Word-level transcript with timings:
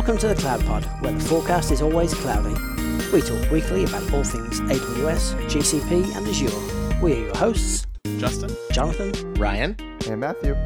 Welcome 0.00 0.16
to 0.16 0.28
the 0.28 0.34
Cloud 0.34 0.64
Pod, 0.64 0.82
where 1.02 1.12
the 1.12 1.20
forecast 1.20 1.70
is 1.70 1.82
always 1.82 2.14
cloudy. 2.14 2.54
We 3.12 3.20
talk 3.20 3.50
weekly 3.50 3.84
about 3.84 4.10
all 4.14 4.24
things 4.24 4.58
AWS, 4.58 5.34
GCP, 5.50 6.16
and 6.16 6.26
Azure. 6.26 7.02
We 7.02 7.12
are 7.12 7.24
your 7.26 7.36
hosts, 7.36 7.86
Justin, 8.16 8.48
Jonathan, 8.72 9.34
Ryan, 9.34 9.76
and 10.08 10.18
Matthew. 10.18 10.56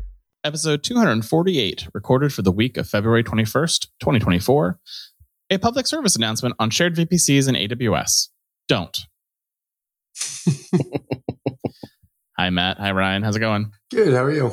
Episode 0.45 0.85
248, 0.85 1.89
recorded 1.93 2.33
for 2.33 2.43
the 2.43 2.53
week 2.53 2.77
of 2.77 2.89
February 2.89 3.25
21st, 3.25 3.89
2024. 3.99 4.79
A 5.51 5.59
public 5.59 5.89
service 5.89 6.15
announcement 6.15 6.55
on 6.61 6.71
shared 6.71 6.95
VPCs 6.95 7.49
in 7.49 7.57
AWS. 7.57 8.29
Don't. 8.69 8.97
Hi, 12.39 12.51
Matt. 12.51 12.79
Hi, 12.79 12.93
Ryan. 12.93 13.25
How's 13.25 13.35
it 13.35 13.41
going? 13.41 13.73
Good. 13.91 14.15
How 14.15 14.23
are 14.23 14.33
you? 14.33 14.53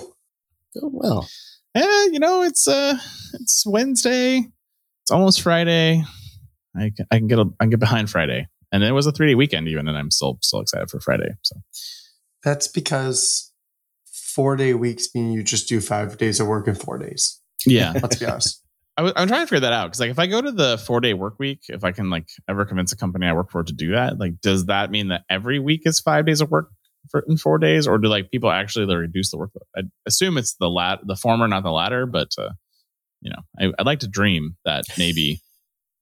Oh, 0.82 0.90
well. 0.91 1.30
Eh, 1.76 2.08
you 2.12 2.18
know, 2.20 2.41
it's 2.41 2.68
uh, 2.68 2.98
it's 3.36 3.63
Wednesday. 3.68 4.50
It's 5.12 5.18
almost 5.18 5.42
Friday. 5.42 6.06
I 6.74 6.90
can, 6.96 7.06
I 7.12 7.18
can 7.18 7.28
get 7.28 7.38
a, 7.38 7.46
I 7.60 7.66
can 7.66 7.72
get 7.72 7.82
behind 7.82 8.10
Friday, 8.10 8.48
and 8.72 8.82
it 8.82 8.94
was 8.94 9.08
a 9.08 9.12
three 9.12 9.28
day 9.28 9.36
weekend 9.36 9.68
even, 9.68 9.90
and 9.90 9.98
I'm 9.98 10.10
still 10.10 10.40
still 10.42 10.62
excited 10.62 10.90
for 10.90 11.02
Friday. 11.02 11.32
So 11.42 11.58
That's 12.46 12.70
because 12.70 13.52
four 14.06 14.56
day 14.56 14.74
weeks 14.74 15.10
mean 15.14 15.34
you 15.34 15.44
just 15.44 15.68
do 15.68 15.82
five 15.82 16.18
days 16.18 16.40
of 16.40 16.48
work 16.48 16.66
in 16.70 16.76
four 16.76 16.98
days. 16.98 17.42
yeah, 17.66 17.92
Let's 18.02 18.16
be 18.16 18.26
honest. 18.26 18.64
I 18.98 19.02
w- 19.02 19.14
I'm 19.18 19.28
trying 19.28 19.42
to 19.42 19.48
figure 19.48 19.60
that 19.60 19.74
out 19.74 19.88
because 19.88 20.00
like 20.00 20.12
if 20.12 20.20
I 20.20 20.28
go 20.28 20.42
to 20.42 20.52
the 20.52 20.78
four 20.78 21.02
day 21.02 21.14
work 21.14 21.36
week, 21.40 21.64
if 21.68 21.84
I 21.84 21.92
can 21.92 22.09
like 22.09 22.30
ever 22.48 22.64
convince 22.64 22.94
a 22.94 22.98
company 22.98 23.28
I 23.28 23.34
work 23.34 23.52
for 23.52 23.64
to 23.66 23.73
do 23.73 23.92
that, 23.92 24.18
like 24.18 24.40
does 24.40 24.68
that 24.68 24.92
mean 24.92 25.09
that 25.09 25.23
every 25.30 25.59
week 25.59 25.82
is 25.84 26.00
five 26.00 26.26
days 26.26 26.40
of 26.40 26.50
work 26.52 26.70
for 27.09 27.26
in 27.28 27.36
four 27.36 27.58
days, 27.58 27.86
or 27.86 27.98
do 27.98 28.08
like 28.08 28.32
people 28.32 28.50
actually 28.50 28.86
like, 28.86 28.96
reduce 28.96 29.30
the 29.32 29.38
workload? 29.38 29.66
I 29.76 29.82
assume 30.08 30.38
it's 30.38 30.54
the 30.54 30.70
lat 30.70 31.00
the 31.06 31.18
former, 31.18 31.50
not 31.50 31.64
the 31.64 31.72
latter. 31.72 32.06
But 32.06 32.30
uh, 32.38 32.52
you 33.22 33.31
know, 33.31 33.41
I, 33.59 33.72
I'd 33.80 33.86
like 33.86 34.00
to 34.00 34.08
dream 34.08 34.58
that 34.66 34.86
maybe 34.97 35.41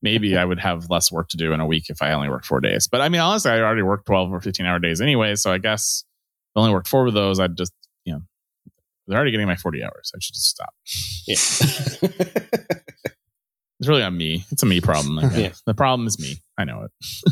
maybe 0.02 0.38
I 0.38 0.46
would 0.46 0.60
have 0.60 0.90
less 0.90 1.12
work 1.12 1.30
to 1.30 1.38
do 1.38 1.52
in 1.54 1.60
a 1.60 1.66
week 1.68 1.90
if 1.90 2.02
I 2.02 2.14
only 2.14 2.30
worked 2.30 2.46
four 2.46 2.62
days. 2.62 2.88
But 2.88 3.02
I 3.02 3.10
mean, 3.10 3.22
honestly, 3.22 3.52
I 3.52 3.60
already 3.60 3.82
work 3.82 4.06
twelve 4.06 4.32
or 4.32 4.40
fifteen 4.42 4.66
hour 4.66 4.80
days 4.80 5.02
anyway, 5.02 5.36
so 5.36 5.52
I 5.52 5.58
guess 5.58 6.04
if 6.52 6.58
I 6.58 6.62
only 6.62 6.74
worked 6.74 6.88
four 6.88 7.08
of 7.08 7.14
those, 7.14 7.40
I'd 7.40 7.58
just 7.58 7.74
you 8.06 8.14
know 8.14 8.22
they're 9.08 9.18
already 9.18 9.32
getting 9.32 9.48
my 9.48 9.56
forty 9.56 9.84
hours. 9.84 10.12
I 10.16 10.20
should 10.22 10.36
just 10.36 10.50
stop. 10.50 10.74
Yeah. 11.28 12.70
It's 13.80 13.88
really 13.88 14.04
on 14.04 14.18
me. 14.18 14.44
It's 14.52 14.62
a 14.62 14.66
me 14.66 14.82
problem. 14.82 15.16
Like, 15.16 15.32
Yeah. 15.38 15.54
The 15.66 15.74
problem 15.74 16.06
is 16.06 16.20
me. 16.20 16.36
I 16.58 16.66
know 16.66 16.84
it. 16.84 16.92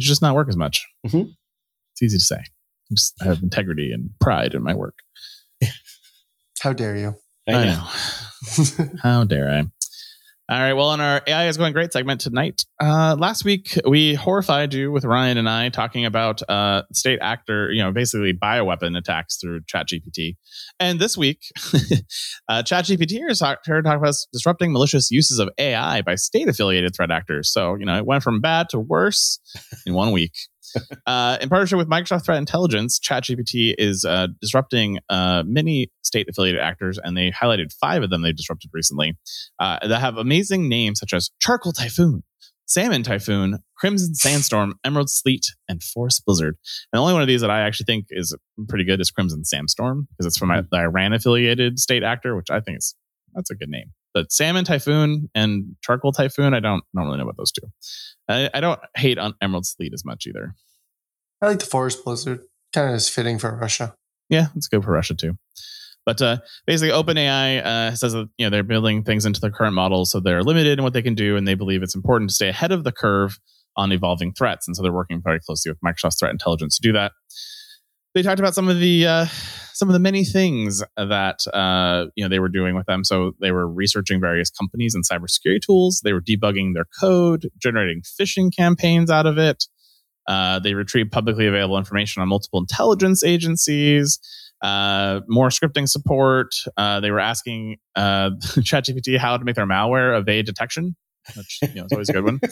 should 0.00 0.08
just 0.08 0.20
not 0.22 0.34
work 0.34 0.48
as 0.48 0.56
much. 0.56 0.86
Mhm. 1.06 1.32
It's 1.94 2.02
easy 2.02 2.18
to 2.18 2.24
say. 2.24 2.36
I 2.36 2.94
just 2.94 3.14
have 3.22 3.42
integrity 3.42 3.92
and 3.92 4.10
pride 4.20 4.54
in 4.54 4.62
my 4.62 4.74
work. 4.74 4.98
How 6.60 6.72
dare 6.74 6.96
you? 6.96 7.14
I 7.48 7.64
know. 7.64 8.86
How 9.02 9.24
dare 9.24 9.50
I? 9.50 9.64
All 10.52 10.58
right. 10.58 10.74
Well, 10.74 10.88
on 10.88 11.00
our 11.00 11.22
AI 11.26 11.46
is 11.46 11.56
going 11.56 11.72
great 11.72 11.92
segment 11.92 12.20
tonight. 12.20 12.66
Uh, 12.78 13.16
last 13.18 13.44
week 13.44 13.78
we 13.86 14.14
horrified 14.14 14.74
you 14.74 14.92
with 14.92 15.04
Ryan 15.04 15.38
and 15.38 15.48
I 15.48 15.70
talking 15.70 16.04
about 16.04 16.42
uh, 16.46 16.82
state 16.92 17.20
actor, 17.22 17.72
you 17.72 17.82
know, 17.82 17.90
basically 17.90 18.34
bioweapon 18.34 18.98
attacks 18.98 19.38
through 19.38 19.60
ChatGPT. 19.62 20.36
And 20.78 20.98
this 20.98 21.16
week, 21.16 21.40
uh, 22.48 22.62
ChatGPT 22.64 23.20
is 23.30 23.38
talk- 23.38 23.60
here 23.64 23.76
to 23.76 23.82
talk 23.82 23.96
about 23.96 24.14
disrupting 24.32 24.72
malicious 24.72 25.10
uses 25.10 25.38
of 25.38 25.48
AI 25.56 26.02
by 26.02 26.16
state 26.16 26.48
affiliated 26.48 26.94
threat 26.94 27.10
actors. 27.10 27.50
So, 27.50 27.76
you 27.76 27.86
know, 27.86 27.96
it 27.96 28.04
went 28.04 28.22
from 28.22 28.40
bad 28.40 28.68
to 28.70 28.78
worse 28.78 29.40
in 29.86 29.94
one 29.94 30.12
week. 30.12 30.32
Uh, 31.06 31.36
in 31.40 31.48
partnership 31.48 31.78
with 31.78 31.88
Microsoft 31.88 32.24
Threat 32.24 32.38
Intelligence, 32.38 32.98
ChatGPT 32.98 33.74
is 33.76 34.04
uh, 34.04 34.28
disrupting 34.40 34.98
uh, 35.08 35.42
many 35.46 35.90
state 36.02 36.28
affiliated 36.28 36.60
actors, 36.60 36.98
and 37.02 37.16
they 37.16 37.30
highlighted 37.30 37.72
five 37.80 38.02
of 38.02 38.10
them 38.10 38.22
they 38.22 38.32
disrupted 38.32 38.70
recently 38.72 39.16
uh, 39.58 39.78
that 39.86 40.00
have 40.00 40.16
amazing 40.16 40.68
names 40.68 41.00
such 41.00 41.12
as 41.12 41.30
Charcoal 41.40 41.72
Typhoon, 41.72 42.22
Salmon 42.66 43.02
Typhoon, 43.02 43.58
Crimson 43.76 44.14
Sandstorm, 44.14 44.74
Emerald 44.84 45.10
Sleet, 45.10 45.46
and 45.68 45.82
Forest 45.82 46.22
Blizzard. 46.24 46.56
And 46.92 46.98
the 46.98 47.02
only 47.02 47.12
one 47.12 47.22
of 47.22 47.28
these 47.28 47.40
that 47.40 47.50
I 47.50 47.62
actually 47.62 47.84
think 47.84 48.06
is 48.10 48.36
pretty 48.68 48.84
good 48.84 49.00
is 49.00 49.10
Crimson 49.10 49.44
Sandstorm 49.44 50.08
because 50.10 50.26
it's 50.26 50.38
from 50.38 50.50
a- 50.50 50.66
the 50.70 50.78
Iran 50.78 51.12
affiliated 51.12 51.78
state 51.78 52.02
actor, 52.02 52.36
which 52.36 52.50
I 52.50 52.60
think 52.60 52.78
is 52.78 52.94
that's 53.34 53.50
a 53.50 53.54
good 53.54 53.70
name. 53.70 53.92
But 54.14 54.30
Salmon 54.30 54.64
Typhoon 54.64 55.30
and 55.34 55.76
Charcoal 55.82 56.12
Typhoon, 56.12 56.54
I 56.54 56.60
don't 56.60 56.84
don't 56.94 57.06
really 57.06 57.18
know 57.18 57.24
about 57.24 57.36
those 57.36 57.52
two. 57.52 57.66
I, 58.28 58.50
I 58.52 58.60
don't 58.60 58.80
hate 58.96 59.18
on 59.18 59.34
Emerald 59.40 59.66
Sleet 59.66 59.92
as 59.94 60.04
much 60.04 60.26
either. 60.26 60.54
I 61.40 61.48
like 61.48 61.58
the 61.58 61.66
forest 61.66 62.04
blizzard. 62.04 62.40
Kind 62.72 62.90
of 62.90 62.96
is 62.96 63.08
fitting 63.08 63.38
for 63.38 63.56
Russia. 63.56 63.94
Yeah, 64.28 64.46
it's 64.54 64.68
good 64.68 64.84
for 64.84 64.92
Russia 64.92 65.14
too. 65.14 65.36
But 66.04 66.20
uh, 66.20 66.38
basically, 66.66 66.90
OpenAI 66.90 67.64
uh, 67.64 67.94
says 67.94 68.12
that 68.12 68.28
you 68.36 68.46
know 68.46 68.50
they're 68.50 68.62
building 68.62 69.04
things 69.04 69.24
into 69.24 69.40
their 69.40 69.50
current 69.50 69.74
models, 69.74 70.10
so 70.10 70.20
they're 70.20 70.42
limited 70.42 70.78
in 70.78 70.82
what 70.82 70.92
they 70.92 71.02
can 71.02 71.14
do, 71.14 71.36
and 71.36 71.46
they 71.46 71.54
believe 71.54 71.82
it's 71.82 71.94
important 71.94 72.30
to 72.30 72.34
stay 72.34 72.48
ahead 72.48 72.72
of 72.72 72.84
the 72.84 72.92
curve 72.92 73.38
on 73.76 73.92
evolving 73.92 74.32
threats, 74.32 74.66
and 74.66 74.76
so 74.76 74.82
they're 74.82 74.92
working 74.92 75.22
very 75.22 75.40
closely 75.40 75.70
with 75.70 75.80
Microsoft 75.80 76.18
Threat 76.18 76.32
Intelligence 76.32 76.76
to 76.76 76.82
do 76.82 76.92
that. 76.92 77.12
They 78.14 78.22
talked 78.22 78.40
about 78.40 78.54
some 78.54 78.68
of 78.68 78.78
the 78.78 79.06
uh, 79.06 79.26
some 79.72 79.88
of 79.88 79.94
the 79.94 79.98
many 79.98 80.24
things 80.24 80.82
that 80.96 81.40
uh, 81.52 82.06
you 82.14 82.24
know 82.24 82.28
they 82.28 82.38
were 82.38 82.48
doing 82.48 82.74
with 82.74 82.86
them. 82.86 83.04
So 83.04 83.32
they 83.40 83.52
were 83.52 83.66
researching 83.66 84.20
various 84.20 84.50
companies 84.50 84.94
and 84.94 85.04
cybersecurity 85.04 85.60
tools. 85.64 86.00
They 86.04 86.12
were 86.12 86.20
debugging 86.20 86.74
their 86.74 86.86
code, 87.00 87.48
generating 87.58 88.02
phishing 88.02 88.50
campaigns 88.54 89.10
out 89.10 89.26
of 89.26 89.38
it. 89.38 89.64
Uh, 90.28 90.60
they 90.60 90.74
retrieved 90.74 91.10
publicly 91.10 91.46
available 91.46 91.78
information 91.78 92.22
on 92.22 92.28
multiple 92.28 92.60
intelligence 92.60 93.24
agencies 93.24 94.20
uh, 94.62 95.20
more 95.28 95.48
scripting 95.48 95.88
support. 95.88 96.54
Uh, 96.76 97.00
they 97.00 97.10
were 97.10 97.20
asking 97.20 97.76
uh, 97.96 98.30
ChatGPT 98.40 99.18
how 99.18 99.36
to 99.36 99.44
make 99.44 99.56
their 99.56 99.66
malware 99.66 100.18
evade 100.18 100.46
detection, 100.46 100.94
which 101.36 101.60
you 101.62 101.74
know 101.74 101.84
is 101.84 101.92
always 101.92 102.08
a 102.08 102.12
good 102.12 102.24
one. 102.24 102.40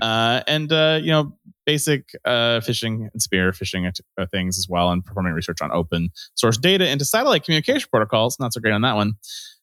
Uh, 0.00 0.42
and 0.46 0.72
uh, 0.72 0.98
you 1.02 1.10
know, 1.10 1.36
basic 1.66 2.10
uh, 2.24 2.60
phishing 2.60 3.08
and 3.12 3.20
spear 3.20 3.50
phishing 3.50 3.90
uh, 4.16 4.26
things 4.30 4.56
as 4.56 4.68
well, 4.68 4.90
and 4.90 5.04
performing 5.04 5.32
research 5.32 5.60
on 5.60 5.72
open 5.72 6.10
source 6.34 6.56
data 6.56 6.88
into 6.88 7.04
satellite 7.04 7.44
communication 7.44 7.88
protocols. 7.90 8.36
Not 8.38 8.52
so 8.52 8.60
great 8.60 8.72
on 8.72 8.82
that 8.82 8.94
one. 8.94 9.14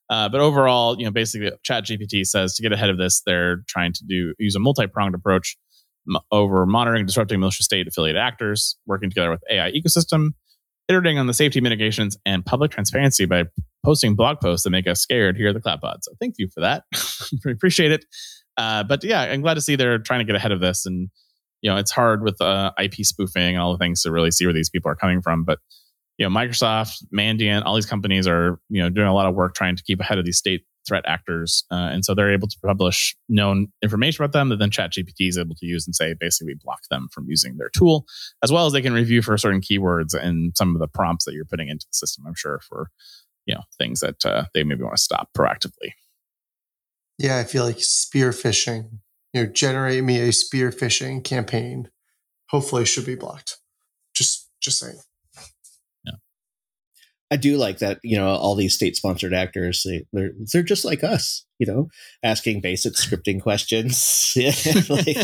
Uh, 0.09 0.29
but 0.29 0.41
overall, 0.41 0.97
you 0.99 1.05
know, 1.05 1.11
basically, 1.11 1.51
ChatGPT 1.67 2.25
says 2.25 2.53
to 2.55 2.61
get 2.61 2.71
ahead 2.73 2.89
of 2.89 2.97
this, 2.97 3.21
they're 3.25 3.63
trying 3.67 3.93
to 3.93 4.03
do 4.05 4.33
use 4.37 4.55
a 4.55 4.59
multi-pronged 4.59 5.15
approach 5.15 5.57
m- 6.07 6.21
over 6.31 6.65
monitoring 6.65 7.05
disrupting 7.05 7.39
malicious 7.39 7.65
state 7.65 7.87
affiliated 7.87 8.21
actors, 8.21 8.77
working 8.85 9.09
together 9.09 9.31
with 9.31 9.41
AI 9.49 9.71
ecosystem, 9.71 10.31
iterating 10.87 11.17
on 11.17 11.27
the 11.27 11.33
safety 11.33 11.61
mitigations 11.61 12.17
and 12.25 12.45
public 12.45 12.71
transparency 12.71 13.25
by 13.25 13.45
posting 13.83 14.15
blog 14.15 14.39
posts 14.39 14.63
that 14.63 14.69
make 14.69 14.87
us 14.87 15.01
scared 15.01 15.35
here 15.35 15.49
at 15.49 15.53
the 15.53 15.61
Cloud 15.61 15.81
Pod. 15.81 15.97
So 16.01 16.11
thank 16.19 16.35
you 16.37 16.47
for 16.53 16.61
that. 16.61 16.83
We 17.43 17.51
appreciate 17.51 17.91
it. 17.91 18.05
Uh, 18.57 18.83
but 18.83 19.03
yeah, 19.03 19.21
I'm 19.21 19.41
glad 19.41 19.55
to 19.55 19.61
see 19.61 19.75
they're 19.75 19.97
trying 19.99 20.19
to 20.19 20.25
get 20.25 20.35
ahead 20.35 20.51
of 20.51 20.59
this. 20.59 20.85
And, 20.85 21.09
you 21.61 21.69
know, 21.69 21.77
it's 21.77 21.91
hard 21.91 22.23
with 22.23 22.39
uh, 22.39 22.71
IP 22.81 22.93
spoofing 23.01 23.55
and 23.55 23.59
all 23.59 23.71
the 23.71 23.77
things 23.77 24.03
to 24.03 24.11
really 24.11 24.31
see 24.31 24.45
where 24.45 24.53
these 24.53 24.69
people 24.69 24.89
are 24.91 24.95
coming 24.95 25.21
from. 25.21 25.43
But, 25.43 25.59
you 26.17 26.27
know, 26.27 26.33
Microsoft, 26.33 27.03
Mandiant, 27.13 27.63
all 27.65 27.75
these 27.75 27.85
companies 27.85 28.27
are, 28.27 28.59
you 28.69 28.81
know, 28.81 28.89
doing 28.89 29.07
a 29.07 29.13
lot 29.13 29.25
of 29.25 29.35
work 29.35 29.55
trying 29.55 29.75
to 29.75 29.83
keep 29.83 29.99
ahead 29.99 30.17
of 30.17 30.25
these 30.25 30.37
state 30.37 30.65
threat 30.87 31.03
actors. 31.07 31.65
Uh, 31.71 31.89
and 31.91 32.05
so 32.05 32.13
they're 32.13 32.33
able 32.33 32.47
to 32.47 32.57
publish 32.65 33.15
known 33.29 33.67
information 33.81 34.23
about 34.23 34.33
them 34.33 34.49
that 34.49 34.57
then 34.57 34.69
ChatGPT 34.69 35.27
is 35.27 35.37
able 35.37 35.55
to 35.55 35.65
use 35.65 35.87
and 35.87 35.95
say, 35.95 36.15
basically 36.19 36.55
block 36.63 36.81
them 36.89 37.07
from 37.11 37.25
using 37.27 37.57
their 37.57 37.69
tool, 37.69 38.05
as 38.43 38.51
well 38.51 38.65
as 38.65 38.73
they 38.73 38.81
can 38.81 38.93
review 38.93 39.21
for 39.21 39.37
certain 39.37 39.61
keywords 39.61 40.13
and 40.13 40.55
some 40.55 40.75
of 40.75 40.79
the 40.79 40.87
prompts 40.87 41.25
that 41.25 41.33
you're 41.33 41.45
putting 41.45 41.69
into 41.69 41.85
the 41.85 41.95
system, 41.95 42.25
I'm 42.27 42.35
sure, 42.35 42.59
for, 42.67 42.89
you 43.45 43.55
know, 43.55 43.61
things 43.77 43.99
that 43.99 44.25
uh, 44.25 44.45
they 44.53 44.63
maybe 44.63 44.83
want 44.83 44.95
to 44.95 45.01
stop 45.01 45.29
proactively. 45.37 45.93
Yeah, 47.17 47.37
I 47.37 47.43
feel 47.43 47.63
like 47.63 47.77
spear 47.79 48.31
phishing. 48.31 48.99
You 49.33 49.43
know, 49.43 49.51
generate 49.51 50.03
me 50.03 50.19
a 50.21 50.31
spear 50.31 50.71
phishing 50.71 51.23
campaign. 51.23 51.89
Hopefully, 52.49 52.85
should 52.85 53.05
be 53.05 53.15
blocked. 53.15 53.57
Just, 54.13 54.49
just 54.61 54.79
saying. 54.79 54.99
I 57.31 57.37
do 57.37 57.57
like 57.57 57.79
that, 57.79 57.99
you 58.03 58.17
know, 58.17 58.27
all 58.27 58.55
these 58.55 58.75
state 58.75 58.95
sponsored 58.95 59.33
actors, 59.33 59.83
they, 59.83 60.05
they're, 60.13 60.31
they're 60.53 60.63
just 60.63 60.85
like 60.85 61.03
us, 61.03 61.45
you 61.57 61.65
know, 61.65 61.87
asking 62.23 62.61
basic 62.61 62.93
scripting 62.93 63.41
questions. 63.41 64.33
Like- 64.35 65.07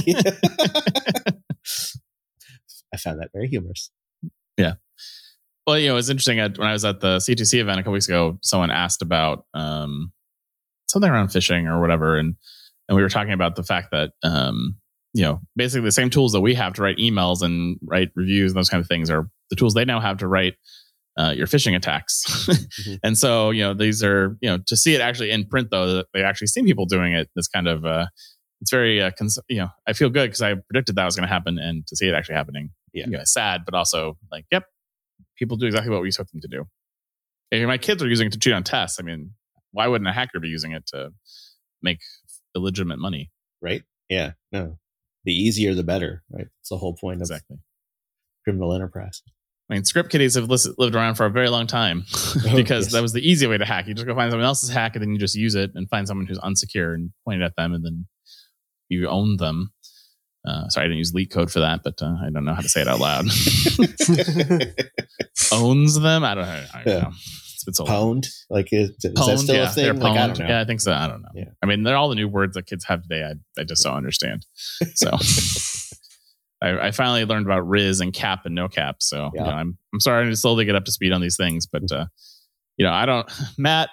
I 2.94 2.98
found 2.98 3.21
that 3.21 3.30
very 3.33 3.48
humorous. 3.48 3.92
Yeah. 4.57 4.74
Well, 5.65 5.77
you 5.77 5.89
know, 5.89 5.98
it's 5.98 6.09
interesting. 6.09 6.39
At, 6.39 6.57
when 6.57 6.68
I 6.68 6.74
was 6.74 6.83
at 6.86 7.00
the 7.01 7.18
C2C 7.18 7.59
event 7.59 7.80
a 7.80 7.83
couple 7.83 7.94
weeks 7.94 8.07
ago, 8.07 8.39
someone 8.42 8.71
asked 8.71 9.01
about 9.01 9.45
um, 9.54 10.12
something 10.88 11.09
around 11.09 11.30
phishing 11.30 11.69
or 11.69 11.80
whatever, 11.80 12.18
and 12.18 12.36
and 12.89 12.95
we 12.95 13.04
were 13.04 13.09
talking 13.09 13.31
about 13.31 13.56
the 13.56 13.63
fact 13.63 13.92
that 13.92 14.12
um, 14.24 14.75
you 15.13 15.24
know, 15.24 15.39
basically 15.56 15.86
the 15.86 15.92
same 15.92 16.09
tools 16.09 16.31
that 16.31 16.42
we 16.42 16.56
have 16.56 16.74
to 16.74 16.81
write 16.81 16.97
emails 16.97 17.42
and 17.42 17.77
write 17.83 18.09
reviews 18.15 18.51
and 18.51 18.57
those 18.57 18.69
kind 18.69 18.81
of 18.81 18.88
things 18.88 19.09
are 19.09 19.30
the 19.50 19.56
tools 19.56 19.74
they 19.74 19.86
now 19.86 20.00
have 20.00 20.18
to 20.18 20.27
write 20.27 20.56
uh, 21.18 21.34
your 21.36 21.48
phishing 21.48 21.75
attacks. 21.75 22.24
Mhm. 22.48 23.00
and 23.04 23.18
so, 23.18 23.52
you 23.52 23.62
know, 23.63 23.74
these 23.74 24.04
are 24.04 24.38
you 24.42 24.50
know 24.50 24.60
to 24.68 24.75
see 24.78 24.94
it 24.96 25.02
actually 25.02 25.31
in 25.31 25.46
print 25.48 25.69
though, 25.72 25.88
that 25.96 26.06
they 26.13 26.24
actually 26.24 26.48
see 26.48 26.63
people 26.63 26.86
doing 26.86 27.13
it. 27.13 27.30
it's 27.36 27.48
kind 27.48 27.68
of 27.68 27.86
uh, 27.86 28.06
it's 28.62 28.72
very 28.72 29.02
uh, 29.02 29.12
cons- 29.18 29.40
you 29.50 29.58
know, 29.58 29.69
I 29.88 29.94
feel 29.94 30.10
good 30.10 30.28
because 30.30 30.42
I 30.42 30.54
predicted 30.54 30.96
that 30.96 31.06
was 31.06 31.16
going 31.16 31.28
to 31.28 31.34
happen, 31.34 31.58
and 31.60 31.86
to 31.88 31.96
see 31.96 32.08
it 32.08 32.13
actually 32.13 32.36
happening, 32.36 32.69
Yeah. 32.94 33.06
you 33.06 33.12
know, 33.12 33.22
sad, 33.25 33.62
but 33.66 33.74
also 33.74 34.18
like, 34.31 34.46
yep, 34.52 34.63
people 35.38 35.58
do 35.58 35.66
exactly 35.66 35.92
what 35.92 36.02
we 36.02 36.08
expect 36.10 36.31
them 36.31 36.42
to 36.42 36.48
do. 36.48 36.66
If 37.52 37.68
my 37.68 37.78
kids 37.78 38.02
are 38.04 38.07
using 38.07 38.28
it 38.28 38.34
to 38.34 38.40
cheat 38.40 38.54
on 38.54 38.64
tests, 38.64 39.00
I 39.00 39.04
mean, 39.04 39.31
why 39.72 39.88
wouldn't 39.88 40.07
a 40.07 40.14
hacker 40.14 40.40
be 40.40 40.48
using 40.48 40.72
it 40.74 40.86
to 40.88 41.10
make 41.81 42.00
illegitimate 42.56 43.00
money. 43.00 43.31
right? 43.62 43.81
Yeah, 44.10 44.31
no. 44.52 44.78
The 45.25 45.34
easier, 45.34 45.74
the 45.74 45.84
better, 45.84 46.24
right? 46.31 46.48
It's 46.60 46.69
the 46.69 46.78
whole 46.78 46.96
point 46.96 47.22
of 47.22 47.30
criminal 48.44 48.74
enterprise. 48.74 49.22
I 49.71 49.75
mean, 49.75 49.85
script 49.85 50.09
kiddies 50.09 50.35
have 50.35 50.50
lived 50.50 50.95
around 50.95 51.15
for 51.15 51.25
a 51.25 51.29
very 51.29 51.47
long 51.50 51.65
time 51.65 52.01
because 52.53 52.88
yes. 52.88 52.91
that 52.91 53.01
was 53.01 53.13
the 53.13 53.21
easy 53.25 53.47
way 53.47 53.57
to 53.57 53.63
hack. 53.63 53.88
You 53.88 53.94
just 53.94 54.06
go 54.06 54.13
find 54.13 54.29
someone 54.29 54.45
else's 54.45 54.69
hack 54.69 54.97
and 54.97 55.01
then 55.01 55.12
you 55.12 55.18
just 55.18 55.33
use 55.33 55.56
it 55.56 55.71
and 55.75 55.89
find 55.89 56.06
someone 56.06 56.27
who's 56.27 56.39
unsecure 56.39 56.94
and 56.94 57.12
point 57.23 57.41
it 57.41 57.45
at 57.45 57.56
them 57.56 57.73
and 57.73 57.85
then 57.85 58.06
you 58.89 59.07
own 59.07 59.38
them. 59.38 59.71
Uh, 60.45 60.68
sorry, 60.68 60.85
I 60.85 60.88
didn't 60.88 60.97
use 60.97 61.13
leak 61.13 61.31
code 61.31 61.50
for 61.51 61.62
that, 61.62 61.83
but 61.83 62.01
uh, 62.01 62.15
I 62.21 62.29
don't 62.33 62.44
know 62.44 62.53
how 62.53 62.62
to 62.62 62.68
say 62.68 62.81
it 62.81 62.89
out 62.89 63.00
loud. 63.00 63.25
Owns 65.53 66.00
them? 66.00 66.25
I 66.25 66.35
don't 66.35 66.45
know. 66.45 66.65
I 66.73 66.83
don't 66.83 66.94
Yeah. 66.94 67.01
know. 67.03 67.09
It's 67.09 67.63
been 67.63 67.73
so. 67.75 67.85
Pwned? 67.85 68.27
Like, 68.50 68.69
is, 68.73 68.89
is 68.89 69.13
that 69.13 69.39
still 69.39 69.56
yeah, 69.56 69.69
a 69.69 69.71
thing? 69.71 70.00
Like, 70.00 70.18
I 70.18 70.27
don't 70.27 70.39
know. 70.39 70.47
Yeah, 70.47 70.62
I 70.62 70.65
think 70.65 70.81
so. 70.81 70.91
I 70.91 71.07
don't 71.07 71.21
know. 71.21 71.29
Yeah. 71.35 71.45
I 71.62 71.68
mean, 71.68 71.83
they're 71.83 71.95
all 71.95 72.09
the 72.09 72.15
new 72.15 72.27
words 72.27 72.56
that 72.56 72.65
kids 72.65 72.83
have 72.85 73.03
today. 73.03 73.23
I, 73.23 73.35
I 73.62 73.63
just 73.63 73.83
don't 73.83 73.95
understand. 73.95 74.45
So 74.95 75.12
I, 76.62 76.88
I 76.88 76.92
finally 76.92 77.25
learned 77.25 77.46
about 77.46 77.68
Riz 77.68 78.00
and 78.02 78.13
cap 78.13 78.46
and 78.46 78.54
no 78.56 78.68
cap. 78.68 78.98
So 79.00 79.31
you 79.34 79.40
know, 79.42 79.48
I'm 79.48 79.78
I'm 79.94 80.00
starting 80.00 80.30
to 80.30 80.38
slowly 80.38 80.66
get 80.66 80.75
up 80.75 80.86
to 80.86 80.92
speed 80.92 81.12
on 81.12 81.22
these 81.22 81.38
things, 81.38 81.66
but 81.66 81.92
uh, 81.92 82.06
you 82.78 82.86
know, 82.86 82.92
I 82.94 83.06
don't. 83.06 83.30
Matt, 83.58 83.90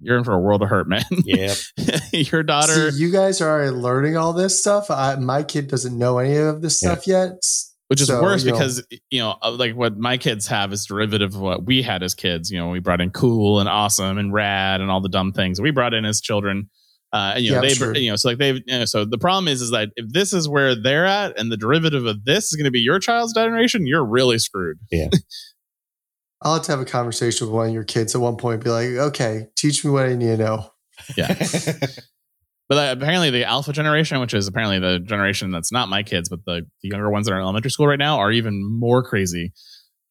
you're 0.00 0.18
in 0.18 0.24
for 0.24 0.32
a 0.32 0.38
world 0.38 0.62
of 0.62 0.68
hurt, 0.68 0.88
man. 0.88 1.04
Yep. 1.10 1.56
Your 2.12 2.42
daughter, 2.42 2.90
See, 2.92 3.02
you 3.02 3.10
guys 3.12 3.40
are 3.40 3.48
already 3.50 3.70
learning 3.70 4.16
all 4.16 4.32
this 4.32 4.58
stuff. 4.60 4.90
I, 4.90 5.16
my 5.16 5.42
kid 5.42 5.68
doesn't 5.68 5.96
know 5.96 6.18
any 6.18 6.36
of 6.36 6.62
this 6.62 6.82
Yeah. 6.82 6.92
stuff 6.92 7.06
yet. 7.06 7.32
which 7.88 8.00
is 8.00 8.06
So, 8.08 8.22
worse 8.22 8.44
you 8.44 8.50
know- 8.52 8.58
because 8.58 8.86
you 9.10 9.20
know, 9.20 9.36
uh, 9.42 9.50
like 9.52 9.74
what 9.74 9.96
my 9.98 10.16
kids 10.18 10.46
have 10.48 10.72
is 10.72 10.84
derivative 10.86 11.34
of 11.34 11.40
what 11.40 11.64
we 11.64 11.82
had 11.82 12.02
as 12.02 12.14
kids. 12.14 12.50
You 12.50 12.58
know, 12.58 12.68
we 12.70 12.78
brought 12.80 13.00
in 13.00 13.10
cool 13.10 13.60
and 13.60 13.68
awesome 13.68 14.18
and 14.18 14.32
rad 14.32 14.80
and 14.80 14.90
all 14.90 15.00
the 15.00 15.08
dumb 15.08 15.32
things 15.32 15.60
we 15.60 15.70
brought 15.70 15.94
in 15.94 16.04
as 16.04 16.20
children. 16.20 16.68
Uh, 17.12 17.32
and 17.36 17.44
you 17.44 17.50
know, 17.50 17.56
Yeah, 17.56 17.68
they, 17.68 17.74
sure. 17.74 17.96
you 17.96 18.10
know, 18.10 18.16
so 18.16 18.28
like 18.28 18.38
they've, 18.38 18.60
you 18.66 18.78
know, 18.78 18.84
so 18.84 19.04
the 19.04 19.18
problem 19.18 19.48
is, 19.48 19.62
is 19.62 19.70
that 19.70 19.88
if 19.96 20.12
this 20.12 20.32
is 20.32 20.48
where 20.48 20.74
they're 20.74 21.06
at, 21.06 21.38
and 21.38 21.50
the 21.50 21.56
derivative 21.56 22.04
of 22.06 22.24
this 22.24 22.52
is 22.52 22.56
going 22.56 22.66
to 22.66 22.70
be 22.70 22.80
your 22.80 22.98
child's 22.98 23.32
generation, 23.34 23.86
you're 23.86 24.04
really 24.04 24.38
screwed. 24.38 24.78
Yeah. 24.90 25.08
I'll 26.42 26.54
have 26.54 26.62
to 26.64 26.72
have 26.72 26.80
a 26.80 26.84
conversation 26.84 27.46
with 27.46 27.54
one 27.54 27.68
of 27.68 27.74
your 27.74 27.84
kids 27.84 28.14
at 28.14 28.20
one 28.20 28.36
point. 28.36 28.62
Be 28.62 28.70
like, 28.70 28.88
okay, 28.88 29.46
teach 29.56 29.84
me 29.84 29.90
what 29.90 30.06
I 30.06 30.14
need 30.14 30.26
to 30.26 30.36
know. 30.36 30.70
Yeah. 31.16 31.34
But 32.68 32.76
uh, 32.76 32.92
apparently, 32.98 33.30
the 33.30 33.44
alpha 33.44 33.72
generation, 33.72 34.20
which 34.20 34.34
is 34.34 34.46
apparently 34.46 34.78
the 34.78 34.98
generation 34.98 35.50
that's 35.50 35.72
not 35.72 35.88
my 35.88 36.02
kids, 36.02 36.28
but 36.28 36.40
the, 36.44 36.66
the 36.82 36.90
younger 36.90 37.10
ones 37.10 37.26
that 37.26 37.32
are 37.32 37.38
in 37.38 37.42
elementary 37.42 37.70
school 37.70 37.86
right 37.86 37.98
now, 37.98 38.18
are 38.18 38.30
even 38.30 38.62
more 38.62 39.02
crazy. 39.02 39.52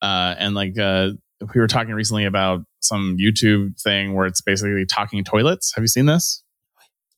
Uh, 0.01 0.33
and 0.37 0.55
like 0.55 0.77
uh, 0.79 1.09
we 1.53 1.61
were 1.61 1.67
talking 1.67 1.93
recently 1.93 2.25
about 2.25 2.61
some 2.79 3.17
YouTube 3.19 3.79
thing 3.81 4.15
where 4.15 4.25
it's 4.25 4.41
basically 4.41 4.85
talking 4.87 5.23
toilets. 5.23 5.71
Have 5.75 5.83
you 5.83 5.87
seen 5.87 6.07
this? 6.07 6.43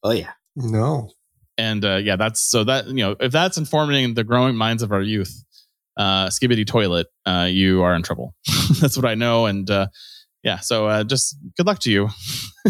Oh, 0.03 0.11
yeah. 0.11 0.31
No. 0.55 1.09
And 1.57 1.83
uh, 1.83 1.97
yeah, 1.97 2.15
that's 2.15 2.39
so 2.41 2.63
that 2.63 2.87
you 2.87 2.93
know 3.03 3.15
if 3.19 3.31
that's 3.33 3.57
informing 3.57 4.13
the 4.13 4.23
growing 4.23 4.55
minds 4.55 4.81
of 4.81 4.91
our 4.93 5.01
youth, 5.01 5.43
uh, 5.97 6.27
Skibidi 6.27 6.65
toilet, 6.65 7.07
uh, 7.25 7.47
you 7.49 7.81
are 7.83 7.93
in 7.95 8.01
trouble. 8.01 8.33
that's 8.79 8.95
what 8.95 9.05
I 9.05 9.15
know. 9.15 9.45
And 9.45 9.69
uh, 9.69 9.87
yeah, 10.41 10.59
so 10.59 10.87
uh, 10.87 11.03
just 11.03 11.35
good 11.57 11.65
luck 11.65 11.79
to 11.79 11.91
you. 11.91 12.07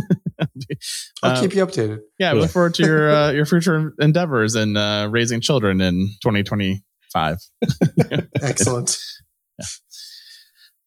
I'll 1.22 1.34
Uh, 1.34 1.42
keep 1.42 1.54
you 1.54 1.64
updated. 1.66 2.00
yeah, 2.18 2.32
we 2.34 2.38
Yeah. 2.40 2.42
look 2.44 2.52
forward 2.52 2.74
to 2.76 2.84
your 2.84 3.12
uh, 3.12 3.32
your 3.32 3.46
future 3.46 3.94
endeavors 4.00 4.56
in 4.56 4.76
uh, 4.76 5.08
raising 5.08 5.40
children 5.42 5.82
in 5.82 6.08
2025. 6.24 7.38
Excellent. 8.42 8.98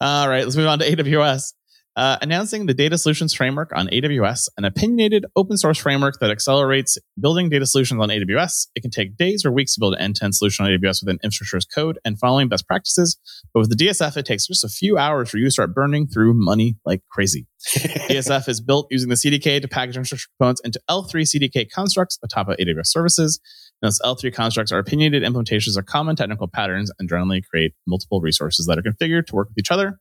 All 0.00 0.28
right, 0.28 0.42
let's 0.44 0.56
move 0.56 0.66
on 0.66 0.80
to 0.80 0.84
AWS. 0.90 1.52
Uh, 1.94 2.16
announcing 2.22 2.64
the 2.64 2.72
Data 2.72 2.96
Solutions 2.96 3.34
Framework 3.34 3.70
on 3.74 3.86
AWS, 3.88 4.48
an 4.56 4.64
opinionated 4.64 5.26
open 5.36 5.58
source 5.58 5.78
framework 5.78 6.20
that 6.20 6.30
accelerates 6.30 6.96
building 7.20 7.50
data 7.50 7.66
solutions 7.66 8.00
on 8.00 8.08
AWS. 8.08 8.68
It 8.74 8.80
can 8.80 8.90
take 8.90 9.18
days 9.18 9.44
or 9.44 9.52
weeks 9.52 9.74
to 9.74 9.80
build 9.80 9.94
an 9.94 10.00
end 10.00 10.16
to 10.16 10.24
end 10.24 10.34
solution 10.34 10.64
on 10.64 10.70
AWS 10.70 11.02
within 11.02 11.18
infrastructure 11.22 11.58
as 11.58 11.66
code 11.66 11.98
and 12.02 12.18
following 12.18 12.48
best 12.48 12.66
practices. 12.66 13.18
But 13.52 13.60
with 13.60 13.70
the 13.70 13.84
DSF, 13.84 14.16
it 14.16 14.24
takes 14.24 14.46
just 14.46 14.64
a 14.64 14.68
few 14.68 14.96
hours 14.96 15.28
for 15.28 15.36
you 15.36 15.44
to 15.44 15.50
start 15.50 15.74
burning 15.74 16.06
through 16.06 16.32
money 16.32 16.76
like 16.86 17.02
crazy. 17.10 17.46
DSF 17.68 18.48
is 18.48 18.62
built 18.62 18.86
using 18.90 19.10
the 19.10 19.14
CDK 19.14 19.60
to 19.60 19.68
package 19.68 19.96
infrastructure 19.96 20.28
components 20.38 20.62
into 20.64 20.80
L3 20.88 21.10
CDK 21.10 21.70
constructs 21.70 22.18
atop 22.24 22.48
of 22.48 22.56
AWS 22.56 22.86
services. 22.86 23.38
And 23.82 23.88
those 23.88 24.00
L3 24.00 24.32
constructs 24.32 24.72
are 24.72 24.78
opinionated 24.78 25.30
implementations 25.30 25.76
of 25.76 25.84
common 25.84 26.16
technical 26.16 26.48
patterns 26.48 26.90
and 26.98 27.06
generally 27.06 27.42
create 27.42 27.74
multiple 27.86 28.22
resources 28.22 28.64
that 28.66 28.78
are 28.78 28.82
configured 28.82 29.26
to 29.26 29.34
work 29.34 29.48
with 29.48 29.58
each 29.58 29.70
other. 29.70 29.98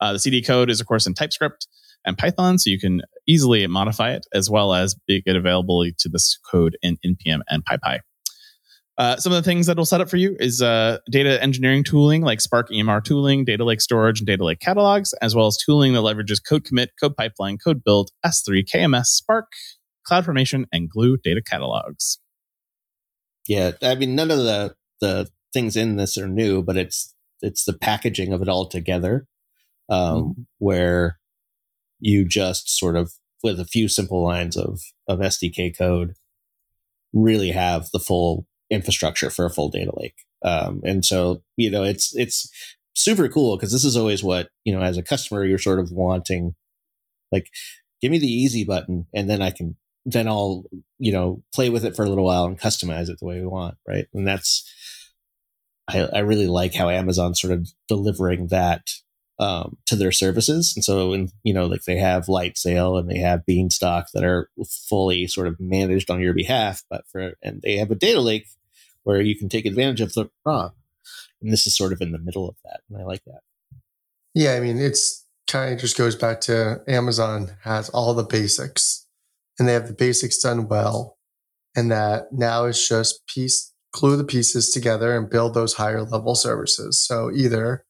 Uh, 0.00 0.12
the 0.12 0.18
CD 0.18 0.42
code 0.42 0.70
is, 0.70 0.80
of 0.80 0.86
course, 0.86 1.06
in 1.06 1.14
TypeScript 1.14 1.66
and 2.04 2.16
Python, 2.16 2.58
so 2.58 2.70
you 2.70 2.78
can 2.78 3.02
easily 3.26 3.66
modify 3.66 4.12
it 4.12 4.26
as 4.32 4.48
well 4.48 4.74
as 4.74 4.96
make 5.08 5.24
it 5.26 5.36
available 5.36 5.84
to 5.98 6.08
this 6.08 6.38
code 6.50 6.76
in 6.82 6.96
NPM 7.04 7.40
and 7.48 7.64
PyPI. 7.64 8.00
Uh, 8.98 9.16
some 9.16 9.30
of 9.30 9.36
the 9.36 9.48
things 9.48 9.66
that 9.66 9.76
will 9.76 9.84
set 9.84 10.00
up 10.00 10.08
for 10.08 10.16
you 10.16 10.36
is 10.40 10.62
uh, 10.62 10.98
data 11.10 11.42
engineering 11.42 11.84
tooling 11.84 12.22
like 12.22 12.40
Spark 12.40 12.70
EMR 12.70 13.04
tooling, 13.04 13.44
data 13.44 13.62
lake 13.62 13.82
storage, 13.82 14.20
and 14.20 14.26
data 14.26 14.42
lake 14.42 14.60
catalogs, 14.60 15.12
as 15.20 15.34
well 15.34 15.46
as 15.46 15.58
tooling 15.58 15.92
that 15.92 16.00
leverages 16.00 16.40
CodeCommit, 16.50 16.88
code 16.98 17.14
pipeline, 17.14 17.58
CodeBuild, 17.58 18.06
S3, 18.24 18.64
KMS, 18.64 19.06
Spark, 19.06 19.52
CloudFormation, 20.08 20.64
and 20.72 20.88
Glue 20.88 21.18
data 21.18 21.42
catalogs. 21.42 22.18
yeah. 23.46 23.72
I 23.82 23.96
mean, 23.96 24.14
none 24.14 24.30
of 24.30 24.38
the, 24.38 24.74
the 25.00 25.28
things 25.52 25.76
in 25.76 25.96
this 25.96 26.16
are 26.16 26.28
new, 26.28 26.62
but 26.62 26.78
it's, 26.78 27.14
it's 27.42 27.64
the 27.64 27.74
packaging 27.74 28.32
of 28.32 28.40
it 28.40 28.48
all 28.48 28.66
together, 28.66 29.26
um, 29.88 30.46
where 30.58 31.18
you 32.00 32.24
just 32.24 32.76
sort 32.78 32.96
of, 32.96 33.12
with 33.42 33.60
a 33.60 33.64
few 33.64 33.88
simple 33.88 34.22
lines 34.22 34.56
of, 34.56 34.80
of 35.08 35.20
SDK 35.20 35.76
code, 35.76 36.14
really 37.12 37.50
have 37.52 37.90
the 37.92 38.00
full 38.00 38.46
infrastructure 38.70 39.30
for 39.30 39.44
a 39.44 39.50
full 39.50 39.68
data 39.68 39.92
lake. 39.96 40.16
Um, 40.42 40.80
and 40.84 41.04
so, 41.04 41.42
you 41.56 41.70
know, 41.70 41.82
it's, 41.82 42.14
it's 42.16 42.50
super 42.94 43.28
cool 43.28 43.56
because 43.56 43.72
this 43.72 43.84
is 43.84 43.96
always 43.96 44.22
what, 44.22 44.48
you 44.64 44.74
know, 44.74 44.82
as 44.82 44.98
a 44.98 45.02
customer, 45.02 45.44
you're 45.44 45.58
sort 45.58 45.78
of 45.78 45.90
wanting, 45.92 46.54
like, 47.32 47.48
give 48.02 48.10
me 48.10 48.18
the 48.18 48.26
easy 48.26 48.64
button 48.64 49.06
and 49.14 49.30
then 49.30 49.40
I 49.40 49.50
can, 49.50 49.76
then 50.04 50.28
I'll, 50.28 50.64
you 50.98 51.12
know, 51.12 51.42
play 51.54 51.68
with 51.68 51.84
it 51.84 51.96
for 51.96 52.04
a 52.04 52.08
little 52.08 52.24
while 52.24 52.44
and 52.44 52.60
customize 52.60 53.08
it 53.08 53.18
the 53.18 53.26
way 53.26 53.40
we 53.40 53.46
want. 53.46 53.76
Right. 53.88 54.06
And 54.12 54.26
that's, 54.26 54.70
I, 55.88 56.00
I 56.00 56.18
really 56.20 56.48
like 56.48 56.74
how 56.74 56.90
Amazon's 56.90 57.40
sort 57.40 57.52
of 57.52 57.68
delivering 57.88 58.48
that 58.48 58.88
um, 59.38 59.76
to 59.86 59.96
their 59.96 60.12
services. 60.12 60.72
And 60.76 60.84
so, 60.84 61.10
when, 61.10 61.30
you 61.42 61.52
know, 61.52 61.66
like 61.66 61.84
they 61.84 61.96
have 61.96 62.26
Lightsail 62.26 62.98
and 62.98 63.10
they 63.10 63.18
have 63.18 63.46
Beanstalk 63.46 64.08
that 64.14 64.24
are 64.24 64.50
fully 64.88 65.26
sort 65.26 65.46
of 65.46 65.60
managed 65.60 66.10
on 66.10 66.20
your 66.20 66.34
behalf, 66.34 66.82
but 66.88 67.06
for, 67.06 67.34
and 67.42 67.60
they 67.62 67.76
have 67.76 67.90
a 67.90 67.94
data 67.94 68.20
lake 68.20 68.46
where 69.04 69.20
you 69.20 69.36
can 69.36 69.48
take 69.48 69.66
advantage 69.66 70.00
of 70.00 70.14
the 70.14 70.28
ROM. 70.44 70.72
And 71.40 71.52
this 71.52 71.66
is 71.66 71.76
sort 71.76 71.92
of 71.92 72.00
in 72.00 72.12
the 72.12 72.18
middle 72.18 72.48
of 72.48 72.56
that. 72.64 72.80
And 72.88 73.00
I 73.00 73.04
like 73.04 73.24
that. 73.24 73.40
Yeah, 74.34 74.54
I 74.54 74.60
mean, 74.60 74.78
it's 74.78 75.24
kind 75.46 75.72
of 75.72 75.80
just 75.80 75.96
goes 75.96 76.16
back 76.16 76.40
to 76.42 76.82
Amazon 76.88 77.50
has 77.62 77.88
all 77.90 78.12
the 78.14 78.24
basics 78.24 79.06
and 79.58 79.68
they 79.68 79.72
have 79.72 79.86
the 79.86 79.94
basics 79.94 80.38
done 80.38 80.68
well. 80.68 81.16
And 81.74 81.90
that 81.90 82.32
now 82.32 82.64
it's 82.64 82.88
just 82.88 83.26
piece, 83.26 83.72
glue 83.92 84.16
the 84.16 84.24
pieces 84.24 84.70
together 84.70 85.16
and 85.16 85.30
build 85.30 85.54
those 85.54 85.74
higher 85.74 86.02
level 86.02 86.34
services. 86.34 86.98
So 86.98 87.30
either, 87.32 87.85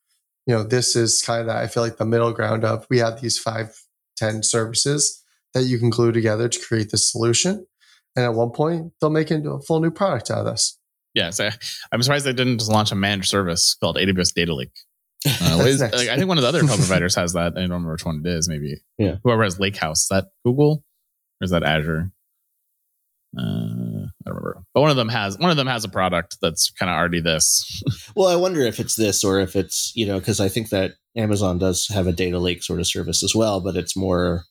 you 0.47 0.55
know, 0.55 0.63
this 0.63 0.95
is 0.97 1.23
kind 1.23 1.49
of, 1.51 1.57
I 1.57 1.67
feel 1.67 1.83
like 1.83 1.97
the 1.97 2.05
middle 2.07 2.33
ground 2.33 2.65
of 2.65 2.87
we 2.91 2.99
have 2.99 3.21
these 3.21 3.39
five, 3.39 3.75
10 4.19 4.43
services 4.43 5.23
that 5.55 5.65
you 5.65 5.79
can 5.79 5.91
glue 5.91 6.13
together 6.13 6.49
to 6.49 6.59
create 6.61 6.91
this 6.91 7.11
solution. 7.11 7.67
And 8.15 8.25
at 8.25 8.35
one 8.35 8.51
point, 8.51 8.93
they'll 9.01 9.11
make 9.11 9.31
into 9.31 9.51
a 9.51 9.61
full 9.61 9.81
new 9.81 9.91
product 9.91 10.31
out 10.31 10.39
of 10.41 10.47
this. 10.47 10.79
Yeah, 11.15 11.31
so 11.31 11.49
I'm 11.93 12.03
surprised 12.03 12.25
they 12.27 12.33
didn't 12.33 12.59
just 12.59 12.71
launch 12.71 12.93
a 12.93 12.95
managed 12.95 13.29
service 13.29 13.75
called 13.81 13.97
AWS 13.97 14.35
Data 14.35 14.55
Lake. 14.55 14.71
Uh, 15.27 15.31
That's 15.41 15.57
what 15.59 15.67
is- 15.67 15.81
next. 15.81 15.97
like, 15.97 16.09
I 16.09 16.17
think 16.17 16.29
one 16.29 16.39
of 16.39 16.43
the 16.43 16.49
other 16.49 16.61
cloud 16.61 16.77
providers 16.79 17.15
has 17.17 17.33
that. 17.35 17.53
I 17.57 17.61
don't 17.61 17.71
remember 17.71 17.93
which 17.93 18.05
one 18.07 18.23
it 18.25 18.29
is. 18.29 18.49
Maybe 18.49 18.77
Yeah. 18.99 19.17
whoever 19.25 19.43
has 19.45 19.59
Lakehouse. 19.59 20.03
Is 20.03 20.09
that 20.11 20.27
Google 20.45 20.85
or 21.41 21.45
is 21.45 21.51
that 21.51 21.63
Azure? 21.63 22.11
Uh, 23.37 23.43
I 23.43 23.45
don't 23.45 24.11
remember. 24.27 24.63
But 24.73 24.81
one 24.81 24.91
of 24.91 24.97
them 24.97 25.09
has 25.09 25.39
one 25.39 25.51
of 25.51 25.57
them 25.57 25.67
has 25.67 25.85
a 25.85 25.89
product 25.89 26.39
that's 26.41 26.71
kind 26.71 26.89
of 26.91 26.97
already 26.97 27.21
this. 27.21 27.83
Well, 28.17 28.29
I 28.29 28.37
wonder 28.37 28.63
if 28.63 28.81
it's 28.81 28.97
this 28.97 29.23
or 29.23 29.39
if 29.41 29.55
it's, 29.55 29.93
you 29.95 30.07
know, 30.07 30.19
because 30.19 30.41
I 30.41 30.49
think 30.49 30.71
that 30.71 30.95
Amazon 31.17 31.59
does 31.59 31.87
have 31.89 32.07
a 32.07 32.13
data 32.13 32.39
lake 32.39 32.63
sort 32.63 32.81
of 32.81 32.87
service 32.87 33.23
as 33.23 33.35
well, 33.35 33.61
but 33.61 33.77
it's 33.77 33.95
more 33.97 34.45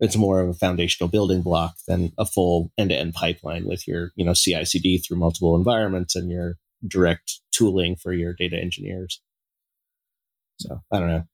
it's 0.00 0.16
more 0.16 0.40
of 0.40 0.48
a 0.48 0.54
foundational 0.54 1.08
building 1.08 1.42
block 1.42 1.74
than 1.86 2.12
a 2.18 2.26
full 2.26 2.72
end-to-end 2.76 3.14
pipeline 3.14 3.66
with 3.66 3.86
your, 3.86 4.10
you 4.16 4.24
know, 4.24 4.34
CI/CD 4.34 4.98
through 4.98 5.16
multiple 5.16 5.54
environments 5.54 6.16
and 6.16 6.28
your 6.30 6.56
direct 6.86 7.40
tooling 7.52 7.94
for 7.94 8.12
your 8.12 8.32
data 8.34 8.56
engineers. 8.56 9.20
So 10.58 10.82
I 10.92 10.98
don't 10.98 11.08
know. 11.08 11.24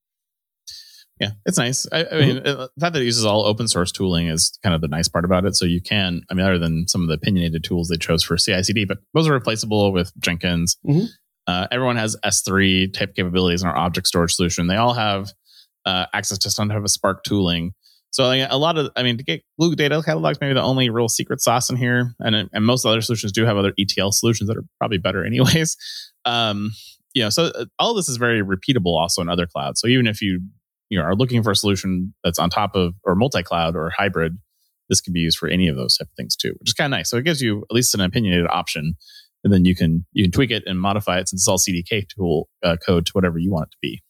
Yeah, 1.20 1.30
it's 1.46 1.58
nice. 1.58 1.86
I, 1.90 2.06
I 2.12 2.20
mean, 2.20 2.38
uh, 2.38 2.68
the 2.76 2.80
fact 2.80 2.92
that 2.92 3.02
it 3.02 3.06
uses 3.06 3.24
all 3.24 3.44
open 3.44 3.66
source 3.66 3.90
tooling 3.90 4.28
is 4.28 4.56
kind 4.62 4.74
of 4.74 4.80
the 4.80 4.88
nice 4.88 5.08
part 5.08 5.24
about 5.24 5.44
it. 5.44 5.56
So 5.56 5.64
you 5.64 5.80
can, 5.80 6.22
I 6.30 6.34
mean, 6.34 6.46
other 6.46 6.58
than 6.58 6.86
some 6.86 7.02
of 7.02 7.08
the 7.08 7.14
opinionated 7.14 7.64
tools 7.64 7.88
they 7.88 7.96
chose 7.96 8.22
for 8.22 8.36
CI/CD, 8.36 8.84
but 8.84 8.98
those 9.14 9.26
are 9.28 9.32
replaceable 9.32 9.92
with 9.92 10.12
Jenkins. 10.20 10.76
Mhm. 10.86 11.08
Uh, 11.48 11.66
everyone 11.72 11.96
has 11.96 12.14
S3 12.24 12.92
type 12.92 13.14
capabilities 13.16 13.62
in 13.62 13.68
our 13.68 13.76
object 13.76 14.06
storage 14.06 14.34
solution. 14.34 14.66
They 14.66 14.76
all 14.76 14.92
have 14.94 15.32
uh, 15.86 16.06
access 16.12 16.38
to 16.38 16.50
some 16.50 16.68
type 16.68 16.82
of 16.82 16.90
Spark 16.90 17.24
tooling. 17.24 17.72
So 18.10 18.26
like, 18.26 18.46
a 18.50 18.58
lot 18.58 18.76
of, 18.78 18.90
I 18.96 19.02
mean, 19.02 19.16
to 19.16 19.24
get 19.24 19.42
Glue 19.58 19.74
data 19.74 20.02
catalogs, 20.04 20.38
maybe 20.40 20.54
the 20.54 20.62
only 20.62 20.90
real 20.90 21.08
secret 21.08 21.40
sauce 21.40 21.70
in 21.70 21.76
here, 21.76 22.14
and 22.20 22.48
and 22.52 22.64
most 22.64 22.84
other 22.84 23.00
solutions 23.00 23.32
do 23.32 23.44
have 23.44 23.56
other 23.56 23.72
ETL 23.78 24.12
solutions 24.12 24.48
that 24.48 24.56
are 24.56 24.64
probably 24.78 24.98
better 24.98 25.24
anyways. 25.26 25.76
Um, 26.24 26.72
you 27.14 27.22
know, 27.22 27.30
so 27.30 27.44
uh, 27.46 27.64
all 27.78 27.94
this 27.94 28.08
is 28.08 28.16
very 28.18 28.42
repeatable 28.42 28.98
also 29.00 29.22
in 29.22 29.28
other 29.28 29.46
clouds. 29.46 29.80
So 29.80 29.88
even 29.88 30.06
if 30.06 30.20
you 30.22 30.42
you 30.90 30.98
know 30.98 31.04
are 31.04 31.14
looking 31.14 31.42
for 31.42 31.50
a 31.50 31.56
solution 31.56 32.14
that's 32.24 32.38
on 32.38 32.50
top 32.50 32.74
of 32.74 32.94
or 33.04 33.14
multi-cloud 33.14 33.76
or 33.76 33.90
hybrid, 33.90 34.38
this 34.88 35.00
can 35.00 35.12
be 35.12 35.20
used 35.20 35.38
for 35.38 35.48
any 35.48 35.68
of 35.68 35.76
those 35.76 35.96
type 35.96 36.08
of 36.08 36.14
things 36.16 36.36
too, 36.36 36.54
which 36.58 36.70
is 36.70 36.74
kind 36.74 36.92
of 36.92 36.96
nice. 36.96 37.10
So 37.10 37.16
it 37.16 37.24
gives 37.24 37.40
you 37.40 37.64
at 37.70 37.74
least 37.74 37.94
an 37.94 38.00
opinionated 38.00 38.46
option, 38.50 38.94
and 39.44 39.52
then 39.52 39.64
you 39.64 39.74
can 39.74 40.06
you 40.12 40.24
can 40.24 40.32
tweak 40.32 40.50
it 40.50 40.64
and 40.66 40.80
modify 40.80 41.18
it 41.18 41.28
since 41.28 41.42
it's 41.42 41.48
all 41.48 41.58
CDK 41.58 42.06
tool 42.08 42.48
uh, 42.62 42.76
code 42.84 43.06
to 43.06 43.12
whatever 43.12 43.38
you 43.38 43.50
want 43.50 43.68
it 43.68 43.72
to 43.72 43.78
be. 43.82 44.02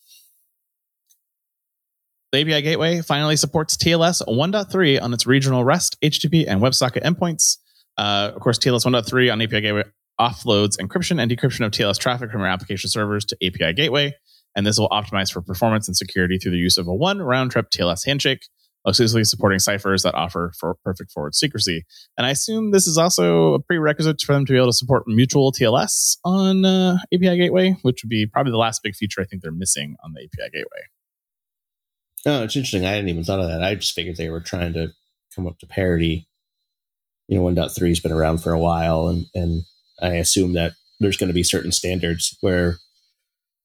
The 2.33 2.41
API 2.43 2.61
Gateway 2.61 3.01
finally 3.01 3.37
supports 3.37 3.77
TLS 3.77 4.21
1.3 4.29 5.01
on 5.03 5.15
its 5.15 5.27
regional 5.27 5.65
REST, 5.65 5.97
HTTP, 6.03 6.45
and 6.47 6.61
WebSocket 6.61 7.03
endpoints. 7.03 7.57
Uh, 7.97 8.33
of 8.35 8.43
course, 8.43 8.59
TLS 8.59 8.85
1.3 8.85 9.33
on 9.33 9.41
API 9.41 9.63
Gateway 9.63 9.85
offloads 10.21 10.79
encryption 10.79 11.21
and 11.21 11.31
decryption 11.31 11.65
of 11.65 11.73
TLS 11.73 11.99
traffic 11.99 12.31
from 12.31 12.41
your 12.41 12.49
application 12.49 12.91
servers 12.91 13.25
to 13.25 13.37
API 13.43 13.73
Gateway. 13.73 14.15
And 14.59 14.67
this 14.67 14.77
will 14.77 14.89
optimize 14.89 15.31
for 15.31 15.41
performance 15.41 15.87
and 15.87 15.97
security 15.97 16.37
through 16.37 16.51
the 16.51 16.59
use 16.59 16.79
of 16.79 16.89
a 16.89 16.93
one 16.93 17.23
round 17.23 17.53
trip 17.53 17.71
TLS 17.71 18.05
handshake, 18.05 18.49
exclusively 18.85 19.23
supporting 19.23 19.61
ciphers 19.61 20.03
that 20.03 20.17
offer 20.17 20.53
for 20.59 20.75
perfect 20.85 21.13
forward 21.13 21.37
secrecy. 21.37 21.85
And 22.17 22.27
I 22.27 22.31
assume 22.31 22.73
this 22.73 22.89
is 22.89 22.99
also 22.99 23.55
a 23.55 23.61
prerequisite 23.61 24.21
for 24.21 24.33
them 24.33 24.45
to 24.47 24.53
be 24.53 24.57
able 24.57 24.67
to 24.67 24.73
support 24.73 25.05
mutual 25.07 25.53
TLS 25.53 26.17
on 26.25 26.65
uh, 26.65 26.99
API 27.15 27.37
Gateway, 27.37 27.77
which 27.83 28.03
would 28.03 28.11
be 28.11 28.27
probably 28.27 28.51
the 28.51 28.59
last 28.59 28.83
big 28.83 28.97
feature 28.97 29.21
I 29.21 29.27
think 29.27 29.43
they're 29.43 29.53
missing 29.53 29.95
on 30.05 30.13
the 30.13 30.23
API 30.25 30.51
Gateway. 30.51 30.83
Oh, 32.27 32.43
it's 32.43 32.57
interesting. 32.57 32.85
I 32.85 32.91
hadn't 32.91 33.11
even 33.11 33.23
thought 33.23 33.39
of 33.39 33.47
that. 33.47 33.63
I 33.63 33.77
just 33.77 33.95
figured 33.95 34.17
they 34.17 34.29
were 34.29 34.41
trying 34.41 34.73
to 34.73 34.89
come 35.37 35.47
up 35.47 35.61
to 35.61 35.69
parity. 35.69 36.27
You 37.29 37.39
know, 37.39 37.45
1.3 37.45 37.89
has 37.89 38.01
been 38.01 38.11
around 38.11 38.39
for 38.39 38.53
a 38.53 38.59
while, 38.59 39.07
and, 39.07 39.27
and 39.37 39.63
I 40.03 40.15
assume 40.15 40.55
that 40.55 40.73
there's 40.99 41.17
going 41.17 41.29
to 41.29 41.33
be 41.33 41.45
certain 41.45 41.71
standards 41.71 42.37
where 42.41 42.79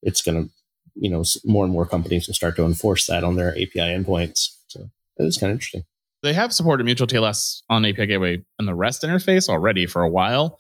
it's 0.03 0.21
going 0.21 0.43
to, 0.43 0.53
you 0.95 1.09
know, 1.09 1.23
more 1.45 1.63
and 1.63 1.73
more 1.73 1.85
companies 1.85 2.27
will 2.27 2.33
start 2.33 2.55
to 2.57 2.65
enforce 2.65 3.07
that 3.07 3.23
on 3.23 3.35
their 3.35 3.51
API 3.51 3.79
endpoints. 3.79 4.49
So 4.67 4.89
that 5.17 5.25
is 5.25 5.37
kind 5.37 5.51
of 5.51 5.55
interesting. 5.55 5.83
They 6.21 6.33
have 6.33 6.53
supported 6.53 6.85
mutual 6.85 7.07
TLS 7.07 7.61
on 7.69 7.85
API 7.85 8.05
Gateway 8.05 8.43
and 8.57 8.67
the 8.67 8.75
REST 8.75 9.03
interface 9.03 9.49
already 9.49 9.85
for 9.85 10.03
a 10.03 10.09
while. 10.09 10.57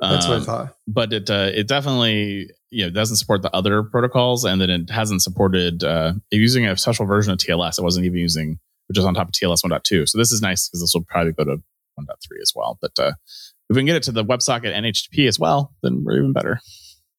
That's 0.00 0.26
what 0.26 0.34
I 0.34 0.36
Um, 0.38 0.44
thought. 0.44 0.76
but 0.86 1.12
it 1.12 1.28
uh, 1.28 1.50
it 1.52 1.66
definitely 1.68 2.50
you 2.70 2.84
know 2.84 2.90
doesn't 2.90 3.16
support 3.16 3.42
the 3.42 3.54
other 3.54 3.82
protocols, 3.82 4.44
and 4.44 4.60
then 4.60 4.70
it 4.70 4.88
hasn't 4.88 5.20
supported 5.22 5.82
uh, 5.84 6.12
using 6.30 6.64
a 6.66 6.76
special 6.76 7.04
version 7.06 7.32
of 7.32 7.38
TLS. 7.38 7.78
It 7.78 7.82
wasn't 7.82 8.06
even 8.06 8.18
using 8.18 8.58
which 8.86 8.98
is 8.98 9.04
on 9.04 9.14
top 9.14 9.28
of 9.28 9.32
TLS 9.34 9.62
1.2. 9.64 10.08
So 10.08 10.18
this 10.18 10.32
is 10.32 10.42
nice 10.42 10.68
because 10.68 10.80
this 10.80 10.92
will 10.94 11.04
probably 11.04 11.32
go 11.32 11.44
to 11.44 11.56
1.3 11.98 12.06
as 12.42 12.52
well. 12.56 12.76
But 12.80 12.90
uh, 12.98 13.12
if 13.68 13.76
we 13.76 13.76
can 13.76 13.86
get 13.86 13.94
it 13.96 14.02
to 14.04 14.12
the 14.12 14.24
WebSocket 14.24 14.72
and 14.72 14.84
HTTP 14.86 15.28
as 15.28 15.38
well, 15.38 15.72
then 15.84 16.02
we're 16.02 16.18
even 16.18 16.32
better. 16.32 16.60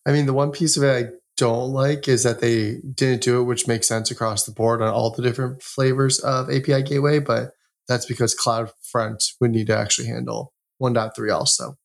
I 0.06 0.12
mean, 0.12 0.26
the 0.26 0.34
one 0.34 0.52
piece 0.52 0.76
of 0.76 0.84
it 0.84 0.90
I 1.08 1.10
don't 1.42 1.72
like 1.74 2.08
is 2.08 2.24
that 2.24 2.40
they 2.40 2.78
didn't 2.96 3.24
do 3.24 3.42
it, 3.42 3.46
which 3.46 3.68
makes 3.68 3.88
sense 3.88 4.12
across 4.12 4.44
the 4.46 4.52
board 4.52 4.82
on 4.82 4.94
all 4.94 5.10
the 5.12 5.22
different 5.24 5.62
flavors 5.64 6.20
of 6.20 6.50
API 6.50 6.84
Gateway, 6.84 7.20
but 7.20 7.52
that's 7.88 8.06
because 8.06 8.36
CloudFront 8.36 9.34
would 9.42 9.52
need 9.52 9.68
to 9.68 9.78
actually 9.78 10.08
handle 10.08 10.54
1.3 10.82 11.34
also. 11.34 11.76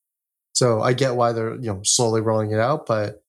So 0.52 0.80
I 0.80 0.92
get 0.92 1.16
why 1.16 1.32
they're 1.32 1.54
you 1.54 1.72
know 1.72 1.80
slowly 1.84 2.20
rolling 2.20 2.50
it 2.52 2.60
out, 2.60 2.86
but 2.86 3.22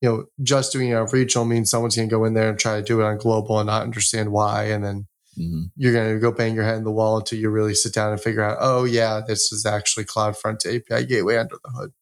you 0.00 0.08
know 0.08 0.24
just 0.42 0.72
doing 0.72 0.90
it 0.90 0.94
on 0.94 1.08
regional 1.12 1.44
means 1.44 1.70
someone's 1.70 1.96
going 1.96 2.08
to 2.08 2.14
go 2.14 2.24
in 2.24 2.34
there 2.34 2.48
and 2.48 2.58
try 2.58 2.76
to 2.76 2.82
do 2.82 3.00
it 3.00 3.04
on 3.04 3.18
global 3.18 3.58
and 3.58 3.66
not 3.66 3.82
understand 3.82 4.32
why, 4.32 4.64
and 4.64 4.84
then 4.84 5.06
Mhm. 5.38 5.70
you're 5.76 5.94
going 5.94 6.12
to 6.12 6.20
go 6.20 6.30
bang 6.30 6.54
your 6.54 6.64
head 6.64 6.76
in 6.76 6.84
the 6.84 6.90
wall 6.92 7.16
until 7.16 7.38
you 7.38 7.48
really 7.48 7.74
sit 7.74 7.94
down 7.94 8.12
and 8.12 8.20
figure 8.20 8.42
out, 8.42 8.58
oh 8.60 8.84
yeah, 8.84 9.22
this 9.26 9.50
is 9.50 9.64
actually 9.64 10.04
CloudFront 10.04 10.66
API 10.66 11.06
Gateway 11.06 11.36
under 11.38 11.56
the 11.64 11.70
hood. 11.70 11.92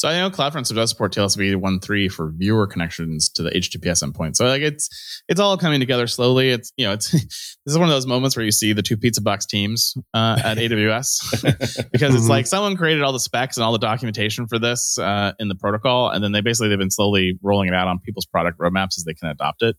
So 0.00 0.08
I 0.08 0.14
know 0.18 0.30
CloudFront 0.30 0.74
does 0.74 0.88
support 0.88 1.12
TLS 1.12 1.36
1.3 1.36 2.10
for 2.10 2.32
viewer 2.34 2.66
connections 2.66 3.28
to 3.34 3.42
the 3.42 3.50
HTTPS 3.50 4.02
endpoint. 4.02 4.34
So 4.34 4.46
like 4.46 4.62
it's 4.62 4.88
it's 5.28 5.38
all 5.38 5.58
coming 5.58 5.78
together 5.78 6.06
slowly. 6.06 6.48
It's 6.48 6.72
you 6.78 6.86
know 6.86 6.94
it's 6.94 7.10
this 7.12 7.60
is 7.66 7.76
one 7.76 7.86
of 7.86 7.92
those 7.94 8.06
moments 8.06 8.34
where 8.34 8.42
you 8.42 8.50
see 8.50 8.72
the 8.72 8.80
two 8.80 8.96
pizza 8.96 9.20
box 9.20 9.44
teams 9.44 9.92
uh, 10.14 10.40
at 10.42 10.56
AWS 10.56 11.90
because 11.92 12.14
it's 12.14 12.24
Mhm. 12.24 12.28
like 12.30 12.46
someone 12.46 12.78
created 12.78 13.02
all 13.02 13.12
the 13.12 13.20
specs 13.20 13.58
and 13.58 13.64
all 13.64 13.72
the 13.72 13.78
documentation 13.78 14.46
for 14.46 14.58
this 14.58 14.96
uh, 14.96 15.32
in 15.38 15.48
the 15.48 15.54
protocol, 15.54 16.08
and 16.08 16.24
then 16.24 16.32
they 16.32 16.40
basically 16.40 16.70
they've 16.70 16.78
been 16.78 16.90
slowly 16.90 17.38
rolling 17.42 17.68
it 17.68 17.74
out 17.74 17.86
on 17.86 17.98
people's 17.98 18.24
product 18.24 18.58
roadmaps 18.58 18.96
as 18.96 19.04
they 19.06 19.12
can 19.12 19.28
adopt 19.28 19.60
it. 19.62 19.76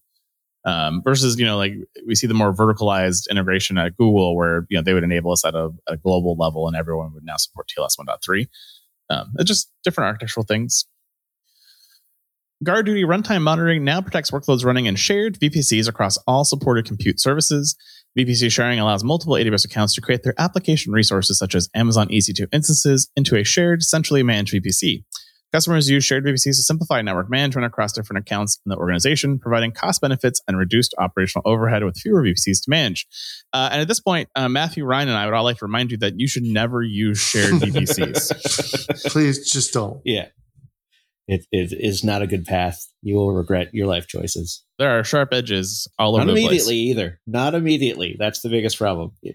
Um, 0.64 1.02
versus 1.04 1.40
you 1.40 1.46
know 1.48 1.58
like 1.58 1.74
we 2.06 2.14
see 2.14 2.28
the 2.28 2.36
more 2.36 2.54
verticalized 2.54 3.28
integration 3.32 3.80
at 3.80 3.98
Google 3.98 4.36
where 4.36 4.68
you 4.70 4.78
know 4.78 4.84
they 4.84 4.94
would 4.94 5.04
enable 5.04 5.32
us 5.32 5.44
at 5.44 5.56
a, 5.56 5.72
a 5.88 5.98
global 5.98 6.36
level 6.38 6.68
and 6.68 6.78
everyone 6.78 7.12
would 7.16 7.24
now 7.26 7.38
support 7.38 7.68
TLS 7.76 7.98
1.3. 8.00 8.46
Um, 9.12 9.32
it's 9.38 9.48
just 9.48 9.72
different 9.84 10.08
architectural 10.08 10.46
things. 10.46 10.86
GuardDuty 12.64 13.06
runtime 13.06 13.42
monitoring 13.42 13.84
now 13.84 14.02
protects 14.02 14.30
workloads 14.30 14.64
running 14.64 14.86
in 14.86 14.96
shared 14.96 15.40
VPCs 15.40 15.90
across 15.90 16.18
all 16.28 16.46
supported 16.46 16.86
compute 16.86 17.20
services. 17.20 17.76
VPC 18.18 18.52
sharing 18.52 18.80
allows 18.80 19.04
multiple 19.04 19.34
AWS 19.34 19.66
accounts 19.66 19.96
to 19.96 20.02
create 20.02 20.22
their 20.22 20.36
application 20.38 20.94
resources, 20.94 21.40
such 21.40 21.56
as 21.56 21.70
Amazon 21.74 22.08
EC2 22.10 22.48
instances, 22.54 23.10
into 23.16 23.36
a 23.36 23.44
shared, 23.44 23.82
centrally 23.82 24.22
managed 24.22 24.54
VPC. 24.54 25.04
Customers 25.52 25.90
use 25.90 26.04
shared 26.06 26.24
VPCs 26.26 26.44
to 26.44 26.54
simplify 26.64 27.02
network 27.02 27.30
management 27.30 27.66
across 27.66 27.92
different 27.92 28.20
accounts 28.26 28.60
in 28.66 28.70
the 28.70 28.78
organization, 28.78 29.38
providing 29.38 29.72
cost 29.72 30.00
benefits 30.02 30.42
and 30.48 30.58
reduced 30.58 30.96
operational 30.98 31.44
overhead 31.46 31.84
with 31.84 31.98
fewer 31.98 32.24
VPCs 32.24 32.64
to 32.64 32.70
manage. 32.70 33.06
Uh, 33.52 33.70
and 33.72 33.82
at 33.82 33.88
this 33.88 34.00
point, 34.00 34.30
uh, 34.36 34.48
Matthew, 34.48 34.86
Ryan, 34.86 35.10
and 35.10 35.18
I 35.18 35.26
would 35.26 35.34
all 35.34 35.44
like 35.44 35.58
to 35.58 35.66
remind 35.66 35.92
you 35.92 35.98
that 35.98 36.20
you 36.20 36.28
should 36.28 36.44
never 36.44 36.82
use 36.82 37.20
shared 37.20 37.54
VPCs. 37.56 39.06
Please 39.12 39.52
just 39.52 39.74
don't. 39.74 40.02
yeah. 40.06 40.28
It, 41.28 41.46
it 41.52 41.72
is 41.72 42.04
not 42.04 42.22
a 42.22 42.28
good 42.28 42.46
path. 42.46 42.86
You 43.04 43.16
will 43.16 43.32
regret 43.34 43.74
your 43.74 43.88
life 43.88 44.08
choices. 44.08 44.64
there 44.80 45.00
are 45.00 45.04
sharp 45.04 45.30
edges 45.34 45.88
all 45.98 46.16
over 46.16 46.26
Not 46.26 46.34
the 46.34 46.34
place. 46.34 46.46
immediately 46.46 46.76
either. 46.76 47.20
Not 47.26 47.56
immediately. 47.56 48.16
That's 48.20 48.42
the 48.42 48.50
biggest 48.50 48.78
problem. 48.78 49.12
Yeah. 49.22 49.34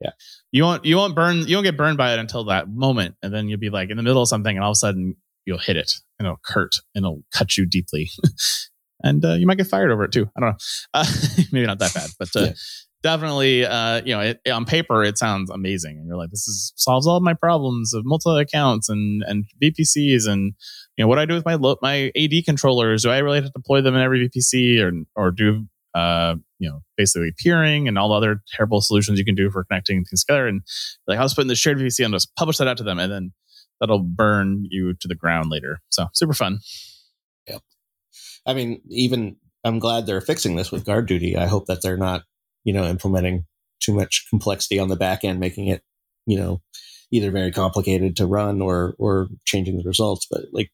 Yeah. 0.00 0.10
You 0.50 0.62
won't 0.62 0.86
you 0.86 0.96
won't 0.96 1.14
burn 1.14 1.46
you 1.46 1.56
won't 1.56 1.64
get 1.66 1.76
burned 1.76 1.98
by 1.98 2.14
it 2.14 2.18
until 2.18 2.44
that 2.44 2.70
moment, 2.70 3.16
and 3.22 3.34
then 3.34 3.48
you'll 3.48 3.58
be 3.60 3.68
like 3.68 3.90
in 3.90 3.98
the 3.98 4.02
middle 4.02 4.22
of 4.22 4.28
something, 4.28 4.56
and 4.56 4.64
all 4.64 4.70
of 4.70 4.74
a 4.74 4.76
sudden 4.76 5.16
you'll 5.46 5.58
hit 5.58 5.76
it, 5.76 5.92
and 6.18 6.26
it'll 6.26 6.40
hurt, 6.44 6.76
and 6.94 7.04
it'll 7.04 7.22
cut 7.32 7.56
you 7.56 7.66
deeply, 7.66 8.10
and 9.02 9.24
uh, 9.24 9.32
you 9.34 9.46
might 9.46 9.58
get 9.58 9.66
fired 9.66 9.90
over 9.90 10.04
it 10.04 10.12
too. 10.12 10.28
I 10.36 10.40
don't 10.40 10.50
know, 10.50 10.56
uh, 10.94 11.04
maybe 11.52 11.66
not 11.66 11.78
that 11.78 11.94
bad, 11.94 12.10
but 12.18 12.28
uh, 12.36 12.44
Yeah. 12.46 12.52
definitely, 13.02 13.64
uh, 13.64 14.02
you 14.04 14.14
know, 14.14 14.20
it, 14.20 14.40
on 14.50 14.64
paper 14.64 15.02
it 15.04 15.18
sounds 15.18 15.50
amazing, 15.50 15.96
and 15.98 16.06
you're 16.06 16.16
like, 16.16 16.30
this 16.30 16.46
is 16.48 16.72
solves 16.76 17.06
all 17.06 17.16
of 17.16 17.22
my 17.22 17.34
problems 17.34 17.94
of 17.94 18.02
multi 18.04 18.30
accounts 18.40 18.88
and 18.88 19.22
and 19.26 19.44
VPCs, 19.62 20.28
and 20.28 20.52
you 20.96 21.04
know 21.04 21.08
what 21.08 21.16
do 21.16 21.22
I 21.22 21.26
do 21.26 21.34
with 21.34 21.44
my 21.46 21.54
lo- 21.54 21.78
my 21.82 22.12
AD 22.16 22.44
controllers? 22.44 23.02
Do 23.04 23.10
I 23.10 23.18
really 23.18 23.38
have 23.38 23.46
to 23.46 23.52
deploy 23.54 23.80
them 23.80 23.94
in 23.94 24.02
every 24.02 24.28
VPC, 24.28 24.80
or 24.80 24.92
or 25.16 25.30
do 25.30 25.66
uh, 25.92 26.36
you 26.60 26.68
know, 26.68 26.82
basically 26.96 27.32
peering 27.36 27.88
and 27.88 27.98
all 27.98 28.10
the 28.10 28.14
other 28.14 28.40
terrible 28.54 28.80
solutions 28.80 29.18
you 29.18 29.24
can 29.24 29.34
do 29.34 29.50
for 29.50 29.64
connecting 29.64 30.04
things 30.04 30.22
together. 30.22 30.46
And 30.46 30.60
like, 31.08 31.18
I'll 31.18 31.24
just 31.24 31.34
put 31.34 31.42
in 31.42 31.48
the 31.48 31.56
shared 31.56 31.78
VPC 31.78 32.04
and 32.04 32.14
just 32.14 32.32
publish 32.36 32.58
that 32.58 32.68
out 32.68 32.76
to 32.76 32.84
them, 32.84 33.00
and 33.00 33.10
then 33.10 33.32
that'll 33.80 34.02
burn 34.02 34.66
you 34.68 34.94
to 34.94 35.08
the 35.08 35.14
ground 35.14 35.50
later. 35.50 35.80
So 35.90 36.08
super 36.12 36.34
fun. 36.34 36.60
I 38.46 38.54
mean, 38.54 38.80
even 38.88 39.36
I'm 39.64 39.78
glad 39.78 40.06
they're 40.06 40.20
fixing 40.20 40.56
this 40.56 40.72
with 40.72 40.84
GuardDuty. 40.84 41.36
I 41.36 41.46
hope 41.46 41.66
that 41.66 41.82
they're 41.82 41.96
not, 41.96 42.22
you 42.64 42.72
know, 42.72 42.84
implementing 42.84 43.44
too 43.80 43.94
much 43.94 44.26
complexity 44.30 44.78
on 44.78 44.88
the 44.88 44.96
back 44.96 45.24
end, 45.24 45.40
making 45.40 45.68
it, 45.68 45.82
you 46.26 46.38
know, 46.38 46.60
either 47.10 47.30
very 47.30 47.50
complicated 47.50 48.16
to 48.16 48.26
run 48.26 48.60
or 48.60 48.94
or 48.98 49.28
changing 49.44 49.76
the 49.76 49.84
results. 49.84 50.26
But 50.30 50.46
like 50.52 50.70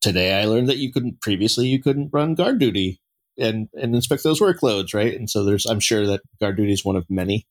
today, 0.00 0.40
I 0.40 0.46
learned 0.46 0.68
that 0.68 0.78
you 0.78 0.92
couldn't 0.92 1.20
previously 1.20 1.66
you 1.66 1.80
couldn't 1.80 2.10
run 2.12 2.36
GuardDuty 2.36 2.98
and 3.38 3.68
and 3.74 3.94
inspect 3.94 4.24
those 4.24 4.40
workloads, 4.40 4.94
right? 4.94 5.14
And 5.14 5.30
so 5.30 5.44
there's 5.44 5.66
I'm 5.66 5.80
sure 5.80 6.06
that 6.06 6.22
GuardDuty 6.42 6.72
is 6.72 6.84
one 6.84 6.96
of 6.96 7.06
many. 7.08 7.46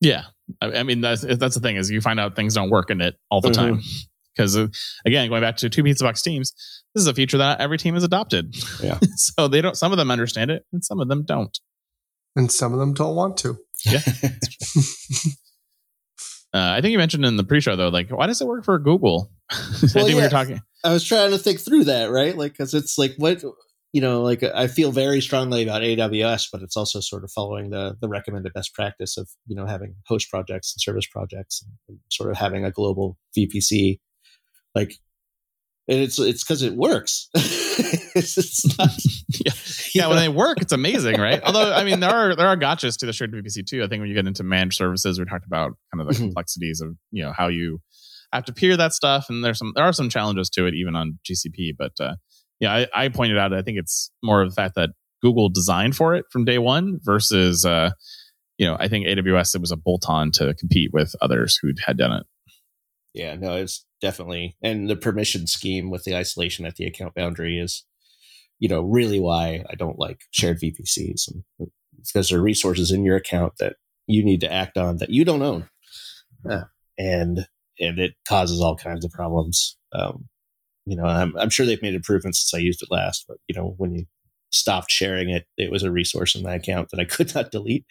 Yeah, 0.00 0.24
I, 0.60 0.72
I 0.78 0.82
mean 0.82 1.00
that's 1.00 1.22
that's 1.22 1.54
the 1.54 1.60
thing 1.60 1.76
is 1.76 1.90
you 1.90 2.00
find 2.00 2.20
out 2.20 2.36
things 2.36 2.54
don't 2.54 2.70
work 2.70 2.90
in 2.90 3.00
it 3.00 3.16
all 3.30 3.40
the 3.40 3.48
Mhm. 3.50 3.54
time 3.54 3.80
because 4.34 4.56
uh, 4.56 4.68
again 5.04 5.28
going 5.28 5.40
back 5.42 5.56
to 5.58 5.68
two 5.70 5.82
pizza 5.82 6.04
box 6.04 6.22
teams, 6.22 6.52
this 6.94 7.00
is 7.02 7.06
a 7.06 7.14
feature 7.14 7.38
that 7.38 7.60
every 7.60 7.78
team 7.78 7.94
has 7.94 8.04
adopted. 8.04 8.54
Yeah. 8.82 8.98
so 9.16 9.48
they 9.48 9.60
don't. 9.60 9.76
Some 9.76 9.92
of 9.92 9.98
them 9.98 10.10
understand 10.10 10.50
it, 10.50 10.64
and 10.72 10.84
some 10.84 11.00
of 11.00 11.08
them 11.08 11.24
don't. 11.24 11.58
And 12.36 12.52
some 12.52 12.72
of 12.72 12.78
them 12.78 12.92
don't 12.94 13.16
want 13.16 13.36
to. 13.38 13.56
Yeah. 13.84 14.00
Uh, 16.54 16.72
I 16.72 16.80
think 16.80 16.92
you 16.92 16.98
mentioned 16.98 17.24
in 17.26 17.36
the 17.36 17.44
pre-show 17.44 17.76
though, 17.76 17.88
like 17.90 18.08
why 18.08 18.26
does 18.26 18.40
it 18.40 18.46
work 18.46 18.64
for 18.64 18.78
Google? 18.78 19.30
I 19.50 19.56
think 19.88 20.08
we 20.08 20.14
were 20.14 20.30
talking. 20.30 20.62
I 20.82 20.90
was 20.92 21.04
trying 21.04 21.32
to 21.32 21.38
think 21.38 21.60
through 21.60 21.84
that, 21.84 22.10
right? 22.10 22.34
Like, 22.34 22.52
because 22.52 22.72
it's 22.72 22.96
like 22.96 23.14
what 23.18 23.42
you 23.92 24.00
know, 24.00 24.22
like 24.22 24.42
I 24.42 24.66
feel 24.66 24.92
very 24.92 25.20
strongly 25.20 25.62
about 25.62 25.82
AWS, 25.82 26.48
but 26.52 26.62
it's 26.62 26.76
also 26.76 27.00
sort 27.00 27.24
of 27.24 27.30
following 27.30 27.70
the 27.70 27.96
the 28.00 28.08
recommended 28.08 28.52
best 28.52 28.74
practice 28.74 29.16
of 29.16 29.28
you 29.46 29.56
know 29.56 29.66
having 29.66 29.94
host 30.06 30.28
projects 30.30 30.74
and 30.74 30.80
service 30.82 31.06
projects, 31.06 31.62
and, 31.62 31.72
and 31.88 31.98
sort 32.10 32.30
of 32.30 32.36
having 32.36 32.64
a 32.64 32.70
global 32.70 33.16
VPC. 33.36 34.00
Like, 34.74 34.94
and 35.88 36.00
it's 36.00 36.18
it's 36.18 36.44
because 36.44 36.62
it 36.62 36.74
works. 36.74 37.28
it's, 37.34 38.36
it's 38.36 38.78
not, 38.78 38.90
Yeah. 39.44 39.52
yeah, 39.94 40.08
when 40.08 40.18
they 40.18 40.28
work, 40.28 40.60
it's 40.60 40.72
amazing, 40.72 41.18
right? 41.18 41.40
Although, 41.42 41.72
I 41.72 41.84
mean, 41.84 42.00
there 42.00 42.10
are 42.10 42.36
there 42.36 42.48
are 42.48 42.56
gotchas 42.56 42.98
to 42.98 43.06
the 43.06 43.12
shared 43.12 43.32
VPC 43.32 43.64
too. 43.66 43.82
I 43.82 43.88
think 43.88 44.00
when 44.00 44.08
you 44.10 44.14
get 44.14 44.26
into 44.26 44.42
managed 44.44 44.76
services, 44.76 45.18
we 45.18 45.24
talked 45.24 45.46
about 45.46 45.72
kind 45.94 46.00
of 46.00 46.08
the 46.08 46.14
Mhm. 46.14 46.26
complexities 46.26 46.80
of 46.82 46.96
you 47.12 47.22
know 47.22 47.32
how 47.32 47.48
you 47.48 47.80
have 48.32 48.44
to 48.46 48.52
peer 48.52 48.76
that 48.76 48.92
stuff, 48.92 49.26
and 49.30 49.42
there's 49.44 49.58
some 49.58 49.72
there 49.74 49.84
are 49.84 49.92
some 49.92 50.10
challenges 50.10 50.50
to 50.50 50.66
it 50.66 50.74
even 50.74 50.96
on 50.96 51.18
GCP. 51.24 51.72
But 51.78 51.92
uh, 52.00 52.16
yeah, 52.60 52.72
I, 52.72 53.04
I 53.04 53.08
pointed 53.08 53.38
out 53.38 53.52
I 53.52 53.62
think 53.62 53.78
it's 53.78 54.10
more 54.22 54.42
of 54.42 54.50
the 54.50 54.54
fact 54.54 54.74
that 54.76 54.90
Google 55.22 55.48
designed 55.48 55.96
for 55.96 56.14
it 56.14 56.24
from 56.30 56.44
day 56.44 56.58
one 56.58 56.98
versus 57.02 57.64
uh, 57.64 57.90
you 58.58 58.66
know 58.66 58.76
I 58.78 58.88
think 58.88 59.06
AWS 59.06 59.54
it 59.54 59.60
was 59.60 59.72
a 59.72 59.76
bolt 59.76 60.04
on 60.08 60.30
to 60.32 60.54
compete 60.54 60.90
with 60.92 61.14
others 61.20 61.58
who 61.60 61.70
had 61.84 61.96
done 61.96 62.12
it. 62.12 62.26
Yeah, 63.14 63.34
no, 63.34 63.56
it's 63.56 63.84
definitely 64.00 64.56
and 64.62 64.88
the 64.90 64.96
permission 64.96 65.46
scheme 65.46 65.90
with 65.90 66.04
the 66.04 66.14
isolation 66.14 66.66
at 66.66 66.76
the 66.76 66.84
account 66.84 67.14
boundary 67.14 67.58
is, 67.58 67.84
you 68.58 68.68
know, 68.68 68.82
really 68.82 69.20
why 69.20 69.64
I 69.70 69.74
don't 69.74 69.98
like 69.98 70.20
shared 70.30 70.60
VPCs. 70.60 71.28
And 71.28 71.70
because 71.96 72.28
there 72.28 72.38
are 72.38 72.42
resources 72.42 72.92
in 72.92 73.04
your 73.04 73.16
account 73.16 73.54
that 73.58 73.76
you 74.06 74.24
need 74.24 74.40
to 74.42 74.52
act 74.52 74.76
on 74.76 74.98
that 74.98 75.10
you 75.10 75.24
don't 75.24 75.42
own, 75.42 75.68
Uh, 76.48 76.64
and 76.98 77.46
and 77.78 77.98
it 77.98 78.14
causes 78.28 78.60
all 78.60 78.76
kinds 78.76 79.04
of 79.04 79.10
problems. 79.10 79.76
Um, 79.92 80.28
you 80.86 80.96
know, 80.96 81.04
I'm 81.04 81.36
I'm 81.36 81.50
sure 81.50 81.66
they've 81.66 81.82
made 81.82 81.94
improvements 81.94 82.40
since 82.40 82.58
I 82.58 82.62
used 82.62 82.82
it 82.82 82.90
last, 82.90 83.24
but 83.28 83.38
you 83.48 83.54
know, 83.54 83.74
when 83.76 83.92
you 83.92 84.06
stopped 84.50 84.90
sharing 84.90 85.28
it, 85.28 85.46
it 85.58 85.70
was 85.70 85.82
a 85.82 85.90
resource 85.90 86.34
in 86.34 86.42
my 86.42 86.54
account 86.54 86.90
that 86.90 87.00
I 87.00 87.04
could 87.16 87.34
not 87.34 87.50
delete 87.50 87.84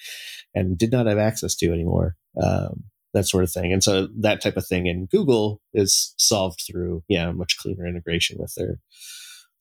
and 0.53 0.77
did 0.77 0.91
not 0.91 1.05
have 1.05 1.17
access 1.17 1.55
to 1.57 1.71
anymore. 1.71 2.15
Um, 2.41 2.85
that 3.13 3.25
sort 3.25 3.45
of 3.45 3.51
thing. 3.51 3.71
And 3.71 3.81
so 3.81 4.09
that 4.19 4.41
type 4.41 4.57
of 4.57 4.67
thing 4.67 4.87
in 4.87 5.05
Google 5.05 5.61
is 5.73 6.13
solved 6.17 6.61
through, 6.67 7.01
yeah, 7.07 7.31
much 7.31 7.57
cleaner 7.57 7.87
integration 7.87 8.37
with 8.39 8.53
their 8.55 8.79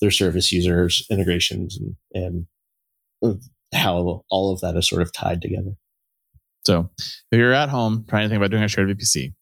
their 0.00 0.10
service 0.10 0.50
users 0.52 1.06
integrations 1.08 1.78
and 2.12 2.46
and 3.22 3.40
how 3.72 4.24
all 4.28 4.52
of 4.52 4.60
that 4.60 4.76
is 4.76 4.88
sort 4.88 5.02
of 5.02 5.12
tied 5.12 5.40
together. 5.40 5.76
So 6.66 6.90
if 6.98 7.38
you're 7.38 7.52
at 7.52 7.68
home 7.68 8.04
trying 8.08 8.24
to 8.24 8.28
think 8.28 8.38
about 8.38 8.50
doing 8.50 8.62
a 8.62 8.68
shared 8.68 8.88
VPC, 8.88 9.34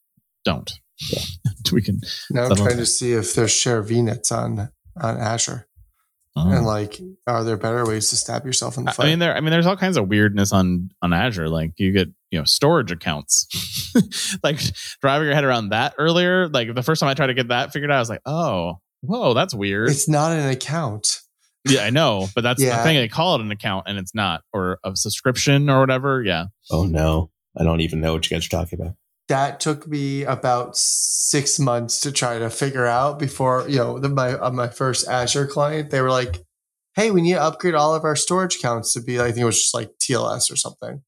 don't. 0.45 0.71
Yeah. 1.11 1.21
we 1.73 1.83
can. 1.83 2.01
Now 2.31 2.43
I'm 2.43 2.49
Settle. 2.51 2.67
trying 2.67 2.79
to 2.79 2.87
see 2.87 3.13
if 3.13 3.35
there's 3.35 3.51
share 3.51 3.83
VNets 3.83 4.31
on 4.31 4.71
on 5.01 5.17
Azure, 5.19 5.67
oh. 6.37 6.51
and 6.51 6.67
like, 6.67 7.01
are 7.27 7.45
there 7.45 7.57
better 7.57 7.87
ways 7.87 8.11
to 8.11 8.17
stab 8.17 8.45
yourself 8.45 8.77
in 8.77 8.85
the 8.85 8.93
foot? 8.93 9.07
I 9.07 9.09
mean, 9.09 9.19
there. 9.19 9.35
I 9.35 9.41
mean, 9.41 9.51
there's 9.51 9.67
all 9.67 9.77
kinds 9.77 9.97
of 9.97 10.09
weirdness 10.09 10.53
on 10.53 10.91
on 11.01 11.13
Azure. 11.13 11.49
Like 11.49 11.73
you 11.79 11.93
get 11.93 12.09
you 12.31 12.39
know 12.39 12.45
storage 12.45 12.93
accounts. 12.93 13.49
like 14.43 14.61
driving 15.01 15.27
your 15.27 15.35
head 15.35 15.45
around 15.45 15.71
that 15.71 15.95
earlier. 15.99 16.49
Like 16.49 16.75
the 16.75 16.83
first 16.83 17.01
time 17.01 17.09
I 17.09 17.15
tried 17.15 17.29
to 17.29 17.35
get 17.35 17.49
that 17.49 17.73
figured 17.73 17.91
out, 17.91 17.97
I 17.97 18.01
was 18.01 18.11
like, 18.11 18.23
oh, 18.27 18.79
whoa, 19.01 19.35
that's 19.35 19.55
weird. 19.55 19.91
it's 19.91 20.09
not 20.09 20.33
an 20.33 20.49
account. 20.51 21.21
yeah, 21.69 21.85
I 21.85 21.91
know, 21.91 22.29
but 22.35 22.43
that's 22.43 22.61
Yeah. 22.63 22.79
the 22.79 22.83
thing. 22.83 22.97
They 22.97 23.09
call 23.09 23.37
it 23.37 23.41
an 23.41 23.51
account, 23.51 23.87
and 23.89 23.99
it's 23.99 24.15
not, 24.15 24.43
or 24.53 24.79
a 24.85 24.97
subscription 24.97 25.71
or 25.71 25.81
whatever. 25.81 26.23
Yeah. 26.23 26.47
Oh 26.71 26.85
no. 26.85 27.31
I 27.57 27.65
don't 27.65 27.81
even 27.81 28.01
know 28.01 28.15
what 28.15 28.29
you 28.31 28.35
guys 28.35 28.47
are 28.47 28.49
talking 28.49 28.81
about. 28.81 28.95
That 29.33 29.61
took 29.61 29.89
me 29.89 30.25
about 30.25 30.77
six 30.77 31.59
months 31.59 32.01
to 32.01 32.13
try 32.13 32.39
to 32.39 32.51
figure 32.51 32.85
out 32.85 33.19
before 33.19 33.65
you 33.67 33.79
know 33.79 33.99
the, 33.99 34.11
my 34.11 34.37
on 34.37 34.55
my 34.55 34.69
first 34.69 35.09
Azure 35.09 35.47
client. 35.47 35.89
They 35.89 36.03
were 36.03 36.11
like, 36.11 36.45
"Hey, 36.97 37.11
we 37.11 37.23
need 37.23 37.33
to 37.33 37.43
upgrade 37.43 37.75
all 37.75 37.95
of 37.95 38.05
our 38.05 38.15
storage 38.15 38.57
accounts 38.57 38.93
to 38.93 39.01
be." 39.01 39.19
I 39.19 39.29
think 39.29 39.39
it 39.39 39.45
was 39.47 39.59
just 39.59 39.73
like 39.73 39.89
TLS 39.99 40.53
or 40.53 40.57
something. 40.57 41.01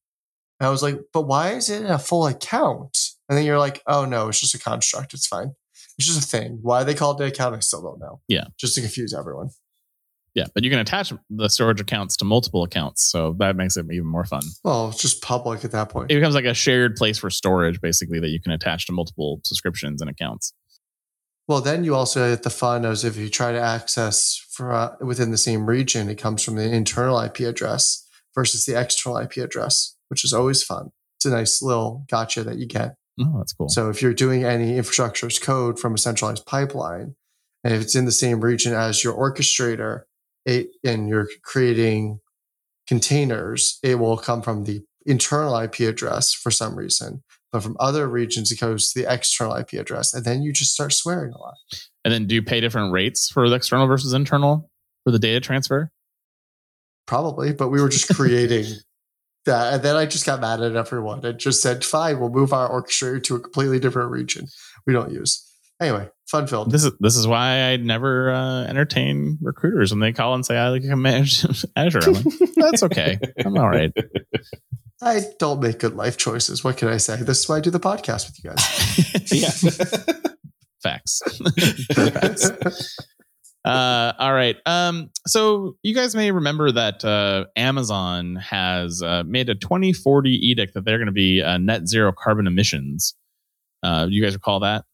And 0.59 0.67
I 0.67 0.69
was 0.69 0.81
like, 0.81 0.97
"But 1.13 1.27
why 1.27 1.51
is 1.51 1.69
it 1.69 1.85
a 1.85 1.99
full 1.99 2.25
account?" 2.25 2.97
And 3.29 3.37
then 3.37 3.45
you're 3.45 3.59
like, 3.59 3.83
"Oh 3.85 4.05
no, 4.05 4.29
it's 4.29 4.39
just 4.39 4.55
a 4.55 4.59
construct. 4.59 5.13
It's 5.13 5.27
fine. 5.27 5.51
It's 5.99 6.07
just 6.07 6.25
a 6.25 6.27
thing. 6.27 6.57
Why 6.63 6.83
they 6.83 6.95
call 6.95 7.11
it 7.11 7.19
the 7.19 7.25
account, 7.25 7.55
I 7.55 7.59
still 7.59 7.83
don't 7.83 7.99
know." 7.99 8.21
Yeah. 8.27 8.45
just 8.59 8.73
to 8.73 8.81
confuse 8.81 9.13
everyone. 9.13 9.49
Yeah, 10.35 10.45
but 10.53 10.65
you 10.65 10.69
can 10.69 10.79
attach 10.79 11.13
the 11.29 11.47
storage 11.47 11.79
accounts 11.79 12.17
to 12.17 12.25
multiple 12.25 12.63
accounts, 12.63 13.09
so 13.09 13.35
that 13.39 13.55
makes 13.55 13.77
it 13.77 13.85
even 13.89 14.05
more 14.05 14.25
fun. 14.25 14.41
Well, 14.65 14.89
it's 14.89 15.01
just 15.01 15.23
public 15.23 15.63
at 15.63 15.71
that 15.71 15.89
point. 15.89 16.11
It 16.11 16.15
becomes 16.15 16.35
like 16.35 16.43
a 16.43 16.53
shared 16.53 16.97
place 16.97 17.17
for 17.17 17.29
storage, 17.29 17.79
basically, 17.79 18.19
that 18.19 18.27
you 18.27 18.41
can 18.41 18.51
attach 18.51 18.85
to 18.87 18.91
multiple 18.91 19.39
subscriptions 19.45 20.01
and 20.01 20.09
accounts. 20.09 20.53
Well, 21.47 21.61
then 21.61 21.85
you 21.85 21.95
also 21.95 22.31
get 22.31 22.43
the 22.43 22.49
fun 22.49 22.85
as 22.85 23.05
if 23.05 23.15
you 23.15 23.29
try 23.29 23.53
to 23.53 23.59
access 23.59 24.35
for, 24.51 24.73
uh, 24.73 24.95
within 24.99 25.31
the 25.31 25.37
same 25.37 25.67
region, 25.67 26.09
it 26.09 26.17
comes 26.17 26.43
from 26.43 26.55
the 26.55 26.69
internal 26.69 27.19
IP 27.19 27.41
address 27.41 28.05
versus 28.33 28.65
the 28.65 28.77
external 28.77 29.17
IP 29.17 29.37
address, 29.37 29.95
which 30.09 30.25
is 30.25 30.33
always 30.33 30.63
fun. 30.63 30.89
It's 31.17 31.25
a 31.25 31.29
nice 31.29 31.61
little 31.61 32.05
gotcha 32.09 32.43
that 32.43 32.57
you 32.57 32.65
get. 32.65 32.95
Oh, 33.21 33.37
that's 33.37 33.53
cool. 33.53 33.69
So 33.69 33.89
if 33.89 34.01
you're 34.01 34.13
doing 34.13 34.43
any 34.43 34.75
infrastructure 34.75 35.27
as 35.27 35.39
code 35.39 35.79
from 35.79 35.93
a 35.93 35.97
centralized 35.97 36.45
pipeline, 36.45 37.15
and 37.63 37.73
if 37.73 37.81
it's 37.81 37.95
in 37.95 38.05
the 38.05 38.11
same 38.11 38.41
region 38.41 38.73
as 38.73 39.03
your 39.03 39.13
orchestrator, 39.13 40.01
it, 40.45 40.69
and 40.83 41.09
you're 41.09 41.27
creating 41.43 42.19
containers, 42.87 43.79
it 43.83 43.95
will 43.95 44.17
come 44.17 44.41
from 44.41 44.65
the 44.65 44.83
internal 45.05 45.57
IP 45.57 45.81
address 45.81 46.33
for 46.33 46.51
some 46.51 46.75
reason. 46.75 47.23
But 47.51 47.63
from 47.63 47.77
other 47.79 48.07
regions, 48.07 48.51
it 48.51 48.59
goes 48.59 48.91
to 48.91 49.01
the 49.01 49.11
external 49.11 49.55
IP 49.55 49.73
address. 49.73 50.13
And 50.13 50.25
then 50.25 50.41
you 50.41 50.51
just 50.51 50.73
start 50.73 50.93
swearing 50.93 51.31
a 51.33 51.37
lot. 51.37 51.55
and 52.03 52.13
then 52.13 52.27
do 52.27 52.35
you 52.35 52.43
pay 52.43 52.59
different 52.59 52.91
rates 52.91 53.29
for 53.29 53.47
the 53.49 53.55
external 53.55 53.87
versus 53.87 54.13
internal 54.13 54.69
for 55.03 55.11
the 55.11 55.19
data 55.19 55.39
transfer? 55.39 55.91
Probably, 57.07 57.53
but 57.53 57.69
we 57.69 57.81
were 57.81 57.89
just 57.89 58.13
creating 58.13 58.65
that. 59.45 59.75
And 59.75 59.83
then 59.83 59.95
I 59.95 60.05
just 60.05 60.25
got 60.25 60.41
mad 60.41 60.61
at 60.61 60.75
everyone 60.75 61.23
and 61.23 61.39
just 61.39 61.61
said, 61.61 61.85
fine, 61.85 62.19
we'll 62.19 62.29
move 62.29 62.51
our 62.51 62.69
orchestrator 62.69 63.23
to 63.23 63.35
a 63.35 63.39
completely 63.39 63.79
different 63.79 64.11
region 64.11 64.47
we 64.85 64.93
don't 64.93 65.11
use. 65.11 65.43
Anyway, 65.81 66.09
fun 66.27 66.47
filled. 66.47 66.71
This 66.71 66.85
is 66.85 66.93
this 66.99 67.15
is 67.17 67.27
why 67.27 67.71
I 67.71 67.77
never 67.77 68.31
uh, 68.31 68.63
entertain 68.63 69.37
recruiters 69.41 69.91
when 69.91 69.99
they 69.99 70.13
call 70.13 70.33
and 70.33 70.45
say 70.45 70.57
I 70.57 70.69
like 70.69 70.83
to 70.83 70.95
manage 70.95 71.45
Azure. 71.75 71.99
Like, 72.01 72.25
that's 72.55 72.83
okay. 72.83 73.19
I'm 73.43 73.57
all 73.57 73.69
right. 73.69 73.91
I 75.01 75.21
don't 75.39 75.61
make 75.61 75.79
good 75.79 75.95
life 75.95 76.15
choices. 76.17 76.63
What 76.63 76.77
can 76.77 76.87
I 76.87 76.97
say? 76.97 77.17
This 77.17 77.41
is 77.41 77.49
why 77.49 77.57
I 77.57 77.59
do 77.59 77.69
the 77.69 77.79
podcast 77.79 78.27
with 78.27 78.43
you 78.43 78.49
guys. 78.51 79.31
yeah. 79.31 80.23
Facts. 80.81 81.21
Facts. 81.93 82.97
Uh, 83.65 84.13
all 84.19 84.33
right. 84.33 84.55
Um, 84.67 85.09
so 85.25 85.75
you 85.81 85.95
guys 85.95 86.15
may 86.15 86.31
remember 86.31 86.71
that 86.71 87.03
uh, 87.03 87.45
Amazon 87.55 88.35
has 88.35 89.01
uh, 89.01 89.23
made 89.25 89.49
a 89.49 89.55
2040 89.55 90.29
edict 90.29 90.75
that 90.75 90.85
they're 90.85 90.99
going 90.99 91.07
to 91.07 91.11
be 91.11 91.41
uh, 91.41 91.57
net 91.57 91.87
zero 91.87 92.13
carbon 92.13 92.45
emissions. 92.45 93.15
Uh, 93.81 94.05
you 94.09 94.23
guys 94.23 94.33
recall 94.33 94.59
that? 94.59 94.85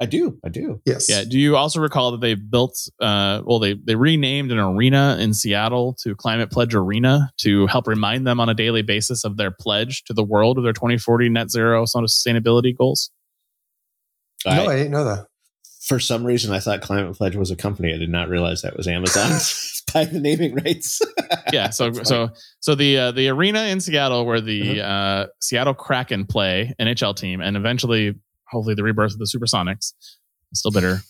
I 0.00 0.06
do. 0.06 0.38
I 0.44 0.48
do. 0.48 0.80
yes. 0.84 1.08
Yeah. 1.08 1.24
Do 1.24 1.38
you 1.38 1.56
also 1.56 1.80
recall 1.80 2.12
that 2.12 2.20
they 2.20 2.34
built? 2.34 2.88
Uh, 3.00 3.42
well, 3.44 3.58
they 3.58 3.74
they 3.74 3.96
renamed 3.96 4.52
an 4.52 4.58
arena 4.58 5.16
in 5.20 5.34
Seattle 5.34 5.94
to 6.02 6.14
Climate 6.14 6.52
Pledge 6.52 6.74
Arena 6.74 7.32
to 7.38 7.66
help 7.66 7.88
remind 7.88 8.26
them 8.26 8.38
on 8.38 8.48
a 8.48 8.54
daily 8.54 8.82
basis 8.82 9.24
of 9.24 9.36
their 9.36 9.50
pledge 9.50 10.04
to 10.04 10.12
the 10.12 10.22
world 10.22 10.56
of 10.56 10.64
their 10.64 10.72
2040 10.72 11.28
net 11.30 11.50
zero 11.50 11.84
sustainability 11.84 12.76
goals. 12.76 13.10
No, 14.46 14.52
I, 14.52 14.66
I 14.66 14.76
didn't 14.76 14.92
know 14.92 15.04
that. 15.04 15.26
for 15.80 15.98
some 15.98 16.24
reason, 16.24 16.52
I 16.52 16.60
thought 16.60 16.80
Climate 16.80 17.16
Pledge 17.16 17.34
was 17.34 17.50
a 17.50 17.56
company. 17.56 17.92
I 17.92 17.98
did 17.98 18.10
not 18.10 18.28
realize 18.28 18.62
that 18.62 18.76
was 18.76 18.86
Amazon 18.86 19.32
by 19.92 20.04
the 20.04 20.20
naming 20.20 20.54
rights. 20.54 21.02
yeah 21.52 21.70
so 21.70 21.92
so 21.92 22.30
so 22.60 22.74
the 22.74 22.98
uh, 22.98 23.10
the 23.10 23.28
arena 23.28 23.62
in 23.64 23.80
Seattle 23.80 24.26
where 24.26 24.40
the 24.40 24.80
uh, 24.80 25.26
Seattle 25.40 25.74
Kraken 25.74 26.26
play 26.26 26.72
NHL 26.78 27.16
team 27.16 27.40
and 27.40 27.56
eventually 27.56 28.14
hopefully 28.50 28.74
the 28.74 28.82
rebirth 28.82 29.12
of 29.12 29.18
the 29.18 29.26
Supersonics 29.26 29.92
still 30.54 30.70
bitter 30.70 31.00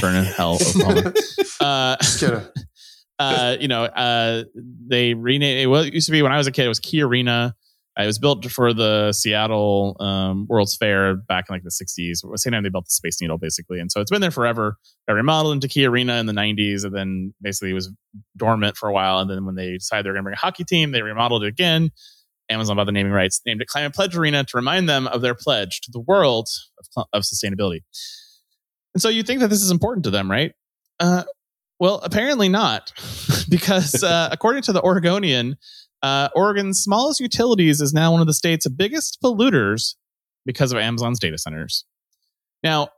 burn 0.00 0.14
in 0.14 0.24
hell 0.24 0.58
Oklahoma 0.60 1.12
uh, 1.60 1.96
uh, 3.18 3.56
you 3.60 3.68
know 3.68 3.84
uh, 3.84 4.44
they 4.88 5.14
renamed 5.14 5.60
it, 5.60 5.66
well, 5.66 5.82
it 5.82 5.94
used 5.94 6.06
to 6.06 6.12
be 6.12 6.22
when 6.22 6.32
I 6.32 6.38
was 6.38 6.46
a 6.46 6.52
kid 6.52 6.64
it 6.64 6.68
was 6.68 6.80
Key 6.80 7.02
Arena 7.02 7.54
Uh, 7.98 8.02
it 8.02 8.06
was 8.06 8.18
built 8.18 8.44
for 8.50 8.74
the 8.74 9.12
Seattle 9.12 9.96
um, 10.00 10.46
World's 10.48 10.76
Fair 10.76 11.16
back 11.16 11.46
in 11.48 11.54
like 11.54 11.62
the 11.62 11.70
60s. 11.70 11.96
It 11.98 12.28
was 12.28 12.32
the 12.32 12.38
same 12.38 12.52
time 12.52 12.62
they 12.62 12.68
built 12.68 12.84
the 12.84 12.90
Space 12.90 13.20
Needle, 13.22 13.38
basically. 13.38 13.80
And 13.80 13.90
so 13.90 14.02
it's 14.02 14.10
been 14.10 14.20
there 14.20 14.30
forever. 14.30 14.76
Got 15.08 15.14
remodeled 15.14 15.54
into 15.54 15.66
Key 15.68 15.86
Arena 15.86 16.16
in 16.16 16.26
the 16.26 16.34
90s, 16.34 16.84
and 16.84 16.94
then 16.94 17.34
basically 17.40 17.70
it 17.70 17.74
was 17.74 17.90
dormant 18.36 18.76
for 18.76 18.88
a 18.90 18.92
while. 18.92 19.20
And 19.20 19.30
then 19.30 19.46
when 19.46 19.54
they 19.54 19.72
decided 19.72 20.04
they 20.04 20.10
were 20.10 20.14
going 20.14 20.24
to 20.24 20.26
bring 20.26 20.34
a 20.34 20.38
hockey 20.38 20.64
team, 20.64 20.92
they 20.92 21.00
remodeled 21.00 21.44
it 21.44 21.48
again. 21.48 21.90
Amazon 22.50 22.76
bought 22.76 22.84
the 22.84 22.92
naming 22.92 23.12
rights, 23.12 23.40
named 23.46 23.60
it 23.60 23.68
Climate 23.68 23.94
Pledge 23.94 24.16
Arena 24.16 24.44
to 24.44 24.56
remind 24.56 24.88
them 24.88 25.06
of 25.06 25.20
their 25.20 25.34
pledge 25.34 25.80
to 25.82 25.90
the 25.90 26.00
world 26.00 26.48
of, 26.96 27.04
of 27.12 27.22
sustainability. 27.22 27.80
And 28.94 29.02
so 29.02 29.08
you 29.08 29.22
think 29.22 29.40
that 29.40 29.48
this 29.48 29.62
is 29.62 29.70
important 29.70 30.04
to 30.04 30.10
them, 30.10 30.30
right? 30.30 30.52
Uh, 30.98 31.24
well, 31.78 32.00
apparently 32.02 32.48
not, 32.48 32.92
because 33.48 34.02
uh, 34.02 34.28
according 34.32 34.62
to 34.62 34.72
the 34.72 34.82
Oregonian, 34.82 35.56
uh, 36.02 36.28
Oregon's 36.34 36.80
smallest 36.80 37.20
utilities 37.20 37.80
is 37.80 37.92
now 37.92 38.12
one 38.12 38.20
of 38.20 38.26
the 38.26 38.34
state's 38.34 38.68
biggest 38.68 39.18
polluters 39.22 39.96
because 40.44 40.72
of 40.72 40.78
Amazon's 40.78 41.18
data 41.18 41.38
centers. 41.38 41.84
Now, 42.62 42.88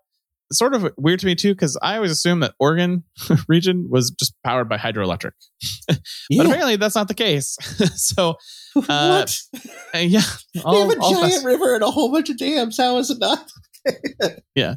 sort 0.52 0.74
of 0.74 0.90
weird 0.96 1.20
to 1.20 1.26
me 1.26 1.34
too, 1.34 1.54
because 1.54 1.78
I 1.82 1.96
always 1.96 2.10
assumed 2.10 2.42
that 2.42 2.54
Oregon 2.58 3.04
region 3.48 3.86
was 3.90 4.10
just 4.10 4.34
powered 4.44 4.68
by 4.68 4.76
hydroelectric, 4.78 5.32
but 5.88 5.98
Yeah. 6.30 6.42
apparently 6.44 6.76
that's 6.76 6.94
not 6.94 7.08
the 7.08 7.14
case. 7.14 7.56
so, 7.96 8.36
uh, 8.76 9.22
what? 9.24 9.38
uh, 9.94 9.98
yeah, 9.98 10.22
we 10.54 10.60
have 10.78 10.90
a 10.90 10.94
giant 10.96 11.32
fast- 11.32 11.44
river 11.44 11.74
and 11.74 11.82
a 11.82 11.90
whole 11.90 12.10
bunch 12.12 12.30
of 12.30 12.38
dams. 12.38 12.76
How 12.78 12.98
is 12.98 13.10
it 13.10 13.18
not? 13.20 13.50
yeah. 14.54 14.74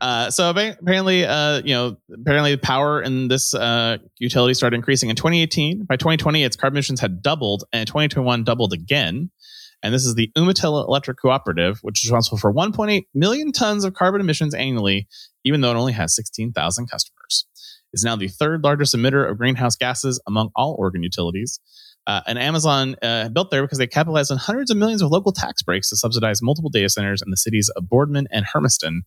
Uh, 0.00 0.30
so 0.30 0.48
apparently, 0.50 1.24
uh, 1.24 1.60
you 1.64 1.74
know, 1.74 1.96
apparently 2.12 2.56
power 2.56 3.02
in 3.02 3.28
this 3.28 3.52
uh, 3.52 3.98
utility 4.18 4.54
started 4.54 4.76
increasing 4.76 5.10
in 5.10 5.16
2018. 5.16 5.84
By 5.84 5.96
2020, 5.96 6.44
its 6.44 6.56
carbon 6.56 6.76
emissions 6.76 7.00
had 7.00 7.20
doubled, 7.22 7.64
and 7.72 7.86
2021 7.86 8.44
doubled 8.44 8.72
again. 8.72 9.30
And 9.82 9.94
this 9.94 10.04
is 10.04 10.14
the 10.14 10.30
Umatilla 10.36 10.84
Electric 10.86 11.18
Cooperative, 11.18 11.78
which 11.82 12.02
is 12.02 12.10
responsible 12.10 12.38
for 12.38 12.52
1.8 12.52 13.06
million 13.14 13.52
tons 13.52 13.84
of 13.84 13.94
carbon 13.94 14.20
emissions 14.20 14.54
annually, 14.54 15.06
even 15.44 15.60
though 15.60 15.70
it 15.70 15.76
only 15.76 15.92
has 15.92 16.14
16,000 16.16 16.90
customers. 16.90 17.46
It's 17.92 18.04
now 18.04 18.16
the 18.16 18.28
third 18.28 18.64
largest 18.64 18.94
emitter 18.94 19.28
of 19.30 19.38
greenhouse 19.38 19.76
gases 19.76 20.20
among 20.26 20.50
all 20.54 20.76
Oregon 20.78 21.02
utilities. 21.02 21.60
Uh, 22.06 22.22
and 22.26 22.38
Amazon 22.38 22.96
uh, 23.02 23.28
built 23.28 23.50
there 23.50 23.62
because 23.62 23.78
they 23.78 23.86
capitalized 23.86 24.32
on 24.32 24.38
hundreds 24.38 24.70
of 24.70 24.76
millions 24.76 25.02
of 25.02 25.10
local 25.10 25.32
tax 25.32 25.62
breaks 25.62 25.90
to 25.90 25.96
subsidize 25.96 26.40
multiple 26.42 26.70
data 26.70 26.88
centers 26.88 27.22
in 27.22 27.30
the 27.30 27.36
cities 27.36 27.70
of 27.76 27.88
Boardman 27.88 28.26
and 28.30 28.46
Hermiston, 28.46 29.02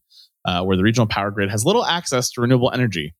uh, 0.46 0.64
where 0.64 0.78
the 0.78 0.84
regional 0.84 1.08
power 1.08 1.32
grid 1.32 1.50
has 1.50 1.66
little 1.66 1.84
access 1.84 2.30
to 2.32 2.42
renewable 2.42 2.72
energy. 2.72 3.16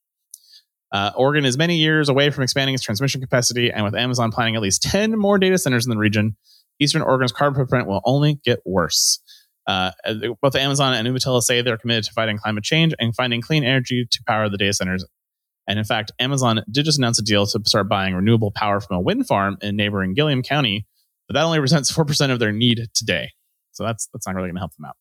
Uh, 0.92 1.12
Oregon 1.16 1.46
is 1.46 1.58
many 1.58 1.78
years 1.78 2.10
away 2.10 2.30
from 2.30 2.44
expanding 2.44 2.76
its 2.76 2.84
transmission 2.84 3.22
capacity, 3.22 3.72
and 3.72 3.84
with 3.84 3.96
Amazon 3.96 4.32
planning 4.32 4.56
at 4.56 4.62
least 4.62 4.84
10 4.84 5.18
more 5.18 5.40
data 5.40 5.58
centers 5.58 5.86
in 5.86 5.90
the 5.90 5.98
region, 5.98 6.36
Eastern 6.82 7.02
Oregon's 7.02 7.32
carbon 7.32 7.62
footprint 7.62 7.88
will 7.88 8.02
only 8.06 8.40
get 8.44 8.60
worse. 8.66 9.20
Uh, 9.68 9.92
both 10.42 10.56
Amazon 10.56 10.94
and 10.94 11.08
Umatilla 11.08 11.42
say 11.42 11.62
they're 11.62 11.78
committed 11.78 12.04
to 12.06 12.12
fighting 12.12 12.38
climate 12.38 12.64
change 12.64 12.94
and 13.00 13.16
finding 13.16 13.42
clean 13.42 13.64
energy 13.64 14.08
to 14.10 14.20
power 14.28 14.50
the 14.50 14.58
data 14.58 14.74
centers 14.74 15.06
and 15.68 15.80
in 15.80 15.86
fact, 15.86 16.12
Amazon 16.20 16.64
did 16.70 16.86
just 16.86 16.98
announce 16.98 17.20
a 17.20 17.24
deal 17.24 17.46
to 17.46 17.60
start 17.66 17.88
buying 17.88 18.14
renewable 18.14 18.52
power 18.52 18.82
from 18.82 18.98
a 18.98 19.00
wind 19.00 19.28
farm 19.28 19.58
in 19.62 19.76
neighboring 19.76 20.14
Gilliam 20.14 20.42
County, 20.42 20.86
but 21.28 21.36
that 21.36 21.44
only 21.44 21.60
represents 21.60 21.92
4% 21.92 22.32
of 22.32 22.40
their 22.40 22.52
need 22.52 22.88
today. 22.94 23.30
So 23.72 23.86
that's 23.86 24.10
that's 24.12 24.28
not 24.28 24.36
really 24.36 24.50
going 24.50 24.56
to 24.56 24.60
help 24.60 24.76
them 24.76 24.86
out. 24.86 24.98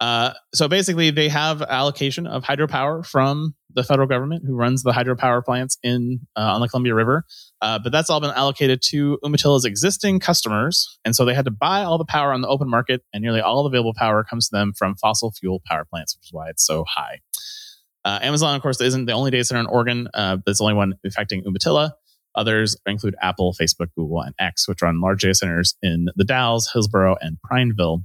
Uh, 0.00 0.32
so 0.54 0.68
basically, 0.68 1.10
they 1.10 1.28
have 1.28 1.62
allocation 1.62 2.26
of 2.26 2.44
hydropower 2.44 3.06
from 3.06 3.54
the 3.70 3.82
federal 3.82 4.08
government, 4.08 4.42
who 4.46 4.54
runs 4.54 4.82
the 4.82 4.90
hydropower 4.90 5.44
plants 5.44 5.78
in 5.82 6.20
uh, 6.36 6.40
on 6.40 6.60
the 6.60 6.68
Columbia 6.68 6.94
River. 6.94 7.24
Uh, 7.62 7.78
but 7.78 7.92
that's 7.92 8.10
all 8.10 8.20
been 8.20 8.30
allocated 8.30 8.80
to 8.82 9.18
Umatilla's 9.22 9.64
existing 9.64 10.20
customers, 10.20 10.98
and 11.04 11.14
so 11.16 11.24
they 11.24 11.34
had 11.34 11.44
to 11.44 11.50
buy 11.50 11.82
all 11.82 11.98
the 11.98 12.04
power 12.04 12.32
on 12.32 12.40
the 12.40 12.48
open 12.48 12.68
market, 12.68 13.02
and 13.12 13.22
nearly 13.22 13.40
all 13.40 13.62
the 13.62 13.68
available 13.68 13.94
power 13.94 14.24
comes 14.24 14.48
to 14.48 14.56
them 14.56 14.72
from 14.76 14.96
fossil 14.96 15.30
fuel 15.30 15.62
power 15.66 15.84
plants, 15.84 16.16
which 16.16 16.26
is 16.26 16.32
why 16.32 16.48
it's 16.48 16.64
so 16.66 16.84
high. 16.88 17.20
Uh, 18.04 18.18
Amazon, 18.22 18.54
of 18.54 18.62
course, 18.62 18.80
isn't 18.80 19.06
the 19.06 19.12
only 19.12 19.30
data 19.30 19.44
center 19.44 19.60
in 19.60 19.66
Oregon, 19.66 20.08
uh, 20.14 20.36
but 20.36 20.50
it's 20.50 20.58
the 20.58 20.64
only 20.64 20.76
one 20.76 20.94
affecting 21.04 21.42
Umatilla. 21.44 21.94
Others 22.36 22.76
include 22.86 23.16
Apple, 23.20 23.54
Facebook, 23.58 23.88
Google, 23.96 24.20
and 24.20 24.34
X, 24.38 24.68
which 24.68 24.82
run 24.82 25.00
large 25.00 25.22
data 25.22 25.34
centers 25.34 25.74
in 25.82 26.06
the 26.16 26.24
Dalles, 26.24 26.70
Hillsboro, 26.72 27.16
and 27.20 27.38
Prineville. 27.42 28.04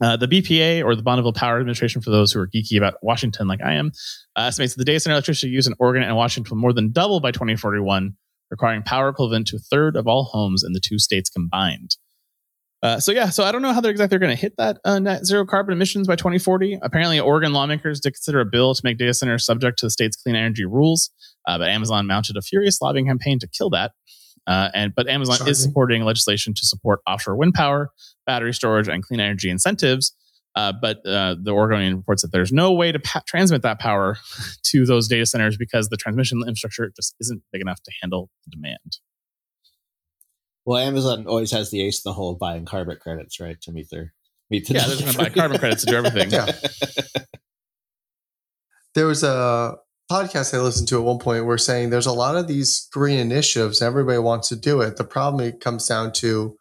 Uh, 0.00 0.16
the 0.16 0.26
BPA, 0.26 0.82
or 0.84 0.96
the 0.96 1.02
Bonneville 1.02 1.32
Power 1.32 1.58
Administration, 1.58 2.00
for 2.00 2.10
those 2.10 2.32
who 2.32 2.40
are 2.40 2.48
geeky 2.48 2.78
about 2.78 2.94
Washington 3.02 3.46
like 3.46 3.60
I 3.62 3.74
am, 3.74 3.92
uh, 4.36 4.42
estimates 4.42 4.74
that 4.74 4.78
the 4.78 4.84
data 4.84 5.00
center 5.00 5.14
electricity 5.14 5.52
used 5.52 5.68
in 5.68 5.74
Oregon 5.78 6.02
and 6.02 6.16
Washington 6.16 6.56
will 6.56 6.60
more 6.60 6.72
than 6.72 6.90
double 6.90 7.20
by 7.20 7.32
2041, 7.32 8.14
requiring 8.50 8.82
power 8.82 9.10
equivalent 9.10 9.46
to 9.48 9.56
a 9.56 9.58
third 9.58 9.96
of 9.96 10.06
all 10.06 10.24
homes 10.24 10.64
in 10.64 10.72
the 10.72 10.80
two 10.80 10.98
states 10.98 11.28
combined. 11.28 11.96
Uh, 12.82 12.98
so 12.98 13.12
yeah, 13.12 13.28
so 13.28 13.44
I 13.44 13.52
don't 13.52 13.60
know 13.60 13.74
how 13.74 13.82
they're 13.82 13.90
exactly 13.90 14.18
going 14.18 14.34
to 14.34 14.40
hit 14.40 14.54
that 14.56 14.78
uh, 14.86 14.98
net 14.98 15.26
zero 15.26 15.44
carbon 15.44 15.74
emissions 15.74 16.06
by 16.06 16.16
2040. 16.16 16.78
Apparently, 16.80 17.20
Oregon 17.20 17.52
lawmakers 17.52 18.00
did 18.00 18.14
consider 18.14 18.40
a 18.40 18.46
bill 18.46 18.74
to 18.74 18.80
make 18.82 18.96
data 18.96 19.12
centers 19.12 19.44
subject 19.44 19.78
to 19.80 19.86
the 19.86 19.90
state's 19.90 20.16
clean 20.16 20.34
energy 20.34 20.64
rules, 20.64 21.10
uh, 21.46 21.58
but 21.58 21.68
Amazon 21.68 22.06
mounted 22.06 22.38
a 22.38 22.42
furious 22.42 22.80
lobbying 22.80 23.06
campaign 23.06 23.38
to 23.40 23.48
kill 23.48 23.68
that. 23.70 23.92
Uh, 24.46 24.70
and 24.74 24.94
but 24.94 25.08
Amazon 25.08 25.36
Sorry. 25.36 25.50
is 25.50 25.62
supporting 25.62 26.02
legislation 26.02 26.54
to 26.54 26.66
support 26.66 27.00
offshore 27.06 27.36
wind 27.36 27.54
power, 27.54 27.90
battery 28.26 28.54
storage, 28.54 28.88
and 28.88 29.02
clean 29.02 29.20
energy 29.20 29.50
incentives. 29.50 30.14
Uh, 30.56 30.72
but 30.72 31.06
uh, 31.06 31.36
the 31.40 31.52
Oregonian 31.52 31.96
reports 31.96 32.22
that 32.22 32.32
there's 32.32 32.52
no 32.52 32.72
way 32.72 32.90
to 32.90 32.98
pa- 32.98 33.22
transmit 33.26 33.62
that 33.62 33.78
power 33.78 34.18
to 34.64 34.84
those 34.84 35.06
data 35.06 35.24
centers 35.24 35.56
because 35.56 35.88
the 35.88 35.96
transmission 35.96 36.40
infrastructure 36.40 36.90
just 36.96 37.14
isn't 37.20 37.42
big 37.52 37.62
enough 37.62 37.80
to 37.82 37.92
handle 38.02 38.28
the 38.44 38.50
demand. 38.50 38.98
Well, 40.64 40.78
Amazon 40.78 41.26
always 41.26 41.52
has 41.52 41.70
the 41.70 41.82
ace 41.82 42.04
in 42.04 42.10
the 42.10 42.14
hole 42.14 42.32
of 42.32 42.38
buying 42.38 42.64
carbon 42.64 42.96
credits, 43.00 43.40
right? 43.40 43.60
To 43.62 43.72
meet 43.72 43.90
their 43.90 44.12
meet 44.50 44.66
the 44.66 44.74
yeah, 44.74 44.86
they're 44.86 44.98
going 44.98 45.12
to 45.12 45.18
buy 45.18 45.28
carbon 45.30 45.58
credits 45.58 45.84
to 45.84 45.90
do 45.90 45.96
everything. 45.96 46.30
yeah. 46.32 46.50
There 48.94 49.06
was 49.06 49.22
a 49.22 49.78
podcast 50.10 50.52
I 50.52 50.60
listened 50.60 50.88
to 50.88 50.96
at 50.98 51.04
one 51.04 51.20
point 51.20 51.46
where 51.46 51.56
saying 51.56 51.90
there's 51.90 52.06
a 52.06 52.12
lot 52.12 52.36
of 52.36 52.48
these 52.48 52.88
green 52.92 53.20
initiatives. 53.20 53.80
Everybody 53.80 54.18
wants 54.18 54.48
to 54.48 54.56
do 54.56 54.80
it. 54.80 54.96
The 54.96 55.04
problem 55.04 55.46
it 55.46 55.60
comes 55.60 55.86
down 55.86 56.10
to 56.14 56.56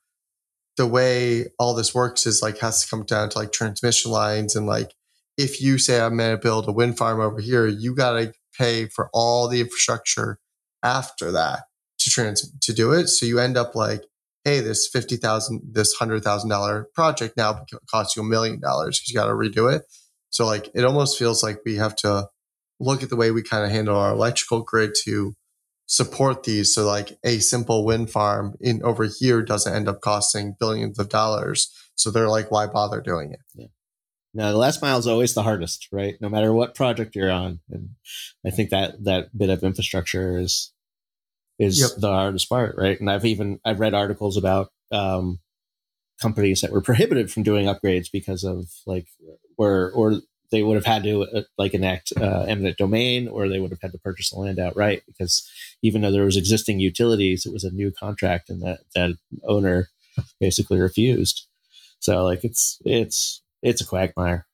the 0.78 0.86
way 0.86 1.48
all 1.58 1.74
this 1.74 1.96
works 1.96 2.28
is 2.28 2.44
like 2.44 2.60
has 2.60 2.84
to 2.84 2.90
come 2.90 3.06
down 3.06 3.30
to 3.30 3.40
like 3.40 3.52
transmission 3.52 4.12
lines 4.12 4.56
and 4.56 4.68
like 4.68 4.94
if 5.36 5.62
you 5.62 5.78
say 5.78 6.00
I'm 6.00 6.18
going 6.18 6.32
to 6.32 6.38
build 6.38 6.68
a 6.68 6.72
wind 6.72 6.98
farm 6.98 7.22
over 7.22 7.40
here, 7.40 7.66
you 7.66 7.96
got 7.96 8.20
to 8.20 8.34
pay 8.58 8.88
for 8.88 9.10
all 9.14 9.48
the 9.48 9.62
infrastructure 9.62 10.38
after 10.84 11.32
that 11.32 11.62
to 12.00 12.10
trans 12.10 12.52
to 12.60 12.74
do 12.74 12.92
it. 12.92 13.08
So 13.08 13.26
you 13.26 13.40
end 13.40 13.58
up 13.58 13.74
like, 13.74 14.04
hey, 14.44 14.60
this 14.60 14.88
fifty 14.88 15.16
thousand, 15.16 15.62
this 15.72 15.94
hundred 15.94 16.24
thousand 16.24 16.50
dollar 16.50 16.88
project 16.94 17.36
now 17.36 17.66
costs 17.90 18.16
you 18.16 18.22
a 18.22 18.26
million 18.26 18.60
dollars 18.60 19.00
because 19.00 19.10
you 19.10 19.16
got 19.16 19.28
to 19.28 19.34
redo 19.34 19.74
it. 19.74 19.84
So 20.30 20.46
like, 20.46 20.70
it 20.76 20.86
almost 20.86 21.18
feels 21.18 21.42
like 21.42 21.60
we 21.66 21.78
have 21.78 21.96
to 21.98 22.28
look 22.80 23.04
at 23.04 23.10
the 23.10 23.16
way 23.16 23.32
we 23.32 23.44
kind 23.44 23.64
of 23.64 23.72
handle 23.72 23.98
our 23.98 24.12
electrical 24.12 24.62
grid 24.62 24.96
to 25.04 25.36
support 25.86 26.44
these. 26.44 26.74
So 26.74 26.86
like 26.86 27.18
a 27.24 27.40
simple 27.40 27.84
wind 27.84 28.12
farm 28.12 28.56
in 28.62 28.82
over 28.84 29.06
here 29.06 29.42
doesn't 29.42 29.74
end 29.74 29.90
up 29.90 30.02
costing 30.02 30.56
billions 30.60 31.00
of 31.00 31.10
dollars. 31.10 31.74
So 31.96 32.12
they're 32.12 32.30
like, 32.30 32.52
why 32.52 32.68
bother 32.68 33.02
doing 33.02 33.34
it? 33.34 33.40
Yeah. 33.56 33.68
Now 34.34 34.52
the 34.52 34.58
last 34.58 34.82
mile 34.82 35.00
is 35.00 35.08
always 35.08 35.34
the 35.34 35.44
hardest, 35.44 35.88
right? 35.92 36.16
No 36.22 36.30
matter 36.30 36.54
what 36.54 36.76
project 36.76 37.16
you're 37.16 37.32
on, 37.32 37.60
and 37.72 37.90
I 38.46 38.52
think 38.52 38.70
that 38.70 39.04
that 39.04 39.36
bit 39.36 39.50
of 39.50 39.64
infrastructure 39.64 40.38
is 40.38 40.72
is 41.58 41.82
yep. 41.82 41.92
the 41.98 42.10
hardest 42.10 42.48
part, 42.48 42.76
right? 42.78 43.00
And 43.00 43.10
I've 43.10 43.26
even 43.26 43.60
I've 43.66 43.80
read 43.80 43.96
articles 43.96 44.38
about 44.38 44.70
um, 44.92 45.40
companies 46.22 46.62
that 46.62 46.72
were 46.72 46.82
prohibited 46.82 47.32
from 47.32 47.44
doing 47.44 47.66
upgrades 47.66 48.12
because 48.12 48.44
of 48.44 48.68
like 48.86 49.08
where 49.56 49.92
or 49.92 50.22
they 50.52 50.64
would 50.64 50.76
have 50.76 50.86
had 50.86 51.04
to 51.04 51.24
uh, 51.24 51.42
like 51.58 51.74
enact 51.74 52.12
uh, 52.20 52.46
eminent 52.48 52.78
domain 52.78 53.28
or 53.28 53.48
they 53.48 53.60
would 53.60 53.72
have 53.72 53.82
had 53.82 53.92
to 53.92 54.00
purchase 54.00 54.32
the 54.32 54.40
land 54.40 54.60
outright 54.60 55.04
because 55.08 55.50
even 55.82 56.02
though 56.02 56.12
there 56.12 56.26
was 56.26 56.38
existing 56.38 56.80
utilities 56.80 57.46
it 57.46 57.54
was 57.54 57.64
a 57.64 57.72
new 57.72 57.92
contract 57.92 58.50
and 58.50 58.62
that 58.62 58.80
that 58.96 59.16
owner 59.48 59.90
basically 60.40 60.80
refused 60.80 61.48
so 62.00 62.24
like 62.24 62.44
it's 62.44 62.80
it's 62.86 63.42
it's 63.62 63.82
a 63.82 63.86
quagmire 63.86 64.46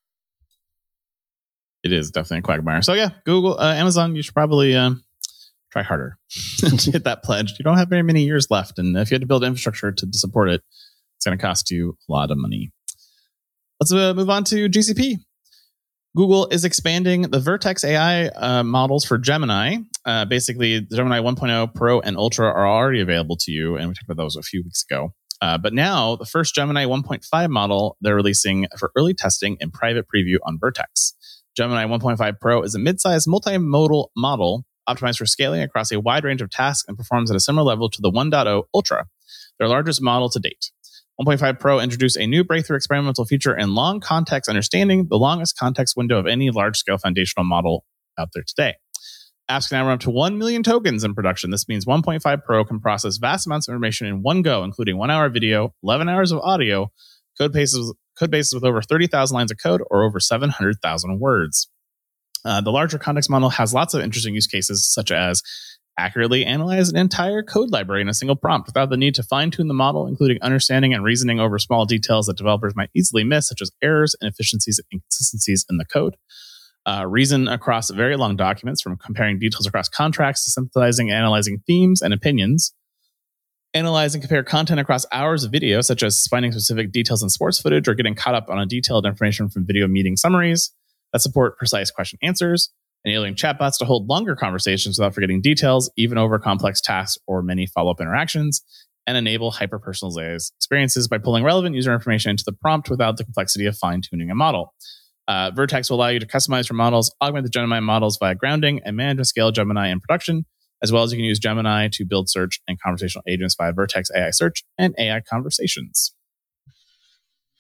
it 1.84 1.92
is 1.92 2.12
definitely 2.12 2.40
a 2.40 2.42
quagmire 2.42 2.82
so 2.82 2.94
yeah 2.94 3.10
google 3.26 3.60
uh, 3.60 3.74
amazon 3.74 4.16
you 4.16 4.22
should 4.22 4.34
probably 4.34 4.76
um, 4.76 5.04
try 5.76 5.84
harder 5.84 6.18
to 6.60 6.92
hit 6.92 7.04
that 7.04 7.22
pledge. 7.24 7.54
You 7.60 7.64
don't 7.64 7.78
have 7.78 7.90
very 7.90 8.04
many 8.04 8.24
years 8.24 8.50
left. 8.50 8.80
And 8.80 8.96
if 8.96 9.12
you 9.12 9.16
had 9.16 9.22
to 9.22 9.28
build 9.28 9.44
infrastructure 9.44 9.92
to, 9.92 10.10
to 10.10 10.18
support 10.18 10.50
it, 10.50 10.62
it's 11.18 11.26
going 11.26 11.38
to 11.38 11.42
cost 11.42 11.70
you 11.70 11.98
a 12.08 12.12
lot 12.12 12.32
of 12.32 12.38
money. 12.38 12.72
Let's 13.82 13.92
uh, 13.92 14.14
move 14.14 14.30
on 14.30 14.46
to 14.46 14.70
GCP. 14.70 15.18
Google 16.16 16.48
is 16.48 16.64
expanding 16.64 17.24
the 17.24 17.42
Vertex 17.42 17.84
AI 17.84 18.28
uh, 18.28 18.64
models 18.64 19.04
for 19.04 19.18
Gemini. 19.18 19.80
Uh, 20.06 20.24
basically, 20.24 20.80
Gemini 20.80 21.20
1.0 21.20 21.76
Pro 21.76 22.00
and 22.00 22.16
Ultra 22.16 22.48
are 22.48 22.66
already 22.66 23.02
available 23.02 23.36
to 23.42 23.52
you, 23.52 23.76
and 23.76 23.90
we 23.90 23.94
talked 23.94 24.10
about 24.10 24.24
those 24.24 24.38
a 24.38 24.42
few 24.42 24.64
weeks 24.64 24.86
ago. 24.90 25.14
Uh, 25.42 25.58
but 25.58 25.74
now, 25.74 26.16
the 26.16 26.26
first 26.26 26.56
Gemini 26.56 26.86
1.5 26.86 27.50
model 27.50 27.98
they're 28.00 28.16
releasing 28.16 28.66
for 28.80 28.92
early 28.96 29.14
testing 29.14 29.58
and 29.60 29.74
private 29.74 30.06
preview 30.08 30.38
on 30.46 30.58
Vertex. 30.58 31.16
Gemini 31.58 31.86
1.5 31.86 32.40
Pro 32.40 32.62
is 32.62 32.76
a 32.76 32.80
mid-sized 32.80 33.28
multimodal 33.28 34.08
model 34.16 34.64
optimized 34.88 35.18
for 35.18 35.26
scaling 35.26 35.62
across 35.62 35.92
a 35.92 36.00
wide 36.00 36.24
range 36.24 36.42
of 36.42 36.50
tasks 36.50 36.88
and 36.88 36.98
performs 36.98 37.30
at 37.30 37.36
a 37.36 37.42
similar 37.42 37.66
level 37.66 37.90
to 37.90 38.02
the 38.02 38.12
1.0 38.12 38.64
Ultra, 38.74 39.08
their 39.60 39.68
largest 39.68 40.02
model 40.02 40.30
to 40.30 40.40
date. 40.40 40.72
1.5 41.22 41.60
Pro 41.60 41.80
introduced 41.80 42.18
a 42.18 42.28
new 42.28 42.44
breakthrough 42.44 42.76
experimental 42.76 43.24
feature 43.24 43.56
in 43.56 43.74
long 43.74 44.02
context 44.02 44.50
understanding, 44.50 45.08
the 45.10 45.18
longest 45.18 45.58
context 45.58 45.96
window 45.96 46.20
of 46.20 46.28
any 46.28 46.52
large 46.52 46.78
scale 46.78 46.98
foundational 46.98 47.46
model 47.46 47.86
out 48.20 48.30
there 48.34 48.44
today. 48.46 48.76
Apps 49.50 49.70
can 49.70 49.78
now 49.78 49.86
run 49.86 49.94
up 49.94 50.00
to 50.02 50.10
1 50.10 50.38
million 50.38 50.62
tokens 50.62 51.04
in 51.04 51.14
production. 51.14 51.52
This 51.52 51.70
means 51.70 51.86
1.5 51.86 52.44
Pro 52.44 52.66
can 52.66 52.80
process 52.80 53.18
vast 53.18 53.46
amounts 53.46 53.68
of 53.68 53.74
information 53.74 54.08
in 54.08 54.24
one 54.24 54.42
go, 54.42 54.64
including 54.64 54.98
one 54.98 55.12
hour 55.12 55.30
video, 55.30 55.74
11 55.84 56.10
hours 56.10 56.32
of 56.32 56.40
audio, 56.40 56.92
code 57.38 57.54
bases, 57.54 57.94
code 58.20 58.32
bases 58.32 58.54
with 58.54 58.64
over 58.66 58.82
30,000 58.82 59.36
lines 59.36 59.52
of 59.52 59.58
code, 59.62 59.82
or 59.90 60.04
over 60.04 60.20
700,000 60.20 61.20
words. 61.20 61.70
Uh, 62.44 62.60
the 62.60 62.72
larger 62.72 62.98
context 62.98 63.30
model 63.30 63.50
has 63.50 63.74
lots 63.74 63.94
of 63.94 64.02
interesting 64.02 64.36
use 64.36 64.48
cases, 64.48 64.92
such 64.92 65.12
as 65.12 65.42
accurately 65.98 66.46
analyze 66.46 66.90
an 66.90 66.98
entire 66.98 67.42
code 67.42 67.72
library 67.72 68.02
in 68.02 68.10
a 68.10 68.14
single 68.14 68.36
prompt 68.36 68.68
without 68.68 68.90
the 68.90 68.98
need 68.98 69.16
to 69.16 69.24
fine 69.24 69.52
tune 69.52 69.68
the 69.68 69.74
model, 69.74 70.08
including 70.08 70.38
understanding 70.42 70.94
and 70.94 71.04
reasoning 71.04 71.40
over 71.40 71.58
small 71.58 71.86
details 71.86 72.26
that 72.28 72.38
developers 72.38 72.76
might 72.76 72.90
easily 72.94 73.24
miss, 73.24 73.48
such 73.48 73.62
as 73.62 73.72
errors, 73.82 74.16
inefficiencies, 74.22 74.80
and 74.80 74.86
inconsistencies 74.94 75.66
in 75.70 75.78
the 75.78 75.86
code. 75.86 76.18
Uh, 76.88 77.06
reason 77.08 77.48
across 77.48 77.90
very 77.90 78.16
long 78.16 78.36
documents, 78.36 78.82
from 78.82 78.96
comparing 78.98 79.40
details 79.40 79.66
across 79.66 79.90
contracts 79.90 80.46
to 80.46 80.52
synthesizing 80.52 81.10
and 81.10 81.18
analyzing 81.18 81.64
themes 81.66 82.02
and 82.02 82.14
opinions. 82.14 82.74
analyze 83.74 84.16
and 84.16 84.24
compare 84.24 84.44
content 84.44 84.80
across 84.80 85.06
hours 85.12 85.44
of 85.44 85.52
video, 85.52 85.82
such 85.82 86.02
as 86.02 86.26
finding 86.30 86.52
specific 86.52 86.92
details 86.92 87.22
in 87.22 87.30
sports 87.30 87.60
footage 87.60 87.88
or 87.88 87.94
getting 87.94 88.16
caught 88.16 88.34
up 88.34 88.50
on 88.50 88.58
a 88.58 88.66
detailed 88.66 89.06
information 89.06 89.50
from 89.50 89.66
video 89.66 89.88
meeting 89.88 90.16
summaries 90.16 90.72
that 91.12 91.20
support 91.20 91.58
precise 91.58 91.92
question 91.92 92.18
answers, 92.24 92.72
enabling 93.06 93.36
chatbots 93.36 93.78
to 93.78 93.86
hold 93.86 94.08
longer 94.08 94.36
conversations 94.36 94.98
without 95.00 95.14
forgetting 95.14 95.42
details, 95.42 95.90
even 95.96 96.18
over 96.18 96.40
complex 96.40 96.82
tasks 96.82 97.18
or 97.28 97.42
many 97.42 97.68
follow 97.68 97.92
up 97.92 98.02
interactions, 98.02 98.64
and 99.08 99.16
enable 99.16 99.52
hyper 99.52 99.80
personalized 99.80 100.52
experiences 100.58 101.08
by 101.08 101.18
pulling 101.18 101.44
relevant 101.44 101.76
user 101.76 101.94
information 101.94 102.32
into 102.32 102.44
the 102.44 102.52
prompt 102.52 102.90
without 102.90 103.18
the 103.18 103.24
complexity 103.24 103.66
of 103.68 103.78
fine 103.78 104.02
tuning 104.02 104.32
a 104.32 104.36
model. 104.36 104.74
Uh, 105.28 105.52
Vertex 105.52 105.90
will 105.90 105.98
allow 105.98 106.08
you 106.08 106.20
to 106.20 106.28
customize 106.28 106.70
your 106.70 106.76
models, 106.76 107.14
augment 107.22 107.44
the 107.44 107.50
Gemini 107.50 107.80
models 107.80 108.18
via 108.20 108.36
grounding, 108.36 108.82
and 108.84 108.96
manage 108.96 109.18
and 109.18 109.28
scale 109.28 109.52
Gemini 109.52 109.90
in 109.90 110.00
production, 110.00 110.46
as 110.84 110.92
well 110.92 111.04
as 111.04 111.12
you 111.12 111.18
can 111.18 111.26
use 111.26 111.40
Gemini 111.40 111.88
to 111.94 112.06
build 112.06 112.30
search 112.30 112.60
and 112.68 112.80
conversational 112.80 113.24
agents 113.28 113.56
via 113.56 113.74
Vertex 113.74 114.10
AI 114.16 114.32
Search 114.32 114.64
and 114.78 114.94
AI 115.00 115.22
Conversations. 115.22 116.14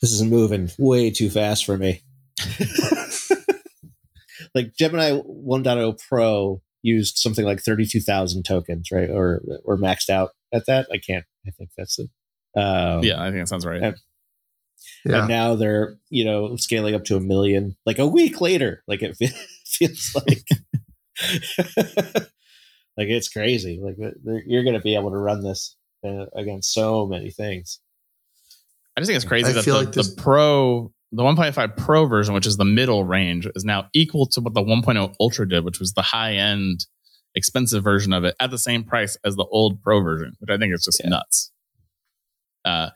This 0.02 0.12
is 0.12 0.24
moving 0.24 0.70
way 0.78 1.10
too 1.10 1.30
fast 1.30 1.66
for 1.66 1.78
me. 1.78 2.02
like 4.56 4.74
Gemini 4.76 5.12
1.0 5.12 6.00
Pro 6.08 6.62
used 6.82 7.18
something 7.18 7.46
like 7.46 7.60
32,000 7.62 8.44
tokens, 8.44 8.90
right? 8.92 9.10
Or 9.10 9.42
or 9.64 9.78
maxed 9.78 10.10
out 10.10 10.32
at 10.54 10.66
that. 10.68 10.88
I 10.92 10.98
can't. 10.98 11.26
I 11.46 11.52
think 11.52 11.70
that's 11.78 12.00
it. 12.00 12.10
Um, 12.60 13.04
yeah, 13.04 13.22
I 13.22 13.26
think 13.32 13.42
that 13.44 13.50
sounds 13.50 13.66
right. 13.66 13.84
And, 13.84 13.96
Yeah. 15.06 15.20
and 15.20 15.28
now 15.28 15.56
they're 15.56 15.98
you 16.10 16.24
know 16.26 16.56
scaling 16.56 16.96
up 16.96 17.04
to 17.06 17.16
a 17.18 17.20
million 17.20 17.76
like 17.86 18.00
a 18.00 18.08
week 18.08 18.40
later. 18.42 18.82
Like 18.88 19.02
it 19.04 19.16
feels 19.66 20.16
like 20.16 20.44
like 22.98 23.08
it's 23.10 23.30
crazy. 23.30 23.80
Like 23.84 23.96
they're- 23.98 24.44
you're 24.46 24.64
going 24.64 24.76
to 24.76 24.82
be 24.82 24.96
able 24.96 25.12
to 25.12 25.18
run 25.18 25.44
this 25.44 25.76
uh, 26.06 26.26
against 26.36 26.74
so 26.74 27.06
many 27.08 27.32
things. 27.32 27.80
I 28.98 29.02
just 29.02 29.10
think 29.10 29.18
it's 29.18 29.26
crazy 29.26 29.50
I 29.50 29.54
that 29.54 29.66
the, 29.66 29.74
like 29.74 29.92
this- 29.92 30.14
the 30.16 30.22
Pro, 30.22 30.92
the 31.16 31.24
1.5 31.24 31.78
Pro 31.78 32.06
version, 32.06 32.34
which 32.34 32.46
is 32.48 32.58
the 32.58 32.66
middle 32.66 33.04
range, 33.04 33.48
is 33.56 33.64
now 33.66 33.88
equal 33.94 34.26
to 34.28 34.42
what 34.42 34.54
the 34.54 34.62
1.0 34.62 35.16
Ultra 35.20 35.48
did, 35.48 35.64
which 35.64 35.80
was 35.80 35.94
the 35.94 36.02
high 36.02 36.34
end, 36.34 36.86
expensive 37.36 37.84
version 37.84 38.14
of 38.14 38.24
it, 38.24 38.36
at 38.40 38.52
the 38.52 38.58
same 38.58 38.84
price 38.84 39.18
as 39.24 39.36
the 39.36 39.46
old 39.46 39.82
Pro 39.82 40.02
version, 40.02 40.34
which 40.40 40.50
I 40.50 40.58
think 40.58 40.74
is 40.74 40.84
just 40.86 41.02
Yeah. 41.04 41.10
nuts. 41.10 41.52
Uh, 42.64 42.90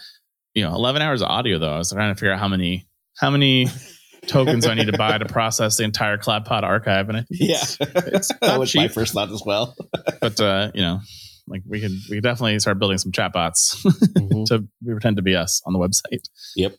you 0.56 0.64
know, 0.64 0.74
11 0.74 1.02
hours 1.02 1.22
of 1.22 1.30
audio 1.30 1.60
though. 1.60 1.74
I 1.74 1.78
was 1.78 1.92
trying 1.92 2.14
to 2.14 2.16
figure 2.20 2.34
out 2.34 2.40
how 2.40 2.48
many 2.48 2.88
how 3.18 3.30
many 3.30 3.68
tokens 4.28 4.66
I 4.66 4.74
need 4.74 4.88
to 4.88 4.98
buy 4.98 5.18
to 5.18 5.26
process 5.26 5.78
the 5.78 5.84
entire 5.84 6.18
CloudPod 6.18 6.64
archive, 6.64 7.08
and 7.10 7.18
I 7.18 7.22
think 7.22 7.28
Yeah, 7.42 7.62
it's, 8.08 8.30
that 8.42 8.60
was 8.60 8.76
my 8.76 8.88
first 8.88 9.14
thought 9.14 9.30
as 9.32 9.44
well. 9.46 9.76
but 10.22 10.40
uh, 10.42 10.72
you 10.74 10.82
know, 10.82 11.02
like 11.48 11.62
we 11.68 11.80
could 11.82 11.92
we 12.10 12.18
could 12.18 12.24
definitely 12.24 12.58
start 12.60 12.80
building 12.80 12.98
some 12.98 13.12
chatbots 13.12 13.76
Mhm. 14.18 14.46
to 14.48 14.68
we 14.84 14.94
pretend 14.94 15.18
to 15.18 15.22
be 15.22 15.36
us 15.36 15.62
on 15.66 15.74
the 15.74 15.80
website. 15.80 16.24
Yep. 16.56 16.76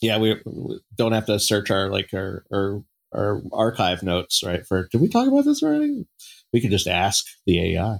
Yeah, 0.00 0.18
we, 0.18 0.36
we 0.44 0.80
don't 0.96 1.12
have 1.12 1.26
to 1.26 1.38
search 1.40 1.70
our 1.70 1.90
like 1.90 2.10
our, 2.14 2.44
our 2.52 2.82
our 3.12 3.42
archive 3.52 4.02
notes, 4.02 4.42
right? 4.44 4.66
For 4.66 4.88
did 4.90 5.00
we 5.00 5.08
talk 5.08 5.26
about 5.28 5.44
this 5.44 5.62
already? 5.62 6.06
We 6.52 6.60
could 6.60 6.70
just 6.70 6.86
ask 6.86 7.24
the 7.46 7.76
AI. 7.76 7.98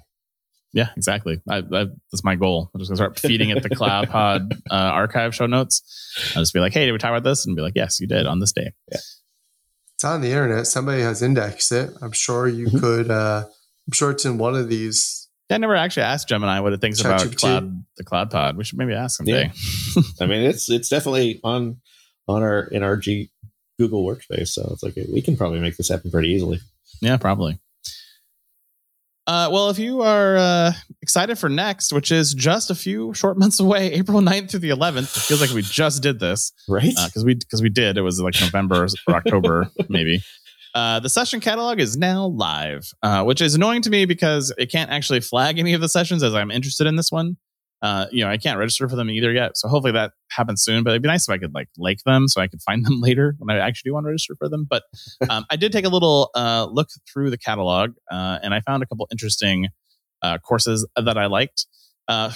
Yeah, 0.75 0.91
exactly. 0.97 1.41
I, 1.49 1.59
I, 1.59 1.87
that's 2.13 2.23
my 2.25 2.35
goal. 2.37 2.71
I'm 2.75 2.79
just 2.81 2.91
gonna 2.91 2.97
start 2.97 3.19
feeding 3.19 3.49
it 3.51 3.63
the 3.63 3.71
Cloud 3.71 4.11
Pod 4.11 4.53
uh, 4.71 4.75
archive 4.75 5.35
show 5.35 5.47
notes. 5.47 5.83
I'll 6.37 6.43
just 6.43 6.53
be 6.53 6.61
like, 6.61 6.75
"Hey, 6.75 6.85
did 6.85 6.93
we 6.93 6.99
talk 6.99 7.11
about 7.11 7.25
this?" 7.25 7.47
And 7.47 7.57
be 7.57 7.63
like, 7.63 7.73
"Yes, 7.75 8.01
you 8.01 8.07
did 8.07 8.27
on 8.27 8.39
this 8.39 8.53
day." 8.53 8.73
Yeah. 8.93 8.99
It's 9.95 10.05
on 10.05 10.21
the 10.21 10.29
internet. 10.29 10.67
Somebody 10.67 11.03
has 11.03 11.23
indexed 11.23 11.73
it. 11.73 11.91
I'm 12.03 12.13
sure 12.13 12.47
you 12.47 12.67
Mhm. 12.69 12.81
could. 12.81 13.11
Uh, 13.11 13.45
I'm 13.47 13.93
sure 13.93 14.11
it's 14.11 14.25
in 14.25 14.39
one 14.39 14.55
of 14.55 14.69
these. 14.69 15.28
I 15.51 15.57
never 15.59 15.77
actually 15.77 16.03
asked 16.05 16.29
Gemini 16.29 16.61
what 16.61 16.73
it 16.73 16.81
thinks 16.81 17.01
about 17.01 17.21
ChatGPT. 17.21 17.39
Cloud, 17.39 17.85
the 17.97 18.05
Cloud 18.05 18.31
Pod. 18.31 18.57
We 18.57 18.65
should 18.65 18.79
maybe 18.79 18.95
ask 18.95 19.17
someday. 19.17 19.51
I 20.21 20.27
mean, 20.27 20.43
it's 20.43 20.71
it's 20.71 20.89
definitely 20.89 21.41
on 21.43 21.81
on 22.27 22.43
our 22.43 22.65
in 22.65 22.83
our 22.83 22.97
G 22.97 23.31
Google 23.79 24.05
Workspace, 24.05 24.49
so 24.49 24.69
it's 24.73 24.83
like 24.83 24.95
we 25.13 25.23
can 25.23 25.37
probably 25.37 25.61
make 25.61 25.77
this 25.77 25.89
happen 25.89 26.11
pretty 26.11 26.29
easily. 26.29 26.61
Yeah, 27.01 27.17
probably. 27.17 27.59
Uh, 29.29 29.51
well, 29.53 29.69
if 29.69 29.79
you 29.79 30.01
are 30.01 30.39
uh, 30.39 30.73
excited 31.03 31.39
for 31.39 31.51
next, 31.51 31.93
which 31.93 32.11
is 32.11 32.33
just 32.33 32.71
a 32.71 32.75
few 32.75 33.13
short 33.13 33.39
months 33.39 33.61
away, 33.61 33.93
April 33.93 34.23
9th 34.23 34.51
through 34.51 34.61
the 34.61 34.71
11th, 34.71 35.17
it 35.17 35.21
feels 35.21 35.43
like 35.43 35.51
we 35.51 35.61
just 35.61 36.03
did 36.03 36.19
this. 36.19 36.51
Right? 36.67 36.95
because 37.07 37.27
we 37.27 37.35
because 37.35 37.61
we 37.61 37.69
did. 37.69 37.99
It 37.99 38.03
was 38.03 38.21
like 38.21 38.41
November 38.41 38.87
or 38.87 39.15
October, 39.15 39.69
maybe. 39.89 40.23
Uh, 40.79 41.01
the 41.01 41.09
session 41.09 41.41
catalog 41.41 41.81
is 41.81 41.97
now 41.97 42.27
live, 42.27 42.93
uh, 43.03 43.25
which 43.25 43.41
is 43.41 43.57
annoying 43.57 43.83
to 43.83 43.91
me 43.91 44.05
because 44.05 44.55
it 44.59 44.71
can't 44.71 44.93
actually 44.93 45.19
flag 45.19 45.59
any 45.59 45.75
of 45.75 45.81
the 45.81 45.88
sessions 45.88 46.23
as 46.23 46.35
I'm 46.35 46.53
interested 46.53 46.87
in 46.87 46.95
this 46.95 47.11
one. 47.11 47.37
Uh, 47.83 48.07
you 48.12 48.25
know, 48.25 48.31
I 48.31 48.37
can't 48.37 48.61
register 48.61 48.88
for 48.88 48.95
them 48.95 49.11
either 49.11 49.33
yet. 49.33 49.57
So 49.57 49.67
hopefully 49.67 49.91
that 49.95 50.12
happens 50.31 50.62
soon. 50.62 50.85
But 50.85 50.91
it'd 50.91 51.03
be 51.03 51.09
nice 51.09 51.29
if 51.29 51.33
I 51.33 51.38
could 51.38 51.53
like 51.53 51.67
like 51.79 51.99
them 52.07 52.29
so 52.29 52.41
I 52.41 52.47
could 52.47 52.62
find 52.62 52.87
them 52.87 53.01
later 53.01 53.35
when 53.41 53.51
I 53.51 53.59
actually 53.59 53.88
do 53.88 53.95
want 53.95 54.05
to 54.05 54.11
register 54.11 54.37
for 54.38 54.49
them. 54.49 54.69
But 54.71 54.85
um, 55.29 55.45
I 55.51 55.57
did 55.57 55.73
take 55.73 55.85
a 55.85 55.88
little 55.88 56.31
uh, 56.37 56.69
look 56.71 56.91
through 57.12 57.31
the 57.31 57.38
catalog 57.38 57.95
uh, 58.09 58.38
and 58.41 58.55
I 58.55 58.61
found 58.61 58.85
a 58.85 58.87
couple 58.87 59.09
interesting 59.11 59.67
courses 60.47 60.87
that 60.95 61.19
I 61.19 61.27
liked. 61.27 61.67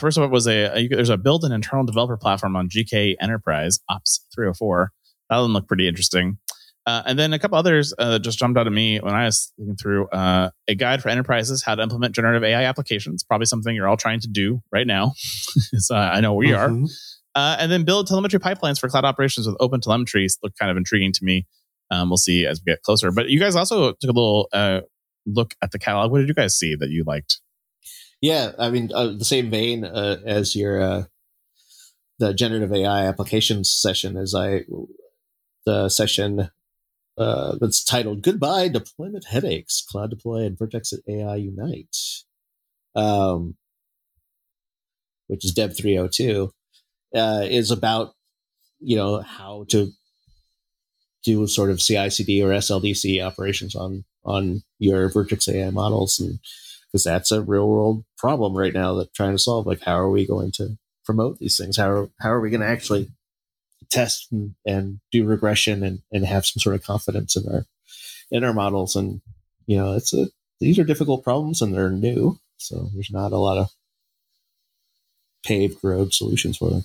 First 0.00 0.18
of 0.18 0.24
all, 0.24 0.31
was 0.31 0.48
a, 0.48 0.76
a 0.76 0.88
there's 0.88 1.11
a 1.11 1.16
build 1.16 1.44
an 1.44 1.52
internal 1.52 1.87
developer 1.87 2.16
platform 2.16 2.57
on 2.57 2.68
GKE 2.68 3.14
Enterprise 3.20 3.78
Ops 3.88 4.26
304. 4.35 4.90
That 5.31 5.38
one 5.38 5.52
looked 5.52 5.68
pretty 5.68 5.87
interesting. 5.87 6.38
Uh, 6.84 7.02
and 7.06 7.18
then 7.18 7.32
a 7.32 7.38
couple 7.38 7.56
others 7.56 7.94
uh, 7.98 8.18
just 8.18 8.38
jumped 8.38 8.58
out 8.58 8.66
at 8.66 8.72
me 8.72 8.98
when 8.98 9.14
I 9.14 9.26
was 9.26 9.52
looking 9.56 9.76
through 9.76 10.08
uh, 10.08 10.50
a 10.66 10.74
guide 10.74 11.00
for 11.02 11.10
enterprises 11.10 11.62
how 11.62 11.76
to 11.76 11.82
implement 11.82 12.14
generative 12.14 12.42
AI 12.42 12.64
applications. 12.64 13.22
Probably 13.22 13.46
something 13.46 13.74
you're 13.74 13.88
all 13.88 13.96
trying 13.96 14.20
to 14.20 14.28
do 14.28 14.60
right 14.72 14.86
now. 14.86 15.12
so 15.76 15.94
I 15.94 16.20
know 16.20 16.34
we 16.34 16.52
are. 16.52 16.68
Mhm. 16.68 16.90
Uh, 17.34 17.56
and 17.58 17.72
then 17.72 17.84
build 17.84 18.08
telemetry 18.08 18.38
pipelines 18.38 18.78
for 18.78 18.88
cloud 18.88 19.04
operations 19.04 19.46
with 19.46 19.56
open 19.60 19.80
telemetry 19.80 20.26
look 20.42 20.52
kind 20.58 20.70
of 20.70 20.76
intriguing 20.76 21.12
to 21.12 21.24
me. 21.24 21.46
Um, 21.90 22.10
we'll 22.10 22.16
see 22.16 22.46
as 22.46 22.60
we 22.60 22.72
get 22.72 22.82
closer. 22.82 23.10
But 23.10 23.28
you 23.28 23.38
guys 23.38 23.54
also 23.56 23.92
took 23.92 24.04
a 24.04 24.06
little 24.06 24.48
uh, 24.52 24.80
look 25.26 25.54
at 25.62 25.70
the 25.70 25.78
catalog. 25.78 26.10
What 26.10 26.18
did 26.18 26.28
you 26.28 26.34
guys 26.34 26.58
see 26.58 26.74
that 26.74 26.90
you 26.90 27.04
liked? 27.06 27.40
Yeah, 28.20 28.52
I 28.58 28.70
mean, 28.70 28.90
uh, 28.94 29.08
the 29.18 29.24
same 29.24 29.50
vein 29.50 29.84
uh, 29.84 30.18
as 30.24 30.54
your 30.54 30.80
uh, 30.80 31.04
the 32.18 32.34
generative 32.34 32.72
AI 32.72 33.06
applications 33.06 33.72
session 33.72 34.16
as 34.16 34.34
I 34.34 34.64
the 35.66 35.88
session 35.88 36.50
uh, 37.18 37.57
that's 37.61 37.85
titled 37.85 38.22
"Goodbye 38.22 38.68
Deployment 38.68 39.27
Headaches: 39.27 39.85
Cloud 39.88 40.11
Deploy 40.11 40.44
and 40.44 40.59
Vertex 40.59 40.92
at 40.92 41.01
AI 41.09 41.37
Unite," 41.37 41.96
um, 42.94 43.57
which 45.27 45.44
is 45.44 45.53
Dev 45.53 45.77
three 45.77 45.96
hundred 45.96 46.12
two, 46.12 46.53
uh, 47.14 47.46
is 47.48 47.70
about 47.70 48.14
you 48.81 48.96
know 48.96 49.20
how 49.20 49.64
to 49.68 49.92
do 51.25 51.46
sort 51.46 51.70
of 51.70 51.81
CI/CD 51.81 52.42
or 52.42 52.51
SLDC 52.51 53.25
operations 53.25 53.75
on 53.75 54.05
on 54.25 54.62
your 54.79 55.09
Vertex 55.09 55.48
AI 55.48 55.70
models 55.70 56.18
and 56.20 56.38
because 56.92 57.05
that's 57.05 57.33
a 57.33 57.40
real 57.40 57.66
world 57.68 58.05
problem 58.18 58.57
right 58.57 58.75
now 58.75 58.94
that 58.94 59.14
trying 59.14 59.33
to 59.33 59.38
solve. 59.38 59.66
Like, 59.66 59.83
how 59.83 59.98
are 59.98 60.11
we 60.11 60.27
going 60.27 60.53
to 60.53 60.77
promote 61.05 61.38
these 61.38 61.57
things? 61.57 61.77
How 61.77 62.11
how 62.20 62.31
are 62.31 62.40
we 62.40 62.51
going 62.51 62.61
to 62.61 62.66
actually 62.66 63.11
test 63.92 64.33
and, 64.33 64.55
and 64.66 65.00
do 65.12 65.24
regression 65.24 65.83
and, 65.83 66.00
and 66.11 66.24
have 66.24 66.46
some 66.46 66.61
sort 66.61 66.74
of 66.74 66.85
confidence 66.85 67.37
in 67.37 67.46
our 67.52 67.64
in 68.31 68.44
our 68.44 68.52
models? 68.52 68.96
And 68.96 69.20
you 69.66 69.76
know, 69.76 69.94
it's 69.94 70.12
a 70.12 70.26
these 70.61 70.78
are 70.78 70.85
difficult 70.85 71.24
problems 71.24 71.62
and 71.62 71.74
they're 71.74 71.90
new, 71.90 72.38
so 72.57 72.88
there's 72.94 73.11
not 73.11 73.33
a 73.33 73.38
lot 73.38 73.59
of 73.59 73.70
paved 75.44 75.78
road 75.83 76.12
solutions 76.14 76.57
for 76.57 76.70
them. 76.70 76.85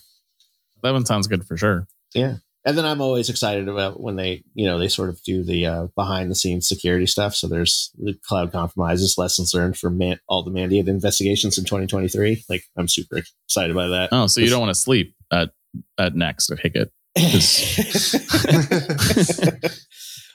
That 0.84 0.94
one 0.94 1.06
sounds 1.06 1.28
good 1.28 1.46
for 1.46 1.58
sure. 1.58 1.88
Yeah. 2.14 2.38
And 2.66 2.78
then 2.78 2.86
I'm 2.86 3.00
always 3.00 3.30
excited 3.30 3.70
about 3.70 4.02
when 4.02 4.18
they, 4.18 4.44
you 4.54 4.66
know, 4.66 4.78
they 4.78 4.90
sort 4.90 5.08
of 5.08 5.24
do 5.24 5.42
the 5.42 5.66
uh, 5.66 5.88
behind 5.96 6.30
the 6.30 6.36
scenes 6.36 6.68
security 6.68 7.06
stuff. 7.06 7.34
So 7.34 7.48
there's 7.48 7.92
the 7.98 8.14
cloud 8.26 8.52
compromises, 8.52 9.18
lessons 9.18 9.54
learned 9.54 9.78
from 9.78 9.98
man- 9.98 10.20
all 10.28 10.44
the 10.44 10.52
Mandiant 10.52 10.90
investigations 10.90 11.58
in 11.58 11.64
2023. 11.64 12.44
Like 12.50 12.66
I'm 12.76 12.90
super 12.90 13.20
excited 13.46 13.74
by 13.74 13.88
that. 13.88 14.10
Oh, 14.12 14.28
so 14.28 14.42
you 14.42 14.50
don't 14.50 14.60
want 14.60 14.72
to 14.72 14.82
sleep 14.82 15.16
at 15.32 15.52
at 15.98 16.16
next 16.16 16.50
at 16.52 16.60
Hickett. 16.60 16.92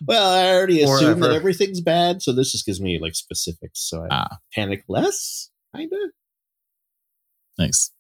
well, 0.07 0.31
I 0.33 0.51
already 0.53 0.85
Or 0.85 0.97
assume 0.97 1.21
that 1.21 1.33
everything's 1.33 1.81
bad, 1.81 2.23
so 2.23 2.33
this 2.33 2.53
just 2.53 2.67
gives 2.67 2.81
me 2.81 2.99
like 3.01 3.15
specifics, 3.15 3.81
so 3.89 4.03
I 4.05 4.09
Ah. 4.11 4.39
panic 4.55 4.85
less. 4.89 5.51
Kind 5.75 5.91
of. 5.93 6.11
Nice. 7.59 7.91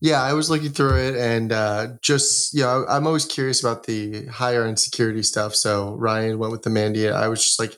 Yeah, 0.00 0.22
I 0.22 0.34
was 0.34 0.50
looking 0.50 0.70
through 0.72 0.96
it 0.98 1.16
and 1.16 1.52
uh, 1.52 1.88
just, 2.02 2.52
you 2.54 2.60
know, 2.62 2.84
I'm 2.88 3.06
always 3.06 3.24
curious 3.24 3.60
about 3.60 3.84
the 3.84 4.26
higher 4.26 4.64
end 4.64 4.78
security 4.78 5.22
stuff. 5.22 5.54
So 5.54 5.94
Ryan 5.94 6.38
went 6.38 6.52
with 6.52 6.62
the 6.62 6.70
Mandiant. 6.70 7.14
I 7.14 7.28
was 7.28 7.42
just 7.42 7.58
like, 7.58 7.76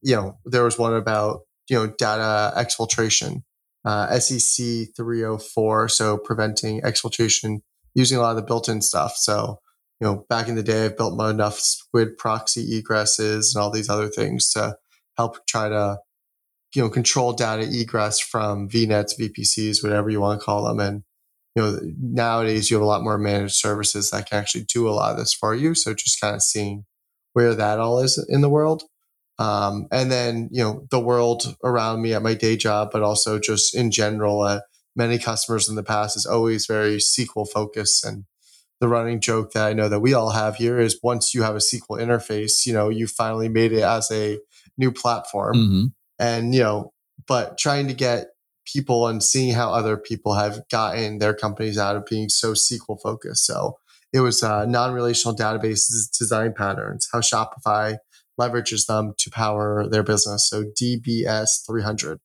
you 0.00 0.14
know, 0.14 0.38
there 0.44 0.62
was 0.62 0.78
one 0.78 0.94
about, 0.94 1.40
you 1.68 1.76
know, 1.76 1.88
data 1.88 2.52
exfiltration, 2.56 3.42
uh, 3.84 4.18
SEC 4.20 4.86
304. 4.96 5.88
So 5.88 6.16
preventing 6.16 6.80
exfiltration 6.82 7.58
using 7.94 8.18
a 8.18 8.20
lot 8.20 8.30
of 8.30 8.36
the 8.36 8.42
built 8.42 8.68
in 8.68 8.80
stuff. 8.80 9.16
So, 9.16 9.58
you 10.00 10.06
know, 10.06 10.24
back 10.28 10.48
in 10.48 10.54
the 10.54 10.62
day, 10.62 10.84
I've 10.84 10.96
built 10.96 11.20
enough 11.20 11.58
squid 11.58 12.18
proxy 12.18 12.80
egresses 12.80 13.54
and 13.54 13.62
all 13.62 13.70
these 13.70 13.88
other 13.88 14.08
things 14.08 14.50
to 14.50 14.76
help 15.16 15.46
try 15.46 15.68
to 15.68 15.98
you 16.74 16.82
know 16.82 16.90
control 16.90 17.32
data 17.32 17.66
egress 17.68 18.20
from 18.20 18.68
VNets, 18.68 19.18
VPCs, 19.18 19.82
whatever 19.82 20.10
you 20.10 20.20
want 20.20 20.40
to 20.40 20.44
call 20.44 20.64
them, 20.64 20.80
and 20.80 21.02
you 21.54 21.62
know 21.62 21.80
nowadays 22.00 22.70
you 22.70 22.76
have 22.76 22.82
a 22.82 22.86
lot 22.86 23.02
more 23.02 23.18
managed 23.18 23.54
services 23.54 24.10
that 24.10 24.28
can 24.28 24.38
actually 24.38 24.64
do 24.64 24.88
a 24.88 24.90
lot 24.90 25.12
of 25.12 25.18
this 25.18 25.32
for 25.32 25.54
you. 25.54 25.74
So 25.74 25.94
just 25.94 26.20
kind 26.20 26.34
of 26.34 26.42
seeing 26.42 26.84
where 27.32 27.54
that 27.54 27.78
all 27.78 28.00
is 28.00 28.24
in 28.28 28.40
the 28.40 28.48
world. 28.48 28.82
Um, 29.38 29.86
and 29.92 30.10
then 30.10 30.48
you 30.52 30.62
know 30.62 30.86
the 30.90 31.00
world 31.00 31.56
around 31.64 32.02
me 32.02 32.12
at 32.12 32.22
my 32.22 32.34
day 32.34 32.56
job, 32.56 32.90
but 32.92 33.02
also 33.02 33.38
just 33.38 33.74
in 33.74 33.90
general, 33.90 34.42
uh, 34.42 34.60
many 34.98 35.18
customers 35.18 35.68
in 35.68 35.76
the 35.76 35.82
past 35.82 36.16
is 36.16 36.26
always 36.26 36.66
very 36.66 36.96
SQL 36.96 37.48
focused. 37.48 38.04
And 38.04 38.24
the 38.80 38.88
running 38.88 39.20
joke 39.20 39.52
that 39.52 39.66
I 39.66 39.72
know 39.72 39.88
that 39.88 40.00
we 40.00 40.12
all 40.12 40.30
have 40.30 40.56
here 40.56 40.78
is 40.78 41.00
once 41.02 41.34
you 41.34 41.42
have 41.44 41.54
a 41.54 41.58
SQL 41.60 42.00
interface, 42.00 42.66
you 42.66 42.72
know 42.74 42.90
you 42.90 43.06
finally 43.06 43.48
made 43.48 43.72
it 43.72 43.82
as 43.82 44.10
a 44.10 44.38
new 44.76 44.92
platform, 44.92 45.56
Mm-hmm. 45.56 45.84
and 46.18 46.54
you 46.54 46.60
know, 46.62 46.92
but 47.26 47.56
trying 47.56 47.88
to 47.88 47.94
get 47.94 48.26
people 48.72 49.06
and 49.06 49.22
seeing 49.22 49.54
how 49.54 49.72
other 49.72 49.96
people 49.96 50.34
have 50.34 50.60
gotten 50.70 51.18
their 51.18 51.32
companies 51.34 51.78
out 51.78 51.96
of 51.96 52.04
being 52.04 52.28
so 52.28 52.52
SQL 52.52 53.00
focused. 53.02 53.46
So 53.46 53.78
it 54.12 54.20
was 54.20 54.42
uh, 54.42 54.66
non-relational 54.66 55.36
databases 55.36 56.10
design 56.18 56.52
patterns, 56.54 57.08
how 57.12 57.20
Shopify 57.20 57.96
leverages 58.38 58.86
them 58.86 59.14
to 59.18 59.30
power 59.30 59.88
their 59.88 60.02
business. 60.02 60.48
So 60.48 60.64
DBS 60.64 61.66
300, 61.66 62.20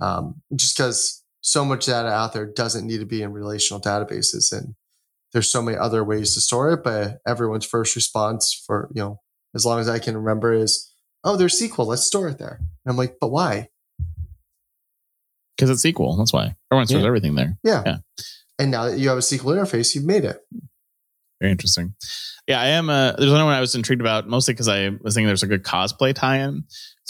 um, 0.00 0.42
just 0.54 0.76
because 0.76 1.24
so 1.46 1.64
much 1.64 1.86
data 1.86 2.08
out 2.08 2.32
there 2.32 2.44
doesn't 2.44 2.84
need 2.84 2.98
to 2.98 3.06
be 3.06 3.22
in 3.22 3.32
relational 3.32 3.80
databases, 3.80 4.52
and 4.52 4.74
there's 5.32 5.50
so 5.50 5.62
many 5.62 5.78
other 5.78 6.02
ways 6.02 6.34
to 6.34 6.40
store 6.40 6.72
it. 6.72 6.82
But 6.82 7.18
everyone's 7.26 7.64
first 7.64 7.94
response 7.94 8.52
for 8.66 8.90
you 8.94 9.00
know, 9.00 9.20
as 9.54 9.64
long 9.64 9.78
as 9.78 9.88
I 9.88 10.00
can 10.00 10.16
remember, 10.16 10.52
is 10.52 10.92
oh, 11.24 11.36
there's 11.36 11.60
SQL, 11.60 11.86
let's 11.86 12.06
store 12.06 12.28
it 12.28 12.38
there. 12.38 12.58
And 12.60 12.90
I'm 12.92 12.96
like, 12.96 13.16
but 13.20 13.28
why? 13.28 13.68
Because 15.56 15.70
it's 15.70 15.82
SQL. 15.84 16.18
That's 16.18 16.32
why 16.32 16.54
everyone 16.70 16.86
stores 16.86 17.02
Yeah. 17.02 17.06
everything 17.08 17.34
there. 17.34 17.58
Yeah. 17.64 17.82
Yeah. 17.86 17.96
And 18.58 18.70
now 18.70 18.86
that 18.86 18.98
you 18.98 19.08
have 19.08 19.18
a 19.18 19.22
SQL 19.22 19.56
interface, 19.56 19.94
you've 19.94 20.04
made 20.04 20.24
it. 20.24 20.38
Very 21.40 21.52
interesting. 21.52 21.94
Yeah, 22.46 22.60
I 22.60 22.66
am. 22.68 22.88
Uh, 22.88 23.12
there's 23.12 23.30
another 23.30 23.44
one 23.44 23.54
I 23.54 23.60
was 23.60 23.74
intrigued 23.74 24.00
about, 24.00 24.28
mostly 24.28 24.54
because 24.54 24.68
I 24.68 24.88
was 25.00 25.14
thinking 25.14 25.26
there's 25.26 25.42
a 25.42 25.46
good 25.48 25.64
cosplay 25.64 26.14
tie-in. 26.14 26.64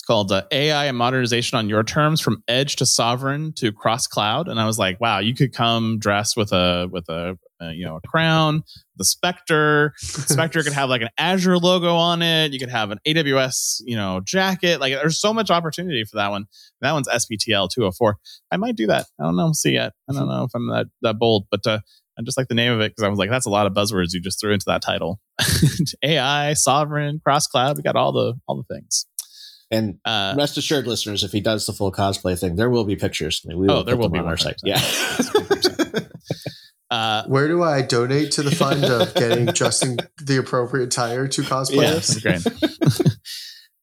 Called 0.06 0.30
uh, 0.30 0.42
AI 0.52 0.84
and 0.86 0.96
modernization 0.96 1.58
on 1.58 1.68
your 1.68 1.82
terms, 1.82 2.20
from 2.20 2.42
edge 2.46 2.76
to 2.76 2.86
sovereign 2.86 3.52
to 3.54 3.72
cross 3.72 4.06
cloud. 4.06 4.46
And 4.46 4.60
I 4.60 4.66
was 4.66 4.78
like, 4.78 5.00
wow, 5.00 5.18
you 5.18 5.34
could 5.34 5.52
come 5.52 5.98
dressed 5.98 6.36
with 6.36 6.52
a 6.52 6.88
with 6.90 7.08
a 7.08 7.36
uh, 7.60 7.70
you 7.70 7.84
know 7.84 7.96
a 7.96 8.06
crown, 8.06 8.62
the 8.96 9.04
Spectre. 9.04 9.94
Spectre 9.98 10.62
could 10.62 10.72
have 10.72 10.88
like 10.88 11.02
an 11.02 11.08
Azure 11.18 11.58
logo 11.58 11.96
on 11.96 12.22
it. 12.22 12.52
You 12.52 12.58
could 12.58 12.70
have 12.70 12.90
an 12.90 12.98
AWS 13.06 13.82
you 13.84 13.96
know 13.96 14.20
jacket. 14.20 14.80
Like 14.80 14.92
there's 14.92 15.20
so 15.20 15.32
much 15.32 15.50
opportunity 15.50 16.04
for 16.04 16.16
that 16.16 16.30
one. 16.30 16.46
That 16.82 16.92
one's 16.92 17.08
SPTL 17.08 17.68
204. 17.70 18.16
I 18.52 18.56
might 18.58 18.76
do 18.76 18.86
that. 18.86 19.06
I 19.18 19.24
don't 19.24 19.36
know. 19.36 19.46
We'll 19.46 19.54
see 19.54 19.72
yet. 19.72 19.92
I 20.08 20.12
don't 20.12 20.28
know 20.28 20.44
if 20.44 20.50
I'm 20.54 20.68
that 20.68 20.86
that 21.02 21.18
bold, 21.18 21.46
but 21.50 21.66
uh, 21.66 21.80
I 22.18 22.22
just 22.22 22.38
like 22.38 22.48
the 22.48 22.54
name 22.54 22.72
of 22.72 22.80
it 22.80 22.92
because 22.92 23.04
I 23.04 23.08
was 23.08 23.18
like, 23.18 23.30
that's 23.30 23.46
a 23.46 23.50
lot 23.50 23.66
of 23.66 23.74
buzzwords 23.74 24.12
you 24.12 24.20
just 24.20 24.40
threw 24.40 24.52
into 24.52 24.66
that 24.68 24.82
title. 24.82 25.20
AI, 26.02 26.54
sovereign, 26.54 27.20
cross 27.22 27.46
cloud. 27.46 27.76
We 27.76 27.82
got 27.82 27.96
all 27.96 28.12
the 28.12 28.34
all 28.46 28.56
the 28.56 28.74
things. 28.74 29.06
And 29.70 29.98
Uh, 30.04 30.34
rest 30.38 30.56
assured, 30.56 30.86
listeners, 30.86 31.24
if 31.24 31.32
he 31.32 31.40
does 31.40 31.66
the 31.66 31.72
full 31.72 31.90
cosplay 31.92 32.38
thing, 32.38 32.56
there 32.56 32.70
will 32.70 32.84
be 32.84 32.94
pictures. 32.96 33.42
I 33.44 33.48
mean, 33.48 33.58
we 33.58 33.68
Oh, 33.68 33.76
will 33.76 33.84
there 33.84 33.96
will 33.96 34.08
be 34.08 34.18
on 34.18 34.26
our 34.26 34.36
100%. 34.36 34.40
site. 34.40 34.60
Yeah. 34.64 34.80
uh, 36.90 37.24
Where 37.26 37.48
do 37.48 37.62
I 37.62 37.82
donate 37.82 38.30
to 38.32 38.42
the 38.42 38.54
fund 38.54 38.84
of 38.84 39.12
getting 39.22 39.52
Justin 39.52 39.98
the 40.22 40.36
appropriate 40.38 40.90
tire 40.92 41.26
to 41.28 41.42
cosplay 41.42 41.82
yeah, 41.82 42.20
great. 42.22 43.12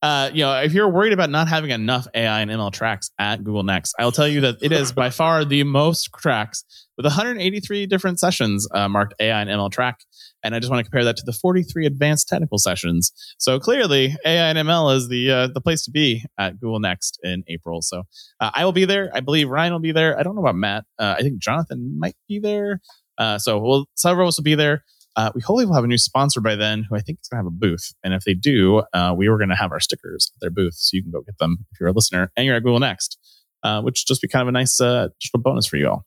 uh, 0.03 0.29
you 0.33 0.43
know, 0.43 0.61
if 0.61 0.73
you're 0.73 0.89
worried 0.89 1.13
about 1.13 1.29
not 1.29 1.47
having 1.47 1.69
enough 1.71 2.07
AI 2.13 2.41
and 2.41 2.51
ML 2.51 2.73
tracks 2.73 3.09
at 3.17 3.41
Google 3.41 3.63
Next, 3.63 3.95
I'll 3.97 4.11
tell 4.11 4.27
you 4.27 4.41
that 4.41 4.57
it 4.61 4.73
is 4.73 4.91
by 4.91 5.09
far 5.09 5.45
the 5.45 5.63
most 5.63 6.09
tracks 6.17 6.65
with 6.97 7.05
183 7.05 7.85
different 7.85 8.19
sessions 8.19 8.67
uh, 8.73 8.89
marked 8.89 9.13
AI 9.21 9.39
and 9.39 9.49
ML 9.49 9.71
track. 9.71 10.01
And 10.43 10.53
I 10.53 10.59
just 10.59 10.69
want 10.69 10.81
to 10.81 10.83
compare 10.83 11.05
that 11.05 11.15
to 11.15 11.23
the 11.25 11.31
43 11.31 11.85
advanced 11.85 12.27
technical 12.27 12.57
sessions. 12.57 13.13
So 13.37 13.61
clearly, 13.61 14.13
AI 14.25 14.49
and 14.49 14.57
ML 14.57 14.93
is 14.93 15.07
the 15.07 15.31
uh, 15.31 15.47
the 15.47 15.61
place 15.61 15.85
to 15.85 15.91
be 15.91 16.25
at 16.37 16.59
Google 16.59 16.81
Next 16.81 17.17
in 17.23 17.45
April. 17.47 17.81
So 17.81 18.03
uh, 18.41 18.51
I 18.53 18.65
will 18.65 18.73
be 18.73 18.83
there. 18.83 19.09
I 19.13 19.21
believe 19.21 19.47
Ryan 19.47 19.71
will 19.71 19.79
be 19.79 19.93
there. 19.93 20.19
I 20.19 20.23
don't 20.23 20.35
know 20.35 20.41
about 20.41 20.57
Matt. 20.57 20.83
Uh, 20.99 21.15
I 21.17 21.21
think 21.21 21.37
Jonathan 21.37 21.97
might 21.97 22.17
be 22.27 22.39
there. 22.39 22.81
Uh, 23.17 23.37
so 23.37 23.57
we'll 23.57 23.85
several 23.95 24.27
of 24.27 24.29
us 24.29 24.37
will 24.37 24.43
be 24.43 24.55
there. 24.55 24.83
Uh, 25.15 25.31
we 25.35 25.41
hopefully 25.41 25.65
will 25.65 25.75
have 25.75 25.83
a 25.83 25.87
new 25.87 25.97
sponsor 25.97 26.41
by 26.41 26.55
then 26.55 26.83
who 26.89 26.95
I 26.95 26.99
think 27.01 27.19
is 27.21 27.27
going 27.27 27.37
to 27.37 27.43
have 27.45 27.53
a 27.53 27.55
booth. 27.55 27.93
And 28.03 28.13
if 28.15 28.23
they 28.23 28.33
do, 28.33 28.83
uh, 28.93 29.13
we 29.15 29.29
were 29.29 29.37
going 29.37 29.49
to 29.49 29.55
have 29.55 29.71
our 29.71 29.79
stickers 29.79 30.31
at 30.35 30.41
their 30.41 30.49
booth. 30.49 30.73
So 30.75 30.95
you 30.97 31.03
can 31.03 31.11
go 31.11 31.21
get 31.21 31.37
them 31.37 31.65
if 31.71 31.79
you're 31.79 31.89
a 31.89 31.91
listener 31.93 32.31
and 32.35 32.45
you're 32.47 32.55
at 32.55 32.63
Google 32.63 32.79
Next, 32.79 33.19
uh, 33.63 33.81
which 33.81 34.07
just 34.07 34.21
be 34.23 34.27
kind 34.27 34.41
of 34.41 34.47
a 34.47 34.51
nice 34.51 34.81
uh, 34.81 35.09
just 35.19 35.31
bonus 35.33 35.67
for 35.67 35.77
you 35.77 35.87
all. 35.89 36.05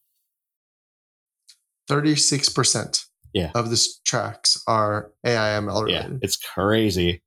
36% 1.88 3.04
Yeah. 3.32 3.50
of 3.54 3.70
the 3.70 3.88
tracks 4.04 4.62
are 4.66 5.12
AIML 5.24 5.88
yeah, 5.90 6.08
it's 6.22 6.36
crazy. 6.36 7.22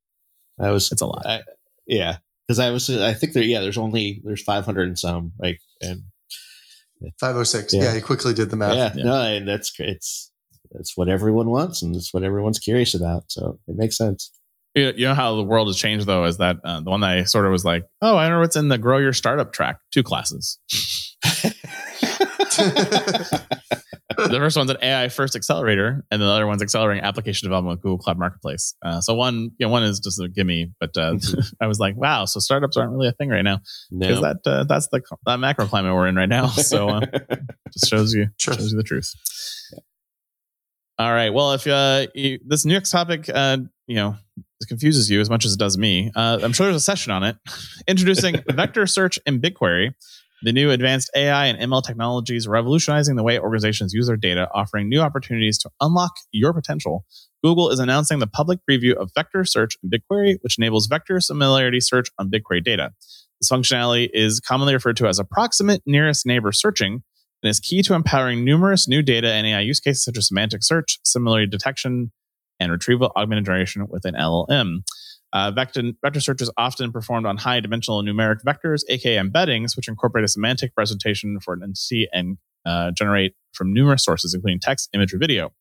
That 0.58 0.72
was, 0.72 0.92
It's 0.92 1.02
a 1.02 1.06
lot. 1.06 1.26
I, 1.26 1.42
yeah, 1.88 2.18
because 2.46 2.60
I 2.60 2.72
was, 2.72 2.89
I 2.89 3.13
think 3.13 3.32
there, 3.34 3.44
yeah, 3.44 3.62
there's 3.62 3.78
only 3.78 4.22
there's 4.26 4.44
500 4.44 4.88
and 4.89 5.00
some, 5.00 5.32
like, 5.39 5.62
and 5.82 6.04
506. 7.22 7.74
Yeah. 7.74 7.84
Yeah. 7.84 7.96
he 7.96 8.02
quickly 8.02 8.34
did 8.34 8.50
the 8.50 8.58
math. 8.58 8.76
yeah, 8.76 8.92
Yeah. 8.96 9.04
no, 9.06 9.22
and 9.22 9.48
that's 9.48 9.72
it's 9.80 10.29
that's 10.72 10.96
what 10.96 11.10
everyone 11.10 11.50
wants, 11.50 11.82
and 11.82 11.96
it's 11.96 12.14
what 12.14 12.24
everyone's 12.24 12.60
curious 12.60 12.94
about. 12.94 13.24
So 13.28 13.60
it 13.68 13.76
makes 13.76 13.98
sense. 13.98 14.32
You 14.76 14.94
know 15.00 15.16
how 15.16 15.36
the 15.36 15.44
world 15.44 15.68
has 15.68 15.78
changed 15.78 16.06
though 16.06 16.26
is 16.26 16.38
that 16.38 16.58
uh, 16.64 16.80
the 16.82 16.92
one 16.92 17.02
that 17.02 17.10
I 17.10 17.24
sort 17.24 17.46
of 17.46 17.52
was 17.52 17.66
like, 17.66 17.86
oh, 18.02 18.16
I 18.16 18.30
know 18.30 18.40
what's 18.40 18.56
in 18.56 18.68
the 18.68 18.78
grow 18.78 19.00
your 19.00 19.14
startup 19.14 19.52
track, 19.52 19.80
two 19.92 20.04
classes. 20.04 20.60
the 24.28 24.38
first 24.38 24.58
one's 24.58 24.70
an 24.70 24.78
AI 24.82 25.10
first 25.10 25.36
accelerator, 25.36 26.06
and 26.12 26.22
the 26.22 26.26
other 26.26 26.46
one's 26.48 26.62
accelerating 26.62 27.04
application 27.04 27.48
development 27.48 27.78
with 27.78 27.82
Google 27.82 27.98
Cloud 27.98 28.18
Marketplace. 28.20 28.76
Uh, 28.84 29.02
so 29.02 29.16
one, 29.16 29.52
you 29.58 29.66
know, 29.66 29.70
one 29.70 29.84
is 29.84 30.00
just 30.00 30.20
a 30.22 30.28
gimme, 30.28 30.72
but 30.80 30.96
uh, 30.98 31.18
I 31.62 31.68
was 31.68 31.80
like, 31.80 31.96
wow, 31.96 32.26
so 32.26 32.40
startups 32.40 32.78
aren't 32.78 32.92
really 32.92 33.08
a 33.08 33.14
thing 33.14 33.30
right 33.30 33.42
now 33.42 33.62
because 33.98 34.22
no. 34.22 34.34
that 34.34 34.38
uh, 34.46 34.64
that's 34.66 34.88
the 34.90 35.02
that 35.26 35.40
macro 35.40 35.66
climate 35.66 35.94
we're 35.94 36.08
in 36.08 36.16
right 36.16 36.30
now. 36.30 36.48
So 36.48 36.90
uh, 36.90 37.02
just 37.74 37.90
shows 37.90 38.14
you 38.14 38.28
Sure. 38.38 38.54
shows 38.54 38.72
you 38.72 38.78
the 38.78 38.84
truth. 38.84 39.12
All 41.00 41.14
right. 41.14 41.34
Well, 41.34 41.54
if 41.54 41.66
uh, 41.66 42.08
you, 42.14 42.40
this 42.46 42.66
next 42.66 42.92
topic, 42.92 43.30
uh, 43.34 43.60
you 43.88 43.96
know, 43.96 44.18
confuses 44.68 45.10
you 45.10 45.22
as 45.22 45.30
much 45.30 45.46
as 45.46 45.54
it 45.54 45.60
does 45.60 45.78
me, 45.78 46.12
uh, 46.14 46.40
I'm 46.44 46.52
sure 46.52 46.66
there's 46.66 46.76
a 46.76 46.82
session 46.82 47.14
on 47.14 47.24
it. 47.24 47.38
Introducing 47.88 48.36
vector 48.50 48.86
search 48.86 49.18
in 49.26 49.40
BigQuery, 49.40 49.94
the 50.44 50.52
new 50.52 50.72
advanced 50.72 51.10
AI 51.16 51.46
and 51.46 51.58
ML 51.72 51.82
technologies 51.86 52.50
revolutionizing 52.50 53.16
the 53.16 53.24
way 53.24 53.40
organizations 53.40 53.94
use 53.94 54.08
their 54.08 54.18
data, 54.18 54.50
offering 54.54 54.90
new 54.90 55.00
opportunities 55.00 55.58
to 55.60 55.70
unlock 55.80 56.12
your 56.34 56.54
potential. 56.54 57.06
Google 57.46 57.70
is 57.70 57.80
announcing 57.80 58.20
the 58.20 58.28
public 58.28 58.60
preview 58.70 58.94
of 58.96 59.10
vector 59.16 59.46
search 59.46 59.78
in 59.82 59.90
BigQuery, 59.90 60.40
which 60.42 60.58
enables 60.58 60.88
vector 60.88 61.22
similarity 61.22 61.80
search 61.80 62.10
on 62.20 62.30
BigQuery 62.30 62.62
data. 62.62 62.92
This 63.40 63.50
functionality 63.50 64.10
is 64.12 64.42
commonly 64.42 64.74
referred 64.74 64.98
to 64.98 65.08
as 65.08 65.18
approximate 65.18 65.82
nearest 65.86 66.26
neighbor 66.26 66.52
searching 66.52 67.04
and 67.43 67.49
is 67.49 67.60
key 67.60 67.82
to 67.84 67.93
empowering 67.93 68.43
numerous 68.43 68.88
new 68.88 69.02
data 69.02 69.32
and 69.32 69.47
AI 69.47 69.62
use 69.62 69.80
cases 69.80 70.04
such 70.04 70.17
as 70.17 70.28
semantic 70.28 70.63
search, 70.63 70.99
similarity 71.04 71.47
detection, 71.47 72.12
and 72.60 72.71
retrieval 72.71 73.12
augmented 73.15 73.45
generation 73.45 73.88
with 73.89 74.06
an 74.06 74.15
LLM. 74.15 74.80
Uh, 75.32 75.52
vector, 75.52 75.84
vector 76.02 76.19
search 76.19 76.41
is 76.41 76.52
often 76.58 76.91
performed 76.91 77.25
on 77.25 77.38
high 77.38 77.60
dimensional 77.60 78.04
numeric 78.04 78.41
vectors, 78.45 78.82
aka 78.89 79.17
embeddings, 79.17 79.75
which 79.75 79.88
incorporate 79.88 80.25
a 80.25 80.28
semantic 80.28 80.73
presentation 80.73 81.39
for 81.39 81.54
an 81.54 81.62
entity 81.63 82.08
and 82.12 82.38
uh, 82.65 82.91
generate 82.91 83.36
from 83.54 83.73
numerous 83.73 84.04
sources, 84.04 84.34
including 84.34 84.60
text, 84.60 84.89
image, 84.93 85.13
or 85.13 85.17
video. 85.17 85.52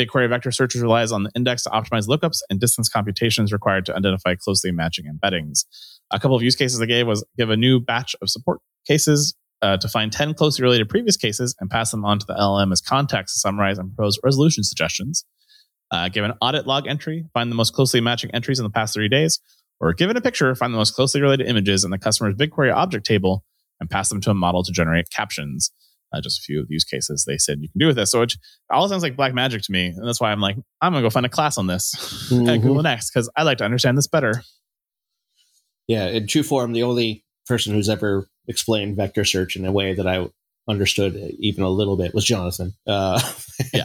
BigQuery 0.00 0.28
vector 0.30 0.50
search 0.50 0.74
relies 0.74 1.12
on 1.12 1.24
the 1.24 1.30
index 1.36 1.64
to 1.64 1.70
optimize 1.70 2.08
lookups 2.08 2.38
and 2.48 2.58
distance 2.58 2.88
computations 2.88 3.52
required 3.52 3.84
to 3.86 3.94
identify 3.94 4.34
closely 4.34 4.72
matching 4.72 5.04
embeddings. 5.04 5.64
A 6.10 6.18
couple 6.18 6.34
of 6.34 6.42
use 6.42 6.56
cases 6.56 6.80
I 6.80 6.86
gave 6.86 7.06
was 7.06 7.24
give 7.36 7.50
a 7.50 7.56
new 7.56 7.78
batch 7.78 8.16
of 8.22 8.30
support 8.30 8.60
cases 8.86 9.34
uh, 9.62 9.76
to 9.78 9.88
find 9.88 10.12
10 10.12 10.34
closely 10.34 10.62
related 10.62 10.88
previous 10.88 11.16
cases 11.16 11.54
and 11.60 11.70
pass 11.70 11.90
them 11.90 12.04
on 12.04 12.18
to 12.18 12.26
the 12.26 12.34
LLM 12.34 12.72
as 12.72 12.80
context 12.80 13.34
to 13.36 13.38
summarize 13.40 13.78
and 13.78 13.94
propose 13.94 14.18
resolution 14.24 14.64
suggestions. 14.64 15.24
Uh, 15.90 16.08
give 16.08 16.24
an 16.24 16.32
audit 16.40 16.66
log 16.66 16.86
entry, 16.86 17.24
find 17.34 17.50
the 17.50 17.54
most 17.56 17.72
closely 17.74 18.00
matching 18.00 18.30
entries 18.32 18.58
in 18.58 18.64
the 18.64 18.70
past 18.70 18.94
30 18.94 19.08
days, 19.08 19.40
or 19.80 19.92
given 19.92 20.16
a 20.16 20.20
picture, 20.20 20.54
find 20.54 20.72
the 20.72 20.78
most 20.78 20.94
closely 20.94 21.20
related 21.20 21.46
images 21.46 21.84
in 21.84 21.90
the 21.90 21.98
customer's 21.98 22.34
BigQuery 22.34 22.72
object 22.74 23.04
table 23.06 23.44
and 23.78 23.90
pass 23.90 24.08
them 24.08 24.20
to 24.22 24.30
a 24.30 24.34
model 24.34 24.62
to 24.64 24.72
generate 24.72 25.10
captions. 25.10 25.70
Uh, 26.14 26.20
just 26.20 26.40
a 26.40 26.42
few 26.42 26.60
of 26.60 26.68
the 26.68 26.74
use 26.74 26.84
cases 26.84 27.24
they 27.26 27.38
said 27.38 27.58
you 27.62 27.68
can 27.70 27.78
do 27.78 27.86
with 27.86 27.96
this. 27.96 28.10
So 28.10 28.20
it 28.20 28.34
all 28.70 28.86
sounds 28.86 29.02
like 29.02 29.16
black 29.16 29.32
magic 29.32 29.62
to 29.62 29.72
me. 29.72 29.86
And 29.86 30.06
that's 30.06 30.20
why 30.20 30.30
I'm 30.30 30.40
like, 30.40 30.56
I'm 30.82 30.92
going 30.92 31.02
to 31.02 31.06
go 31.06 31.10
find 31.10 31.24
a 31.24 31.28
class 31.30 31.56
on 31.56 31.68
this 31.68 31.94
at 32.32 32.36
Mhm. 32.38 32.62
Google 32.62 32.82
Next 32.82 33.10
because 33.10 33.30
I 33.34 33.44
like 33.44 33.58
to 33.58 33.64
understand 33.64 33.96
this 33.96 34.08
better. 34.08 34.42
Yeah, 35.88 36.08
in 36.08 36.26
true 36.26 36.42
form, 36.42 36.72
the 36.72 36.82
only 36.82 37.24
person 37.46 37.72
who's 37.74 37.88
ever 37.88 38.28
explained 38.48 38.96
vector 38.96 39.24
search 39.24 39.56
in 39.56 39.64
a 39.64 39.72
way 39.72 39.94
that 39.94 40.06
I 40.06 40.28
understood 40.68 41.16
even 41.38 41.64
a 41.64 41.68
little 41.68 41.96
bit 41.96 42.14
was 42.14 42.24
Jonathan. 42.24 42.74
Uh, 42.86 43.20
Yeah. 43.72 43.84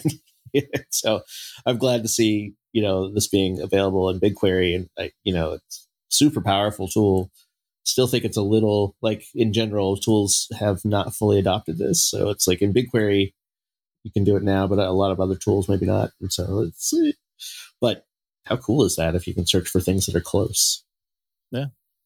so 0.89 1.21
I'm 1.65 1.77
glad 1.77 2.01
to 2.03 2.07
see 2.07 2.53
you 2.71 2.81
know 2.81 3.13
this 3.13 3.27
being 3.27 3.59
available 3.61 4.09
in 4.09 4.19
BigQuery, 4.19 4.75
and 4.75 5.11
you 5.23 5.33
know 5.33 5.53
it's 5.53 5.87
super 6.09 6.41
powerful 6.41 6.87
tool 6.87 7.29
still 7.87 8.07
think 8.07 8.25
it's 8.25 8.37
a 8.37 8.41
little 8.41 8.95
like 9.01 9.23
in 9.33 9.53
general, 9.53 9.97
tools 9.97 10.47
have 10.59 10.83
not 10.83 11.15
fully 11.15 11.39
adopted 11.39 11.77
this. 11.77 12.03
So 12.03 12.29
it's 12.29 12.47
like 12.47 12.61
in 12.61 12.73
BigQuery, 12.73 13.33
you 14.03 14.11
can 14.11 14.23
do 14.23 14.35
it 14.35 14.43
now, 14.43 14.67
but 14.67 14.77
a 14.77 14.91
lot 14.91 15.11
of 15.11 15.19
other 15.19 15.35
tools 15.35 15.69
maybe 15.69 15.85
not. 15.85 16.11
And 16.21 16.31
so 16.31 16.61
it's, 16.61 16.93
but 17.79 18.05
how 18.45 18.57
cool 18.57 18.83
is 18.83 18.95
that 18.97 19.15
if 19.15 19.25
you 19.25 19.33
can 19.33 19.47
search 19.47 19.69
for 19.69 19.79
things 19.79 20.05
that 20.05 20.15
are 20.15 20.21
close? 20.21 20.83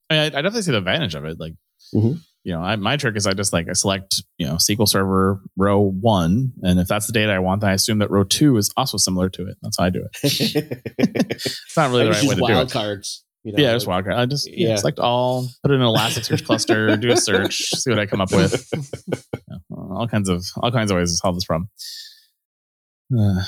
I, 0.10 0.14
mean, 0.14 0.22
I, 0.22 0.26
I 0.26 0.30
definitely 0.30 0.62
see 0.62 0.72
the 0.72 0.78
advantage 0.78 1.16
of 1.16 1.26
it. 1.26 1.40
Like, 1.40 1.54
Mhm. 1.94 2.22
You 2.44 2.54
know, 2.54 2.62
I, 2.62 2.76
my 2.76 2.98
trick 2.98 3.16
is 3.16 3.28
I 3.28 3.34
just 3.34 3.54
like 3.54 3.68
I 3.70 3.74
select 3.74 4.24
you 4.38 4.48
know 4.48 4.56
SQL 4.56 4.88
Server 4.88 5.42
row 5.58 5.80
one, 5.80 6.54
and 6.64 6.80
if 6.80 6.88
that's 6.88 7.08
the 7.08 7.14
data 7.14 7.32
I 7.34 7.40
want, 7.40 7.62
then 7.62 7.70
I 7.70 7.74
assume 7.74 8.00
that 8.00 8.10
row 8.12 8.24
two 8.24 8.58
is 8.58 8.72
also 8.78 8.98
similar 8.98 9.30
to 9.30 9.48
it. 9.48 9.58
That's 9.62 9.78
how 9.78 9.86
I 9.86 9.90
do 9.90 10.06
it. 10.24 10.84
It's 10.98 11.78
not 11.78 11.92
really 11.92 12.06
the 12.06 12.12
right 12.12 12.24
way 12.24 12.30
to 12.30 12.36
do 12.36 12.42
wild 12.42 12.70
it. 12.70 12.74
cards. 12.74 13.24
You 13.44 13.54
know, 13.54 13.64
Yeah, 13.64 13.74
just 13.74 13.88
like- 13.88 14.06
wildcard. 14.06 14.18
I 14.18 14.26
just 14.28 14.48
yeah. 14.52 14.70
Yeah. 14.70 14.76
select 14.76 15.00
all, 15.00 15.48
put 15.64 15.72
it 15.72 15.76
in 15.76 15.82
an 15.82 15.88
Elasticsearch 15.88 16.46
cluster, 16.46 16.96
do 16.98 17.12
a 17.12 17.18
search, 17.18 17.56
see 17.76 17.90
what 17.90 17.98
I 18.00 18.06
come 18.06 18.22
up 18.22 18.32
with. 18.32 18.70
Yeah, 19.52 19.58
all 19.76 20.08
kinds 20.08 20.30
of 20.30 20.46
all 20.58 20.72
kinds 20.72 20.92
of 20.92 20.98
ways 20.98 21.12
to 21.12 21.18
solve 21.18 21.36
this 21.36 21.44
problem. 21.46 21.70
Uh, 23.18 23.44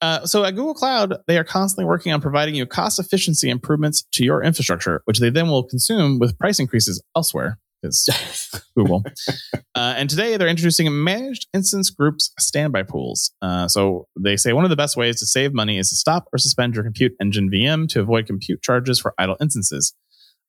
uh, 0.00 0.26
so 0.26 0.44
at 0.44 0.54
Google 0.54 0.74
Cloud, 0.74 1.16
they 1.26 1.38
are 1.38 1.44
constantly 1.44 1.84
working 1.84 2.12
on 2.12 2.20
providing 2.20 2.54
you 2.54 2.66
cost 2.66 2.98
efficiency 2.98 3.50
improvements 3.50 4.04
to 4.12 4.24
your 4.24 4.42
infrastructure, 4.42 5.02
which 5.04 5.18
they 5.20 5.30
then 5.30 5.48
will 5.48 5.62
consume 5.64 6.18
with 6.18 6.38
price 6.38 6.58
increases 6.58 7.02
elsewhere. 7.16 7.58
Because 7.82 8.62
Google. 8.76 9.04
Uh, 9.74 9.94
and 9.96 10.10
today 10.10 10.36
they're 10.36 10.48
introducing 10.48 11.02
managed 11.02 11.48
instance 11.54 11.88
groups 11.88 12.30
standby 12.38 12.82
pools. 12.82 13.32
Uh, 13.40 13.66
so 13.66 14.06
they 14.20 14.36
say 14.36 14.52
one 14.52 14.64
of 14.64 14.70
the 14.70 14.76
best 14.76 14.98
ways 14.98 15.18
to 15.18 15.24
save 15.24 15.54
money 15.54 15.78
is 15.78 15.88
to 15.88 15.96
stop 15.96 16.26
or 16.30 16.36
suspend 16.36 16.74
your 16.74 16.84
compute 16.84 17.12
engine 17.22 17.50
VM 17.50 17.88
to 17.88 18.00
avoid 18.00 18.26
compute 18.26 18.60
charges 18.60 19.00
for 19.00 19.14
idle 19.16 19.34
instances. 19.40 19.94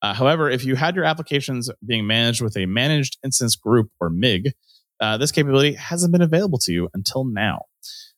Uh, 0.02 0.14
however, 0.14 0.50
if 0.50 0.66
you 0.66 0.76
had 0.76 0.94
your 0.94 1.06
applications 1.06 1.72
being 1.86 2.06
managed 2.06 2.42
with 2.42 2.58
a 2.58 2.66
managed 2.66 3.18
instance 3.24 3.56
group 3.56 3.90
or 4.02 4.10
MIG, 4.10 4.52
uh, 5.00 5.18
this 5.18 5.32
capability 5.32 5.74
hasn't 5.74 6.12
been 6.12 6.22
available 6.22 6.60
to 6.60 6.74
you 6.74 6.90
until 6.94 7.24
now. 7.24 7.62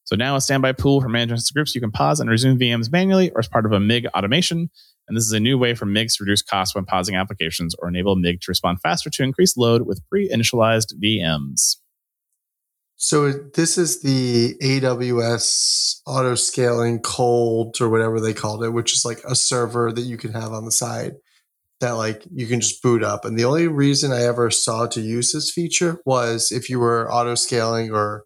So 0.05 0.15
now 0.15 0.35
a 0.35 0.41
standby 0.41 0.73
pool 0.73 1.01
for 1.01 1.09
managed 1.09 1.31
instance 1.31 1.51
groups, 1.51 1.75
you 1.75 1.81
can 1.81 1.91
pause 1.91 2.19
and 2.19 2.29
resume 2.29 2.57
VMs 2.57 2.91
manually 2.91 3.29
or 3.31 3.39
as 3.39 3.47
part 3.47 3.67
of 3.67 3.71
a 3.71 3.79
MIG 3.79 4.07
automation. 4.15 4.71
And 5.07 5.15
this 5.15 5.25
is 5.25 5.31
a 5.31 5.39
new 5.39 5.57
way 5.57 5.75
for 5.75 5.85
MIGs 5.85 6.17
to 6.17 6.23
reduce 6.23 6.41
costs 6.41 6.73
when 6.73 6.85
pausing 6.85 7.15
applications 7.15 7.75
or 7.79 7.87
enable 7.87 8.15
MIG 8.15 8.41
to 8.41 8.45
respond 8.49 8.81
faster 8.81 9.09
to 9.09 9.23
increased 9.23 9.57
load 9.57 9.83
with 9.83 10.01
pre-initialized 10.09 10.95
VMs. 11.03 11.77
So 12.97 13.31
this 13.31 13.77
is 13.77 14.01
the 14.01 14.55
AWS 14.63 16.01
auto 16.07 16.35
scaling 16.35 16.99
cold 17.01 17.75
or 17.81 17.89
whatever 17.89 18.19
they 18.19 18.33
called 18.33 18.63
it, 18.63 18.69
which 18.69 18.93
is 18.93 19.03
like 19.05 19.21
a 19.25 19.35
server 19.35 19.91
that 19.91 20.01
you 20.01 20.17
can 20.17 20.31
have 20.31 20.53
on 20.53 20.65
the 20.65 20.71
side 20.71 21.13
that 21.81 21.91
like 21.91 22.23
you 22.33 22.47
can 22.47 22.61
just 22.61 22.81
boot 22.81 23.03
up. 23.03 23.25
And 23.25 23.37
the 23.37 23.45
only 23.45 23.67
reason 23.67 24.11
I 24.11 24.23
ever 24.23 24.49
saw 24.49 24.87
to 24.87 25.01
use 25.01 25.33
this 25.33 25.51
feature 25.51 25.99
was 26.05 26.51
if 26.51 26.69
you 26.69 26.79
were 26.79 27.11
auto 27.11 27.35
scaling 27.35 27.91
or 27.91 28.23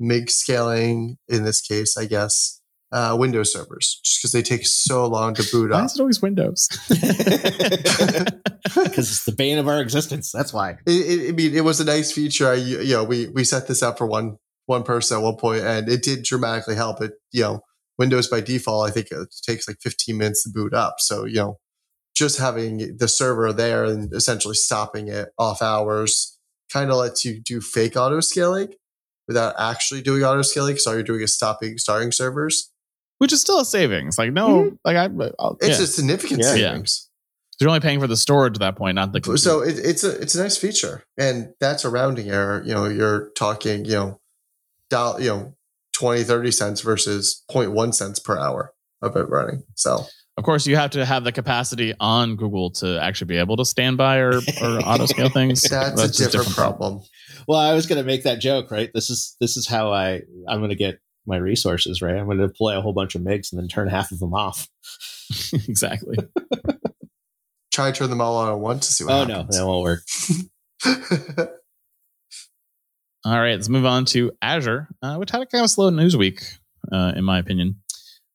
MIG 0.00 0.30
scaling 0.30 1.18
in 1.28 1.44
this 1.44 1.60
case, 1.60 1.96
I 1.96 2.06
guess, 2.06 2.55
uh, 2.96 3.14
Windows 3.14 3.52
servers, 3.52 4.00
just 4.02 4.22
because 4.22 4.32
they 4.32 4.40
take 4.40 4.66
so 4.66 5.06
long 5.06 5.34
to 5.34 5.42
boot 5.52 5.70
Why 5.70 5.76
up. 5.76 5.82
Why 5.82 5.84
is 5.84 5.96
it 5.96 6.00
always 6.00 6.22
Windows? 6.22 6.66
because 6.88 7.02
it's 9.10 9.26
the 9.26 9.34
bane 9.36 9.58
of 9.58 9.68
our 9.68 9.82
existence. 9.82 10.32
That's 10.32 10.50
why. 10.50 10.78
It, 10.86 10.90
it, 10.90 11.28
I 11.28 11.32
mean, 11.32 11.54
it 11.54 11.62
was 11.62 11.78
a 11.78 11.84
nice 11.84 12.10
feature. 12.10 12.48
I, 12.48 12.54
you 12.54 12.94
know, 12.94 13.04
we 13.04 13.26
we 13.26 13.44
set 13.44 13.68
this 13.68 13.82
up 13.82 13.98
for 13.98 14.06
one 14.06 14.38
one 14.64 14.82
person 14.82 15.18
at 15.18 15.22
one 15.22 15.36
point, 15.36 15.62
and 15.62 15.90
it 15.90 16.02
did 16.02 16.24
dramatically 16.24 16.74
help. 16.74 17.02
It, 17.02 17.12
you 17.32 17.42
know, 17.42 17.60
Windows 17.98 18.28
by 18.28 18.40
default, 18.40 18.88
I 18.88 18.92
think 18.92 19.08
it 19.10 19.28
takes 19.46 19.68
like 19.68 19.76
15 19.82 20.16
minutes 20.16 20.44
to 20.44 20.50
boot 20.50 20.72
up. 20.72 20.94
So 20.98 21.26
you 21.26 21.36
know, 21.36 21.58
just 22.14 22.38
having 22.38 22.96
the 22.96 23.08
server 23.08 23.52
there 23.52 23.84
and 23.84 24.10
essentially 24.14 24.54
stopping 24.54 25.08
it 25.08 25.28
off 25.38 25.60
hours 25.60 26.38
kind 26.72 26.90
of 26.90 26.96
lets 26.96 27.26
you 27.26 27.42
do 27.42 27.60
fake 27.60 27.94
auto 27.94 28.20
scaling 28.20 28.72
without 29.28 29.54
actually 29.58 30.00
doing 30.00 30.22
auto 30.22 30.40
scaling. 30.40 30.72
Because 30.72 30.86
all 30.86 30.94
you're 30.94 31.02
doing 31.02 31.20
is 31.20 31.34
stopping 31.34 31.76
starting 31.76 32.10
servers. 32.10 32.72
Which 33.18 33.32
is 33.32 33.40
still 33.40 33.60
a 33.60 33.64
savings. 33.64 34.18
Like 34.18 34.32
no, 34.32 34.48
mm-hmm. 34.48 34.76
like 34.84 34.96
I, 34.96 35.04
I'll, 35.38 35.52
uh, 35.52 35.54
It's 35.60 35.78
yeah. 35.78 35.84
a 35.84 35.86
significant 35.86 36.40
Yeah. 36.42 36.54
Yeah. 36.54 36.70
savings. 36.72 37.08
you're 37.60 37.70
only 37.70 37.80
paying 37.80 38.00
for 38.00 38.06
the 38.06 38.16
storage 38.16 38.54
at 38.54 38.60
that 38.60 38.76
point, 38.76 38.96
not 38.96 39.12
the 39.12 39.20
compute. 39.20 39.40
So 39.40 39.60
it, 39.62 39.78
it's 39.78 40.04
a 40.04 40.10
it's 40.20 40.34
a 40.34 40.42
nice 40.42 40.56
feature, 40.56 41.04
and 41.18 41.54
that's 41.60 41.84
a 41.84 41.90
rounding 41.90 42.30
error. 42.30 42.62
You 42.64 42.74
know, 42.74 42.84
you're 42.86 43.30
talking, 43.30 43.84
you 43.84 43.92
know, 43.92 44.20
dollar 44.90 45.20
you 45.20 45.28
know, 45.28 45.54
20, 45.94 46.24
30 46.24 46.50
cents 46.50 46.80
versus 46.82 47.42
0.1 47.50 47.94
cents 47.94 48.18
per 48.18 48.38
hour 48.38 48.74
of 49.02 49.16
it 49.16 49.28
running. 49.28 49.62
So 49.74 50.04
Of 50.36 50.44
course, 50.44 50.66
you 50.66 50.76
have 50.76 50.90
to 50.90 51.04
have 51.06 51.24
the 51.24 51.32
capacity 51.32 51.94
on 51.98 52.36
Google 52.36 52.70
to 52.72 53.00
actually 53.00 53.28
be 53.28 53.38
able 53.38 53.56
to 53.56 53.64
stand 53.64 53.96
by 53.96 54.18
or, 54.18 54.34
or 54.60 54.78
auto 54.84 55.06
scale 55.06 55.30
things. 55.30 55.62
that's, 55.70 56.20
a 56.20 56.30
different, 56.30 56.54
problem. 56.54 57.00
Well, 57.48 57.58
I 57.58 57.72
was 57.72 57.86
going 57.86 58.00
to 58.00 58.06
make 58.06 58.24
that 58.24 58.40
joke, 58.40 58.70
right? 58.70 58.90
This 58.92 59.08
is 59.08 59.36
this 59.40 59.56
is 59.56 59.66
how 59.66 59.92
I 59.92 60.22
I'm 60.48 60.58
going 60.58 60.70
to 60.70 60.76
get 60.76 61.00
my 61.26 61.36
resources, 61.36 62.02
right? 62.02 62.16
I'm 62.16 62.26
going 62.26 62.38
to 62.38 62.46
deploy 62.46 62.76
a 62.76 62.80
whole 62.80 62.92
bunch 62.92 63.14
of 63.14 63.22
MIGs 63.22 63.52
and 63.52 63.60
then 63.60 63.68
turn 63.68 63.88
half 63.88 64.12
of 64.12 64.18
them 64.18 64.34
off. 64.34 64.68
exactly. 65.52 66.16
Try 67.72 67.90
to 67.90 67.98
turn 67.98 68.10
them 68.10 68.20
all 68.20 68.36
on 68.38 68.52
at 68.52 68.58
once 68.58 68.86
to 68.86 68.92
see 68.92 69.04
what 69.04 69.12
Oh 69.12 69.24
no, 69.24 69.46
that 69.48 69.66
won't 69.66 69.82
work. 69.82 70.00
All 73.24 73.40
right, 73.40 73.54
let's 73.54 73.68
move 73.68 73.84
on 73.84 74.04
to 74.06 74.32
Azure, 74.40 74.88
uh, 75.02 75.16
which 75.16 75.30
had 75.30 75.42
a 75.42 75.46
kind 75.46 75.64
of 75.64 75.70
slow 75.70 75.90
news 75.90 76.16
week, 76.16 76.42
uh, 76.92 77.12
in 77.16 77.24
my 77.24 77.38
opinion. 77.38 77.82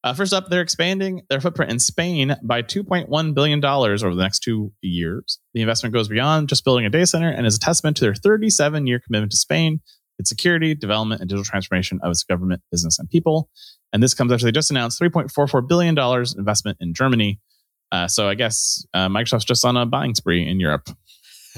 Uh, 0.04 0.14
first 0.14 0.34
up, 0.34 0.50
they're 0.50 0.62
expanding 0.62 1.22
their 1.30 1.40
footprint 1.40 1.72
in 1.72 1.80
Spain 1.80 2.36
by 2.44 2.62
$2.1 2.62 3.34
billion 3.34 3.64
over 3.64 4.16
the 4.16 4.22
next 4.22 4.40
two 4.40 4.74
years. 4.82 5.40
The 5.54 5.62
investment 5.62 5.94
goes 5.94 6.08
beyond 6.08 6.50
just 6.50 6.66
building 6.66 6.86
a 6.86 6.90
data 6.90 7.06
center 7.08 7.30
and 7.30 7.46
is 7.46 7.56
a 7.56 7.60
testament 7.60 7.98
to 7.98 8.02
their 8.02 8.16
37 8.16 8.88
year 8.88 9.00
commitment 9.00 9.32
to 9.32 9.38
Spain, 9.38 9.80
its 10.20 10.30
security, 10.30 10.76
development, 10.76 11.22
and 11.22 11.30
digital 11.30 11.44
transformation 11.44 12.00
of 12.04 12.12
its 12.12 12.24
government, 12.24 12.62
business, 12.72 13.00
and 13.00 13.10
people. 13.10 13.50
And 13.94 14.02
this 14.02 14.14
comes 14.14 14.32
after 14.32 14.46
they 14.46 14.52
just 14.52 14.72
announced 14.72 15.00
$3.44 15.02 15.68
billion 15.68 15.98
investment 16.38 16.78
in 16.80 16.94
Germany. 16.94 17.40
Uh, 17.92 18.08
so 18.08 18.30
I 18.30 18.36
guess 18.36 18.86
uh, 18.94 19.10
Microsoft's 19.10 19.46
just 19.46 19.66
on 19.66 19.76
a 19.76 19.86
buying 19.86 20.16
spree 20.16 20.48
in 20.48 20.60
Europe. 20.60 20.90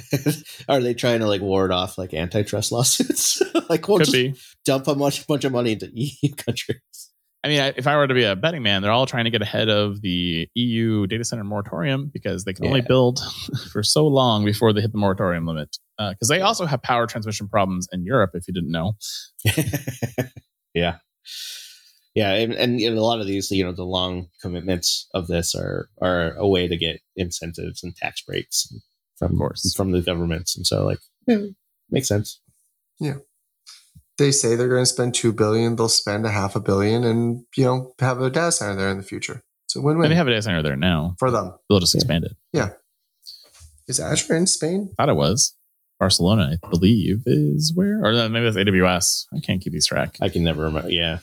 Are 0.68 0.82
they 0.82 0.96
trying 0.96 1.20
to 1.20 1.28
like 1.28 1.42
ward 1.42 1.72
off 1.72 1.98
like 2.00 2.14
antitrust 2.14 2.72
lawsuits? 2.72 3.42
like 3.70 3.88
we'll 3.88 4.00
Could 4.00 4.06
just 4.06 4.14
be. 4.14 4.34
dump 4.66 4.88
a 4.88 4.96
much 4.96 5.28
bunch 5.28 5.44
of 5.44 5.52
money 5.52 5.74
into 5.74 5.92
EU 5.94 6.34
countries. 6.36 7.12
I 7.44 7.50
mean, 7.50 7.74
if 7.76 7.88
I 7.88 7.98
were 7.98 8.08
to 8.08 8.14
be 8.14 8.24
a 8.24 8.38
betting 8.38 8.64
man, 8.64 8.82
they're 8.82 8.92
all 8.92 9.06
trying 9.06 9.26
to 9.26 9.30
get 9.30 9.42
ahead 9.42 9.68
of 9.68 10.02
the 10.02 10.48
EU 10.54 11.08
data 11.08 11.26
center 11.26 11.44
moratorium 11.44 12.10
because 12.14 12.46
they 12.46 12.54
can 12.54 12.66
only 12.66 12.82
build 12.82 13.20
for 13.72 13.84
so 13.84 14.08
long 14.08 14.46
before 14.46 14.72
they 14.72 14.80
hit 14.80 14.94
the 14.94 14.98
moratorium 14.98 15.46
limit. 15.46 15.78
Uh, 16.00 16.12
because 16.12 16.30
they 16.30 16.40
also 16.40 16.66
have 16.66 16.82
power 16.82 17.06
transmission 17.06 17.50
problems 17.50 17.88
in 17.92 18.06
Europe, 18.06 18.32
if 18.34 18.48
you 18.48 18.54
didn't 18.54 18.72
know. 18.72 18.94
yeah. 20.74 20.98
Yeah, 22.16 22.34
and, 22.34 22.54
and 22.54 22.80
you 22.80 22.94
know, 22.94 23.00
a 23.00 23.04
lot 23.04 23.20
of 23.20 23.28
these, 23.28 23.52
you 23.52 23.64
know, 23.64 23.74
the 23.74 23.84
long 23.84 24.28
commitments 24.42 25.08
of 25.14 25.28
this 25.28 25.56
are 25.56 25.90
are 26.02 26.34
a 26.36 26.48
way 26.48 26.68
to 26.68 26.78
get 26.78 27.02
incentives 27.16 27.84
and 27.84 27.96
tax 27.96 28.22
breaks 28.22 28.72
from 29.18 29.32
Of 29.32 29.38
course. 29.38 29.74
from 29.76 29.92
the 29.92 30.02
governments, 30.02 30.56
and 30.56 30.66
so 30.66 30.86
like 30.86 31.00
yeah, 31.28 31.46
makes 31.90 32.08
sense. 32.08 32.40
They 34.18 34.32
say 34.32 34.56
they're 34.56 34.70
going 34.70 34.84
to 34.84 34.86
spend 34.86 35.16
two 35.16 35.34
billion. 35.34 35.76
They'll 35.76 35.90
spend 35.90 36.26
a 36.26 36.32
half 36.32 36.56
a 36.56 36.60
billion, 36.60 37.04
and 37.04 37.44
you 37.56 37.66
know, 37.66 37.94
have 38.00 38.22
a 38.22 38.30
data 38.30 38.52
center 38.52 38.76
there 38.76 38.90
in 38.90 38.98
the 38.98 39.04
future. 39.04 39.42
So 39.68 39.80
a 39.80 39.84
win-win 39.84 40.10
they 40.10 40.16
have 40.16 40.28
a 40.28 40.32
data 40.32 40.42
center 40.42 40.62
there 40.62 40.76
now. 40.76 41.16
for 41.20 41.32
them. 41.32 41.54
They'll 41.70 41.80
just 41.80 41.96
expand 41.96 42.26
it. 42.26 42.36
Yeah. 42.52 42.70
Is 43.88 44.00
Azure 44.00 44.36
in 44.36 44.48
Spain? 44.48 44.94
thought 44.98 45.10
it 45.10 45.16
was. 45.16 45.56
Barcelona, 46.00 46.58
I 46.64 46.68
believe, 46.70 47.24
is 47.26 47.72
where? 47.76 48.00
Or 48.04 48.14
uh, 48.14 48.30
maybe 48.30 48.46
that's 48.50 48.58
AWS. 48.58 49.26
I 49.34 49.40
can't 49.40 49.62
keep 49.62 49.72
these 49.74 49.88
track. 49.88 50.18
I 50.22 50.30
can 50.30 50.44
never 50.44 50.64
remember. 50.64 50.90
Yeah, 50.90 51.20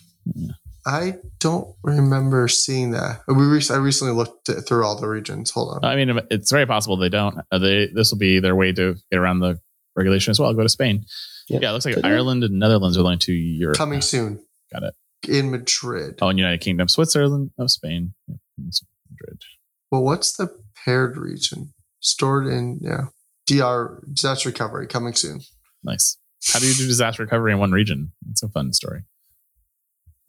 I 0.87 1.17
don't 1.39 1.75
remember 1.83 2.49
seeing 2.49 2.93
that. 2.93 3.21
We 3.29 3.35
re- 3.45 3.63
I 3.71 3.77
recently 3.77 4.15
looked 4.15 4.49
at- 4.49 4.67
through 4.67 4.85
all 4.87 4.99
the 4.99 5.07
regions. 5.09 5.51
Hold 5.51 5.75
on. 5.75 5.85
I 5.85 5.97
mean, 5.97 6.21
it's 6.31 6.51
very 6.51 6.67
possible 6.67 6.97
they 6.97 7.09
don't. 7.11 7.39
Uh, 7.51 7.59
they 7.59 7.87
This 7.89 8.11
will 8.11 8.19
be 8.19 8.41
their 8.41 8.57
way 8.57 8.73
to 8.73 8.97
get 9.11 9.19
around 9.19 9.41
the 9.41 9.61
regulation 9.97 10.31
as 10.31 10.41
well. 10.41 10.53
Go 10.55 10.63
to 10.63 10.69
Spain. 10.69 11.05
Yeah. 11.51 11.59
Yeah, 11.63 11.71
it 11.71 11.73
looks 11.73 11.87
like 11.87 12.05
Ireland 12.05 12.45
and 12.45 12.61
Netherlands 12.61 12.97
are 12.97 13.03
the 13.03 13.17
to 13.17 13.33
Europe. 13.33 13.77
Coming 13.77 14.01
soon. 14.01 14.45
Got 14.73 14.85
it. 14.85 14.95
In 15.29 15.51
Madrid. 15.51 16.19
Oh, 16.23 16.29
and 16.29 16.39
United 16.39 16.61
Kingdom, 16.61 16.89
Switzerland, 16.89 17.51
oh, 17.59 17.67
Spain, 17.67 18.15
Madrid. 18.57 19.43
Well, 19.91 20.03
what's 20.03 20.37
the 20.37 20.49
paired 20.85 21.17
region? 21.17 21.75
Stored 21.99 22.47
in 22.47 22.79
yeah. 22.81 23.07
DR 23.47 24.01
disaster 24.13 24.49
recovery 24.49 24.87
coming 24.87 25.15
soon. 25.15 25.41
Nice. 25.83 26.17
How 26.53 26.61
do 26.61 26.69
you 26.69 26.75
do 26.75 26.87
disaster 26.87 27.25
recovery 27.25 27.53
in 27.53 27.59
one 27.59 27.73
region? 27.73 28.13
It's 28.31 28.45
a 28.45 28.49
fun 28.49 28.73
story. 28.73 29.03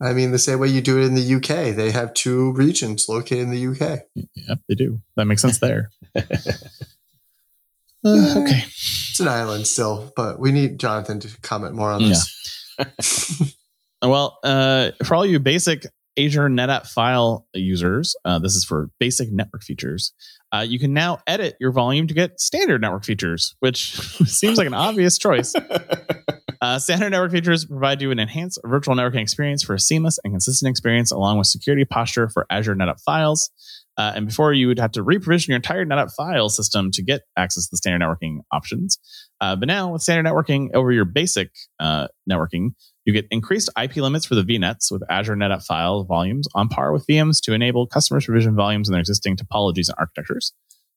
I 0.00 0.12
mean, 0.12 0.32
the 0.32 0.38
same 0.38 0.58
way 0.58 0.68
you 0.68 0.80
do 0.80 0.98
it 0.98 1.04
in 1.04 1.14
the 1.14 1.34
UK. 1.36 1.76
They 1.76 1.92
have 1.92 2.12
two 2.14 2.52
regions 2.52 3.08
located 3.08 3.38
in 3.38 3.50
the 3.50 3.66
UK. 3.68 4.00
Yep, 4.16 4.58
they 4.68 4.74
do. 4.74 5.00
That 5.16 5.26
makes 5.26 5.40
sense 5.40 5.58
there. 5.58 5.90
Uh, 8.04 8.34
okay. 8.38 8.64
It's 9.12 9.20
an 9.20 9.28
island 9.28 9.66
still, 9.66 10.10
but 10.16 10.40
we 10.40 10.52
need 10.52 10.80
Jonathan 10.80 11.20
to 11.20 11.28
comment 11.42 11.74
more 11.74 11.92
on 11.92 12.00
Yeah. 12.00 12.14
this. 12.78 13.54
Well, 14.04 14.38
uh, 14.42 14.90
for 15.04 15.14
all 15.14 15.24
you 15.24 15.38
basic 15.38 15.86
Azure 16.18 16.48
NetApp 16.48 16.88
file 16.88 17.46
users, 17.54 18.16
uh, 18.24 18.38
this 18.40 18.56
is 18.56 18.64
for 18.64 18.88
basic 18.98 19.30
network 19.30 19.62
features. 19.62 20.12
uh, 20.52 20.64
you 20.66 20.78
can 20.80 20.92
now 20.92 21.18
edit 21.26 21.54
your 21.60 21.70
volume 21.72 22.06
to 22.08 22.14
get 22.14 22.40
standard 22.40 22.80
network 22.80 23.04
features, 23.04 23.54
which 23.60 23.92
seems 24.26 24.58
like 24.58 24.66
an 24.66 24.74
obvious 24.74 25.18
choice. 25.18 25.54
Uh, 26.60 26.78
standard 26.78 27.10
network 27.10 27.32
features 27.32 27.64
provide 27.64 28.00
you 28.00 28.12
an 28.12 28.20
enhanced 28.20 28.56
virtual 28.64 28.94
networking 28.94 29.20
experience 29.20 29.64
for 29.64 29.74
a 29.74 29.80
seamless 29.80 30.20
and 30.22 30.32
consistent 30.32 30.70
experience, 30.70 31.10
along 31.10 31.36
with 31.36 31.48
security 31.48 31.84
posture 31.84 32.28
for 32.28 32.46
Azure 32.50 32.76
NetApp 32.76 33.00
files. 33.04 33.50
Uh, 33.98 34.12
and 34.14 34.26
before 34.26 34.52
you 34.52 34.68
would 34.68 34.78
have 34.78 34.92
to 34.92 35.04
reprovision 35.04 35.48
your 35.48 35.56
entire 35.56 35.84
NetApp 35.84 36.12
file 36.16 36.48
system 36.48 36.90
to 36.90 37.02
get 37.02 37.22
access 37.36 37.64
to 37.64 37.68
the 37.72 37.76
standard 37.76 38.04
networking 38.04 38.38
options. 38.50 38.98
Uh, 39.40 39.54
but 39.54 39.68
now 39.68 39.92
with 39.92 40.02
standard 40.02 40.30
networking 40.30 40.68
over 40.74 40.92
your 40.92 41.04
basic 41.04 41.50
uh, 41.78 42.08
networking, 42.30 42.70
you 43.04 43.12
get 43.12 43.26
increased 43.30 43.68
IP 43.80 43.96
limits 43.96 44.24
for 44.24 44.34
the 44.34 44.42
VNets 44.42 44.90
with 44.90 45.02
Azure 45.10 45.36
NetApp 45.36 45.64
file 45.64 46.04
volumes 46.04 46.46
on 46.54 46.68
par 46.68 46.92
with 46.92 47.06
VMs 47.06 47.40
to 47.42 47.52
enable 47.52 47.86
customers 47.86 48.24
provision 48.24 48.54
volumes 48.54 48.88
in 48.88 48.92
their 48.92 49.00
existing 49.00 49.36
topologies 49.36 49.88
and 49.88 49.96
architectures. 49.98 50.52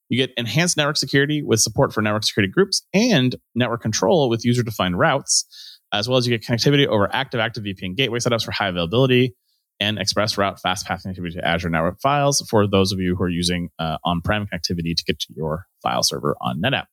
You 0.07 0.17
get 0.17 0.31
enhanced 0.37 0.77
network 0.77 0.97
security 0.97 1.41
with 1.41 1.59
support 1.59 1.91
for 1.91 2.01
network 2.01 2.23
security 2.23 2.51
groups 2.51 2.85
and 2.93 3.35
network 3.55 3.81
control 3.81 4.29
with 4.29 4.45
user 4.45 4.61
defined 4.61 4.99
routes, 4.99 5.45
as 5.91 6.07
well 6.07 6.17
as 6.17 6.27
you 6.27 6.37
get 6.37 6.45
connectivity 6.45 6.85
over 6.85 7.09
active 7.11 7.39
active 7.39 7.63
VPN 7.63 7.95
gateway 7.95 8.19
setups 8.19 8.45
for 8.45 8.51
high 8.51 8.67
availability 8.67 9.35
and 9.79 9.99
express 9.99 10.37
route 10.37 10.59
fast 10.59 10.85
path 10.87 11.03
connectivity 11.05 11.33
to 11.33 11.45
Azure 11.45 11.69
NetApp 11.69 11.99
files 12.01 12.45
for 12.49 12.67
those 12.67 12.91
of 12.91 12.99
you 12.99 13.15
who 13.15 13.23
are 13.23 13.29
using 13.29 13.69
uh, 13.79 13.97
on 14.05 14.21
prem 14.21 14.47
connectivity 14.47 14.95
to 14.95 15.03
get 15.05 15.19
to 15.19 15.33
your 15.35 15.65
file 15.83 16.03
server 16.03 16.35
on 16.41 16.61
NetApp. 16.61 16.85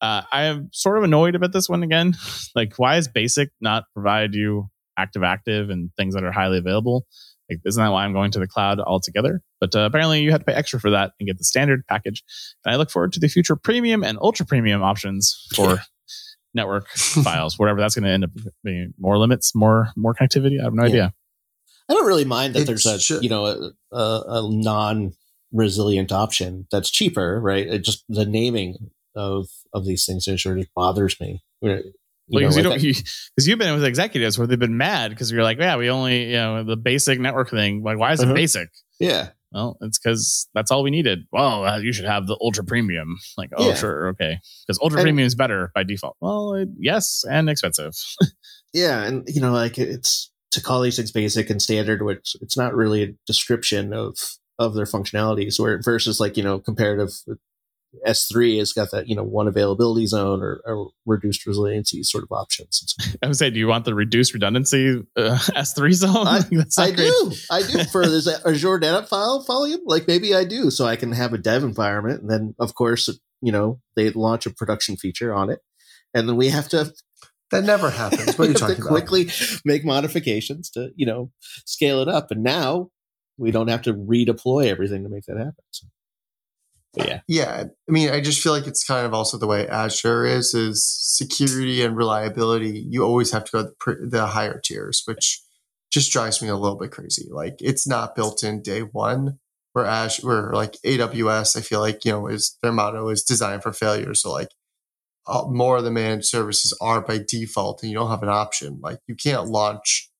Uh, 0.00 0.22
I 0.32 0.44
am 0.44 0.70
sort 0.72 0.96
of 0.98 1.04
annoyed 1.04 1.34
about 1.34 1.52
this 1.52 1.68
one 1.68 1.82
again. 1.82 2.14
like, 2.54 2.74
why 2.78 2.96
is 2.96 3.08
basic 3.08 3.50
not 3.60 3.84
provide 3.94 4.34
you 4.34 4.68
active 4.96 5.22
active 5.22 5.70
and 5.70 5.90
things 5.96 6.14
that 6.14 6.24
are 6.24 6.32
highly 6.32 6.58
available? 6.58 7.06
Like, 7.50 7.58
isn't 7.66 7.82
that 7.82 7.90
why 7.90 8.04
I'm 8.04 8.12
going 8.12 8.30
to 8.30 8.38
the 8.38 8.46
cloud 8.46 8.78
altogether? 8.78 9.42
But 9.60 9.74
uh, 9.74 9.80
apparently, 9.80 10.20
you 10.22 10.30
have 10.30 10.40
to 10.40 10.44
pay 10.46 10.52
extra 10.54 10.78
for 10.78 10.90
that 10.90 11.12
and 11.18 11.26
get 11.26 11.36
the 11.36 11.44
standard 11.44 11.84
package. 11.88 12.22
And 12.64 12.72
I 12.72 12.76
look 12.78 12.90
forward 12.90 13.12
to 13.14 13.20
the 13.20 13.26
future 13.28 13.56
premium 13.56 14.04
and 14.04 14.18
ultra 14.22 14.46
premium 14.46 14.82
options 14.84 15.46
for 15.56 15.80
network 16.54 16.88
files, 16.90 17.58
whatever 17.58 17.80
that's 17.80 17.94
going 17.96 18.04
to 18.04 18.10
end 18.10 18.24
up 18.24 18.30
being. 18.62 18.94
More 18.98 19.18
limits, 19.18 19.52
more 19.54 19.88
more 19.96 20.14
connectivity. 20.14 20.60
I 20.60 20.64
have 20.64 20.74
no 20.74 20.84
Yeah. 20.84 20.88
idea. 20.88 21.14
I 21.90 21.94
don't 21.94 22.06
really 22.06 22.24
mind 22.24 22.54
that 22.54 22.60
It's 22.60 22.84
there's 22.84 22.86
a 22.86 22.98
ju- 22.98 23.18
you 23.22 23.28
know 23.28 23.46
a, 23.46 23.70
a, 23.96 24.22
a 24.44 24.48
non 24.50 25.12
resilient 25.52 26.12
option 26.12 26.66
that's 26.70 26.90
cheaper, 26.90 27.40
right? 27.40 27.66
It 27.66 27.84
just 27.84 28.04
the 28.08 28.24
naming 28.24 28.90
of 29.16 29.48
of 29.74 29.84
these 29.84 30.04
things 30.06 30.28
is 30.28 30.42
sort 30.42 30.58
of 30.60 30.66
bothers 30.76 31.18
me. 31.20 31.42
You 31.62 31.68
Well, 31.68 32.42
know, 32.42 32.48
because 32.48 32.56
you 32.56 32.62
like 32.62 32.80
don't, 32.80 33.04
because 33.36 33.48
you've 33.48 33.58
been 33.58 33.74
with 33.74 33.84
executives 33.84 34.38
where 34.38 34.46
they've 34.46 34.58
been 34.58 34.76
mad 34.76 35.10
because 35.10 35.32
you're 35.32 35.42
like, 35.42 35.58
yeah, 35.58 35.76
we 35.76 35.90
only, 35.90 36.26
you 36.26 36.36
know, 36.36 36.62
the 36.62 36.76
basic 36.76 37.18
network 37.18 37.50
thing. 37.50 37.82
Like, 37.82 37.98
why 37.98 38.12
is 38.12 38.20
Uh-huh. 38.20 38.30
it 38.30 38.34
basic? 38.36 38.68
yeah, 39.00 39.30
Well, 39.50 39.76
it's 39.80 39.98
because 39.98 40.48
that's 40.54 40.70
all 40.70 40.84
we 40.84 40.90
needed. 40.92 41.20
Well, 41.32 41.64
uh, 41.64 41.78
you 41.78 41.92
should 41.92 42.04
have 42.04 42.28
the 42.28 42.38
ultra 42.40 42.62
premium. 42.64 43.16
Like, 43.36 43.50
oh, 43.56 43.68
Yeah. 43.70 43.74
sure, 43.74 44.08
okay, 44.10 44.38
because 44.64 44.78
ultra 44.80 45.00
And- 45.00 45.06
premium 45.06 45.26
is 45.26 45.34
better 45.34 45.72
by 45.74 45.82
default. 45.82 46.16
Well, 46.20 46.54
it, 46.54 46.68
yes, 46.78 47.24
and 47.28 47.50
expensive. 47.50 47.94
yeah, 48.72 49.02
and 49.04 49.24
you 49.26 49.40
know, 49.40 49.50
like 49.52 49.76
it's 49.78 50.30
to 50.52 50.60
call 50.62 50.80
these 50.80 50.96
things 50.96 51.12
basic 51.12 51.50
and 51.50 51.60
standard, 51.62 52.02
which 52.02 52.36
it's 52.40 52.56
not 52.56 52.74
really 52.74 53.02
a 53.02 53.14
description 53.26 53.92
of 53.92 54.16
of 54.58 54.74
their 54.74 54.86
functionalities. 54.86 55.58
Where 55.60 55.80
versus 55.82 56.20
like 56.20 56.36
you 56.36 56.42
know 56.42 56.58
comparative 56.58 57.10
S3 58.06 58.58
has 58.58 58.72
got 58.72 58.92
that 58.92 59.08
you 59.08 59.16
know 59.16 59.24
one 59.24 59.48
availability 59.48 60.06
zone 60.06 60.42
or, 60.42 60.60
or 60.64 60.90
reduced 61.06 61.44
resiliency 61.44 62.02
sort 62.04 62.22
of 62.24 62.30
options. 62.30 62.94
I 63.22 63.26
would 63.26 63.36
say, 63.36 63.50
do 63.50 63.58
you 63.58 63.66
want 63.66 63.84
the 63.84 63.94
reduced 63.94 64.32
redundancy 64.32 65.02
uh, 65.16 65.38
S3 65.56 65.92
zone? 65.94 66.26
I- 66.26 66.38
I 66.78 66.90
do. 66.92 67.32
I 67.50 67.62
do 67.62 67.84
for 67.92 68.06
this 68.06 68.28
Azure 68.28 68.78
NetApp 68.78 69.08
file 69.08 69.42
volume. 69.42 69.80
Like 69.86 70.06
maybe 70.06 70.34
I 70.34 70.44
do, 70.44 70.70
so 70.70 70.86
I 70.86 70.96
can 70.96 71.12
have 71.12 71.32
a 71.32 71.38
dev 71.38 71.64
environment, 71.64 72.20
and 72.22 72.30
then 72.30 72.54
of 72.58 72.74
course, 72.74 73.08
you 73.42 73.50
know, 73.52 73.80
they 73.96 74.10
launch 74.10 74.46
a 74.46 74.50
production 74.50 74.96
feature 74.96 75.34
on 75.34 75.50
it, 75.50 75.60
and 76.14 76.28
then 76.28 76.36
we 76.36 76.48
have 76.50 76.68
to, 76.68 76.92
That 77.50 77.64
never 77.64 77.90
happens. 77.90 78.38
What 78.38 78.46
are 78.46 78.50
you 78.50 78.54
to 78.54 78.60
talking 78.60 78.76
about? 78.76 78.88
quickly 78.88 79.30
make 79.64 79.84
modifications 79.84 80.70
to 80.70 80.90
you 80.96 81.06
know 81.06 81.30
scale 81.64 82.00
it 82.00 82.08
up, 82.08 82.30
and 82.30 82.42
now 82.42 82.90
we 83.38 83.50
don't 83.50 83.68
have 83.68 83.82
to 83.82 83.94
redeploy 83.94 84.66
everything 84.66 85.02
to 85.02 85.08
make 85.08 85.24
that 85.24 85.38
happen. 85.38 85.54
So, 85.70 85.86
yeah, 86.96 87.20
Yeah, 87.26 87.64
I 87.88 87.92
mean, 87.92 88.10
I 88.10 88.20
just 88.20 88.42
feel 88.42 88.52
like 88.52 88.66
it's 88.66 88.84
kind 88.84 89.06
of 89.06 89.14
also 89.14 89.38
the 89.38 89.46
way 89.46 89.66
Azure 89.68 90.26
is 90.26 90.54
is 90.54 90.84
security 90.84 91.82
and 91.82 91.96
reliability. 91.96 92.84
You 92.88 93.04
always 93.04 93.30
have 93.32 93.44
to 93.44 93.52
go 93.52 93.62
the, 93.62 93.74
pr- 93.78 94.06
the 94.06 94.26
higher 94.26 94.60
tiers, 94.62 95.02
which 95.06 95.40
just 95.92 96.12
drives 96.12 96.42
me 96.42 96.48
a 96.48 96.56
little 96.56 96.78
bit 96.78 96.90
crazy. 96.90 97.28
Like 97.30 97.56
it's 97.60 97.86
not 97.86 98.14
built 98.14 98.44
in 98.44 98.62
day 98.62 98.80
one. 98.80 99.38
Where 99.72 99.86
Azure, 99.86 100.26
where 100.26 100.52
like 100.52 100.72
AWS, 100.84 101.56
I 101.56 101.60
feel 101.60 101.78
like 101.80 102.04
you 102.04 102.10
know 102.12 102.26
is 102.26 102.58
their 102.60 102.72
motto 102.72 103.08
is 103.08 103.22
designed 103.22 103.62
for 103.62 103.72
failure. 103.72 104.14
So 104.14 104.32
like 104.32 104.48
Uh, 105.26 105.44
more 105.48 105.76
of 105.76 105.84
the 105.84 105.90
managed 105.90 106.26
services 106.26 106.76
are 106.80 107.00
by 107.00 107.18
default, 107.18 107.82
and 107.82 107.90
you 107.92 107.96
don't 107.98 108.10
have 108.10 108.22
an 108.22 108.28
option. 108.28 108.80
Like 108.82 108.98
you 109.06 109.14
can't 109.14 109.48
launch 109.48 110.10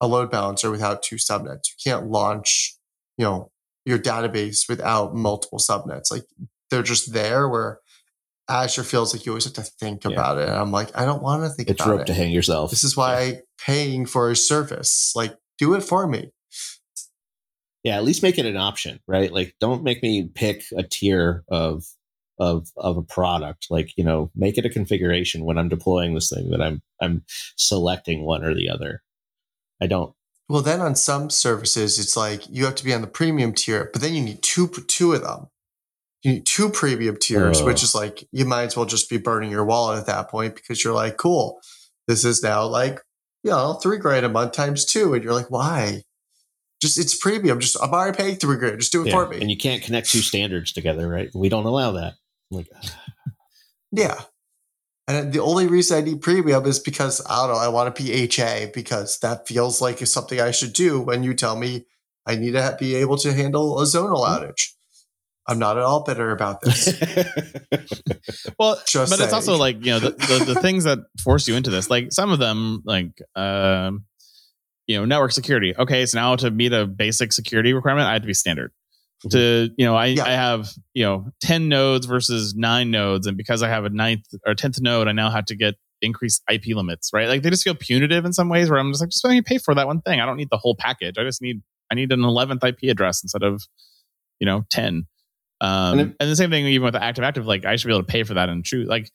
a 0.00 0.06
load 0.06 0.30
balancer 0.30 0.70
without 0.70 1.02
two 1.02 1.16
subnets. 1.16 1.68
You 1.68 1.92
can't 1.92 2.06
launch, 2.08 2.76
you 3.16 3.24
know, 3.24 3.50
your 3.86 3.98
database 3.98 4.68
without 4.68 5.14
multiple 5.14 5.58
subnets. 5.58 6.10
Like 6.10 6.24
they're 6.70 6.82
just 6.82 7.12
there 7.12 7.48
where 7.48 7.80
Azure 8.50 8.82
feels 8.84 9.14
like 9.14 9.24
you 9.26 9.32
always 9.32 9.44
have 9.44 9.54
to 9.54 9.62
think 9.62 10.04
Yeah. 10.04 10.10
about 10.12 10.38
it. 10.38 10.48
And 10.48 10.56
I'm 10.56 10.72
like, 10.72 10.96
I 10.96 11.04
don't 11.04 11.22
want 11.22 11.42
to 11.44 11.48
think 11.50 11.68
it's 11.70 11.80
about 11.80 11.90
rope 11.90 12.00
it. 12.02 12.06
to 12.08 12.14
hang 12.14 12.32
yourself. 12.32 12.70
This 12.70 12.84
is 12.84 12.96
why 12.96 13.20
I'm 13.20 13.36
paying 13.64 14.06
for 14.06 14.30
a 14.30 14.36
service. 14.36 15.12
Like, 15.16 15.36
do 15.58 15.74
it 15.74 15.82
for 15.82 16.06
me. 16.06 16.30
yeah 17.84 17.96
at 17.96 18.04
least 18.04 18.22
make 18.22 18.38
it 18.38 18.46
an 18.46 18.56
option 18.56 18.98
right 19.06 19.32
like 19.32 19.54
don't 19.60 19.82
make 19.84 20.02
me 20.02 20.28
pick 20.34 20.64
a 20.76 20.82
tier 20.82 21.44
of 21.48 21.84
of 22.38 22.68
of 22.76 22.96
a 22.96 23.02
product 23.02 23.66
like 23.70 23.92
you 23.96 24.04
know 24.04 24.30
make 24.34 24.56
it 24.56 24.64
a 24.64 24.70
configuration 24.70 25.44
when 25.44 25.58
i'm 25.58 25.68
deploying 25.68 26.14
this 26.14 26.30
thing 26.30 26.50
that 26.50 26.62
i'm 26.62 26.80
i'm 27.00 27.22
selecting 27.56 28.24
one 28.24 28.44
or 28.44 28.54
the 28.54 28.68
other 28.68 29.02
i 29.82 29.86
don't 29.86 30.14
Well, 30.48 30.62
then 30.62 30.80
on 30.80 30.94
some 30.94 31.28
services, 31.28 31.98
it's 31.98 32.16
like 32.16 32.42
you 32.48 32.64
have 32.64 32.74
to 32.76 32.84
be 32.84 32.94
on 32.94 33.02
the 33.02 33.06
premium 33.06 33.52
tier, 33.52 33.90
but 33.92 34.00
then 34.00 34.14
you 34.14 34.22
need 34.22 34.42
two 34.42 34.66
two 34.68 35.12
of 35.12 35.22
them. 35.22 35.48
You 36.22 36.32
need 36.32 36.46
two 36.46 36.70
premium 36.70 37.16
tiers, 37.20 37.62
which 37.62 37.82
is 37.82 37.94
like 37.94 38.26
you 38.32 38.44
might 38.44 38.64
as 38.64 38.76
well 38.76 38.86
just 38.86 39.10
be 39.10 39.18
burning 39.18 39.50
your 39.50 39.64
wallet 39.64 40.00
at 40.00 40.06
that 40.06 40.30
point 40.30 40.54
because 40.54 40.82
you're 40.82 40.94
like, 40.94 41.16
cool, 41.16 41.60
this 42.06 42.24
is 42.24 42.42
now 42.42 42.66
like 42.66 43.00
you 43.44 43.50
know 43.50 43.74
three 43.74 43.98
grand 43.98 44.24
a 44.24 44.28
month 44.28 44.52
times 44.52 44.84
two, 44.86 45.12
and 45.14 45.22
you're 45.22 45.34
like, 45.34 45.50
why? 45.50 46.02
Just 46.80 46.98
it's 46.98 47.14
premium. 47.16 47.60
Just 47.60 47.76
I'm 47.82 47.90
already 47.90 48.16
paying 48.16 48.36
three 48.36 48.56
grand. 48.56 48.80
Just 48.80 48.90
do 48.90 49.02
it 49.02 49.08
yeah. 49.08 49.12
for 49.12 49.28
me. 49.28 49.40
and 49.40 49.50
you 49.50 49.56
can't 49.56 49.82
connect 49.82 50.10
two 50.10 50.20
standards 50.20 50.72
together 50.72 51.08
right 51.08 51.28
we 51.34 51.48
don't 51.48 51.66
allow 51.66 51.92
that 51.92 52.14
I'm 52.50 52.58
like 52.58 52.70
Yeah. 53.92 54.20
And 55.06 55.32
the 55.32 55.40
only 55.40 55.66
reason 55.66 55.96
I 55.96 56.00
need 56.02 56.20
premium 56.20 56.66
is 56.66 56.78
because 56.78 57.24
I 57.26 57.46
don't 57.46 57.56
know, 57.56 57.60
I 57.60 57.68
want 57.68 57.94
to 57.94 58.02
be 58.02 58.12
HA 58.12 58.72
because 58.74 59.18
that 59.20 59.48
feels 59.48 59.80
like 59.80 60.02
it's 60.02 60.12
something 60.12 60.38
I 60.38 60.50
should 60.50 60.74
do 60.74 61.00
when 61.00 61.22
you 61.22 61.32
tell 61.32 61.56
me 61.56 61.86
I 62.26 62.36
need 62.36 62.52
to 62.52 62.76
be 62.78 62.94
able 62.96 63.16
to 63.18 63.32
handle 63.32 63.80
a 63.80 63.84
zonal 63.84 64.26
outage. 64.26 64.72
I'm 65.46 65.58
not 65.58 65.78
at 65.78 65.82
all 65.82 66.04
bitter 66.04 66.30
about 66.30 66.60
this. 66.60 66.92
Well, 68.58 68.80
Just 68.86 69.10
but 69.10 69.20
it's 69.20 69.32
also 69.32 69.56
like 69.56 69.84
you 69.84 69.92
know 69.92 70.00
the, 70.00 70.10
the, 70.10 70.54
the 70.54 70.60
things 70.60 70.84
that 70.84 70.98
force 71.22 71.48
you 71.48 71.54
into 71.54 71.70
this. 71.70 71.88
Like 71.88 72.12
some 72.12 72.30
of 72.32 72.38
them, 72.38 72.82
like 72.84 73.22
um, 73.36 74.04
you 74.86 74.98
know, 74.98 75.04
network 75.04 75.32
security. 75.32 75.74
Okay, 75.76 76.04
so 76.06 76.18
now 76.18 76.36
to 76.36 76.50
meet 76.50 76.72
a 76.72 76.86
basic 76.86 77.32
security 77.32 77.72
requirement, 77.72 78.06
I 78.06 78.14
have 78.14 78.22
to 78.22 78.26
be 78.26 78.34
standard. 78.34 78.72
Mhm. 79.24 79.30
To 79.30 79.70
you 79.76 79.84
know, 79.84 79.96
I 79.96 80.06
Yeah. 80.06 80.24
I 80.24 80.30
have 80.30 80.70
you 80.94 81.04
know 81.04 81.26
ten 81.40 81.68
nodes 81.68 82.06
versus 82.06 82.54
nine 82.54 82.90
nodes, 82.90 83.26
and 83.26 83.36
because 83.36 83.62
I 83.62 83.68
have 83.68 83.84
a 83.84 83.90
ninth 83.90 84.24
or 84.46 84.54
tenth 84.54 84.80
node, 84.80 85.08
I 85.08 85.12
now 85.12 85.30
have 85.30 85.46
to 85.46 85.56
get 85.56 85.74
increased 86.00 86.42
IP 86.48 86.66
limits. 86.74 87.10
Right? 87.12 87.28
Like 87.28 87.42
they 87.42 87.50
just 87.50 87.64
feel 87.64 87.74
punitive 87.74 88.24
in 88.24 88.32
some 88.32 88.48
ways. 88.48 88.70
Where 88.70 88.78
I'm 88.78 88.92
just 88.92 89.02
like, 89.02 89.10
just 89.10 89.24
let 89.24 89.32
me 89.32 89.42
pay 89.42 89.58
for 89.58 89.74
that 89.74 89.86
one 89.86 90.00
thing. 90.02 90.20
I 90.20 90.26
don't 90.26 90.36
need 90.36 90.50
the 90.50 90.56
whole 90.56 90.76
package. 90.76 91.18
I 91.18 91.24
just 91.24 91.42
need 91.42 91.62
I 91.90 91.94
need 91.96 92.12
an 92.12 92.22
eleventh 92.22 92.62
IP 92.62 92.84
address 92.90 93.22
instead 93.22 93.42
of 93.42 93.62
you 94.38 94.46
know 94.46 94.64
ten. 94.70 95.06
Um, 95.60 95.98
And 95.98 96.14
and, 96.20 96.30
the 96.30 96.36
same 96.36 96.50
thing 96.50 96.66
even 96.66 96.84
with 96.84 96.94
the 96.94 97.02
active 97.02 97.24
active, 97.24 97.44
like 97.46 97.64
I 97.64 97.74
should 97.74 97.88
be 97.88 97.94
able 97.94 98.04
to 98.04 98.12
pay 98.12 98.22
for 98.22 98.34
that 98.34 98.48
and 98.48 98.64
choose. 98.64 98.86
Like, 98.86 99.10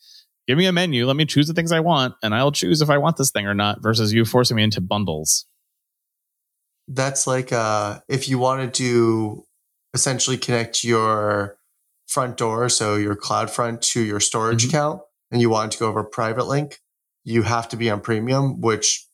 give 0.45 0.58
me 0.58 0.66
a 0.66 0.74
menu, 0.74 1.06
let 1.06 1.16
me 1.16 1.24
choose 1.26 1.47
the 1.47 1.54
things 1.54 1.72
I 1.72 1.80
want, 1.80 2.16
and 2.22 2.36
I'll 2.36 2.51
choose 2.51 2.82
if 2.82 2.89
I 2.89 2.97
want 2.97 3.16
this 3.16 3.32
thing 3.32 3.47
or 3.47 3.54
not. 3.54 3.82
Versus 3.82 4.12
you 4.12 4.26
forcing 4.26 4.58
me 4.58 4.64
into 4.64 4.82
bundles. 4.82 5.45
That's 6.89 7.26
like 7.26 7.54
uh, 7.54 8.01
if 8.10 8.28
you 8.28 8.39
want 8.39 8.74
to 8.74 8.84
do 8.84 9.45
essentially 9.94 10.38
connect 10.38 10.84
your 10.84 11.58
front 12.08 12.38
door, 12.38 12.70
so 12.70 12.96
your 12.96 13.16
CloudFront 13.16 13.82
to 13.82 14.02
your 14.02 14.20
storage 14.20 14.66
Mhm. 14.66 14.70
account, 14.70 15.02
and 15.32 15.41
you 15.41 15.50
want 15.50 15.72
to 15.72 15.78
go 15.80 15.88
over 15.88 16.02
a 16.02 16.06
private 16.06 16.48
link, 16.48 16.80
you 17.24 17.44
have 17.44 17.68
to 17.70 17.78
be 17.78 17.89
on 17.89 18.02
premium, 18.02 18.60
which 18.62 19.08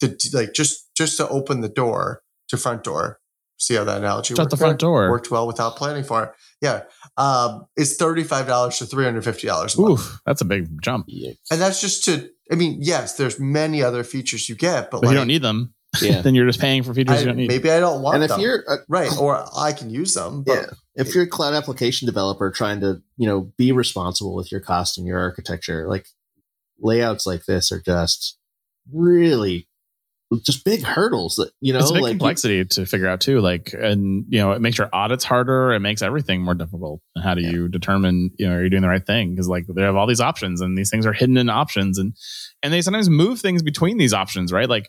the, 0.00 0.18
like 0.32 0.52
just 0.54 0.88
just 0.96 1.16
to 1.16 1.28
open 1.28 1.60
the 1.60 1.68
door 1.68 2.22
to 2.48 2.56
front 2.56 2.84
door. 2.84 3.18
See 3.58 3.74
how 3.74 3.84
that 3.84 3.98
analogy 3.98 4.34
Shut 4.34 4.38
worked 4.40 4.50
the 4.50 4.56
there? 4.56 4.66
front 4.68 4.80
door. 4.80 5.08
worked 5.10 5.30
well 5.30 5.46
without 5.46 5.76
planning 5.76 6.02
for 6.02 6.24
it. 6.24 6.32
Yeah, 6.60 6.82
um, 7.16 7.66
it's 7.76 7.94
thirty 7.96 8.24
five 8.24 8.48
dollars 8.48 8.78
to 8.78 8.86
three 8.86 9.04
hundred 9.04 9.22
fifty 9.24 9.46
dollars 9.46 9.76
a 9.76 9.80
month. 9.80 10.00
Ooh, 10.00 10.18
that's 10.26 10.40
a 10.40 10.44
big 10.44 10.82
jump. 10.82 11.06
And 11.50 11.60
that's 11.60 11.80
just 11.80 12.04
to. 12.06 12.28
I 12.50 12.56
mean, 12.56 12.78
yes, 12.82 13.16
there's 13.16 13.38
many 13.38 13.82
other 13.82 14.02
features 14.04 14.48
you 14.48 14.56
get, 14.56 14.90
but, 14.90 15.00
But 15.00 15.06
like 15.06 15.12
you 15.14 15.18
don't 15.20 15.28
need 15.28 15.42
them. 15.42 15.74
Yeah. 16.00 16.20
then 16.22 16.34
you're 16.34 16.46
just 16.46 16.60
paying 16.60 16.82
for 16.82 16.94
features 16.94 17.18
I, 17.18 17.20
you 17.20 17.26
don't 17.26 17.36
need. 17.36 17.48
maybe 17.48 17.70
I 17.70 17.80
don't 17.80 18.02
want 18.02 18.14
and 18.16 18.24
if 18.24 18.30
them. 18.30 18.40
you're 18.40 18.64
uh, 18.68 18.76
right, 18.88 19.10
or 19.18 19.44
I 19.56 19.72
can 19.72 19.90
use 19.90 20.14
them. 20.14 20.42
But 20.42 20.54
yeah, 20.54 20.66
if 20.94 21.14
you're 21.14 21.24
a 21.24 21.28
cloud 21.28 21.54
application 21.54 22.06
developer 22.06 22.50
trying 22.50 22.80
to, 22.80 23.02
you 23.16 23.26
know, 23.26 23.52
be 23.58 23.72
responsible 23.72 24.34
with 24.34 24.50
your 24.50 24.60
cost 24.60 24.96
and 24.96 25.06
your 25.06 25.18
architecture, 25.18 25.86
like 25.88 26.06
layouts 26.80 27.26
like 27.26 27.44
this 27.44 27.70
are 27.70 27.80
just 27.80 28.38
really 28.92 29.68
just 30.46 30.64
big 30.64 30.82
hurdles 30.82 31.36
that 31.36 31.50
you 31.60 31.72
know, 31.72 31.78
it's 31.78 31.90
a 31.90 31.94
big 31.94 32.02
like 32.02 32.12
complexity 32.12 32.64
to 32.64 32.86
figure 32.86 33.06
out 33.06 33.20
too. 33.20 33.40
Like, 33.40 33.74
and 33.74 34.24
you 34.28 34.38
know, 34.38 34.52
it 34.52 34.62
makes 34.62 34.78
your 34.78 34.88
audits 34.92 35.24
harder. 35.24 35.72
It 35.72 35.80
makes 35.80 36.00
everything 36.00 36.40
more 36.40 36.54
difficult. 36.54 37.00
And 37.14 37.22
how 37.24 37.34
do 37.34 37.42
Yeah. 37.42 37.50
you 37.50 37.68
determine, 37.68 38.30
you 38.38 38.48
know, 38.48 38.54
are 38.56 38.64
you 38.64 38.70
doing 38.70 38.82
the 38.82 38.88
right 38.88 39.04
thing? 39.04 39.34
Because 39.34 39.48
like 39.48 39.66
they 39.68 39.82
have 39.82 39.96
all 39.96 40.06
these 40.06 40.20
options, 40.20 40.60
and 40.60 40.76
these 40.76 40.90
things 40.90 41.04
are 41.04 41.12
hidden 41.12 41.36
in 41.36 41.50
options, 41.50 41.98
and 41.98 42.14
and 42.62 42.72
they 42.72 42.80
sometimes 42.80 43.10
move 43.10 43.40
things 43.40 43.62
between 43.62 43.98
these 43.98 44.14
options, 44.14 44.52
right? 44.52 44.68
Like, 44.68 44.88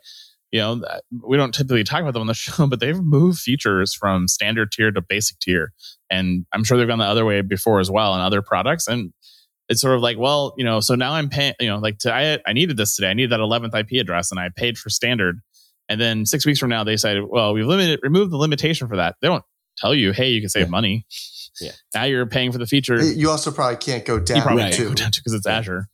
you 0.53 0.59
know, 0.59 0.81
we 1.21 1.35
don't 1.35 1.53
typically 1.53 1.83
talk 1.83 1.99
about 2.01 2.13
them 2.13 2.21
on 2.21 2.27
the 2.27 2.33
show, 2.45 2.65
but 2.67 2.79
they've 2.79 3.01
moved 3.01 3.39
features 3.39 3.93
from 3.93 4.29
standard 4.29 4.71
tier 4.71 4.91
to 4.91 5.01
basic 5.01 5.39
tier, 5.39 5.73
and 6.09 6.45
I'm 6.53 6.63
sure 6.63 6.77
they've 6.77 6.87
gone 6.87 6.99
the 6.99 7.05
other 7.05 7.25
way 7.25 7.41
before 7.41 7.81
as 7.81 7.91
well 7.91 8.15
in 8.15 8.21
other 8.21 8.41
products, 8.41 8.87
and. 8.87 9.11
It's 9.69 9.79
sort 9.79 9.95
of 9.95 10.01
like, 10.01 10.17
well, 10.17 10.53
you 10.57 10.65
know, 10.65 10.81
so 10.81 10.93
now 10.93 11.13
I'm 11.13 11.29
paying, 11.29 11.53
you 11.57 11.67
know, 11.67 11.77
like 11.77 11.97
to, 11.99 12.13
I, 12.13 12.37
I 12.45 12.51
needed 12.51 12.75
this 12.75 12.97
today. 12.97 13.09
I 13.09 13.13
needed 13.13 13.31
that 13.31 13.39
11th 13.39 13.73
IP 13.73 14.01
address 14.01 14.29
and 14.29 14.37
I 14.37 14.49
paid 14.53 14.77
for 14.77 14.89
standard. 14.89 15.39
And 15.87 16.01
then 16.01 16.25
six 16.25 16.45
weeks 16.45 16.59
from 16.59 16.69
now, 16.69 16.83
they 16.83 16.97
said, 16.97 17.19
well, 17.25 17.53
we've 17.53 17.65
limited, 17.65 18.01
removed 18.03 18.31
the 18.33 18.37
limitation 18.37 18.89
for 18.89 18.97
that. 18.97 19.15
They 19.21 19.29
don't 19.29 19.43
tell 19.77 19.95
you, 19.95 20.11
hey, 20.11 20.31
you 20.31 20.41
can 20.41 20.49
save 20.49 20.63
Yeah. 20.65 20.69
money. 20.69 21.05
Yeah. 21.61 21.71
Now 21.95 22.03
you're 22.03 22.25
paying 22.25 22.51
for 22.51 22.57
the 22.57 22.67
feature. 22.67 23.01
you 23.01 23.29
also 23.29 23.51
probably 23.51 23.77
can't 23.77 24.03
go 24.03 24.15
you 24.17 24.25
down 24.25 24.41
probably 24.41 24.63
Right. 24.63 24.73
can't 24.73 24.89
go 24.89 24.95
down 24.95 25.11
to 25.11 25.21
because 25.21 25.33
it's 25.33 25.47
Yeah. 25.47 25.57
Azure. 25.59 25.87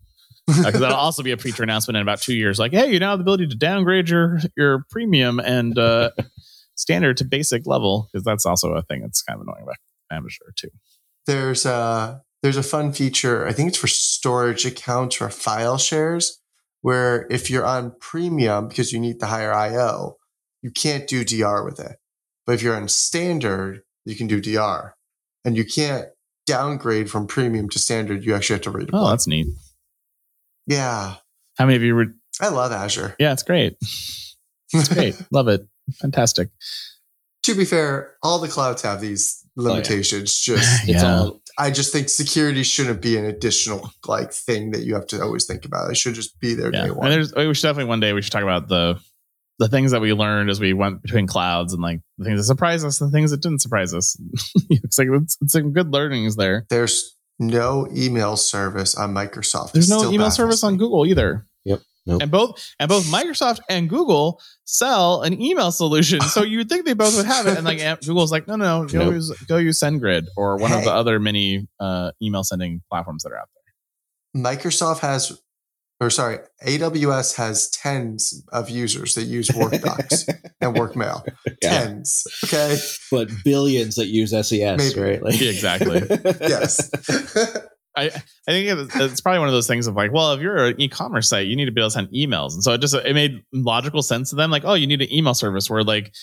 Because 0.57 0.79
that'll 0.79 0.97
also 0.97 1.23
be 1.23 1.31
a 1.31 1.37
feature 1.37 1.63
announcement 1.63 1.97
in 1.97 2.01
about 2.01 2.21
two 2.21 2.35
years. 2.35 2.59
Like, 2.59 2.71
hey, 2.71 2.91
you 2.91 2.99
now 2.99 3.11
have 3.11 3.19
the 3.19 3.23
ability 3.23 3.47
to 3.47 3.55
downgrade 3.55 4.09
your 4.09 4.39
your 4.55 4.85
premium 4.89 5.39
and 5.39 5.77
uh, 5.77 6.11
standard 6.75 7.17
to 7.17 7.25
basic 7.25 7.67
level 7.67 8.09
because 8.11 8.23
that's 8.23 8.45
also 8.45 8.73
a 8.73 8.81
thing 8.83 9.01
that's 9.01 9.21
kind 9.21 9.39
of 9.39 9.47
annoying 9.47 9.63
about 9.63 9.75
Amateur 10.11 10.51
too. 10.55 10.69
There's 11.27 11.65
a 11.65 12.21
there's 12.41 12.57
a 12.57 12.63
fun 12.63 12.93
feature. 12.93 13.45
I 13.45 13.53
think 13.53 13.69
it's 13.69 13.77
for 13.77 13.87
storage 13.87 14.65
accounts 14.65 15.21
or 15.21 15.29
file 15.29 15.77
shares, 15.77 16.39
where 16.81 17.27
if 17.29 17.49
you're 17.49 17.65
on 17.65 17.95
premium 17.99 18.67
because 18.67 18.91
you 18.91 18.99
need 18.99 19.19
the 19.19 19.27
higher 19.27 19.53
I/O, 19.53 20.17
you 20.61 20.71
can't 20.71 21.07
do 21.07 21.23
DR 21.23 21.63
with 21.63 21.79
it. 21.79 21.97
But 22.45 22.53
if 22.53 22.63
you're 22.63 22.75
on 22.75 22.87
standard, 22.87 23.81
you 24.05 24.15
can 24.15 24.27
do 24.27 24.41
DR, 24.41 24.95
and 25.45 25.55
you 25.55 25.65
can't 25.65 26.07
downgrade 26.47 27.11
from 27.11 27.27
premium 27.27 27.69
to 27.69 27.77
standard. 27.77 28.25
You 28.25 28.33
actually 28.33 28.55
have 28.55 28.63
to 28.63 28.71
redeploy. 28.71 28.89
Oh, 28.93 29.09
that's 29.09 29.27
neat. 29.27 29.47
Yeah, 30.69 31.15
How 31.57 31.65
many 31.65 31.75
of 31.75 31.83
you 31.83 31.95
were? 31.95 32.05
I 32.39 32.47
love 32.49 32.71
Azure. 32.71 33.15
Yeah, 33.19 33.33
it's 33.33 33.43
great. 33.43 33.75
It's 34.71 34.87
great. 34.87 35.15
Love 35.31 35.47
it. 35.49 35.67
Fantastic. 35.99 36.49
to 37.43 37.55
be 37.55 37.65
fair, 37.65 38.15
all 38.23 38.39
the 38.39 38.47
clouds 38.47 38.83
have 38.83 39.01
these 39.01 39.43
oh, 39.57 39.63
yeah. 39.63 39.69
limitations. 39.71 40.39
Just 40.39 40.87
it's 40.87 41.01
Yeah. 41.03 41.17
all 41.19 41.41
I 41.57 41.71
just 41.71 41.91
think 41.91 42.07
security 42.07 42.63
shouldn't 42.63 43.01
be 43.01 43.17
an 43.17 43.25
additional 43.25 43.91
like 44.07 44.31
thing 44.31 44.71
that 44.71 44.83
you 44.83 44.93
have 44.93 45.07
to 45.07 45.21
always 45.21 45.45
think 45.45 45.65
about. 45.65 45.89
It 45.91 45.97
should 45.97 46.13
just 46.13 46.39
be 46.39 46.53
there 46.53 46.71
yeah. 46.73 46.83
day 46.83 46.87
And 46.89 46.95
one. 46.95 47.09
there's 47.09 47.33
oh, 47.35 47.45
we 47.45 47.53
should 47.53 47.63
definitely 47.63 47.89
one 47.89 47.99
day 47.99 48.13
we 48.13 48.21
should 48.21 48.31
talk 48.31 48.43
about 48.43 48.69
the 48.69 48.97
the 49.57 49.67
things 49.67 49.91
that 49.91 49.99
we 49.99 50.13
learned 50.13 50.49
as 50.49 50.61
we 50.61 50.71
went 50.71 51.01
between 51.01 51.27
clouds 51.27 51.73
and 51.73 51.81
like 51.81 51.99
the 52.17 52.23
things 52.23 52.39
that 52.39 52.45
surprised 52.45 52.85
us 52.85 53.01
and 53.01 53.11
the 53.11 53.17
things 53.17 53.31
that 53.31 53.41
didn't 53.41 53.59
surprise 53.59 53.93
us. 53.93 54.15
it's 54.69 54.97
like 54.97 55.09
it's, 55.11 55.37
it's 55.41 55.51
some 55.51 55.73
good 55.73 55.91
learnings 55.91 56.37
there. 56.37 56.65
There's 56.69 57.17
no 57.39 57.87
email 57.95 58.35
service 58.37 58.95
on 58.95 59.13
Microsoft. 59.13 59.71
There's 59.71 59.89
It 59.89 59.93
no 59.93 60.01
email 60.03 60.17
baffles 60.27 60.35
service 60.35 60.63
on. 60.63 60.77
Google 60.77 61.05
either. 61.05 61.47
Yep. 61.65 61.81
Nope. 62.05 62.21
And 62.21 62.31
both 62.31 62.73
and 62.79 62.89
both 62.89 63.05
Microsoft 63.05 63.59
and 63.69 63.87
Google 63.89 64.41
sell 64.65 65.21
an 65.21 65.39
email 65.41 65.71
solution. 65.71 66.21
So 66.21 66.43
you 66.43 66.57
would 66.59 66.69
think 66.69 66.85
they 66.85 66.93
both 66.93 67.15
would 67.15 67.25
have 67.25 67.45
it. 67.47 67.57
And 67.57 67.65
like 67.65 67.79
Google's 68.05 68.31
like, 68.31 68.47
no, 68.47 68.55
no, 68.55 68.85
go 68.85 69.05
Nope. 69.05 69.13
use 69.15 69.31
go 69.47 69.57
use 69.57 69.79
SendGrid 69.79 70.25
or 70.35 70.57
one 70.57 70.71
of 70.71 70.83
the 70.83 70.91
other 70.91 71.19
many 71.19 71.67
uh, 71.79 72.11
email 72.21 72.43
sending 72.43 72.81
platforms 72.89 73.23
that 73.23 73.31
are 73.31 73.37
out 73.37 73.49
there. 73.53 74.41
Microsoft 74.43 74.99
has, 74.99 75.39
or 75.99 76.09
sorry, 76.09 76.39
AWS 76.65 77.35
has 77.35 77.69
tens 77.71 78.43
of 78.53 78.69
users 78.69 79.15
that 79.15 79.23
use 79.23 79.49
Workdocs 79.49 80.27
and 80.61 80.75
Workmail. 80.75 81.25
yeah. 81.61 81.85
Tens. 81.85 82.23
Okay. 82.45 82.77
but 83.11 83.29
billions 83.43 83.95
that 83.95 84.07
use 84.07 84.31
SES, 84.31 84.77
Maybe. 84.77 84.99
right? 85.01 85.21
Like 85.23 85.39
Yeah, 85.39 85.49
exactly. 85.49 86.01
Yes. 86.41 86.89
I, 87.97 88.05
I 88.05 88.11
think 88.51 88.69
it's, 88.69 88.95
it's 88.95 89.21
probably 89.21 89.39
one 89.39 89.49
of 89.49 89.53
those 89.53 89.67
things 89.67 89.87
of 89.87 89.95
like, 89.95 90.13
well, 90.13 90.31
if 90.33 90.41
you're 90.41 90.67
an 90.67 90.79
e-commerce 90.79 91.27
site, 91.27 91.47
you 91.47 91.55
need 91.55 91.65
to 91.65 91.71
be 91.71 91.81
able 91.81 91.89
to 91.89 91.93
send 91.93 92.07
emails, 92.09 92.53
and 92.53 92.63
so 92.63 92.71
it 92.73 92.79
just 92.81 92.93
it 92.93 93.13
made 93.13 93.41
logical 93.51 94.01
sense 94.03 94.29
to 94.29 94.35
them. 94.37 94.51
Like, 94.51 94.63
oh, 94.63 94.75
you 94.75 94.87
need 94.87 95.01
an 95.01 95.11
email 95.11 95.33
service 95.33 95.69
where 95.69 95.83
like 95.83 96.13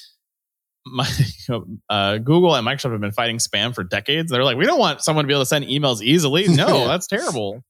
my 0.87 1.07
uh, 1.91 2.18
Google 2.18 2.55
and 2.55 2.66
Microsoft 2.66 2.93
have 2.93 3.01
been 3.01 3.12
fighting 3.12 3.39
spam 3.39 3.74
for 3.74 3.85
decades. 3.85 4.31
They're 4.31 4.45
like, 4.45 4.57
we 4.57 4.64
don't 4.64 4.79
want 4.79 5.03
someone 5.03 5.24
to 5.24 5.27
be 5.27 5.35
able 5.35 5.43
to 5.43 5.47
send 5.47 5.66
emails 5.66 6.01
easily. 6.01 6.47
No, 6.49 6.87
that's 6.87 7.09
terrible. 7.09 7.62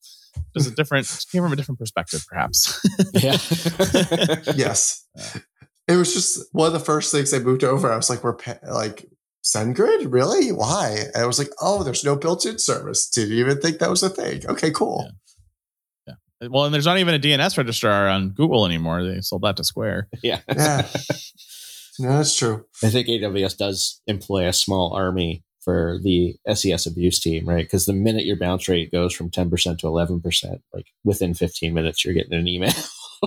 Just 0.56 0.70
a 0.70 0.74
different 0.74 1.06
came 1.30 1.42
from 1.42 1.52
a 1.52 1.56
different 1.56 1.78
perspective, 1.78 2.24
perhaps. 2.28 2.80
yeah. 3.14 3.32
yes. 4.54 5.06
It 5.88 5.96
was 5.96 6.14
just 6.14 6.48
one 6.52 6.66
of 6.66 6.72
the 6.72 6.80
first 6.80 7.12
things 7.12 7.32
I 7.32 7.38
moved 7.38 7.64
over. 7.64 7.92
I 7.92 7.96
was 7.96 8.10
like, 8.10 8.24
we're 8.24 8.36
pa- 8.36 8.58
like, 8.68 9.06
SendGrid? 9.44 10.12
Really? 10.12 10.50
Why? 10.50 11.06
And 11.14 11.22
I 11.22 11.26
was 11.26 11.38
like, 11.38 11.50
oh, 11.60 11.84
there's 11.84 12.04
no 12.04 12.16
built 12.16 12.44
in 12.44 12.58
service. 12.58 13.08
Didn't 13.08 13.36
even 13.36 13.60
think 13.60 13.78
that 13.78 13.90
was 13.90 14.02
a 14.02 14.10
thing. 14.10 14.42
Okay, 14.48 14.70
cool. 14.72 15.08
Yeah. 16.06 16.14
Well, 16.48 16.64
and 16.64 16.74
there's 16.74 16.86
not 16.86 16.98
even 16.98 17.14
a 17.14 17.18
DNS 17.18 17.56
registrar 17.56 18.08
on 18.08 18.30
Google 18.30 18.66
anymore. 18.66 19.04
They 19.04 19.20
sold 19.20 19.42
that 19.42 19.56
to 19.58 19.64
Square. 19.64 20.08
yeah. 20.22 20.40
Yeah. 20.48 20.86
No, 21.98 22.16
that's 22.18 22.36
true. 22.36 22.66
I 22.82 22.90
think 22.90 23.06
AWS 23.08 23.56
does 23.56 24.02
employ 24.06 24.46
a 24.46 24.52
small 24.52 24.92
army 24.94 25.44
for 25.66 25.98
the 26.00 26.36
SES 26.54 26.86
abuse 26.86 27.18
team, 27.18 27.44
right? 27.46 27.64
Because 27.64 27.86
the 27.86 27.92
minute 27.92 28.24
your 28.24 28.36
bounce 28.36 28.68
rate 28.68 28.92
goes 28.92 29.12
from 29.12 29.30
10% 29.30 29.50
to 29.80 29.86
11%, 29.88 30.60
like 30.72 30.86
within 31.02 31.34
15 31.34 31.74
minutes, 31.74 32.04
you're 32.04 32.14
getting 32.14 32.34
an 32.38 32.46
email. 32.46 32.72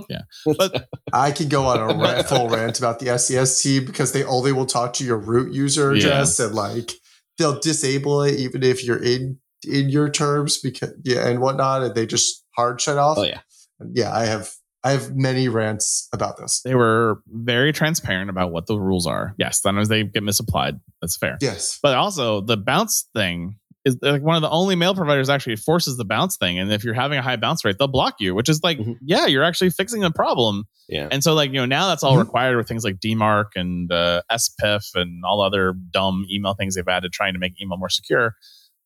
Yeah. 0.09 0.21
But- 0.57 0.87
I 1.11 1.31
could 1.31 1.49
go 1.49 1.65
on 1.65 1.79
a 1.79 1.87
rant, 2.01 2.27
full 2.29 2.47
rant 2.47 2.79
about 2.79 2.99
the 2.99 3.17
SES 3.19 3.61
team 3.61 3.85
because 3.85 4.13
they 4.13 4.23
only 4.23 4.53
will 4.53 4.65
talk 4.65 4.93
to 4.93 5.03
your 5.03 5.17
root 5.17 5.51
user 5.53 5.93
Yeah. 5.93 5.99
address 6.05 6.39
and 6.39 6.55
like 6.55 6.93
they'll 7.37 7.59
disable 7.59 8.21
it 8.23 8.39
even 8.39 8.63
if 8.63 8.83
you're 8.85 9.03
in 9.03 9.39
in 9.67 9.89
your 9.89 10.09
terms 10.09 10.59
because 10.59 10.93
yeah 11.03 11.27
and 11.27 11.41
whatnot 11.41 11.83
and 11.83 11.93
they 11.95 12.05
just 12.05 12.45
hard 12.55 12.79
shut 12.79 12.97
off. 12.97 13.17
oh, 13.17 13.23
yeah. 13.23 13.41
yeah, 13.93 14.15
I 14.15 14.25
have 14.25 14.49
I 14.83 14.91
have 14.91 15.13
many 15.15 15.49
rants 15.49 16.07
about 16.13 16.37
this. 16.37 16.61
They 16.63 16.75
were 16.75 17.21
very 17.27 17.73
transparent 17.73 18.29
about 18.29 18.51
what 18.51 18.65
the 18.67 18.79
rules 18.79 19.05
are. 19.07 19.35
Yes, 19.37 19.61
sometimes 19.61 19.89
they 19.89 20.03
get 20.03 20.23
misapplied. 20.23 20.79
That's 21.01 21.17
fair. 21.17 21.37
Yes. 21.41 21.79
But 21.83 21.95
also 21.97 22.39
the 22.41 22.55
bounce 22.55 23.07
thing 23.13 23.57
is 23.85 23.97
like 24.01 24.21
one 24.21 24.35
of 24.35 24.41
the 24.41 24.49
only 24.49 24.75
mail 24.75 24.93
providers 24.95 25.29
actually 25.29 25.55
forces 25.57 25.97
the 25.97 26.05
bounce 26.05 26.37
thing. 26.37 26.59
And 26.59 26.71
if 26.71 26.83
you're 26.83 26.93
having 26.93 27.17
a 27.17 27.21
high 27.21 27.35
bounce 27.37 27.63
rate, 27.65 27.75
they'll 27.79 27.87
block 27.87 28.15
you, 28.19 28.35
which 28.35 28.47
is 28.49 28.61
like, 28.63 28.77
Mhm. 28.77 28.95
yeah, 29.01 29.25
you're 29.25 29.43
actually 29.43 29.69
fixing 29.69 30.03
a 30.03 30.11
problem. 30.11 30.65
Yeah. 30.89 31.07
And 31.11 31.23
so 31.23 31.33
like, 31.33 31.49
you 31.51 31.57
know, 31.57 31.65
now 31.65 31.87
that's 31.87 32.03
all 32.03 32.15
Mhm. 32.15 32.19
required 32.19 32.57
with 32.57 32.67
things 32.67 32.83
like 32.83 32.99
DMARC 32.99 33.45
and 33.55 33.91
uh, 33.91 34.21
SPIF 34.31 34.83
and 34.95 35.23
all 35.25 35.41
other 35.41 35.73
dumb 35.91 36.25
email 36.31 36.53
things 36.55 36.75
they've 36.75 36.87
added 36.87 37.11
trying 37.13 37.33
to 37.33 37.39
make 37.39 37.53
email 37.61 37.77
more 37.77 37.89
secure 37.89 38.35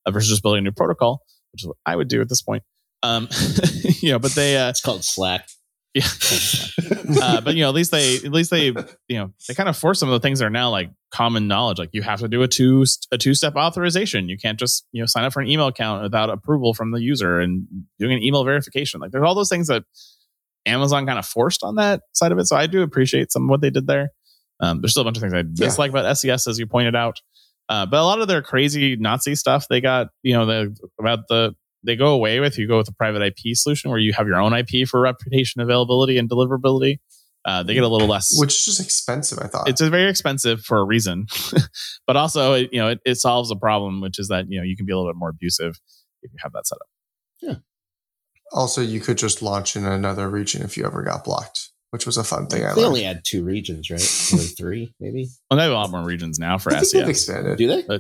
uh, 0.06 0.12
versus 0.12 0.30
just 0.30 0.42
building 0.44 0.60
a 0.60 0.62
new 0.64 0.72
protocol, 0.72 1.22
which 1.52 1.64
is 1.64 1.68
what 1.68 1.78
I 1.86 1.96
would 1.96 2.08
do 2.08 2.22
at 2.22 2.30
this 2.30 2.42
point. 2.42 2.64
Um, 3.04 3.28
you 4.02 4.12
know, 4.12 4.20
but 4.20 4.32
they, 4.32 4.58
uh, 4.58 4.70
It's 4.70 4.82
called 4.82 5.04
Slack. 5.04 5.48
Yeah. 5.94 6.04
uh, 7.22 7.42
but 7.42 7.56
you 7.56 7.62
know, 7.62 7.70
at 7.70 7.76
least 7.76 7.92
they, 7.92 8.16
at 8.16 8.32
least 8.32 8.50
they, 8.50 8.68
you 8.68 9.18
know, 9.18 9.34
they 9.48 9.54
kind 9.54 9.70
of 9.70 9.78
force 9.78 10.00
some 10.00 10.10
of 10.10 10.14
the 10.14 10.26
things 10.26 10.40
that 10.40 10.46
are 10.46 10.50
now 10.50 10.70
like 10.70 10.90
common 11.12 11.48
knowledge. 11.48 11.78
Like 11.78 11.90
you 11.94 12.02
have 12.02 12.20
to 12.22 12.28
do 12.28 12.42
a 12.42 12.48
two 12.48 12.86
a 13.12 13.18
two 13.18 13.34
step 13.36 13.56
authorization. 13.56 14.30
You 14.30 14.38
can't 14.38 14.60
just 14.60 14.86
you 14.92 15.02
know 15.02 15.06
sign 15.06 15.24
up 15.24 15.34
for 15.34 15.42
an 15.42 15.48
email 15.48 15.68
account 15.68 16.04
without 16.04 16.30
approval 16.30 16.74
from 16.74 16.92
the 16.92 17.02
user 17.02 17.40
and 17.40 17.68
doing 18.00 18.14
an 18.14 18.24
email 18.24 18.44
verification. 18.44 19.00
Like 19.00 19.12
there's 19.12 19.24
all 19.24 19.36
those 19.36 19.50
things 19.50 19.68
that 19.68 19.84
Amazon 20.66 21.06
kind 21.06 21.20
of 21.20 21.26
forced 21.26 21.64
on 21.64 21.76
that 21.76 22.02
side 22.14 22.32
of 22.32 22.40
it. 22.40 22.46
So 22.46 22.56
I 22.56 22.68
do 22.68 22.82
appreciate 22.82 23.32
some 23.32 23.44
of 23.44 23.50
what 23.50 23.62
they 23.62 23.70
did 23.70 23.88
there. 23.88 24.10
Um, 24.60 24.82
there's 24.82 24.92
still 24.92 25.02
a 25.02 25.06
bunch 25.06 25.18
of 25.18 25.22
things 25.22 25.34
I 25.34 25.44
dislike 25.44 25.92
about 25.92 26.18
SES, 26.18 26.48
as 26.48 26.58
you 26.58 26.68
pointed 26.68 26.96
out. 26.96 27.22
Uh, 27.70 27.86
but 27.86 28.00
a 28.00 28.04
lot 28.04 28.22
of 28.22 28.28
their 28.28 28.42
crazy 28.42 28.96
Nazi 28.96 29.36
stuff 29.36 29.68
they 29.70 29.82
got, 29.82 30.08
you 30.22 30.34
know, 30.34 30.46
the 30.46 30.76
about 31.00 31.28
the 31.30 31.54
they 31.84 31.96
go 31.96 32.08
away 32.14 32.40
with. 32.40 32.58
You 32.58 32.68
go 32.68 32.78
with 32.78 32.88
a 32.90 32.94
private 32.94 33.22
IP 33.22 33.56
solution 33.56 33.90
where 33.92 34.00
you 34.00 34.14
have 34.14 34.28
your 34.28 34.38
own 34.42 34.54
IP 34.54 34.88
for 34.88 35.02
reputation, 35.02 35.62
availability, 35.62 36.18
and 36.18 36.30
deliverability. 36.30 37.00
Uh, 37.46 37.62
they 37.62 37.74
get 37.74 37.84
a 37.84 37.88
little 37.90 38.08
less. 38.08 38.34
Which 38.40 38.54
is 38.54 38.64
just 38.66 38.80
expensive, 38.80 39.38
I 39.42 39.48
thought. 39.48 39.68
it's 39.68 39.82
very 39.82 40.10
expensive 40.10 40.62
for 40.62 40.78
a 40.80 40.86
reason, 40.86 41.26
but 42.08 42.16
also 42.16 42.54
it, 42.54 42.70
you 42.72 42.80
know 42.80 42.88
it, 42.90 43.00
it 43.06 43.16
solves 43.16 43.52
a 43.52 43.56
problem, 43.58 44.00
which 44.00 44.18
is 44.18 44.30
that 44.30 44.46
you 44.50 44.58
know 44.60 44.64
you 44.64 44.78
can 44.78 44.86
be 44.86 44.94
a 44.94 44.98
little 44.98 45.12
bit 45.12 45.18
more 45.18 45.30
abusive 45.30 45.78
if 46.22 46.32
you 46.32 46.38
have 46.42 46.54
that 46.54 46.66
set 46.66 46.78
up. 46.78 46.88
Yeah. 47.42 47.56
Also, 48.54 48.82
you 48.82 49.00
could 49.02 49.18
just 49.18 49.42
launch 49.42 49.76
in 49.76 49.84
another 49.86 50.30
region 50.30 50.62
if 50.62 50.78
you 50.78 50.86
ever 50.86 51.02
got 51.04 51.24
blocked, 51.26 51.72
which 51.90 52.06
was 52.06 52.18
a 52.18 52.24
fun 52.24 52.48
thing 52.48 52.64
I 52.64 52.70
They 52.70 52.76
learned. 52.76 52.88
only 52.88 53.04
had 53.04 53.22
two 53.26 53.44
regions, 53.44 53.90
right? 53.90 54.30
Only 54.32 54.46
three, 54.46 54.94
maybe. 55.00 55.28
Well, 55.50 55.58
they 55.58 55.64
have 55.64 55.72
a 55.72 55.76
lot 55.76 55.90
more 55.92 56.04
regions 56.06 56.38
now 56.40 56.58
for 56.60 56.72
I 56.74 56.82
SES. 56.84 57.10
expanded. 57.10 57.58
Do 57.58 57.68
they? 57.68 58.00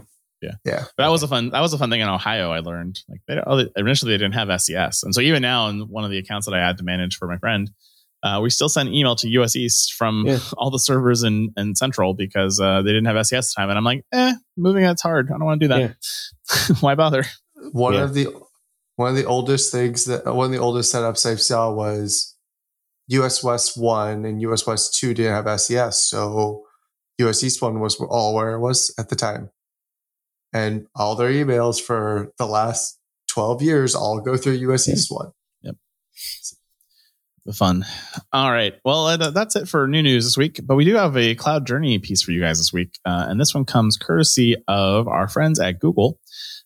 Yeah. 0.66 0.86
but 0.98 1.04
That 1.04 1.10
was 1.12 1.24
a 1.24 1.28
fun. 1.28 1.50
That 1.50 1.62
was 1.62 1.74
a 1.74 1.78
fun 1.78 1.90
thing 1.90 2.02
in 2.02 2.08
Ohio. 2.10 2.52
I 2.52 2.60
learned 2.60 3.00
like 3.10 3.22
they 3.28 3.40
oh, 3.46 3.66
initially 3.76 4.12
they 4.12 4.18
didn't 4.18 4.36
have 4.36 4.50
SES, 4.62 5.04
and 5.04 5.14
so 5.16 5.22
even 5.22 5.42
now 5.42 5.68
in 5.70 5.82
one 5.90 6.04
of 6.06 6.12
the 6.12 6.18
accounts 6.18 6.46
that 6.48 6.54
I 6.56 6.60
had 6.66 6.78
to 6.78 6.84
manage 6.84 7.16
for 7.18 7.28
my 7.28 7.38
friend, 7.38 7.70
Uh, 8.24 8.40
we 8.42 8.50
still 8.50 8.70
send 8.70 8.88
email 8.94 9.16
to 9.18 9.28
US 9.40 9.54
East 9.56 9.94
from 9.94 10.24
Yeah. 10.26 10.40
all 10.58 10.72
the 10.72 10.80
servers 10.80 11.24
in, 11.24 11.52
in 11.58 11.76
Central 11.76 12.14
because 12.14 12.58
uh, 12.60 12.82
they 12.82 12.92
didn't 12.94 13.06
have 13.12 13.26
SES 13.28 13.54
time. 13.54 13.68
And 13.70 13.78
I'm 13.78 13.84
like, 13.84 14.06
eh, 14.14 14.34
moving 14.56 14.84
that's 14.84 15.02
hard. 15.02 15.28
I 15.28 15.38
don't 15.38 15.44
want 15.46 15.60
to 15.62 15.68
do 15.68 15.74
that. 15.74 15.96
Why 16.82 16.96
bother? 16.96 17.24
One 17.74 17.94
Yeah. 17.96 18.04
of 18.04 18.14
the 18.14 18.28
one 18.96 19.10
of 19.10 19.16
the 19.18 19.26
oldest 19.26 19.72
things 19.74 20.06
that 20.06 20.24
one 20.26 20.46
of 20.46 20.52
the 20.52 20.60
oldest 20.68 20.94
setups 20.94 21.26
I've 21.30 21.42
saw 21.42 21.72
was 21.74 22.34
US 23.10 23.44
West 23.44 23.76
one 23.78 24.24
and 24.26 24.42
US 24.42 24.66
West 24.66 24.96
two 24.98 25.14
didn't 25.14 25.34
have 25.34 25.60
SES, 25.60 25.98
so 26.10 26.64
US 27.20 27.44
East 27.44 27.62
one 27.62 27.80
was 27.82 27.96
all 28.00 28.34
where 28.36 28.54
it 28.54 28.60
was 28.60 28.94
at 28.98 29.10
the 29.10 29.16
time, 29.16 29.50
and 30.54 30.88
all 30.96 31.16
their 31.16 31.32
emails 31.32 31.82
for 31.82 32.32
the 32.38 32.46
last 32.46 33.00
twelve 33.28 33.62
years 33.62 33.96
all 33.96 34.20
go 34.22 34.38
through 34.38 34.54
US. 34.54 34.88
East 34.88 35.10
one. 35.10 35.32
Yep. 35.62 35.76
The 37.46 37.54
fun. 37.54 37.86
All 38.32 38.52
right. 38.52 38.74
Well, 38.86 39.18
that's 39.18 39.56
it 39.56 39.68
for 39.68 39.88
new 39.88 40.02
news 40.02 40.24
this 40.24 40.38
week. 40.38 40.62
But 40.64 40.76
we 40.76 40.86
do 40.86 40.96
have 40.96 41.18
a 41.18 41.36
cloud 41.36 41.68
journey 41.68 42.00
piece 42.00 42.22
for 42.22 42.32
you 42.32 42.40
guys 42.40 42.58
this 42.58 42.72
week. 42.72 42.98
Uh, 43.06 43.26
and 43.28 43.40
this 43.40 43.54
one 43.54 43.66
comes 43.66 43.98
courtesy 43.98 44.56
of 44.68 45.08
our 45.08 45.28
friends 45.28 45.60
at 45.60 45.80
Google. 45.80 46.20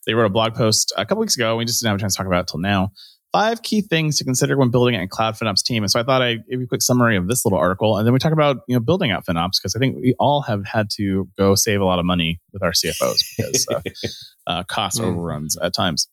They 0.06 0.14
wrote 0.14 0.28
a 0.28 0.30
blog 0.30 0.54
post 0.54 0.94
a 0.96 1.06
couple 1.06 1.22
weeks 1.22 1.36
ago. 1.36 1.56
We 1.56 1.66
just 1.66 1.82
didn't 1.82 1.92
have 1.92 2.00
a 2.00 2.02
chance 2.02 2.14
to 2.14 2.18
talk 2.18 2.28
about 2.28 2.42
it 2.42 2.48
till 2.48 2.60
now. 2.60 2.92
Five 3.34 3.62
key 3.62 3.82
things 3.82 4.18
to 4.18 4.24
consider 4.24 4.58
when 4.58 4.70
building 4.72 4.96
a 4.96 5.08
cloud 5.08 5.36
FinOps 5.36 5.62
team. 5.64 5.84
And 5.84 5.92
so 5.92 6.00
I 6.00 6.04
thought 6.04 6.22
I'd 6.22 6.46
give 6.50 6.60
you 6.60 6.66
a 6.66 6.68
quick 6.68 6.82
summary 6.82 7.18
of 7.18 7.28
this 7.28 7.46
little 7.46 7.60
article. 7.60 7.98
And 7.98 8.08
then 8.08 8.14
we 8.14 8.20
talk 8.20 8.32
about 8.32 8.58
you 8.68 8.76
know 8.76 8.80
building 8.80 9.12
out 9.12 9.26
FinOps 9.26 9.54
because 9.62 9.76
I 9.76 9.80
think 9.80 9.98
we 9.98 10.16
all 10.18 10.42
have 10.44 10.66
had 10.66 10.90
to 10.98 11.28
go 11.38 11.54
save 11.56 11.82
a 11.82 11.86
lot 11.86 12.00
of 12.00 12.06
money 12.06 12.40
with 12.54 12.64
our 12.64 12.72
CFOs 12.72 13.20
because 13.38 13.68
uh, 13.72 13.82
uh, 14.48 14.64
cost 14.64 15.00
Mm. 15.00 15.06
overruns 15.06 15.58
at 15.58 15.74
times. 15.74 16.08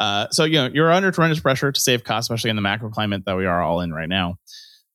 Uh, 0.00 0.26
so 0.30 0.44
you 0.44 0.54
know 0.54 0.68
you're 0.72 0.92
under 0.92 1.10
tremendous 1.10 1.40
pressure 1.40 1.72
to 1.72 1.80
save 1.80 2.04
costs, 2.04 2.28
especially 2.28 2.50
in 2.50 2.56
the 2.56 2.62
macro 2.62 2.90
climate 2.90 3.22
that 3.26 3.36
we 3.36 3.46
are 3.46 3.62
all 3.62 3.80
in 3.80 3.92
right 3.92 4.08
now. 4.08 4.34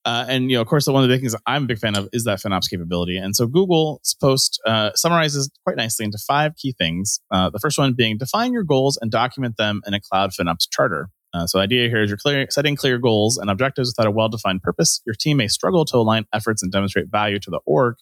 Uh, 0.06 0.26
and 0.28 0.50
you 0.50 0.56
know, 0.58 0.60
of 0.60 0.66
course, 0.68 0.84
the 0.84 0.92
one 0.92 1.02
of 1.02 1.08
the 1.08 1.14
big 1.14 1.22
things 1.22 1.34
I'm 1.46 1.64
a 1.64 1.66
big 1.66 1.78
fan 1.78 1.96
of 1.96 2.10
is 2.12 2.24
that 2.24 2.38
FinOps 2.38 2.68
capability. 2.68 3.16
And 3.16 3.34
so 3.34 3.46
Google's 3.46 4.14
post 4.20 4.60
uh, 4.66 4.90
summarizes 4.94 5.50
quite 5.64 5.76
nicely 5.76 6.04
into 6.04 6.18
five 6.18 6.56
key 6.56 6.74
things. 6.76 7.20
Uh, 7.30 7.48
the 7.48 7.58
first 7.58 7.78
one 7.78 7.94
being 7.94 8.18
define 8.18 8.52
your 8.52 8.64
goals 8.64 8.98
and 9.00 9.10
document 9.10 9.56
them 9.56 9.80
in 9.86 9.94
a 9.94 10.00
cloud 10.02 10.30
FinOps 10.38 10.68
charter. 10.70 11.08
Uh, 11.34 11.46
so 11.46 11.58
the 11.58 11.64
idea 11.64 11.88
here 11.88 12.00
is 12.00 12.08
you're 12.08 12.16
clear, 12.16 12.46
setting 12.48 12.76
clear 12.76 12.96
goals 12.96 13.38
and 13.38 13.50
objectives 13.50 13.88
without 13.90 14.06
a 14.06 14.10
well-defined 14.10 14.62
purpose. 14.62 15.02
Your 15.04 15.16
team 15.16 15.38
may 15.38 15.48
struggle 15.48 15.84
to 15.86 15.96
align 15.96 16.26
efforts 16.32 16.62
and 16.62 16.70
demonstrate 16.70 17.08
value 17.10 17.40
to 17.40 17.50
the 17.50 17.58
org. 17.66 17.96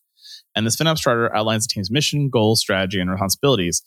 And 0.55 0.67
this 0.67 0.77
FinOps 0.77 0.99
charter 1.01 1.35
outlines 1.35 1.67
the 1.67 1.73
team's 1.73 1.91
mission, 1.91 2.29
goals, 2.29 2.61
strategy, 2.61 3.01
and 3.01 3.11
responsibilities. 3.11 3.83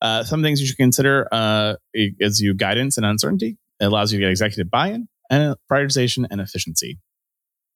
Uh, 0.00 0.24
some 0.24 0.42
things 0.42 0.60
you 0.60 0.66
should 0.66 0.78
consider 0.78 1.28
uh, 1.30 1.74
gives 2.18 2.40
you 2.40 2.54
guidance 2.54 2.96
and 2.96 3.04
uncertainty. 3.04 3.58
It 3.78 3.84
allows 3.84 4.10
you 4.10 4.18
to 4.18 4.24
get 4.24 4.30
executive 4.30 4.70
buy-in 4.70 5.08
and 5.28 5.54
prioritization 5.70 6.26
and 6.30 6.40
efficiency. 6.40 6.98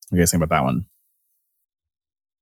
What 0.09 0.17
do 0.17 0.17
you 0.17 0.23
guys 0.23 0.31
think 0.31 0.43
about 0.43 0.57
that 0.57 0.65
one? 0.65 0.87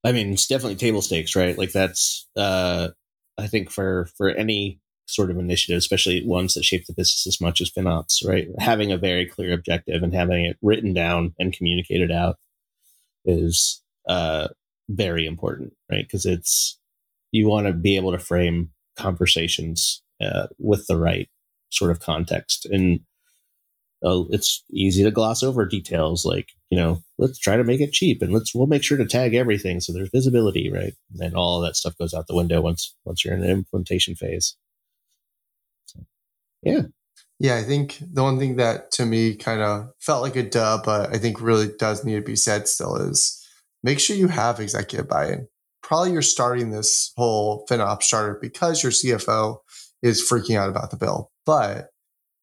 I 0.04 0.12
mean, 0.12 0.32
it's 0.32 0.46
definitely 0.46 0.76
table 0.76 1.02
stakes, 1.02 1.34
right? 1.34 1.58
Like 1.58 1.72
that's, 1.72 2.28
uh, 2.36 2.88
I 3.36 3.46
think 3.48 3.70
for 3.70 4.08
for 4.16 4.28
any 4.28 4.80
sort 5.10 5.30
of 5.30 5.38
initiative, 5.38 5.78
especially 5.78 6.24
ones 6.24 6.54
that 6.54 6.64
shape 6.64 6.86
the 6.86 6.92
business 6.92 7.26
as 7.26 7.40
much 7.40 7.60
as 7.60 7.70
FinOps, 7.70 8.26
right? 8.26 8.48
Having 8.58 8.92
a 8.92 8.98
very 8.98 9.26
clear 9.26 9.52
objective 9.52 10.02
and 10.02 10.14
having 10.14 10.44
it 10.44 10.56
written 10.62 10.92
down 10.92 11.34
and 11.38 11.52
communicated 11.52 12.10
out 12.10 12.36
is 13.24 13.82
uh, 14.08 14.48
very 14.88 15.26
important, 15.26 15.74
right? 15.90 16.04
Because 16.06 16.26
it's 16.26 16.78
you 17.32 17.48
want 17.48 17.66
to 17.66 17.72
be 17.72 17.96
able 17.96 18.12
to 18.12 18.18
frame 18.18 18.70
conversations 18.96 20.02
uh, 20.20 20.46
with 20.58 20.86
the 20.86 20.96
right 20.96 21.28
sort 21.70 21.90
of 21.90 22.00
context 22.00 22.66
and 22.66 23.00
uh, 24.04 24.24
it's 24.30 24.64
easy 24.70 25.02
to 25.04 25.10
gloss 25.10 25.42
over 25.42 25.66
details 25.66 26.24
like 26.24 26.48
you 26.70 26.78
know 26.78 27.02
let's 27.18 27.38
try 27.38 27.56
to 27.56 27.64
make 27.64 27.80
it 27.80 27.92
cheap 27.92 28.22
and 28.22 28.32
let's 28.32 28.54
we'll 28.54 28.66
make 28.66 28.82
sure 28.82 28.98
to 28.98 29.06
tag 29.06 29.34
everything 29.34 29.80
so 29.80 29.92
there's 29.92 30.10
visibility 30.10 30.70
right 30.70 30.94
and 31.20 31.34
all 31.34 31.60
that 31.60 31.76
stuff 31.76 31.96
goes 31.98 32.14
out 32.14 32.26
the 32.26 32.34
window 32.34 32.60
once 32.60 32.94
once 33.04 33.24
you're 33.24 33.34
in 33.34 33.40
the 33.40 33.48
implementation 33.48 34.14
phase 34.14 34.56
yeah 36.62 36.82
Yeah, 37.38 37.56
I 37.56 37.62
think 37.62 37.98
the 38.00 38.22
one 38.22 38.38
thing 38.38 38.56
that 38.56 38.90
to 38.92 39.06
me 39.06 39.34
kind 39.34 39.62
of 39.62 39.90
felt 39.98 40.22
like 40.22 40.36
a 40.36 40.42
duh, 40.42 40.80
but 40.84 41.14
I 41.14 41.18
think 41.18 41.40
really 41.40 41.68
does 41.78 42.04
need 42.04 42.16
to 42.16 42.20
be 42.20 42.36
said 42.36 42.68
still 42.68 42.96
is 42.96 43.42
make 43.82 43.98
sure 43.98 44.16
you 44.16 44.28
have 44.28 44.60
executive 44.60 45.08
buy-in. 45.08 45.48
Probably 45.82 46.12
you're 46.12 46.22
starting 46.22 46.70
this 46.70 47.12
whole 47.16 47.66
FinOps 47.68 48.02
charter 48.02 48.38
because 48.40 48.82
your 48.82 48.92
CFO 48.92 49.58
is 50.02 50.22
freaking 50.22 50.56
out 50.56 50.68
about 50.68 50.90
the 50.90 50.96
bill. 50.96 51.30
But 51.46 51.88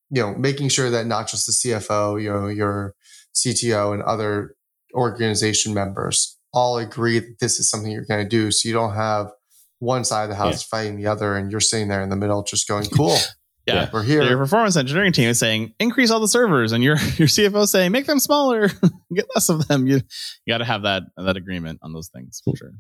you 0.10 0.22
know, 0.22 0.34
making 0.36 0.70
sure 0.70 0.90
that 0.90 1.06
not 1.06 1.28
just 1.28 1.46
the 1.46 1.52
CFO, 1.52 2.22
you 2.22 2.32
know, 2.32 2.48
your 2.48 2.96
CTO 3.36 3.94
and 3.94 4.02
other 4.04 4.56
organization 4.94 5.74
members 5.74 6.38
all 6.54 6.78
agree 6.78 7.20
that 7.20 7.40
this 7.40 7.60
is 7.60 7.70
something 7.70 7.92
you're 7.92 8.06
going 8.06 8.24
to 8.24 8.30
do. 8.30 8.52
So 8.52 8.68
you 8.68 8.74
don't 8.74 8.96
have 8.96 9.32
one 9.80 10.04
side 10.04 10.24
of 10.24 10.30
the 10.30 10.36
house 10.36 10.64
fighting 10.64 10.96
the 10.96 11.08
other 11.08 11.36
and 11.36 11.52
you're 11.52 11.60
sitting 11.60 11.88
there 11.88 12.02
in 12.02 12.10
the 12.10 12.16
middle 12.16 12.42
just 12.44 12.68
going, 12.68 12.86
cool, 12.86 13.18
Yeah. 13.68 13.90
we're 13.92 14.04
here. 14.04 14.22
So 14.22 14.30
your 14.30 14.38
performance 14.38 14.76
engineering 14.78 15.12
team 15.12 15.30
is 15.30 15.40
saying 15.40 15.74
increase 15.80 16.10
all 16.10 16.20
the 16.20 16.28
servers, 16.28 16.72
and 16.72 16.84
your 16.84 16.96
your 17.18 17.28
CFO 17.28 17.68
saying 17.68 17.92
make 17.92 18.06
them 18.06 18.20
smaller, 18.20 18.70
get 19.14 19.28
less 19.36 19.50
of 19.50 19.68
them. 19.68 19.88
You 19.88 20.02
you 20.46 20.54
got 20.54 20.60
to 20.60 20.66
have 20.66 20.84
that 20.84 21.04
that 21.18 21.38
agreement 21.38 21.80
on 21.82 21.94
those 21.94 22.10
things 22.10 22.42
for 22.44 22.56
sure. 22.56 22.72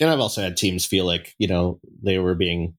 and 0.00 0.10
i've 0.10 0.20
also 0.20 0.42
had 0.42 0.56
teams 0.56 0.84
feel 0.84 1.04
like 1.04 1.34
you 1.38 1.48
know 1.48 1.80
they 2.02 2.18
were 2.18 2.34
being 2.34 2.74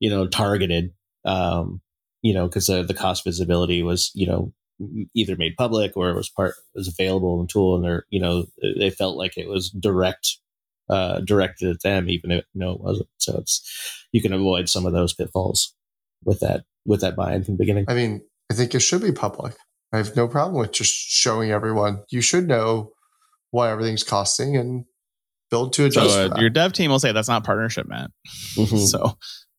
you 0.00 0.10
know 0.10 0.26
targeted 0.26 0.92
um 1.24 1.80
you 2.22 2.32
know 2.34 2.46
because 2.46 2.68
uh, 2.70 2.82
the 2.82 2.94
cost 2.94 3.24
visibility 3.24 3.82
was 3.82 4.10
you 4.14 4.26
know 4.26 4.52
either 5.14 5.36
made 5.36 5.56
public 5.56 5.92
or 5.96 6.10
it 6.10 6.16
was 6.16 6.28
part 6.28 6.54
was 6.74 6.88
available 6.88 7.34
in 7.38 7.46
the 7.46 7.52
tool 7.52 7.76
and 7.76 7.84
they're 7.84 8.04
you 8.10 8.20
know 8.20 8.46
they 8.78 8.90
felt 8.90 9.16
like 9.16 9.36
it 9.36 9.48
was 9.48 9.70
direct 9.70 10.38
uh 10.88 11.20
directed 11.20 11.70
at 11.70 11.82
them 11.82 12.08
even 12.08 12.30
if 12.32 12.44
no 12.54 12.72
it 12.72 12.80
wasn't 12.80 13.08
so 13.18 13.36
it's 13.36 13.62
you 14.12 14.20
can 14.20 14.32
avoid 14.32 14.68
some 14.68 14.86
of 14.86 14.92
those 14.92 15.12
pitfalls 15.14 15.74
with 16.24 16.40
that 16.40 16.64
with 16.86 17.00
that 17.02 17.16
buy-in 17.16 17.44
from 17.44 17.54
the 17.54 17.58
beginning 17.58 17.84
I 17.88 17.94
mean, 17.94 18.22
I 18.50 18.54
think 18.54 18.74
it 18.74 18.80
should 18.80 19.02
be 19.02 19.12
public. 19.12 19.54
I 19.92 19.98
have 19.98 20.16
no 20.16 20.26
problem 20.28 20.58
with 20.60 20.72
just 20.72 20.92
showing 20.94 21.50
everyone. 21.50 22.02
You 22.10 22.20
should 22.22 22.48
know 22.48 22.92
why 23.50 23.70
everything's 23.70 24.02
costing 24.04 24.56
and 24.56 24.84
build 25.50 25.74
to 25.74 25.90
So 25.90 26.00
adjust. 26.02 26.14
for 26.32 26.38
uh, 26.38 26.40
your 26.40 26.50
dev 26.50 26.72
team 26.72 26.90
will 26.90 26.98
say 26.98 27.12
that's 27.12 27.28
not 27.28 27.44
partnership, 27.44 27.86
Matt. 27.88 28.10
Mhm. 28.56 28.86
So 28.86 29.16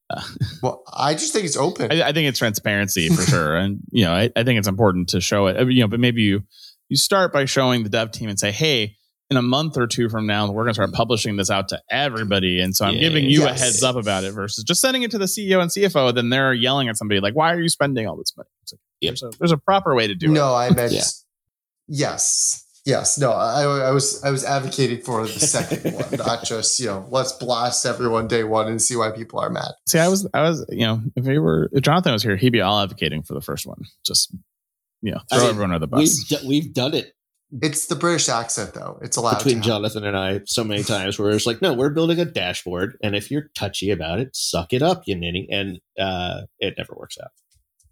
well, 0.62 0.84
I 0.94 1.14
just 1.14 1.34
think 1.34 1.46
it's 1.46 1.58
open. 1.58 1.92
I, 1.92 2.10
I 2.10 2.12
think 2.12 2.28
it's 2.28 2.38
transparency 2.40 3.10
for 3.10 3.22
sure, 3.24 3.56
and 3.56 3.80
you 3.92 4.06
know 4.06 4.14
I, 4.14 4.30
I 4.36 4.44
think 4.44 4.60
it's 4.60 4.68
important 4.68 5.10
to 5.10 5.22
show 5.22 5.48
it. 5.48 5.60
You 5.72 5.82
know, 5.82 5.88
but 5.88 6.00
maybe 6.00 6.22
you 6.24 6.44
you 6.90 6.98
start 6.98 7.32
by 7.34 7.46
showing 7.46 7.84
the 7.84 7.90
dev 7.90 8.12
team 8.12 8.30
and 8.30 8.40
say, 8.40 8.52
hey. 8.52 8.96
In 9.30 9.38
a 9.38 9.42
month 9.42 9.78
or 9.78 9.88
two 9.88 10.10
from 10.10 10.28
now, 10.28 10.52
we're 10.52 10.64
going 10.64 10.72
to 10.72 10.74
start 10.76 10.92
publishing 10.94 11.38
this 11.38 11.50
out 11.50 11.70
to 11.70 11.82
everybody, 11.90 12.60
and 12.60 12.76
so 12.76 12.86
I'm 12.86 12.96
Yeah. 12.96 13.00
giving 13.02 13.26
you 13.26 13.46
a 13.48 13.54
heads 13.54 13.82
up 13.82 13.96
about 13.96 14.24
it 14.26 14.32
versus 14.34 14.64
just 14.64 14.80
sending 14.82 15.02
it 15.04 15.12
to 15.12 15.18
the 15.18 15.26
CEO 15.28 15.60
and 15.62 15.72
CFO. 15.72 16.14
Then 16.14 16.30
they're 16.30 16.54
yelling 16.54 16.88
at 16.90 16.98
somebody 16.98 17.20
like, 17.20 17.34
"Why 17.36 17.54
are 17.54 17.60
you 17.62 17.70
spending 17.70 18.06
all 18.06 18.16
this 18.18 18.34
money?" 18.38 18.50
It's 18.64 18.74
like, 18.74 18.80
Yep. 19.02 19.10
there's, 19.12 19.24
a, 19.24 19.38
there's 19.40 19.52
a 19.52 19.58
proper 19.58 19.96
way 19.96 20.08
to 20.08 20.14
do 20.14 20.28
it. 20.30 20.34
no, 20.34 20.54
I 20.54 20.70
meant 20.72 20.92
Yeah. 20.92 21.04
yes, 21.88 22.66
yes. 22.86 23.18
No, 23.18 23.32
I, 23.32 23.64
I 23.64 23.92
was 23.92 24.24
I 24.24 24.30
was 24.30 24.44
advocating 24.44 25.02
for 25.02 25.24
the 25.26 25.40
second 25.40 25.94
one, 25.96 26.06
not 26.18 26.44
just 26.44 26.80
you 26.80 26.88
know 26.88 27.06
let's 27.10 27.32
blast 27.32 27.86
everyone 27.86 28.28
day 28.28 28.44
one 28.44 28.68
and 28.68 28.82
see 28.82 28.96
why 28.96 29.12
people 29.12 29.40
are 29.40 29.50
mad. 29.50 29.72
See, 29.88 30.00
I 30.00 30.10
was, 30.10 30.28
I 30.34 30.42
was, 30.42 30.66
you 30.70 30.86
know, 30.86 31.02
if 31.16 31.26
we 31.26 31.40
were, 31.40 31.70
if 31.74 31.82
Jonathan 31.82 32.12
was 32.14 32.24
here, 32.24 32.36
he'd 32.36 32.52
be 32.52 32.62
all 32.62 32.82
advocating 32.82 33.24
for 33.24 33.34
the 33.34 33.42
first 33.42 33.66
one. 33.66 33.84
Just, 34.06 34.36
you 35.02 35.12
know, 35.12 35.20
I 35.32 35.36
throw 35.38 35.46
mean, 35.46 35.50
everyone 35.52 35.72
under 35.74 35.86
the 35.88 35.96
we've, 35.96 36.08
bus. 36.30 36.44
we've 36.46 36.74
done 36.74 36.94
it 36.94 37.14
It's 37.62 37.88
the 37.88 37.96
British 37.96 38.30
accent 38.30 38.74
though. 38.74 39.00
It's 39.02 39.18
allowed 39.18 39.38
between 39.38 39.62
to. 39.62 39.68
Jonathan 39.68 40.04
and 40.04 40.18
I 40.18 40.42
so 40.46 40.64
many 40.64 40.84
times 40.84 41.20
where 41.20 41.32
it's 41.32 41.46
like, 41.46 41.62
no, 41.62 41.74
we're 41.74 41.92
building 41.92 42.20
a 42.20 42.26
dashboard, 42.26 42.98
and 43.04 43.16
if 43.16 43.30
you're 43.30 43.50
touchy 43.56 43.92
about 43.92 44.20
it, 44.20 44.36
suck 44.36 44.74
it 44.74 44.82
up, 44.82 45.04
you 45.06 45.16
ninny, 45.16 45.48
and 45.52 45.80
uh, 46.00 46.42
it 46.60 46.76
never 46.78 46.96
works 46.98 47.18
out. 47.22 47.30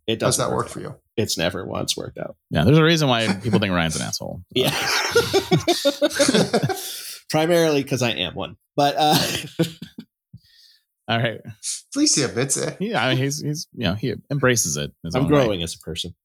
It 0.07 0.20
Does 0.20 0.38
doesn't 0.38 0.49
that 0.49 0.55
work 0.55 0.66
out. 0.66 0.72
for 0.72 0.80
you? 0.80 0.95
It's 1.16 1.38
never 1.38 1.64
once 1.66 1.95
worked 1.95 2.18
out. 2.18 2.36
Yeah, 2.49 2.64
there's 2.64 2.80
a 2.80 2.84
reason 2.84 3.07
why 3.07 3.32
people 3.36 3.59
think 3.59 3.74
Ryan's 3.74 3.95
an 3.95 4.01
asshole. 4.01 4.41
Yeah, 4.55 4.72
primarily 7.30 7.84
because 7.84 8.01
I 8.01 8.12
am 8.12 8.34
one, 8.34 8.57
but 8.76 8.95
uh, 8.97 9.18
All 11.07 11.20
right. 11.20 11.39
At 11.45 11.95
least 11.95 12.16
he 12.16 12.24
admits 12.24 12.57
it. 12.57 12.78
Yeah, 12.80 13.03
I 13.03 13.09
mean, 13.09 13.18
he's, 13.18 13.41
he's, 13.41 13.68
you 13.74 13.84
know, 13.84 13.95
he 13.95 14.14
embraces 14.32 14.78
it. 14.78 14.91
I'm 15.03 15.26
own 15.26 15.30
way. 15.30 15.30
growing 15.30 15.64
as 15.64 15.76
a 15.76 15.80
person. 15.80 16.16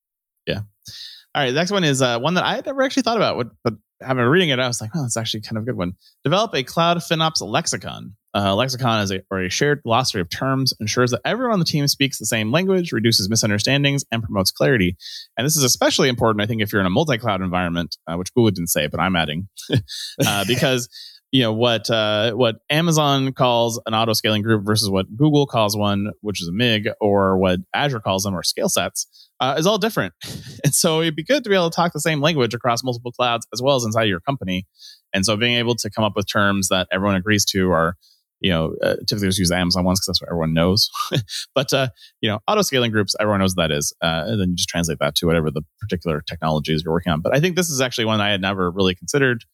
All 1.37 1.43
right, 1.43 1.51
the 1.51 1.61
next 1.61 1.71
one 1.71 1.85
is 1.85 2.01
uh, 2.01 2.19
one 2.19 2.33
that 2.35 2.45
I 2.45 2.55
had 2.55 2.65
never 2.65 2.83
actually 2.83 3.03
thought 3.03 3.19
about, 3.19 3.47
but, 3.63 3.75
having 4.03 4.25
reading 4.25 4.51
it, 4.51 4.59
I 4.59 4.67
was 4.67 4.81
like, 4.81 4.91
oh, 4.95 5.03
that's 5.03 5.17
actually 5.17 5.41
kind 5.41 5.57
of 5.57 5.63
a 5.63 5.67
good 5.67 5.77
one. 5.77 5.95
Develop 6.23 6.55
a 6.55 6.63
cloud 6.63 6.99
FinOps 6.99 7.41
lexicon. 7.41 8.15
Uh, 8.35 8.55
lexicon 8.55 9.01
is 9.01 9.11
a, 9.11 9.23
or 9.31 9.43
a 9.43 9.49
shared 9.49 9.83
glossary 9.83 10.21
of 10.21 10.29
terms, 10.29 10.75
ensures 10.81 11.11
that 11.13 11.23
everyone 11.25 11.55
on 11.55 11.59
the 11.59 11.65
team 11.65 11.87
speaks 11.89 12.19
the 12.19 12.27
same 12.27 12.53
language, 12.53 12.93
reduces 12.93 13.31
misunderstandings, 13.31 14.05
and 14.13 14.23
promotes 14.23 14.51
clarity. 14.51 14.97
And 15.37 15.47
this 15.47 15.57
is 15.57 15.63
especially 15.63 16.11
important, 16.11 16.43
I 16.43 16.47
think, 16.47 16.61
if 16.61 16.73
you're 16.73 16.81
in 16.81 16.87
a 16.87 16.91
multi-cloud 16.91 17.41
environment, 17.41 17.97
uh, 18.07 18.17
which 18.17 18.33
Google 18.35 18.51
didn't 18.51 18.69
say, 18.69 18.87
but 18.87 19.01
I'm 19.01 19.17
adding, 19.17 19.49
uh, 20.27 20.45
because 20.47 20.89
you 21.33 21.43
know 21.43 21.53
what 21.53 21.91
uh, 21.91 22.33
what 22.33 22.57
Amazon 22.71 23.33
calls 23.33 23.81
an 23.87 23.95
auto 23.95 24.13
scaling 24.13 24.43
group 24.43 24.65
versus 24.65 24.89
what 24.89 25.07
Google 25.17 25.47
calls 25.47 25.77
one, 25.77 26.13
which 26.21 26.41
is 26.41 26.49
a 26.49 26.53
MIG, 26.53 26.89
or 27.01 27.37
what 27.39 27.61
Azure 27.75 28.01
calls 28.01 28.23
them, 28.23 28.35
or 28.35 28.43
scale 28.43 28.69
sets, 28.69 29.29
uh, 29.41 29.57
is 29.59 29.67
all 29.67 29.79
different. 29.79 30.15
and 30.65 30.75
so 30.75 31.01
it'd 31.01 31.17
be 31.17 31.25
good 31.25 31.45
to 31.45 31.51
be 31.51 31.57
able 31.57 31.71
to 31.71 31.75
talk 31.75 31.93
the 31.93 32.01
same 32.01 32.21
language 32.21 32.55
across 32.55 32.85
multiple 32.85 33.13
clouds 33.13 33.47
as 33.53 33.61
well 33.61 33.77
as 33.77 33.85
inside 33.85 34.05
your 34.05 34.21
company. 34.21 34.67
And 35.13 35.25
so 35.25 35.37
being 35.37 35.55
able 35.55 35.75
to 35.77 35.91
come 35.91 36.05
up 36.05 36.13
with 36.15 36.27
terms 36.31 36.69
that 36.69 36.89
everyone 36.93 37.17
agrees 37.17 37.45
to 37.47 37.71
are 37.71 37.97
you 38.41 38.51
know, 38.51 38.75
uh, 38.83 38.97
typically 39.09 39.29
just 39.29 39.39
use 39.39 39.51
Amazon 39.51 39.85
ones 39.85 39.99
because 39.99 40.07
that's 40.07 40.21
what 40.21 40.29
everyone 40.29 40.53
knows. 40.53 40.91
but 41.55 41.73
uh, 41.73 41.89
you 42.21 42.29
know, 42.29 42.39
auto 42.47 42.63
scaling 42.63 42.91
groups, 42.91 43.15
everyone 43.19 43.41
knows 43.41 43.55
what 43.57 43.69
that 43.69 43.75
is, 43.75 43.95
uh, 44.03 44.25
and 44.27 44.41
then 44.41 44.51
you 44.51 44.57
just 44.57 44.69
translate 44.69 44.99
that 45.01 45.15
to 45.17 45.27
whatever 45.27 45.51
the 45.51 45.63
particular 45.81 46.21
technologies 46.21 46.83
you're 46.85 46.93
working 46.93 47.13
on. 47.13 47.21
But 47.23 47.35
I 47.35 47.41
think 47.41 47.57
this 47.57 47.71
is 47.71 47.81
actually 47.81 48.05
one 48.05 48.21
I 48.21 48.31
had 48.31 48.41
never 48.41 48.71
really 48.71 48.95
considered. 48.95 49.45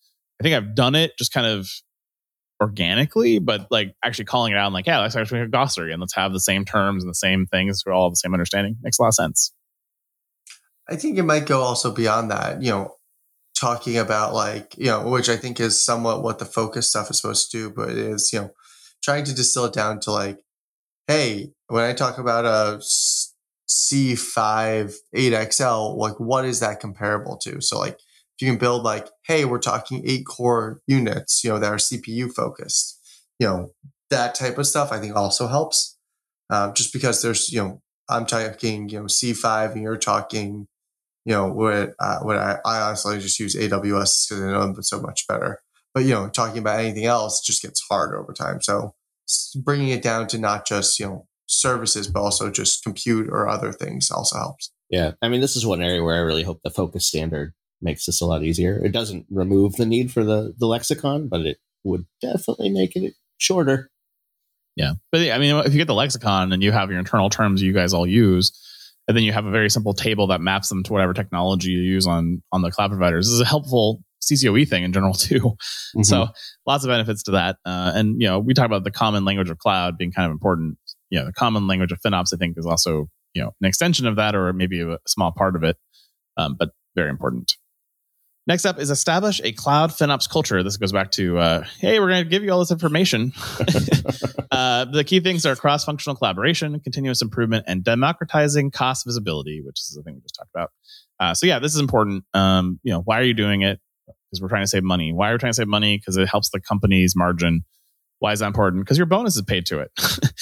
I 0.41 0.43
think 0.43 0.55
I've 0.55 0.75
done 0.75 0.95
it 0.95 1.13
just 1.19 1.33
kind 1.33 1.47
of 1.47 1.69
organically, 2.61 3.39
but 3.39 3.67
like 3.71 3.95
actually 4.05 4.25
calling 4.27 4.53
it 4.53 4.57
out, 4.57 4.67
and 4.67 4.75
like, 4.75 4.87
yeah, 4.87 5.01
let's 5.01 5.17
actually 5.17 5.41
a 5.41 5.49
glossary 5.49 5.93
and 5.93 6.01
let's 6.01 6.15
have 6.15 6.33
the 6.33 6.41
same 6.41 6.65
terms 6.65 7.03
and 7.03 7.11
the 7.11 7.15
same 7.15 7.47
things 7.47 7.83
for 7.83 7.93
all 7.93 8.09
the 8.11 8.17
same 8.17 8.33
understanding 8.33 8.77
makes 8.83 8.99
a 8.99 9.03
lot 9.03 9.09
of 9.09 9.15
sense. 9.15 9.53
I 10.89 10.97
think 10.97 11.19
it 11.19 11.25
might 11.25 11.47
go 11.47 11.61
also 11.61 11.93
beyond 11.93 12.31
that. 12.31 12.63
You 12.63 12.71
know, 12.71 12.95
talking 13.55 13.99
about 13.99 14.35
like 14.35 14.75
you 14.79 14.87
know, 14.87 15.09
which 15.09 15.29
I 15.29 15.37
think 15.37 15.61
is 15.61 15.85
somewhat 15.85 16.23
what 16.23 16.39
the 16.39 16.45
focus 16.45 16.89
stuff 16.89 17.11
is 17.11 17.21
supposed 17.21 17.51
to 17.51 17.57
do, 17.57 17.71
but 17.71 17.91
is 17.91 18.33
you 18.33 18.41
know 18.41 18.51
trying 19.03 19.25
to 19.25 19.35
distill 19.35 19.65
it 19.67 19.73
down 19.73 20.01
to 20.01 20.13
like, 20.13 20.39
hey, 21.09 21.53
when 21.69 21.85
I 21.85 21.93
talk 21.93 22.19
about 22.19 22.45
a 22.45 22.81
C5 23.69 24.95
8XL, 25.15 25.97
like 25.97 26.19
what 26.21 26.45
is 26.45 26.61
that 26.61 26.81
comparable 26.81 27.37
to? 27.39 27.61
So 27.61 27.79
like 27.79 27.99
if 28.37 28.47
you 28.47 28.51
can 28.51 28.59
build 28.59 28.83
like, 28.83 29.09
hey, 29.27 29.45
we're 29.45 29.59
talking 29.59 30.03
eight 30.07 30.27
core 30.27 30.81
units, 30.87 31.43
you 31.45 31.51
know, 31.51 31.59
that 31.59 31.73
are 31.73 31.77
CPU 31.77 32.33
focused, 32.33 32.99
you 33.39 33.47
know, 33.47 33.73
that 34.11 34.35
type 34.35 34.59
of 34.59 34.67
stuff 34.67 34.93
I 34.93 34.99
think 34.99 35.17
also 35.17 35.47
helps. 35.47 35.97
Um, 36.51 36.75
just 36.75 36.93
because 36.93 37.23
there's, 37.23 37.51
you 37.51 37.63
know, 37.63 37.83
I'm 38.09 38.27
talking, 38.27 38.89
you 38.89 39.01
know, 39.01 39.07
C5 39.07 39.73
and 39.73 39.83
you're 39.83 39.97
talking, 39.97 40.67
you 41.25 41.33
know, 41.33 41.47
what, 41.49 41.95
uh, 41.99 42.19
what 42.21 42.37
I, 42.37 42.59
I 42.65 42.81
honestly 42.81 43.19
just 43.21 43.39
use 43.39 43.57
AWS 43.57 44.29
because 44.29 44.43
I 44.43 44.51
know 44.51 44.61
them 44.61 44.83
so 44.83 45.01
much 45.01 45.27
better. 45.27 45.61
But 45.95 46.05
you 46.05 46.11
know, 46.11 46.29
talking 46.29 46.59
about 46.59 46.81
anything 46.81 47.05
else 47.05 47.41
just 47.41 47.63
gets 47.63 47.83
hard 47.89 48.15
over 48.15 48.33
time. 48.33 48.61
So 48.63 48.95
bringing 49.57 49.89
it 49.89 50.03
down 50.03 50.27
to 50.29 50.39
not 50.39 50.67
just 50.67 50.99
you 50.99 51.07
know 51.07 51.27
services, 51.47 52.09
but 52.09 52.21
also 52.21 52.51
just 52.51 52.83
compute 52.83 53.29
or 53.29 53.49
other 53.49 53.73
things 53.73 54.11
also 54.11 54.39
helps. 54.39 54.73
Yeah, 54.89 55.13
I 55.23 55.29
mean, 55.29 55.41
this 55.41 55.57
is 55.57 55.67
one 55.67 55.83
area 55.83 56.03
where 56.03 56.17
I 56.17 56.21
really 56.21 56.43
hope 56.43 56.61
the 56.63 56.71
focus 56.71 57.07
standard 57.07 57.53
makes 57.83 58.07
this 58.07 58.21
a 58.21 58.27
lot 58.27 58.43
easier. 58.43 58.81
It 58.85 58.93
doesn't 58.93 59.27
remove 59.31 59.77
the 59.77 59.87
need 59.87 60.13
for 60.13 60.25
the 60.25 60.55
the 60.59 60.67
lexicon, 60.67 61.29
but 61.29 61.41
it 61.43 61.59
would 61.85 62.07
definitely 62.21 62.71
make 62.71 62.97
it 62.97 63.15
shorter. 63.39 63.91
Yeah, 64.77 64.93
but 65.11 65.21
I 65.31 65.39
mean, 65.39 65.55
if 65.67 65.73
you 65.73 65.79
get 65.79 65.89
the 65.89 65.95
lexicon 65.95 66.53
and 66.53 66.63
you 66.63 66.73
have 66.73 66.91
your 66.91 66.99
internal 66.99 67.29
terms 67.29 67.63
you 67.63 67.73
guys 67.73 67.93
all 67.93 68.07
use, 68.07 68.53
and 69.07 69.17
then 69.17 69.25
you 69.25 69.33
have 69.33 69.45
a 69.45 69.51
very 69.51 69.69
simple 69.69 69.93
table 69.93 70.29
that 70.29 70.41
maps 70.41 70.69
them 70.69 70.83
to 70.85 70.93
whatever 70.93 71.13
technology 71.13 71.71
you 71.71 71.83
use 71.83 72.07
on 72.07 72.43
on 72.53 72.63
the 72.63 72.71
cloud 72.71 72.91
providers, 72.91 73.27
this 73.27 73.35
is 73.35 73.41
a 73.41 73.47
helpful 73.47 74.03
CCOE 74.23 74.69
thing 74.69 74.85
in 74.85 74.93
general 74.93 75.15
too. 75.15 75.41
Mm-hmm. 75.41 76.03
So 76.03 76.29
lots 76.67 76.85
of 76.85 76.89
benefits 76.89 77.23
to 77.25 77.33
that. 77.33 77.57
Uh, 77.67 77.93
and 77.95 78.21
you 78.21 78.29
know, 78.29 78.39
we 78.39 78.55
talk 78.55 78.67
about 78.67 78.85
the 78.85 78.91
common 78.91 79.25
language 79.25 79.51
of 79.51 79.59
cloud 79.59 79.99
being 79.99 80.13
kind 80.13 80.27
of 80.27 80.33
important. 80.33 80.79
You 81.11 81.19
know, 81.19 81.27
the 81.27 81.33
common 81.33 81.67
language 81.67 81.93
of 81.93 82.01
FinOps, 82.01 82.33
I 82.33 82.39
think, 82.39 82.57
is 82.57 82.67
also 82.67 83.09
you 83.35 83.43
know 83.43 83.51
an 83.61 83.67
extension 83.67 84.07
of 84.07 84.17
that, 84.17 84.35
or 84.35 84.53
maybe 84.53 84.81
a 84.81 84.99
small 85.07 85.33
part 85.33 85.57
of 85.57 85.65
it, 85.65 85.77
um, 86.37 86.57
but 86.59 86.71
very 86.95 87.11
important. 87.11 87.53
Next 88.47 88.65
up 88.65 88.81
is 88.81 88.91
establish 88.91 89.41
a 89.45 89.53
cloud 89.53 89.91
FinOps 89.91 90.29
culture. 90.29 90.63
This 90.65 90.77
goes 90.77 90.91
back 90.91 91.13
to, 91.13 91.39
uh, 91.39 91.65
hey, 91.79 92.01
we're 92.01 92.09
going 92.09 92.25
to 92.25 92.29
give 92.29 92.43
you 92.43 92.51
all 92.51 92.59
this 92.59 92.73
information. 92.73 93.33
uh, 94.51 94.87
the 94.87 95.05
key 95.07 95.21
things 95.21 95.47
are 95.47 95.55
cross 95.55 95.85
functional 95.85 96.17
collaboration, 96.17 96.81
continuous 96.81 97.23
improvement, 97.23 97.67
and 97.69 97.85
democratizing 97.85 98.73
cost 98.73 99.07
visibility, 99.07 99.63
which 99.65 99.79
is 99.79 99.95
the 99.97 100.03
thing 100.03 100.15
we 100.15 100.21
just 100.23 100.35
talked 100.35 100.51
about. 100.53 100.71
Uh, 101.21 101.35
so, 101.35 101.47
yeah, 101.47 101.61
this 101.61 101.73
is 101.73 101.81
important. 101.81 102.25
Um, 102.35 102.81
you 102.83 102.93
know, 102.93 103.01
why 103.01 103.21
are 103.21 103.25
you 103.25 103.35
doing 103.35 103.63
it? 103.63 103.79
because 104.33 104.41
we're 104.41 104.49
trying 104.49 104.63
to 104.63 104.69
save 104.69 104.83
money. 104.83 105.13
Why 105.13 105.31
are 105.31 105.35
we 105.35 105.39
trying 105.39 105.53
to 105.53 105.57
save 105.57 105.69
money? 105.69 105.99
Because 105.99 106.17
it 106.17 106.27
helps 106.29 106.49
the 106.51 106.61
company's 106.61 107.15
margin. 107.15 107.65
Why 108.19 108.33
is 108.33 108.39
that 108.39 108.47
important? 108.47 108.83
Because 108.83 108.97
your 108.97 109.07
bonus 109.07 109.37
is 109.37 109.43
paid 109.43 109.67
to 109.67 109.81
it. 109.81 109.91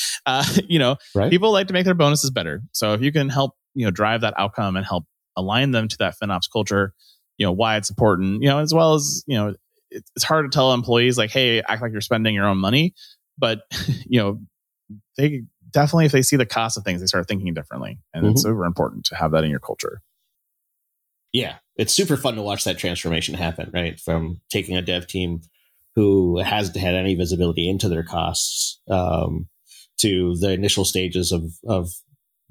uh, 0.27 0.45
you 0.69 0.79
know, 0.79 0.97
right. 1.15 1.31
people 1.31 1.51
like 1.51 1.67
to 1.69 1.73
make 1.73 1.85
their 1.85 1.95
bonuses 1.95 2.31
better. 2.31 2.63
So 2.73 2.93
if 2.93 3.03
you 3.03 3.11
can 3.11 3.29
help, 3.29 3.55
you 3.75 3.85
know, 3.85 3.91
drive 3.91 4.21
that 4.21 4.35
outcome 4.37 4.77
and 4.77 4.87
help 4.87 5.07
align 5.37 5.73
them 5.73 5.89
to 5.89 5.97
that 5.99 6.15
FinOps 6.23 6.45
culture, 6.53 6.95
you 7.41 7.47
know, 7.47 7.53
why 7.53 7.77
it's 7.77 7.91
important, 7.91 8.43
you 8.43 8.49
know, 8.49 8.61
as 8.61 8.73
well 8.73 8.95
as, 8.95 9.25
you 9.27 9.37
know, 9.37 9.55
it's 9.91 10.23
hard 10.23 10.45
to 10.45 10.55
tell 10.57 10.73
employees 10.73 11.19
like, 11.19 11.31
hey, 11.31 11.61
act 11.61 11.83
like 11.83 11.91
you're 11.91 12.01
spending 12.01 12.37
your 12.37 12.47
own 12.47 12.59
money. 12.59 12.95
But, 13.37 13.63
you 14.07 14.21
know, 14.21 14.41
they 15.17 15.43
definitely, 15.73 16.07
if 16.07 16.13
they 16.13 16.23
see 16.23 16.37
the 16.37 16.47
cost 16.47 16.79
of 16.79 16.85
things, 16.85 17.01
they 17.01 17.09
start 17.09 17.27
thinking 17.27 17.53
differently. 17.53 17.99
And 18.15 18.23
mm-hmm. 18.23 18.33
it's 18.33 18.43
super 18.43 18.65
important 18.65 19.07
to 19.07 19.17
have 19.17 19.33
that 19.33 19.43
in 19.43 19.51
your 19.51 19.59
culture 19.59 20.01
yeah, 21.33 21.57
it's 21.77 21.93
super 21.93 22.17
fun 22.17 22.35
to 22.35 22.43
watch 22.43 22.65
that 22.65 22.79
transformation 22.79 23.35
happen, 23.35 23.71
right? 23.73 23.99
From 24.01 24.41
taking 24.51 24.77
a 24.77 24.83
dev 24.83 25.07
team 25.07 25.43
who 25.95 26.39
hasn't 26.39 26.77
had 26.77 26.95
any 26.95 27.15
visibility 27.15 27.69
into 27.69 27.89
their 27.89 28.03
costs 28.03 28.81
um, 28.89 29.49
to 29.99 30.37
the 30.37 30.53
initial 30.53 30.85
stages 30.85 31.33
of, 31.33 31.53
of 31.67 31.91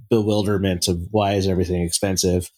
bewilderment 0.09 0.87
of 0.87 1.01
why 1.11 1.33
is 1.33 1.47
everything 1.47 1.81
expensive 1.81 2.49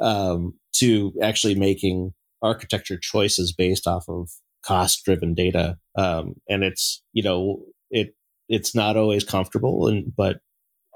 um, 0.00 0.54
to 0.74 1.12
actually 1.22 1.54
making 1.54 2.12
architecture 2.42 2.98
choices 3.00 3.52
based 3.52 3.86
off 3.86 4.08
of 4.08 4.30
cost 4.62 5.04
driven 5.04 5.34
data. 5.34 5.78
Um, 5.96 6.34
and 6.48 6.62
it's, 6.62 7.02
you 7.12 7.22
know, 7.22 7.62
it, 7.90 8.14
it's 8.48 8.74
not 8.74 8.96
always 8.96 9.24
comfortable 9.24 9.88
and, 9.88 10.14
but 10.14 10.40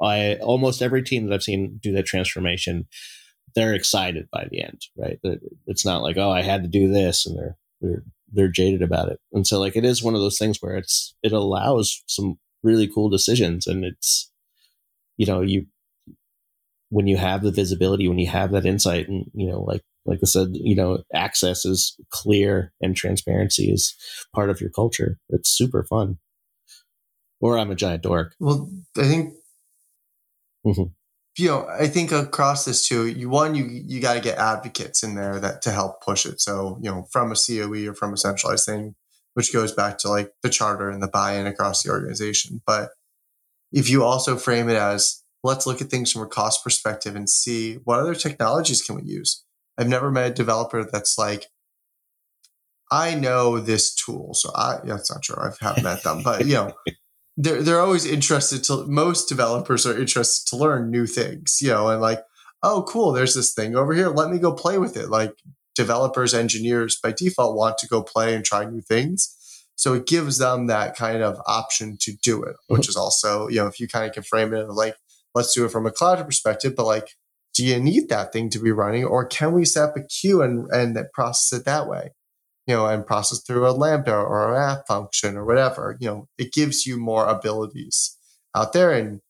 I 0.00 0.36
almost 0.36 0.82
every 0.82 1.02
team 1.02 1.26
that 1.26 1.34
I've 1.34 1.42
seen 1.42 1.78
do 1.80 1.92
that 1.92 2.06
transformation 2.06 2.86
they're 3.54 3.74
excited 3.74 4.28
by 4.30 4.46
the 4.50 4.62
end, 4.62 4.82
right? 4.96 5.18
It's 5.66 5.84
not 5.84 6.02
like, 6.02 6.16
oh, 6.16 6.30
I 6.30 6.42
had 6.42 6.62
to 6.62 6.68
do 6.68 6.88
this, 6.88 7.26
and 7.26 7.38
they're 7.38 7.56
they're 7.80 8.02
they're 8.32 8.48
jaded 8.48 8.82
about 8.82 9.08
it. 9.08 9.20
And 9.32 9.46
so, 9.46 9.60
like, 9.60 9.76
it 9.76 9.84
is 9.84 10.02
one 10.02 10.14
of 10.14 10.20
those 10.20 10.38
things 10.38 10.58
where 10.60 10.76
it's 10.76 11.14
it 11.22 11.32
allows 11.32 12.02
some 12.06 12.38
really 12.62 12.88
cool 12.88 13.08
decisions, 13.08 13.66
and 13.66 13.84
it's 13.84 14.30
you 15.16 15.26
know 15.26 15.40
you 15.40 15.66
when 16.92 17.06
you 17.06 17.16
have 17.16 17.42
the 17.42 17.50
visibility, 17.50 18.06
when 18.06 18.18
you 18.18 18.28
have 18.28 18.52
that 18.52 18.66
insight, 18.66 19.08
and 19.08 19.30
you 19.34 19.48
know, 19.48 19.62
like 19.62 19.82
like 20.04 20.18
I 20.22 20.26
said, 20.26 20.48
you 20.52 20.74
know, 20.74 21.02
access 21.14 21.64
is 21.64 21.96
clear 22.10 22.72
and 22.80 22.96
transparency 22.96 23.70
is 23.70 23.94
part 24.34 24.50
of 24.50 24.60
your 24.60 24.70
culture. 24.70 25.18
It's 25.28 25.50
super 25.50 25.84
fun. 25.84 26.18
Or 27.40 27.58
I'm 27.58 27.70
a 27.70 27.76
giant 27.76 28.02
dork. 28.02 28.34
Well, 28.38 28.70
I 28.96 29.04
think 29.04 29.34
mm-hmm 30.66 30.92
you 31.38 31.48
know, 31.48 31.66
I 31.66 31.88
think 31.88 32.12
across 32.12 32.64
this 32.64 32.86
too, 32.86 33.06
you 33.06 33.30
one, 33.30 33.54
you 33.54 33.64
you 33.64 34.00
got 34.00 34.14
to 34.14 34.20
get 34.20 34.38
advocates 34.38 35.02
in 35.02 35.14
there 35.14 35.40
that 35.40 35.62
to 35.62 35.70
help 35.70 36.02
push 36.02 36.26
it. 36.26 36.40
So, 36.40 36.78
you 36.82 36.90
know, 36.90 37.06
from 37.10 37.32
a 37.32 37.34
COE 37.34 37.88
or 37.88 37.94
from 37.94 38.12
a 38.12 38.18
centralized 38.18 38.66
thing, 38.66 38.94
which 39.34 39.52
goes 39.52 39.72
back 39.72 39.98
to 39.98 40.10
like 40.10 40.32
the 40.42 40.50
charter 40.50 40.90
and 40.90 41.02
the 41.02 41.08
buy-in 41.08 41.46
across 41.46 41.82
the 41.82 41.90
organization. 41.90 42.60
But 42.66 42.90
if 43.72 43.88
you 43.88 44.04
also 44.04 44.36
frame 44.36 44.68
it 44.68 44.76
as 44.76 45.21
let's 45.42 45.66
look 45.66 45.80
at 45.80 45.88
things 45.88 46.12
from 46.12 46.22
a 46.22 46.26
cost 46.26 46.62
perspective 46.62 47.16
and 47.16 47.28
see 47.28 47.74
what 47.84 47.98
other 47.98 48.14
technologies 48.14 48.82
can 48.82 48.96
we 48.96 49.02
use. 49.02 49.44
I've 49.78 49.88
never 49.88 50.10
met 50.10 50.30
a 50.30 50.34
developer 50.34 50.84
that's 50.84 51.18
like, 51.18 51.46
I 52.90 53.14
know 53.14 53.58
this 53.58 53.94
tool, 53.94 54.34
so 54.34 54.50
I 54.54 54.78
that's 54.84 55.10
not 55.10 55.22
true. 55.22 55.36
I 55.38 55.50
haven't 55.60 55.82
met 55.82 56.02
them, 56.02 56.22
but 56.22 56.46
you 56.46 56.54
know, 56.54 56.72
they're 57.36 57.62
they're 57.62 57.80
always 57.80 58.04
interested 58.04 58.62
to 58.64 58.84
most 58.86 59.28
developers 59.28 59.86
are 59.86 59.98
interested 59.98 60.48
to 60.50 60.56
learn 60.56 60.90
new 60.90 61.06
things, 61.06 61.58
you 61.62 61.68
know, 61.68 61.88
and 61.88 62.02
like, 62.02 62.22
oh 62.62 62.84
cool, 62.86 63.12
there's 63.12 63.34
this 63.34 63.54
thing 63.54 63.74
over 63.74 63.94
here. 63.94 64.10
Let 64.10 64.30
me 64.30 64.38
go 64.38 64.52
play 64.52 64.76
with 64.76 64.96
it. 64.98 65.08
Like 65.08 65.34
developers, 65.74 66.34
engineers 66.34 66.98
by 67.02 67.12
default 67.12 67.56
want 67.56 67.78
to 67.78 67.88
go 67.88 68.02
play 68.02 68.34
and 68.34 68.44
try 68.44 68.64
new 68.66 68.82
things. 68.82 69.38
So 69.74 69.94
it 69.94 70.06
gives 70.06 70.38
them 70.38 70.66
that 70.66 70.94
kind 70.94 71.22
of 71.22 71.40
option 71.46 71.96
to 72.02 72.12
do 72.22 72.42
it, 72.42 72.56
which 72.68 72.82
mm-hmm. 72.82 72.90
is 72.90 72.96
also, 72.96 73.48
you 73.48 73.56
know, 73.56 73.66
if 73.66 73.80
you 73.80 73.88
kind 73.88 74.06
of 74.06 74.12
can 74.12 74.22
frame 74.22 74.52
it 74.52 74.68
like, 74.68 74.94
let's 75.34 75.54
do 75.54 75.64
it 75.64 75.70
from 75.70 75.86
a 75.86 75.90
cloud 75.90 76.24
perspective, 76.24 76.74
but 76.76 76.86
like, 76.86 77.08
do 77.54 77.64
you 77.64 77.78
need 77.78 78.08
that 78.08 78.32
thing 78.32 78.48
to 78.50 78.58
be 78.58 78.72
running 78.72 79.04
or 79.04 79.26
can 79.26 79.52
we 79.52 79.64
set 79.64 79.90
up 79.90 79.96
a 79.96 80.02
queue 80.02 80.42
and, 80.42 80.66
and 80.70 80.98
process 81.12 81.58
it 81.58 81.64
that 81.64 81.86
way? 81.86 82.10
you 82.66 82.74
know, 82.74 82.86
and 82.86 83.06
process 83.06 83.42
through 83.42 83.68
a 83.68 83.72
Lambda 83.72 84.14
or 84.14 84.54
a 84.54 84.72
app 84.72 84.86
function 84.86 85.36
or 85.36 85.44
whatever. 85.44 85.96
You 86.00 86.08
know, 86.08 86.28
it 86.38 86.52
gives 86.52 86.86
you 86.86 86.96
more 86.96 87.26
abilities 87.26 88.16
out 88.54 88.72
there 88.72 88.92
and, 88.92 89.20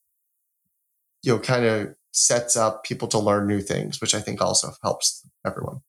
you 1.22 1.32
know, 1.32 1.38
kind 1.38 1.64
of 1.64 1.94
sets 2.12 2.56
up 2.56 2.84
people 2.84 3.08
to 3.08 3.18
learn 3.18 3.46
new 3.46 3.60
things, 3.60 4.00
which 4.00 4.14
I 4.14 4.20
think 4.20 4.42
also 4.42 4.72
helps 4.82 5.26
everyone. 5.46 5.80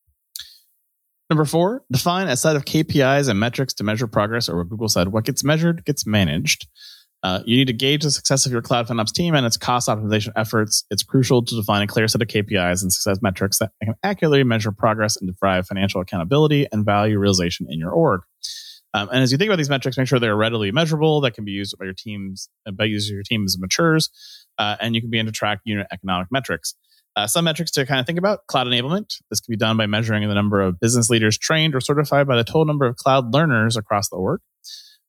Number 1.30 1.46
four, 1.46 1.84
define 1.92 2.28
a 2.28 2.38
set 2.38 2.56
of 2.56 2.66
KPIs 2.66 3.28
and 3.28 3.40
metrics 3.40 3.74
to 3.76 3.84
measure 3.84 4.08
progress, 4.08 4.48
or 4.48 4.58
what 4.58 4.70
Google 4.70 4.88
said, 4.88 5.10
what 5.10 5.26
gets 5.26 5.44
measured 5.44 5.84
gets 5.84 6.06
managed. 6.06 6.68
Uh, 7.24 7.42
you 7.46 7.56
need 7.56 7.68
to 7.68 7.74
gauge 7.74 8.04
the 8.04 8.12
success 8.12 8.46
of 8.46 8.52
your 8.52 8.62
cloud 8.62 8.86
FinOps 8.86 9.14
team 9.14 9.34
and 9.34 9.46
its 9.46 9.56
cost 9.56 9.88
optimization 9.88 10.34
efforts. 10.36 10.84
It's 10.92 11.04
crucial 11.04 11.44
to 11.44 11.56
define 11.56 11.82
a 11.82 11.88
clear 11.88 12.08
set 12.10 12.22
of 12.22 12.28
KPIs 12.28 12.82
and 12.82 12.92
success 12.92 13.20
metrics 13.22 13.60
that 13.60 13.72
can 13.82 13.96
accurately 14.04 14.44
measure 14.44 14.74
progress 14.74 15.16
and 15.16 15.34
drive 15.38 15.66
financial 15.66 16.02
accountability 16.02 16.68
and 16.72 16.86
value 16.86 17.18
realization 17.18 17.68
in 17.70 17.80
your 17.80 17.92
org. 17.92 18.22
Um, 18.94 19.10
and 19.10 19.24
as 19.24 19.32
you 19.32 19.38
think 19.38 19.50
about 19.50 19.56
these 19.56 19.70
metrics, 19.70 19.98
make 19.98 20.08
sure 20.08 20.20
they're 20.20 20.36
readily 20.36 20.72
measurable, 20.72 21.22
that 21.22 21.34
can 21.34 21.46
be 21.46 21.52
used 21.52 21.76
by 21.80 21.86
your 21.86 21.96
teams, 21.96 22.50
by 22.74 22.84
using 22.84 23.16
your 23.16 23.24
team 23.24 23.44
as 23.46 23.56
it 23.56 23.62
matures, 23.62 24.10
uh, 24.60 24.76
and 24.80 24.94
you 24.94 25.02
can 25.02 25.10
begin 25.10 25.26
to 25.26 25.32
track 25.32 25.60
unit 25.64 25.88
economic 25.92 26.28
metrics. 26.30 26.76
Uh, 27.16 27.26
some 27.26 27.46
metrics 27.46 27.72
to 27.72 27.86
kind 27.86 28.00
of 28.00 28.06
think 28.06 28.20
about 28.20 28.46
cloud 28.48 28.68
enablement. 28.68 29.16
This 29.30 29.40
can 29.40 29.52
be 29.52 29.58
done 29.58 29.78
by 29.78 29.86
measuring 29.86 30.28
the 30.28 30.34
number 30.34 30.62
of 30.62 30.80
business 30.80 31.10
leaders 31.10 31.38
trained 31.38 31.74
or 31.76 31.80
certified 31.80 32.28
by 32.28 32.36
the 32.36 32.44
total 32.44 32.66
number 32.66 32.86
of 32.86 32.96
cloud 32.96 33.34
learners 33.34 33.78
across 33.78 34.10
the 34.10 34.16
org. 34.16 34.42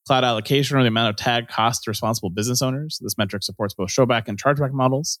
Cloud 0.07 0.23
allocation 0.23 0.77
or 0.77 0.81
the 0.83 0.87
amount 0.87 1.09
of 1.09 1.15
tag 1.15 1.47
cost 1.47 1.83
to 1.83 1.91
responsible 1.91 2.29
business 2.29 2.61
owners. 2.61 2.99
This 3.01 3.17
metric 3.17 3.43
supports 3.43 3.73
both 3.73 3.89
showback 3.89 4.27
and 4.27 4.41
chargeback 4.41 4.71
models. 4.71 5.19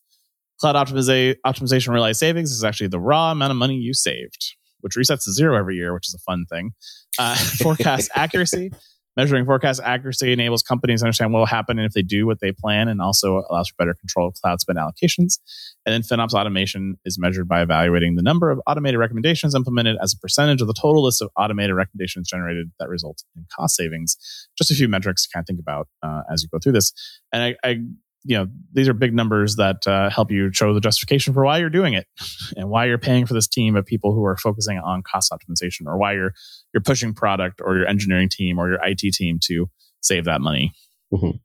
Cloud 0.59 0.75
optimiza- 0.75 1.35
optimization 1.45 1.89
realized 1.89 2.19
savings 2.19 2.51
is 2.51 2.63
actually 2.63 2.87
the 2.87 2.99
raw 2.99 3.31
amount 3.31 3.51
of 3.51 3.57
money 3.57 3.75
you 3.75 3.93
saved, 3.93 4.55
which 4.81 4.93
resets 4.95 5.23
to 5.23 5.33
zero 5.33 5.57
every 5.57 5.75
year, 5.75 5.93
which 5.93 6.07
is 6.07 6.13
a 6.13 6.19
fun 6.19 6.45
thing. 6.49 6.71
Uh, 7.17 7.35
forecast 7.61 8.11
accuracy. 8.15 8.71
Measuring 9.17 9.45
forecast 9.45 9.81
accuracy 9.83 10.33
enables 10.33 10.61
companies 10.61 11.01
to 11.01 11.05
understand 11.05 11.31
what 11.31 11.39
will 11.39 11.45
happen 11.45 11.79
and 11.79 11.85
if 11.85 11.93
they 11.93 12.01
do 12.01 12.25
what 12.25 12.39
they 12.39 12.51
plan 12.51 12.87
and 12.87 13.01
also 13.01 13.43
allows 13.49 13.69
for 13.69 13.75
better 13.77 13.93
control 13.93 14.27
of 14.27 14.33
cloud 14.35 14.59
spend 14.59 14.77
allocations. 14.77 15.39
And 15.85 15.93
then 15.93 16.01
FinOps 16.01 16.33
automation 16.33 16.97
is 17.05 17.17
measured 17.17 17.47
by 17.47 17.61
evaluating 17.61 18.15
the 18.15 18.21
number 18.21 18.51
of 18.51 18.59
automated 18.67 18.99
recommendations 18.99 19.55
implemented 19.55 19.97
as 20.01 20.13
a 20.13 20.17
percentage 20.17 20.61
of 20.61 20.67
the 20.67 20.73
total 20.73 21.03
list 21.03 21.21
of 21.21 21.29
automated 21.37 21.75
recommendations 21.75 22.27
generated 22.27 22.71
that 22.79 22.89
result 22.89 23.23
in 23.35 23.45
cost 23.55 23.75
savings. 23.75 24.17
Just 24.57 24.71
a 24.71 24.75
few 24.75 24.87
metrics 24.87 25.23
to 25.23 25.29
kind 25.33 25.43
of 25.43 25.47
think 25.47 25.59
about 25.59 25.87
uh, 26.03 26.21
as 26.31 26.43
you 26.43 26.49
go 26.51 26.59
through 26.59 26.73
this. 26.73 26.91
And 27.31 27.43
I, 27.43 27.55
I 27.69 27.79
you 28.25 28.35
know 28.35 28.47
these 28.73 28.89
are 28.89 28.93
big 28.93 29.13
numbers 29.13 29.55
that 29.55 29.87
uh, 29.87 30.09
help 30.09 30.31
you 30.31 30.51
show 30.51 30.73
the 30.73 30.81
justification 30.81 31.33
for 31.33 31.45
why 31.45 31.59
you're 31.59 31.69
doing 31.69 31.93
it 31.93 32.07
and 32.57 32.69
why 32.69 32.85
you're 32.85 32.97
paying 32.97 33.25
for 33.25 33.33
this 33.33 33.47
team 33.47 33.75
of 33.75 33.85
people 33.85 34.13
who 34.13 34.25
are 34.25 34.35
focusing 34.35 34.79
on 34.79 35.03
cost 35.03 35.31
optimization 35.31 35.85
or 35.85 35.97
why 35.97 36.13
you're 36.13 36.33
you're 36.73 36.81
pushing 36.81 37.13
product 37.13 37.61
or 37.63 37.77
your 37.77 37.87
engineering 37.87 38.29
team 38.29 38.57
or 38.57 38.67
your 38.67 38.79
IT 38.83 39.13
team 39.13 39.39
to 39.43 39.69
save 40.01 40.25
that 40.25 40.41
money. 40.41 40.73
Mm-hmm. 41.13 41.37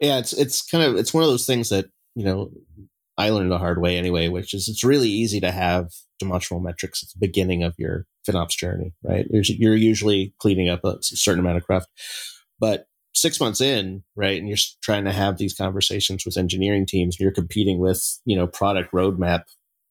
Yeah, 0.00 0.18
it's 0.18 0.32
it's 0.32 0.62
kind 0.62 0.84
of 0.84 0.96
it's 0.96 1.14
one 1.14 1.22
of 1.22 1.30
those 1.30 1.46
things 1.46 1.68
that 1.68 1.86
you 2.14 2.24
know 2.24 2.50
I 3.16 3.30
learned 3.30 3.50
the 3.50 3.58
hard 3.58 3.80
way 3.80 3.96
anyway, 3.96 4.28
which 4.28 4.54
is 4.54 4.68
it's 4.68 4.84
really 4.84 5.08
easy 5.08 5.40
to 5.40 5.50
have 5.50 5.90
demonstrable 6.18 6.62
metrics 6.62 7.02
at 7.02 7.08
the 7.08 7.26
beginning 7.26 7.62
of 7.62 7.74
your 7.78 8.06
FinOps 8.28 8.56
journey, 8.56 8.92
right? 9.02 9.26
You're, 9.30 9.42
you're 9.46 9.74
usually 9.74 10.34
cleaning 10.38 10.68
up 10.68 10.84
a 10.84 10.98
certain 11.00 11.40
amount 11.40 11.58
of 11.58 11.64
craft, 11.64 11.88
but 12.58 12.86
six 13.20 13.40
months 13.40 13.60
in, 13.60 14.02
right, 14.16 14.38
and 14.38 14.48
you're 14.48 14.58
trying 14.82 15.04
to 15.04 15.12
have 15.12 15.38
these 15.38 15.54
conversations 15.54 16.24
with 16.24 16.36
engineering 16.36 16.86
teams, 16.86 17.18
you're 17.18 17.32
competing 17.32 17.78
with, 17.78 18.20
you 18.24 18.36
know, 18.36 18.46
product 18.46 18.92
roadmap, 18.92 19.44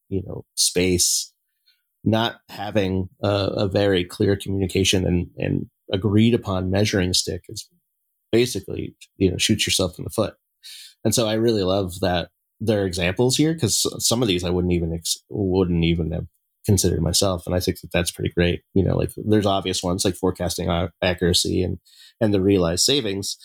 you 0.09 0.21
know, 0.25 0.45
space, 0.55 1.33
not 2.03 2.37
having 2.49 3.09
a, 3.23 3.27
a 3.27 3.67
very 3.67 4.03
clear 4.03 4.35
communication 4.35 5.05
and, 5.05 5.27
and 5.37 5.65
agreed 5.91 6.33
upon 6.33 6.71
measuring 6.71 7.13
stick 7.13 7.43
is 7.49 7.69
basically, 8.31 8.95
you 9.17 9.31
know, 9.31 9.37
shoot 9.37 9.65
yourself 9.65 9.97
in 9.97 10.03
the 10.03 10.09
foot. 10.09 10.35
And 11.03 11.13
so 11.13 11.27
I 11.27 11.33
really 11.33 11.63
love 11.63 11.99
that 12.01 12.29
there 12.59 12.81
are 12.81 12.85
examples 12.85 13.37
here 13.37 13.53
because 13.53 13.85
some 14.05 14.21
of 14.21 14.27
these 14.27 14.43
I 14.43 14.49
wouldn't 14.49 14.73
even 14.73 14.93
ex- 14.93 15.23
wouldn't 15.29 15.83
even 15.83 16.11
have 16.11 16.25
considered 16.65 17.01
myself, 17.01 17.43
and 17.45 17.55
I 17.55 17.59
think 17.59 17.79
that 17.79 17.91
that's 17.93 18.11
pretty 18.11 18.31
great. 18.35 18.61
You 18.73 18.83
know, 18.83 18.97
like 18.97 19.11
there's 19.15 19.45
obvious 19.45 19.83
ones 19.83 20.03
like 20.03 20.15
forecasting 20.15 20.69
accuracy 21.01 21.63
and 21.63 21.77
and 22.19 22.33
the 22.33 22.41
realized 22.41 22.83
savings. 22.83 23.37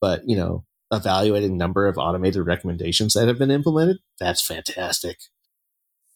But, 0.00 0.22
you 0.26 0.36
know, 0.36 0.64
evaluating 0.92 1.56
number 1.56 1.86
of 1.88 1.98
automated 1.98 2.46
recommendations 2.46 3.14
that 3.14 3.28
have 3.28 3.38
been 3.38 3.50
implemented, 3.50 3.98
that's 4.20 4.44
fantastic. 4.44 5.18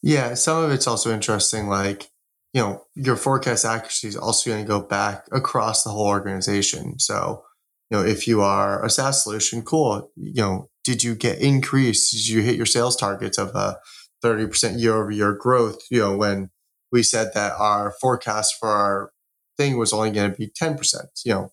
Yeah, 0.02 0.34
some 0.34 0.62
of 0.62 0.70
it's 0.70 0.86
also 0.86 1.12
interesting. 1.12 1.68
Like, 1.68 2.10
you 2.52 2.60
know, 2.60 2.84
your 2.94 3.16
forecast 3.16 3.64
accuracy 3.64 4.08
is 4.08 4.16
also 4.16 4.50
going 4.50 4.64
to 4.64 4.68
go 4.68 4.80
back 4.80 5.26
across 5.32 5.84
the 5.84 5.90
whole 5.90 6.06
organization. 6.06 6.98
So, 6.98 7.44
you 7.90 7.98
know, 7.98 8.04
if 8.04 8.26
you 8.26 8.40
are 8.40 8.84
a 8.84 8.90
SaaS 8.90 9.22
solution, 9.22 9.62
cool. 9.62 10.10
You 10.16 10.42
know, 10.42 10.70
did 10.84 11.04
you 11.04 11.14
get 11.14 11.40
increased? 11.40 12.12
Did 12.12 12.28
you 12.28 12.42
hit 12.42 12.56
your 12.56 12.66
sales 12.66 12.96
targets 12.96 13.38
of 13.38 13.54
a 13.54 13.78
30% 14.24 14.80
year 14.80 14.94
over 14.94 15.10
year 15.10 15.32
growth? 15.34 15.80
You 15.90 16.00
know, 16.00 16.16
when 16.16 16.50
we 16.90 17.02
said 17.02 17.32
that 17.34 17.52
our 17.58 17.94
forecast 18.00 18.56
for 18.58 18.68
our 18.68 19.12
thing 19.56 19.76
was 19.76 19.92
only 19.92 20.10
going 20.10 20.30
to 20.30 20.36
be 20.36 20.48
10%, 20.48 20.78
you 21.24 21.32
know, 21.32 21.52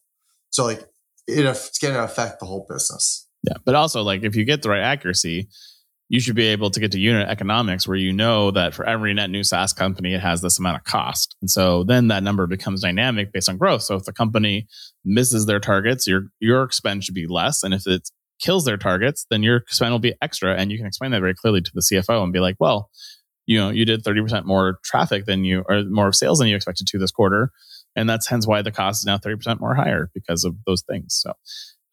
so 0.49 0.65
like 0.65 0.81
it, 1.27 1.45
it's 1.45 1.79
going 1.79 1.93
to 1.93 2.03
affect 2.03 2.39
the 2.39 2.45
whole 2.45 2.65
business. 2.69 3.27
Yeah, 3.43 3.57
but 3.65 3.75
also 3.75 4.01
like 4.01 4.23
if 4.23 4.35
you 4.35 4.45
get 4.45 4.61
the 4.61 4.69
right 4.69 4.81
accuracy, 4.81 5.49
you 6.09 6.19
should 6.19 6.35
be 6.35 6.47
able 6.47 6.69
to 6.69 6.79
get 6.79 6.91
to 6.93 6.99
unit 6.99 7.27
economics 7.27 7.87
where 7.87 7.97
you 7.97 8.13
know 8.13 8.51
that 8.51 8.73
for 8.73 8.85
every 8.85 9.13
net 9.13 9.29
new 9.29 9.43
SaaS 9.43 9.73
company, 9.73 10.13
it 10.13 10.21
has 10.21 10.41
this 10.41 10.57
amount 10.57 10.77
of 10.77 10.83
cost. 10.85 11.35
And 11.41 11.49
so 11.49 11.83
then 11.83 12.07
that 12.07 12.23
number 12.23 12.47
becomes 12.47 12.81
dynamic 12.81 13.33
based 13.33 13.49
on 13.49 13.57
growth. 13.57 13.83
So 13.83 13.95
if 13.95 14.03
the 14.03 14.13
company 14.13 14.67
misses 15.03 15.45
their 15.45 15.59
targets, 15.59 16.07
your 16.07 16.27
your 16.39 16.69
spend 16.71 17.03
should 17.03 17.15
be 17.15 17.27
less. 17.27 17.63
And 17.63 17.73
if 17.73 17.85
it 17.87 18.09
kills 18.39 18.65
their 18.65 18.77
targets, 18.77 19.25
then 19.29 19.43
your 19.43 19.63
spend 19.67 19.91
will 19.91 19.99
be 19.99 20.13
extra. 20.21 20.55
And 20.55 20.71
you 20.71 20.77
can 20.77 20.87
explain 20.87 21.11
that 21.11 21.19
very 21.19 21.35
clearly 21.35 21.61
to 21.61 21.71
the 21.73 21.81
CFO 21.81 22.23
and 22.23 22.31
be 22.31 22.39
like, 22.39 22.55
well, 22.59 22.89
you 23.45 23.57
know, 23.57 23.69
you 23.69 23.85
did 23.85 24.03
30% 24.03 24.45
more 24.45 24.79
traffic 24.83 25.25
than 25.25 25.43
you 25.43 25.63
or 25.67 25.83
more 25.85 26.11
sales 26.13 26.39
than 26.39 26.47
you 26.47 26.55
expected 26.55 26.87
to 26.87 26.99
this 26.99 27.11
quarter 27.11 27.51
and 27.97 28.09
that's 28.09 28.27
hence 28.27 28.47
why 28.47 28.61
the 28.61 28.71
cost 28.71 29.01
is 29.01 29.05
now 29.05 29.17
30% 29.17 29.59
more 29.59 29.75
higher 29.75 30.09
because 30.13 30.45
of 30.45 30.55
those 30.65 30.83
things. 30.83 31.19
So 31.21 31.33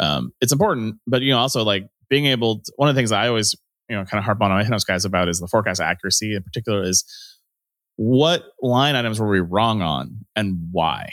um, 0.01 0.33
it's 0.41 0.53
important 0.53 0.97
but 1.07 1.23
you 1.23 1.33
know 1.33 1.39
also 1.39 1.63
like 1.63 1.87
being 2.09 2.27
able 2.27 2.61
to, 2.61 2.73
one 2.77 2.89
of 2.89 2.95
the 2.95 2.99
things 2.99 3.13
i 3.13 3.29
always 3.29 3.55
you 3.89 3.97
know 3.97 4.05
kind 4.05 4.19
of 4.19 4.25
harp 4.25 4.43
on 4.43 4.51
my 4.51 4.65
house 4.65 4.85
guys 4.85 5.05
about 5.05 5.29
is 5.29 5.41
the 5.41 5.47
forecast 5.47 5.81
accuracy 5.81 6.35
in 6.35 6.43
particular 6.43 6.83
is 6.83 7.05
what 7.97 8.45
line 8.61 8.97
items 8.97 9.21
were 9.21 9.29
we 9.29 9.41
wrong 9.41 9.83
on 9.83 10.25
and 10.35 10.69
why? 10.73 11.13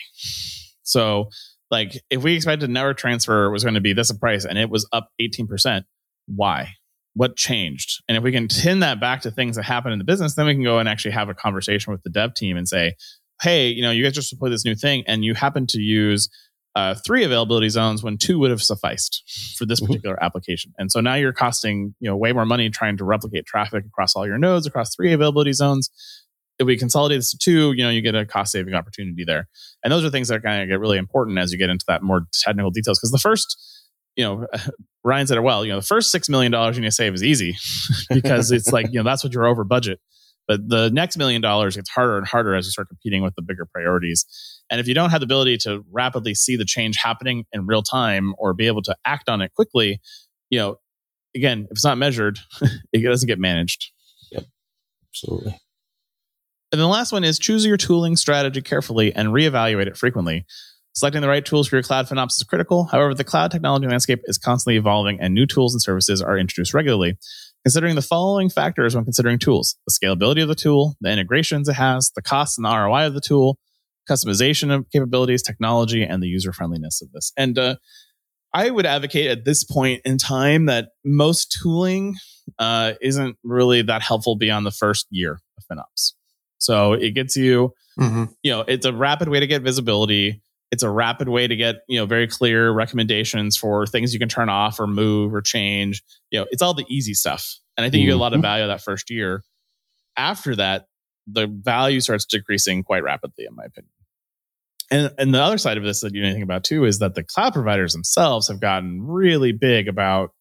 So 0.83 1.29
like 1.69 1.93
if 2.09 2.23
we 2.23 2.35
expected 2.35 2.69
network 2.69 2.97
transfer 2.97 3.49
was 3.51 3.63
going 3.63 3.75
to 3.75 3.81
be 3.81 3.93
this 3.93 4.11
price 4.11 4.45
and 4.45 4.57
it 4.57 4.69
was 4.69 4.87
up 4.91 5.09
18% 5.21 5.83
why? 6.27 6.75
What 7.13 7.35
changed? 7.35 8.01
And 8.07 8.17
if 8.17 8.23
we 8.23 8.31
can 8.31 8.47
tin 8.47 8.79
that 8.79 8.99
back 8.99 9.21
to 9.21 9.31
things 9.31 9.57
that 9.57 9.63
happen 9.63 9.91
in 9.91 9.99
the 9.99 10.05
business 10.05 10.35
then 10.35 10.47
we 10.47 10.53
can 10.53 10.63
go 10.63 10.79
and 10.79 10.89
actually 10.89 11.11
have 11.11 11.29
a 11.29 11.35
conversation 11.35 11.91
with 11.91 12.01
the 12.03 12.09
dev 12.09 12.33
team 12.33 12.57
and 12.57 12.67
say 12.67 12.95
hey, 13.41 13.69
you 13.69 13.81
know, 13.81 13.91
you 13.91 14.03
guys 14.03 14.13
just 14.13 14.29
deployed 14.29 14.51
this 14.51 14.65
new 14.65 14.75
thing 14.75 15.03
and 15.07 15.23
you 15.23 15.33
happen 15.33 15.65
to 15.67 15.79
use 15.79 16.29
uh, 16.75 16.95
three 17.05 17.23
availability 17.23 17.69
zones 17.69 18.01
when 18.01 18.17
two 18.17 18.39
would 18.39 18.51
have 18.51 18.61
sufficed 18.61 19.55
for 19.57 19.65
this 19.65 19.79
mm-hmm. 19.79 19.87
particular 19.87 20.15
mm-hmm. 20.15 20.25
application. 20.25 20.73
And 20.77 20.91
so 20.91 21.01
now 21.01 21.15
you're 21.15 21.33
costing, 21.33 21.95
you 21.99 22.09
know, 22.09 22.15
way 22.15 22.31
more 22.31 22.45
money 22.45 22.69
trying 22.69 22.97
to 22.97 23.03
replicate 23.03 23.45
traffic 23.45 23.85
across 23.85 24.15
all 24.15 24.25
your 24.25 24.37
nodes 24.37 24.65
across 24.65 24.95
three 24.95 25.11
availability 25.11 25.53
zones. 25.53 25.89
If 26.59 26.67
we 26.67 26.77
consolidate 26.77 27.17
this 27.17 27.31
to 27.31 27.37
two, 27.37 27.73
you 27.73 27.83
know, 27.83 27.89
you 27.89 28.01
get 28.01 28.15
a 28.15 28.25
cost 28.25 28.51
saving 28.51 28.73
opportunity 28.73 29.23
there. 29.25 29.49
And 29.83 29.91
those 29.91 30.05
are 30.05 30.11
things 30.11 30.27
that 30.27 30.43
kind 30.43 30.61
of 30.61 30.69
get 30.69 30.79
really 30.79 30.97
important 30.97 31.39
as 31.39 31.51
you 31.51 31.57
get 31.57 31.69
into 31.69 31.85
that 31.87 32.03
more 32.03 32.27
technical 32.33 32.69
details. 32.69 32.99
Because 32.99 33.11
the 33.11 33.17
first, 33.17 33.57
you 34.15 34.23
know, 34.23 34.47
Ryan 35.03 35.25
said 35.25 35.37
it 35.37 35.41
well, 35.41 35.65
you 35.65 35.71
know, 35.71 35.79
the 35.79 35.85
first 35.85 36.13
$6 36.13 36.29
million 36.29 36.53
you 36.53 36.81
need 36.81 36.87
to 36.87 36.91
save 36.91 37.15
is 37.15 37.23
easy 37.23 37.55
because 38.09 38.51
it's 38.51 38.71
like, 38.71 38.87
you 38.91 38.99
know, 38.99 39.03
that's 39.03 39.23
what 39.23 39.33
you're 39.33 39.47
over 39.47 39.63
budget. 39.63 39.99
But 40.47 40.67
the 40.67 40.89
next 40.89 41.17
million 41.17 41.41
dollars 41.41 41.75
gets 41.75 41.89
harder 41.89 42.17
and 42.17 42.27
harder 42.27 42.55
as 42.55 42.65
you 42.65 42.71
start 42.71 42.89
competing 42.89 43.23
with 43.23 43.35
the 43.35 43.41
bigger 43.41 43.65
priorities. 43.65 44.25
And 44.69 44.79
if 44.79 44.87
you 44.87 44.93
don't 44.93 45.09
have 45.11 45.21
the 45.21 45.25
ability 45.25 45.57
to 45.59 45.83
rapidly 45.91 46.35
see 46.35 46.55
the 46.55 46.65
change 46.65 46.97
happening 46.97 47.45
in 47.53 47.67
real 47.67 47.83
time 47.83 48.33
or 48.37 48.53
be 48.53 48.67
able 48.67 48.81
to 48.83 48.95
act 49.05 49.29
on 49.29 49.41
it 49.41 49.53
quickly, 49.53 49.99
you 50.49 50.59
know, 50.59 50.75
again, 51.35 51.65
if 51.65 51.71
it's 51.71 51.85
not 51.85 51.97
measured, 51.97 52.39
it 52.93 53.03
doesn't 53.03 53.27
get 53.27 53.39
managed. 53.39 53.91
Yep, 54.31 54.45
absolutely. 55.09 55.57
And 56.71 56.79
the 56.79 56.87
last 56.87 57.11
one 57.11 57.23
is 57.23 57.37
choose 57.37 57.65
your 57.65 57.77
tooling 57.77 58.15
strategy 58.15 58.61
carefully 58.61 59.13
and 59.13 59.29
reevaluate 59.29 59.87
it 59.87 59.97
frequently. 59.97 60.45
Selecting 60.93 61.21
the 61.21 61.27
right 61.27 61.45
tools 61.45 61.67
for 61.67 61.77
your 61.77 61.83
cloud 61.83 62.07
FinOps 62.07 62.31
is 62.31 62.43
critical. 62.43 62.85
However, 62.85 63.13
the 63.13 63.23
cloud 63.23 63.51
technology 63.51 63.87
landscape 63.87 64.21
is 64.25 64.37
constantly 64.37 64.77
evolving 64.77 65.19
and 65.21 65.33
new 65.33 65.45
tools 65.45 65.73
and 65.73 65.81
services 65.81 66.21
are 66.21 66.37
introduced 66.37 66.73
regularly 66.73 67.17
considering 67.63 67.95
the 67.95 68.01
following 68.01 68.49
factors 68.49 68.95
when 68.95 69.03
considering 69.03 69.39
tools 69.39 69.77
the 69.87 69.93
scalability 69.93 70.41
of 70.41 70.47
the 70.47 70.55
tool, 70.55 70.95
the 71.01 71.11
integrations 71.11 71.67
it 71.69 71.73
has, 71.73 72.11
the 72.15 72.21
cost 72.21 72.57
and 72.57 72.65
the 72.65 72.75
ROI 72.75 73.07
of 73.07 73.13
the 73.13 73.21
tool, 73.21 73.57
customization 74.09 74.73
of 74.73 74.89
capabilities, 74.91 75.43
technology, 75.43 76.03
and 76.03 76.21
the 76.21 76.27
user 76.27 76.51
friendliness 76.51 77.01
of 77.01 77.11
this. 77.11 77.31
And 77.37 77.57
uh, 77.57 77.75
I 78.53 78.69
would 78.69 78.85
advocate 78.85 79.29
at 79.29 79.45
this 79.45 79.63
point 79.63 80.01
in 80.05 80.17
time 80.17 80.65
that 80.65 80.89
most 81.05 81.57
tooling 81.61 82.15
uh, 82.59 82.93
isn't 83.01 83.37
really 83.43 83.81
that 83.83 84.01
helpful 84.01 84.35
beyond 84.35 84.65
the 84.65 84.71
first 84.71 85.07
year 85.09 85.39
of 85.57 85.63
FinOps. 85.71 86.13
So 86.57 86.93
it 86.93 87.11
gets 87.11 87.35
you, 87.35 87.73
mm-hmm. 87.99 88.25
you 88.43 88.51
know, 88.51 88.61
it's 88.61 88.85
a 88.85 88.93
rapid 88.93 89.29
way 89.29 89.39
to 89.39 89.47
get 89.47 89.61
visibility 89.61 90.41
it's 90.71 90.83
a 90.83 90.89
rapid 90.89 91.27
way 91.27 91.47
to 91.47 91.55
get 91.55 91.77
you 91.87 91.99
know 91.99 92.05
very 92.05 92.27
clear 92.27 92.71
recommendations 92.71 93.57
for 93.57 93.85
things 93.85 94.13
you 94.13 94.19
can 94.19 94.29
turn 94.29 94.49
off 94.49 94.79
or 94.79 94.87
move 94.87 95.33
or 95.33 95.41
change. 95.41 96.01
You 96.31 96.39
know 96.39 96.47
it's 96.49 96.61
all 96.61 96.73
the 96.73 96.85
easy 96.89 97.13
stuff. 97.13 97.57
And 97.77 97.85
i 97.85 97.89
think 97.89 98.01
mm-hmm. 98.01 98.05
you 98.05 98.11
get 98.11 98.15
a 98.15 98.19
lot 98.19 98.33
of 98.33 98.37
mm-hmm. 98.37 98.43
value 98.43 98.67
that 98.67 98.81
first 98.81 99.09
year. 99.09 99.43
After 100.17 100.55
that 100.55 100.85
the 101.27 101.47
value 101.47 101.99
starts 101.99 102.25
decreasing 102.25 102.83
quite 102.83 103.03
rapidly 103.03 103.45
in 103.45 103.55
my 103.55 103.65
opinion. 103.65 103.91
And, 104.89 105.11
and 105.17 105.33
the 105.33 105.41
other 105.41 105.57
side 105.57 105.77
of 105.77 105.83
this 105.83 106.01
that 106.01 106.13
you 106.13 106.21
need 106.21 106.29
to 106.29 106.33
think 106.33 106.43
about 106.43 106.63
too 106.63 106.85
is 106.85 106.99
that 106.99 107.15
the 107.15 107.23
cloud 107.23 107.53
providers 107.53 107.93
themselves 107.93 108.47
have 108.47 108.59
gotten 108.59 109.01
really 109.01 109.51
big 109.51 109.87
about 109.87 110.31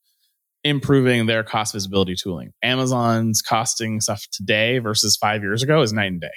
improving 0.64 1.26
their 1.26 1.42
cost 1.42 1.72
visibility 1.72 2.14
tooling. 2.14 2.52
Amazon's 2.62 3.42
costing 3.42 4.00
stuff 4.00 4.26
today 4.32 4.78
versus 4.78 5.16
five 5.16 5.42
years 5.42 5.62
ago 5.62 5.80
is 5.82 5.92
night 5.92 6.10
and 6.10 6.20
day. 6.20 6.28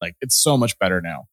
Like 0.00 0.14
it's 0.20 0.40
so 0.40 0.56
much 0.56 0.78
better 0.78 1.00
now 1.00 1.26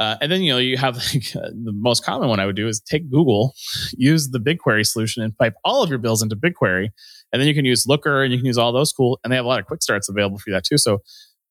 Uh, 0.00 0.16
and 0.22 0.32
then 0.32 0.42
you 0.42 0.50
know 0.50 0.58
you 0.58 0.78
have 0.78 0.96
like, 0.96 1.24
uh, 1.36 1.50
the 1.50 1.72
most 1.74 2.04
common 2.04 2.28
one 2.28 2.40
I 2.40 2.46
would 2.46 2.56
do 2.56 2.66
is 2.66 2.80
take 2.80 3.10
Google, 3.10 3.54
use 3.92 4.30
the 4.30 4.40
BigQuery 4.40 4.86
solution, 4.86 5.22
and 5.22 5.36
pipe 5.36 5.54
all 5.62 5.82
of 5.82 5.90
your 5.90 5.98
bills 5.98 6.22
into 6.22 6.36
BigQuery, 6.36 6.88
and 7.32 7.40
then 7.40 7.46
you 7.46 7.54
can 7.54 7.66
use 7.66 7.84
Looker 7.86 8.24
and 8.24 8.32
you 8.32 8.38
can 8.38 8.46
use 8.46 8.58
all 8.58 8.72
those 8.72 8.92
cool. 8.92 9.20
And 9.22 9.30
they 9.30 9.36
have 9.36 9.44
a 9.44 9.48
lot 9.48 9.60
of 9.60 9.66
quick 9.66 9.82
starts 9.82 10.08
available 10.08 10.38
for 10.38 10.50
that 10.50 10.64
too. 10.64 10.78
So 10.78 11.02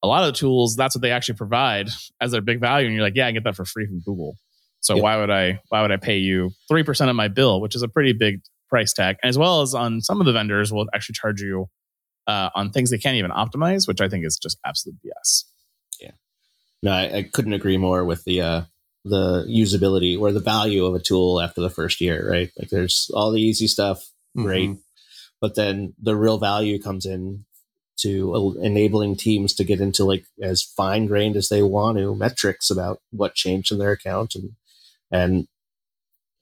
a 0.02 0.08
lot 0.08 0.24
of 0.24 0.34
the 0.34 0.38
tools 0.38 0.76
that's 0.76 0.96
what 0.96 1.02
they 1.02 1.12
actually 1.12 1.36
provide 1.36 1.90
as 2.20 2.32
their 2.32 2.42
big 2.42 2.60
value, 2.60 2.88
and 2.88 2.96
you're 2.96 3.04
like, 3.04 3.16
yeah, 3.16 3.28
I 3.28 3.32
get 3.32 3.44
that 3.44 3.56
for 3.56 3.66
free 3.66 3.86
from 3.86 4.02
Google. 4.04 4.36
So 4.82 4.96
yep. 4.96 5.04
why 5.04 5.18
would 5.18 5.30
I 5.30 5.60
why 5.70 5.84
would 5.84 5.92
I 5.92 5.98
pay 5.98 6.18
you 6.18 6.50
three 6.68 6.84
percent 6.84 7.10
of 7.12 7.16
my 7.16 7.28
bill, 7.28 7.62
which 7.62 7.76
is 7.76 7.84
a 7.84 7.88
pretty 7.88 8.14
big 8.14 8.42
price 8.68 8.94
tag, 8.94 9.18
as 9.24 9.38
well 9.38 9.62
as 9.62 9.76
on 9.76 10.02
some 10.02 10.20
of 10.20 10.26
the 10.26 10.32
vendors 10.32 10.74
will 10.74 10.88
actually 10.94 11.14
charge 11.14 11.42
you 11.42 11.68
uh, 12.28 12.50
on 12.56 12.72
things 12.72 12.90
they 12.90 12.98
can't 12.98 13.18
even 13.18 13.32
optimize, 13.32 13.88
which 13.88 14.02
I 14.02 14.10
think 14.10 14.26
is 14.26 14.40
just 14.42 14.58
absolute 14.66 14.98
BS. 15.06 15.44
Yeah, 16.00 16.12
no, 16.82 16.92
I, 16.92 17.18
I 17.18 17.24
couldn't 17.24 17.54
agree 17.54 17.78
more 17.78 18.06
with 18.06 18.24
the 18.24 18.42
uh, 18.42 18.62
the 19.06 19.46
usability 19.50 20.20
or 20.20 20.32
the 20.32 20.40
value 20.40 20.86
of 20.86 20.96
a 20.96 21.00
tool 21.00 21.42
after 21.42 21.62
the 21.62 21.70
first 21.70 22.02
year. 22.02 22.30
Right, 22.30 22.52
like 22.58 22.70
there's 22.70 23.10
all 23.14 23.32
the 23.32 23.42
easy 23.42 23.68
stuff, 23.68 24.04
great, 24.36 24.70
mm-hmm. 24.70 24.80
but 25.42 25.56
then 25.56 25.94
the 26.02 26.16
real 26.16 26.38
value 26.38 26.82
comes 26.82 27.06
in 27.06 27.46
to 28.02 28.58
enabling 28.62 29.16
teams 29.16 29.54
to 29.54 29.64
get 29.64 29.82
into 29.82 30.06
like 30.06 30.26
as 30.42 30.64
fine 30.64 31.06
grained 31.06 31.36
as 31.36 31.50
they 31.50 31.62
want 31.62 31.98
to 31.98 32.16
metrics 32.16 32.70
about 32.70 33.00
what 33.12 33.36
changed 33.36 33.72
in 33.72 33.78
their 33.78 33.92
account 33.92 34.36
and 34.36 34.52
and 35.12 35.48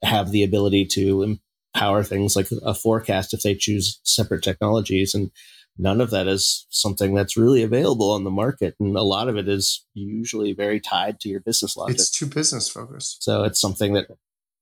have 0.04 0.32
the 0.32 0.44
ability 0.44 0.86
to 0.86 1.40
empower 1.74 2.04
things 2.04 2.36
like 2.36 2.48
a 2.64 2.74
forecast 2.74 3.34
if 3.34 3.42
they 3.42 3.56
choose 3.56 4.00
separate 4.04 4.44
technologies 4.44 5.16
and 5.16 5.32
none 5.78 6.02
of 6.02 6.10
that 6.10 6.28
is 6.28 6.66
something 6.70 7.14
that's 7.14 7.38
really 7.38 7.64
available 7.64 8.12
on 8.12 8.24
the 8.24 8.32
market 8.32 8.76
and 8.80 8.96
a 8.96 9.02
lot 9.02 9.28
of 9.28 9.38
it 9.38 9.48
is 9.48 9.86
usually 9.94 10.54
very 10.54 10.80
tied 10.80 11.20
to 11.20 11.30
your 11.30 11.40
business 11.40 11.78
logic 11.78 11.96
it's 11.96 12.10
too 12.10 12.26
business 12.26 12.70
focused 12.70 13.24
so 13.24 13.44
it's 13.44 13.60
something 13.60 13.94
that 13.94 14.08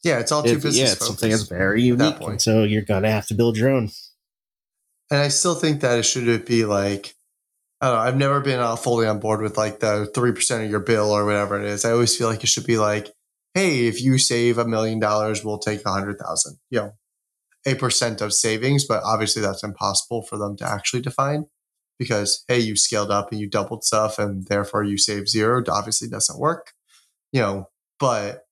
yeah 0.03 0.19
it's 0.19 0.31
all 0.31 0.43
too 0.43 0.55
business 0.55 0.77
yeah 0.77 0.91
it's 0.91 1.05
something 1.05 1.31
that's 1.31 1.43
very 1.43 1.81
unique 1.81 2.19
that 2.19 2.41
so 2.41 2.63
you're 2.63 2.81
gonna 2.81 3.09
have 3.09 3.27
to 3.27 3.33
build 3.33 3.57
your 3.57 3.69
own 3.69 3.89
and 5.09 5.19
i 5.19 5.27
still 5.27 5.55
think 5.55 5.81
that 5.81 5.99
it 5.99 6.03
should 6.03 6.45
be 6.45 6.65
like 6.65 7.15
I 7.81 7.87
don't 7.87 7.95
know. 7.95 8.01
I've 8.01 8.17
never 8.17 8.39
been 8.39 8.77
fully 8.77 9.05
on 9.05 9.19
board 9.19 9.41
with 9.41 9.57
like 9.57 9.79
the 9.79 10.09
3% 10.15 10.63
of 10.63 10.71
your 10.71 10.79
bill 10.79 11.11
or 11.11 11.25
whatever 11.25 11.59
it 11.59 11.65
is. 11.65 11.83
I 11.83 11.91
always 11.91 12.15
feel 12.15 12.27
like 12.29 12.43
it 12.43 12.47
should 12.47 12.65
be 12.65 12.77
like, 12.77 13.11
hey, 13.53 13.87
if 13.87 14.01
you 14.01 14.17
save 14.17 14.57
a 14.57 14.65
million 14.65 14.99
dollars, 14.99 15.43
we'll 15.43 15.59
take 15.59 15.85
a 15.85 15.91
hundred 15.91 16.17
thousand, 16.19 16.57
you 16.69 16.79
know, 16.79 16.93
a 17.65 17.75
percent 17.75 18.21
of 18.21 18.33
savings. 18.33 18.85
But 18.85 19.03
obviously 19.03 19.41
that's 19.41 19.63
impossible 19.63 20.21
for 20.23 20.37
them 20.37 20.55
to 20.57 20.67
actually 20.67 21.01
define 21.01 21.45
because, 21.97 22.43
hey, 22.47 22.59
you 22.59 22.75
scaled 22.75 23.11
up 23.11 23.31
and 23.31 23.39
you 23.39 23.49
doubled 23.49 23.83
stuff 23.83 24.19
and 24.19 24.45
therefore 24.47 24.83
you 24.83 24.97
save 24.97 25.27
zero. 25.29 25.63
Obviously 25.69 26.07
doesn't 26.07 26.39
work, 26.39 26.73
you 27.31 27.41
know, 27.41 27.69
but 27.99 28.43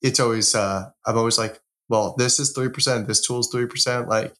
it's 0.00 0.20
always, 0.20 0.54
uh, 0.54 0.90
I'm 1.06 1.18
always 1.18 1.38
like, 1.38 1.60
well, 1.88 2.14
this 2.16 2.40
is 2.40 2.56
3%, 2.56 3.06
this 3.06 3.24
tool 3.24 3.40
is 3.40 3.50
3%. 3.52 4.08
Like, 4.08 4.32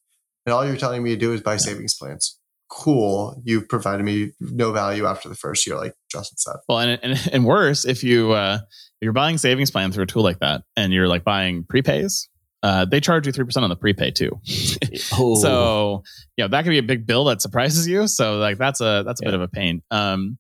and 0.46 0.53
all 0.53 0.66
you're 0.66 0.76
telling 0.76 1.03
me 1.03 1.11
to 1.11 1.16
do 1.16 1.32
is 1.32 1.40
buy 1.40 1.57
savings 1.57 1.94
plans 1.94 2.38
cool 2.72 3.38
you 3.44 3.61
provided 3.61 4.03
me 4.03 4.32
no 4.40 4.72
value 4.72 5.05
after 5.05 5.28
the 5.28 5.34
first 5.34 5.66
year 5.66 5.76
like 5.76 5.92
justin 6.11 6.38
said 6.38 6.55
well 6.66 6.78
and, 6.78 6.98
and, 7.03 7.28
and 7.30 7.44
worse 7.44 7.84
if 7.84 8.03
you 8.03 8.32
uh 8.32 8.59
if 8.62 9.03
you're 9.03 9.12
buying 9.12 9.36
savings 9.36 9.70
plan 9.70 9.92
through 9.92 10.05
a 10.05 10.07
tool 10.07 10.22
like 10.22 10.38
that 10.38 10.62
and 10.74 10.90
you're 10.90 11.07
like 11.07 11.22
buying 11.22 11.64
prepays 11.64 12.28
uh, 12.62 12.84
they 12.84 13.00
charge 13.00 13.26
you 13.26 13.32
3% 13.32 13.62
on 13.62 13.70
the 13.70 13.76
prepay 13.76 14.10
too. 14.10 14.30
oh. 15.14 15.34
So, 15.36 16.02
you 16.36 16.44
know, 16.44 16.48
that 16.48 16.62
could 16.62 16.70
be 16.70 16.78
a 16.78 16.82
big 16.82 17.06
bill 17.06 17.24
that 17.24 17.42
surprises 17.42 17.88
you. 17.88 18.06
So 18.06 18.38
like 18.38 18.58
that's 18.58 18.80
a, 18.80 19.02
that's 19.04 19.20
a 19.20 19.24
yeah. 19.24 19.30
bit 19.30 19.34
of 19.34 19.40
a 19.42 19.48
pain. 19.48 19.82
Um, 19.90 20.38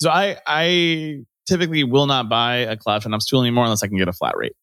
so 0.00 0.10
I, 0.10 0.38
I 0.46 1.24
typically 1.46 1.84
will 1.84 2.06
not 2.06 2.28
buy 2.28 2.56
a 2.56 2.76
cloud 2.76 3.02
FinOps 3.02 3.26
tool 3.28 3.42
anymore 3.42 3.64
unless 3.64 3.82
I 3.82 3.88
can 3.88 3.98
get 3.98 4.08
a 4.08 4.12
flat 4.12 4.36
rate. 4.36 4.54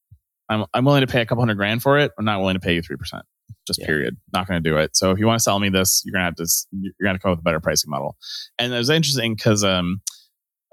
I'm, 0.49 0.65
I'm 0.73 0.85
willing 0.85 1.01
to 1.01 1.07
pay 1.07 1.21
a 1.21 1.25
couple 1.25 1.41
hundred 1.41 1.55
grand 1.55 1.81
for 1.81 1.97
it. 1.97 2.11
I'm 2.17 2.25
not 2.25 2.39
willing 2.39 2.55
to 2.55 2.59
pay 2.59 2.75
you 2.75 2.81
3% 2.81 3.21
just 3.67 3.79
yeah. 3.79 3.85
period. 3.85 4.17
Not 4.33 4.47
going 4.47 4.61
to 4.61 4.69
do 4.69 4.77
it. 4.77 4.95
So 4.95 5.11
if 5.11 5.19
you 5.19 5.27
want 5.27 5.39
to 5.39 5.43
sell 5.43 5.59
me 5.59 5.69
this, 5.69 6.01
you're 6.05 6.13
going 6.13 6.21
to 6.21 6.25
have 6.25 6.35
to 6.35 6.47
you're 6.71 6.93
going 7.03 7.15
to 7.15 7.19
come 7.19 7.31
up 7.31 7.37
with 7.37 7.43
a 7.43 7.43
better 7.43 7.59
pricing 7.59 7.89
model. 7.89 8.15
And 8.57 8.73
it 8.73 8.77
was 8.77 8.89
interesting 8.89 9.35
because 9.35 9.63
um, 9.63 10.01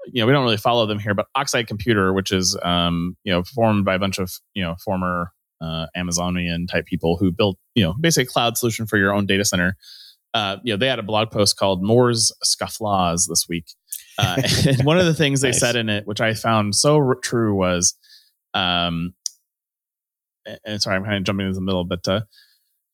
you 0.05 0.21
know 0.21 0.27
we 0.27 0.33
don't 0.33 0.43
really 0.43 0.57
follow 0.57 0.85
them 0.85 0.99
here, 0.99 1.13
but 1.13 1.27
Oxide 1.35 1.67
Computer, 1.67 2.13
which 2.13 2.31
is 2.31 2.57
um, 2.63 3.17
you 3.23 3.33
know 3.33 3.43
formed 3.43 3.85
by 3.85 3.95
a 3.95 3.99
bunch 3.99 4.19
of 4.19 4.31
you 4.53 4.63
know 4.63 4.75
former 4.83 5.31
uh, 5.63 5.87
Amazonian 5.95 6.67
type 6.67 6.85
people 6.85 7.17
who 7.17 7.31
built 7.31 7.57
you 7.75 7.83
know 7.83 7.95
basically 7.99 8.23
a 8.23 8.27
cloud 8.27 8.57
solution 8.57 8.85
for 8.85 8.97
your 8.97 9.13
own 9.13 9.25
data 9.25 9.45
center. 9.45 9.75
Uh, 10.33 10.57
you 10.63 10.73
know 10.73 10.77
they 10.77 10.87
had 10.87 10.99
a 10.99 11.03
blog 11.03 11.31
post 11.31 11.57
called 11.57 11.83
Moore's 11.83 12.31
Scofflaws 12.43 13.27
this 13.29 13.45
week, 13.47 13.65
uh, 14.17 14.41
and 14.67 14.83
one 14.83 14.97
of 14.99 15.05
the 15.05 15.13
things 15.13 15.41
they 15.41 15.49
nice. 15.49 15.59
said 15.59 15.75
in 15.75 15.89
it, 15.89 16.07
which 16.07 16.21
I 16.21 16.33
found 16.33 16.75
so 16.75 16.97
r- 16.97 17.15
true, 17.15 17.55
was 17.55 17.95
um, 18.53 19.13
and 20.65 20.81
sorry, 20.81 20.97
I'm 20.97 21.03
kind 21.03 21.17
of 21.17 21.23
jumping 21.23 21.45
into 21.45 21.55
the 21.55 21.61
middle, 21.61 21.83
but 21.83 22.07
uh, 22.07 22.21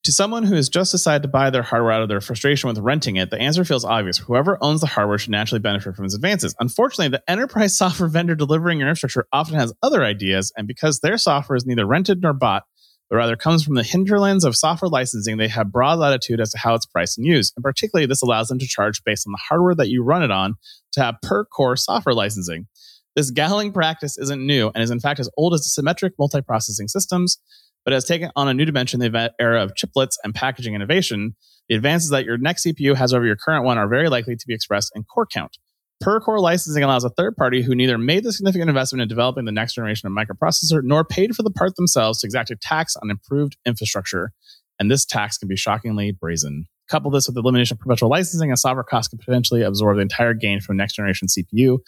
to 0.04 0.12
someone 0.14 0.44
who 0.44 0.56
has 0.56 0.70
just 0.70 0.92
decided 0.92 1.24
to 1.24 1.28
buy 1.28 1.50
their 1.50 1.62
hardware 1.62 1.92
out 1.92 2.02
of 2.02 2.10
their 2.10 2.22
frustration 2.22 2.70
with 2.70 2.78
renting 2.78 3.18
it, 3.18 3.32
the 3.32 3.40
answer 3.40 3.66
feels 3.66 3.84
obvious. 3.84 4.18
Whoever 4.18 4.58
owns 4.62 4.80
the 4.82 4.88
hardware 4.88 5.18
should 5.18 5.32
naturally 5.32 5.60
benefit 5.60 5.96
from 5.96 6.06
its 6.06 6.16
advances. 6.16 6.56
Unfortunately, 6.60 7.10
the 7.10 7.30
enterprise 7.30 7.78
software 7.78 8.08
vendor 8.08 8.36
delivering 8.36 8.80
your 8.80 8.88
infrastructure 8.88 9.28
often 9.34 9.56
has 9.56 9.74
other 9.84 10.04
ideas, 10.04 10.54
and 10.56 10.68
because 10.68 11.00
their 11.00 11.18
software 11.18 11.58
is 11.58 11.66
neither 11.66 11.86
rented 11.86 12.22
nor 12.22 12.34
bought, 12.34 12.64
but 13.10 13.18
rather 13.18 13.36
comes 13.36 13.64
from 13.64 13.76
the 13.76 13.84
hinterlands 13.84 14.46
of 14.46 14.56
software 14.56 14.90
licensing, 14.90 15.38
they 15.38 15.48
have 15.48 15.72
broad 15.72 16.00
latitude 16.00 16.40
as 16.40 16.52
to 16.52 16.60
how 16.60 16.76
it's 16.76 16.86
priced 16.86 17.18
and 17.18 17.28
used. 17.28 17.54
And 17.58 17.64
particularly, 17.64 18.06
this 18.06 18.22
allows 18.22 18.48
them 18.48 18.60
to 18.60 18.68
charge 18.68 19.04
based 19.04 19.28
on 19.28 19.32
the 19.32 19.42
hardware 19.50 19.76
that 19.76 19.90
you 19.90 20.04
run 20.04 20.24
it 20.24 20.32
on 20.32 20.56
to 20.94 21.04
have 21.04 21.16
per 21.24 21.44
core 21.44 21.76
software 21.76 22.16
licensing. 22.16 22.68
This 23.16 23.32
galling 23.32 23.74
practice 23.74 24.18
isn't 24.18 24.46
new 24.46 24.72
and 24.74 24.84
is 24.84 24.92
in 24.92 25.00
fact 25.00 25.20
as 25.20 25.30
old 25.36 25.54
as 25.54 25.74
symmetric 25.74 26.14
multiprocessing 26.18 26.90
systems 26.90 27.40
but 27.86 27.94
has 27.94 28.06
taken 28.06 28.32
on 28.36 28.48
a 28.48 28.54
new 28.54 28.66
dimension 28.66 29.02
in 29.02 29.12
the 29.12 29.34
era 29.40 29.64
of 29.64 29.74
chiplets 29.74 30.16
and 30.24 30.36
packaging 30.36 30.76
innovation. 30.76 31.36
The 31.68 31.76
advances 31.76 32.10
that 32.10 32.26
your 32.26 32.38
next 32.38 32.66
CPU 32.66 32.96
has 32.96 33.14
over 33.14 33.26
your 33.26 33.36
current 33.36 33.66
one 33.66 33.78
are 33.78 33.88
very 33.88 34.10
likely 34.10 34.36
to 34.36 34.48
be 34.48 34.54
expressed 34.54 34.92
in 34.96 35.04
core 35.04 35.26
count. 35.26 35.58
Per 36.02 36.22
core 36.22 36.40
licensing 36.40 36.82
allows 36.82 37.04
a 37.04 37.10
third 37.10 37.36
party 37.36 37.62
who 37.62 37.76
neither 37.76 37.98
made 37.98 38.24
the 38.24 38.32
significant 38.32 38.70
investment 38.70 39.02
in 39.02 39.10
developing 39.10 39.44
the 39.44 39.52
next 39.52 39.74
generation 39.74 40.08
of 40.08 40.14
microprocessor 40.14 40.82
nor 40.84 41.04
paid 41.04 41.36
for 41.36 41.44
the 41.44 41.52
part 41.52 41.76
themselves 41.76 42.20
to 42.20 42.28
exact 42.28 42.52
a 42.52 42.56
tax 42.56 42.96
on 42.96 43.12
improved 43.12 43.58
infrastructure. 43.66 44.32
And 44.80 44.90
this 44.90 45.06
tax 45.06 45.38
can 45.38 45.50
be 45.50 45.58
shockingly 45.58 46.12
brazen. 46.12 46.68
Couple 46.90 47.12
this 47.12 47.28
with 47.28 47.36
the 47.36 47.42
elimination 47.42 47.76
of 47.76 47.80
perpetual 47.82 48.10
licensing, 48.10 48.50
and 48.50 48.58
software 48.58 48.84
costs 48.84 49.10
can 49.10 49.20
potentially 49.20 49.62
absorb 49.62 49.98
the 49.98 50.02
entire 50.02 50.34
gain 50.34 50.62
from 50.62 50.78
next 50.78 50.96
generation 50.96 51.28
CPU, 51.28 51.80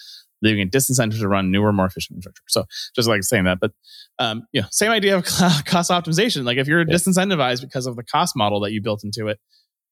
leaving 0.42 0.62
a 0.62 0.70
disincentive 0.70 1.20
to 1.20 1.28
run 1.28 1.52
newer, 1.52 1.72
more 1.72 1.86
efficient 1.86 2.18
infrastructure. 2.18 2.44
So 2.48 2.66
just 2.96 3.08
like 3.08 3.24
saying 3.24 3.46
that, 3.46 3.60
but 3.60 3.72
um, 4.20 4.48
you 4.52 4.62
know, 4.62 4.68
same 4.72 4.92
idea 4.92 5.18
of 5.18 5.26
cost 5.26 5.92
optimization. 5.92 6.44
Like 6.44 6.58
if 6.58 6.68
you're 6.68 6.82
yeah. 6.82 6.96
disincentivized 6.96 7.62
because 7.62 7.86
of 7.86 7.96
the 7.96 8.04
cost 8.04 8.36
model 8.36 8.60
that 8.62 8.72
you 8.72 8.82
built 8.82 9.04
into 9.04 9.28
it, 9.28 9.40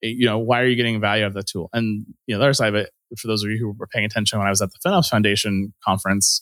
eh, 0.04 0.08
you 0.08 0.26
know, 0.26 0.40
why 0.40 0.62
are 0.62 0.66
you 0.66 0.76
getting 0.76 1.00
value 1.00 1.24
out 1.24 1.28
of 1.28 1.34
the 1.34 1.44
tool? 1.44 1.70
And 1.74 2.06
you 2.26 2.36
know, 2.36 2.40
the 2.40 2.46
other 2.46 2.54
side 2.54 2.70
of 2.70 2.76
it, 2.76 2.92
for 3.18 3.28
those 3.28 3.44
of 3.44 3.50
you 3.50 3.58
who 3.58 3.72
were 3.78 3.88
paying 3.88 4.06
attention 4.06 4.40
when 4.40 4.48
I 4.48 4.52
was 4.52 4.62
at 4.62 4.70
the 4.72 4.80
FinOps 4.88 5.10
Foundation 5.10 5.74
conference, 5.84 6.42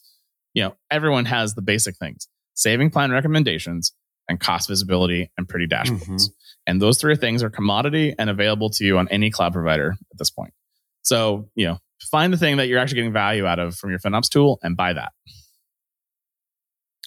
you 0.54 0.64
know, 0.64 0.76
everyone 0.92 1.26
has 1.26 1.56
the 1.56 1.62
basic 1.62 1.98
things: 1.98 2.28
saving 2.54 2.90
plan 2.90 3.12
recommendations 3.12 3.94
and 4.30 4.40
cost 4.40 4.68
visibility 4.68 5.32
and 5.38 5.48
pretty 5.48 5.68
dashboards. 5.68 6.08
Mm-hmm. 6.08 6.32
And 6.68 6.82
those 6.82 7.00
three 7.00 7.16
things 7.16 7.44
are 7.44 7.50
commodity 7.50 8.14
and 8.20 8.30
available 8.30 8.70
to 8.72 8.84
you 8.84 8.98
on 8.98 9.08
any 9.08 9.30
cloud 9.30 9.54
provider 9.54 9.92
at 9.92 10.18
this 10.18 10.30
point. 10.30 10.54
So, 11.02 11.50
you 11.56 11.68
know, 11.68 11.78
find 12.00 12.32
the 12.32 12.38
thing 12.38 12.58
that 12.58 12.68
you're 12.68 12.80
actually 12.80 12.96
getting 12.96 13.14
value 13.14 13.46
out 13.46 13.60
of 13.60 13.76
from 13.76 13.90
your 13.90 14.00
FinOps 14.00 14.30
tool 14.30 14.60
and 14.64 14.76
buy 14.78 14.94
that. 14.94 15.12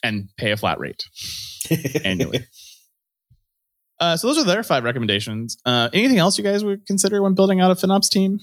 And 0.02 0.30
pay 0.38 0.50
a 0.50 0.56
flat 0.56 0.78
rate 0.78 1.04
annually. 2.04 2.46
Uh, 3.98 4.16
so 4.16 4.28
those 4.28 4.38
are 4.38 4.44
their 4.44 4.62
five 4.62 4.82
recommendations. 4.82 5.58
Uh, 5.66 5.90
anything 5.92 6.16
else 6.16 6.38
you 6.38 6.44
guys 6.44 6.64
would 6.64 6.86
consider 6.86 7.22
when 7.22 7.34
building 7.34 7.60
out 7.60 7.70
a 7.70 7.74
FinOps 7.74 8.08
team? 8.08 8.38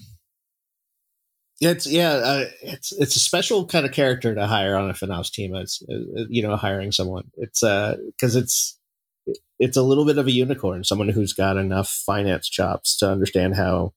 It's 1.59 1.87
yeah, 1.87 2.11
uh, 2.11 2.45
it's 2.61 2.91
it's 2.91 3.15
a 3.15 3.19
special 3.19 3.65
kind 3.65 3.83
of 3.83 3.91
character 3.91 4.35
to 4.35 4.45
hire 4.45 4.75
on 4.75 4.91
a 4.91 4.93
FinOps 4.93 5.31
team. 5.31 5.55
It's 5.55 5.81
uh, 5.89 6.25
you 6.29 6.43
know 6.43 6.55
hiring 6.55 6.91
someone. 6.91 7.31
It's 7.37 7.61
because 7.61 8.35
uh, 8.35 8.39
it's 8.39 8.77
it's 9.59 9.77
a 9.77 9.81
little 9.81 10.05
bit 10.05 10.19
of 10.19 10.27
a 10.27 10.31
unicorn, 10.31 10.83
someone 10.83 11.09
who's 11.09 11.33
got 11.33 11.57
enough 11.57 11.89
finance 11.89 12.47
chops 12.47 12.95
to 12.97 13.09
understand 13.09 13.55
how 13.55 13.93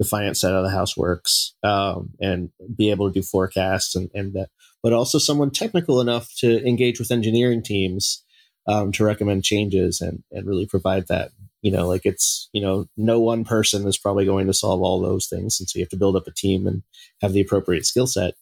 the 0.00 0.04
finance 0.06 0.40
side 0.40 0.54
of 0.54 0.64
the 0.64 0.70
house 0.70 0.96
works 0.96 1.54
um, 1.62 2.08
and 2.20 2.50
be 2.74 2.90
able 2.90 3.06
to 3.06 3.12
do 3.12 3.22
forecasts 3.22 3.94
and, 3.94 4.10
and 4.14 4.34
uh, 4.34 4.46
but 4.82 4.94
also 4.94 5.18
someone 5.18 5.50
technical 5.50 6.00
enough 6.00 6.34
to 6.38 6.66
engage 6.66 6.98
with 6.98 7.10
engineering 7.12 7.62
teams 7.62 8.24
um, 8.66 8.92
to 8.92 9.04
recommend 9.04 9.44
changes 9.44 10.00
and, 10.00 10.24
and 10.32 10.48
really 10.48 10.66
provide 10.66 11.06
that. 11.08 11.30
You 11.62 11.70
know 11.70 11.86
like 11.86 12.06
it's 12.06 12.48
you 12.54 12.62
know 12.62 12.86
no 12.96 13.20
one 13.20 13.44
person 13.44 13.86
is 13.86 13.98
probably 13.98 14.24
going 14.24 14.46
to 14.46 14.54
solve 14.54 14.80
all 14.80 14.98
those 14.98 15.26
things 15.26 15.60
and 15.60 15.68
so 15.68 15.78
you 15.78 15.84
have 15.84 15.90
to 15.90 15.98
build 15.98 16.16
up 16.16 16.26
a 16.26 16.32
team 16.32 16.66
and 16.66 16.82
have 17.20 17.34
the 17.34 17.42
appropriate 17.42 17.84
skill 17.84 18.06
set. 18.06 18.32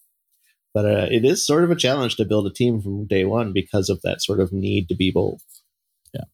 But 0.73 0.85
uh, 0.85 1.07
it 1.11 1.25
is 1.25 1.45
sort 1.45 1.65
of 1.65 1.73
a 1.73 1.77
challenge 1.77 2.15
to 2.17 2.25
build 2.25 2.47
a 2.47 2.53
team 2.53 2.81
from 2.81 3.09
day 3.09 3.25
one 3.25 3.53
because 3.53 3.89
of 3.89 4.01
that 4.03 4.23
sort 4.23 4.39
of 4.39 4.53
need 4.53 4.89
to 4.91 4.95
be 4.95 5.11
both 5.11 5.43
yeah 6.15 6.25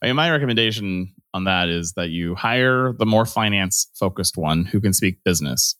I 0.00 0.06
mean, 0.06 0.16
my 0.16 0.30
recommendation 0.30 1.12
on 1.34 1.44
that 1.44 1.68
is 1.68 1.92
that 1.94 2.10
you 2.10 2.34
hire 2.34 2.92
the 2.92 3.06
more 3.06 3.26
finance 3.26 3.90
focused 3.98 4.36
one 4.36 4.64
who 4.64 4.80
can 4.80 4.92
speak 4.92 5.24
business. 5.24 5.74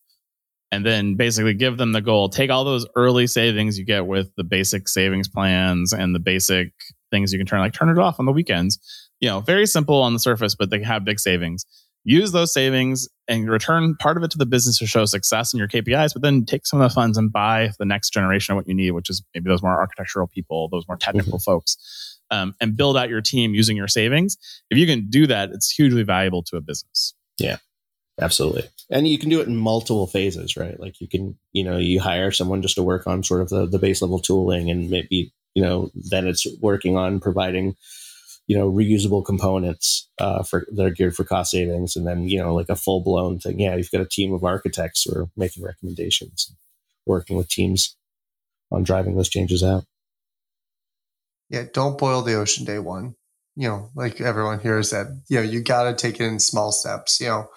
and 0.70 0.84
then 0.84 1.14
basically 1.14 1.54
give 1.54 1.78
them 1.78 1.92
the 1.92 2.02
goal. 2.02 2.28
Take 2.28 2.50
all 2.50 2.62
those 2.62 2.86
early 2.94 3.26
savings 3.26 3.78
you 3.78 3.86
get 3.86 4.06
with 4.06 4.30
the 4.36 4.44
basic 4.44 4.86
savings 4.86 5.26
plans 5.26 5.94
and 5.94 6.14
the 6.14 6.18
basic 6.18 6.72
things 7.10 7.32
you 7.32 7.38
can 7.38 7.46
turn, 7.46 7.60
like 7.60 7.72
turn 7.72 7.88
it 7.88 7.98
off 7.98 8.20
on 8.20 8.26
the 8.26 8.32
weekends. 8.32 8.78
You 9.20 9.30
know, 9.30 9.40
very 9.40 9.66
simple 9.66 10.02
on 10.02 10.12
the 10.12 10.18
surface, 10.18 10.54
but 10.54 10.68
they 10.68 10.82
have 10.82 11.06
big 11.06 11.20
savings. 11.20 11.64
Use 12.04 12.32
those 12.32 12.52
savings 12.52 13.08
and 13.26 13.50
return 13.50 13.96
part 13.96 14.18
of 14.18 14.22
it 14.22 14.30
to 14.32 14.38
the 14.38 14.46
business 14.46 14.78
to 14.78 14.86
show 14.86 15.04
success 15.06 15.54
in 15.54 15.58
your 15.58 15.68
KPIs, 15.68 16.12
but 16.12 16.22
then 16.22 16.44
take 16.44 16.66
some 16.66 16.80
of 16.80 16.90
the 16.90 16.94
funds 16.94 17.16
and 17.16 17.32
buy 17.32 17.70
the 17.78 17.84
next 17.84 18.12
generation 18.12 18.52
of 18.52 18.56
what 18.56 18.68
you 18.68 18.74
need, 18.74 18.90
which 18.90 19.08
is 19.08 19.22
maybe 19.34 19.48
those 19.48 19.62
more 19.62 19.78
architectural 19.78 20.26
people, 20.26 20.68
those 20.68 20.86
more 20.86 20.96
technical 20.98 21.38
mm-hmm. 21.38 21.50
folks, 21.50 22.07
um, 22.30 22.54
and 22.60 22.76
build 22.76 22.96
out 22.96 23.08
your 23.08 23.20
team 23.20 23.54
using 23.54 23.76
your 23.76 23.88
savings. 23.88 24.36
If 24.70 24.78
you 24.78 24.86
can 24.86 25.08
do 25.08 25.26
that, 25.26 25.50
it's 25.50 25.70
hugely 25.70 26.02
valuable 26.02 26.42
to 26.44 26.56
a 26.56 26.60
business. 26.60 27.14
Yeah. 27.38 27.58
Absolutely. 28.20 28.64
And 28.90 29.06
you 29.06 29.18
can 29.18 29.28
do 29.28 29.40
it 29.40 29.46
in 29.46 29.56
multiple 29.56 30.06
phases, 30.06 30.56
right? 30.56 30.78
Like 30.78 31.00
you 31.00 31.06
can, 31.06 31.38
you 31.52 31.62
know, 31.62 31.76
you 31.76 32.00
hire 32.00 32.32
someone 32.32 32.62
just 32.62 32.74
to 32.74 32.82
work 32.82 33.06
on 33.06 33.22
sort 33.22 33.42
of 33.42 33.48
the, 33.48 33.66
the 33.66 33.78
base 33.78 34.02
level 34.02 34.18
tooling 34.18 34.70
and 34.70 34.90
maybe, 34.90 35.32
you 35.54 35.62
know, 35.62 35.90
then 35.94 36.26
it's 36.26 36.46
working 36.60 36.96
on 36.96 37.20
providing, 37.20 37.76
you 38.48 38.58
know, 38.58 38.70
reusable 38.70 39.24
components 39.24 40.08
uh, 40.18 40.42
for 40.42 40.66
that 40.74 40.86
are 40.86 40.90
geared 40.90 41.14
for 41.14 41.22
cost 41.22 41.52
savings. 41.52 41.94
And 41.94 42.06
then, 42.06 42.28
you 42.28 42.40
know, 42.40 42.54
like 42.54 42.68
a 42.68 42.76
full 42.76 43.02
blown 43.02 43.38
thing. 43.38 43.60
Yeah, 43.60 43.76
you've 43.76 43.90
got 43.90 44.00
a 44.00 44.08
team 44.08 44.32
of 44.32 44.42
architects 44.42 45.04
who 45.04 45.16
are 45.16 45.28
making 45.36 45.62
recommendations, 45.62 46.52
working 47.06 47.36
with 47.36 47.48
teams 47.48 47.96
on 48.72 48.82
driving 48.82 49.16
those 49.16 49.28
changes 49.28 49.62
out. 49.62 49.84
Yeah, 51.50 51.64
don't 51.72 51.98
boil 51.98 52.22
the 52.22 52.34
ocean 52.34 52.64
day 52.64 52.78
one. 52.78 53.14
You 53.56 53.68
know, 53.68 53.90
like 53.94 54.20
everyone 54.20 54.60
here 54.60 54.82
said, 54.82 55.22
you 55.28 55.36
know, 55.38 55.42
you 55.42 55.62
got 55.62 55.84
to 55.84 55.94
take 55.94 56.20
it 56.20 56.26
in 56.26 56.38
small 56.38 56.70
steps. 56.72 57.20
You 57.20 57.28
know, 57.28 57.48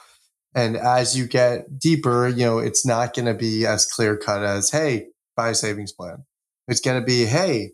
and 0.55 0.75
as 0.75 1.17
you 1.17 1.27
get 1.27 1.79
deeper, 1.79 2.27
you 2.27 2.45
know, 2.45 2.59
it's 2.59 2.85
not 2.85 3.13
going 3.13 3.27
to 3.27 3.33
be 3.33 3.65
as 3.65 3.85
clear 3.85 4.17
cut 4.17 4.43
as, 4.43 4.71
hey, 4.71 5.07
buy 5.35 5.49
a 5.49 5.55
savings 5.55 5.91
plan. 5.91 6.25
It's 6.67 6.81
going 6.81 6.99
to 6.99 7.05
be, 7.05 7.25
hey, 7.25 7.73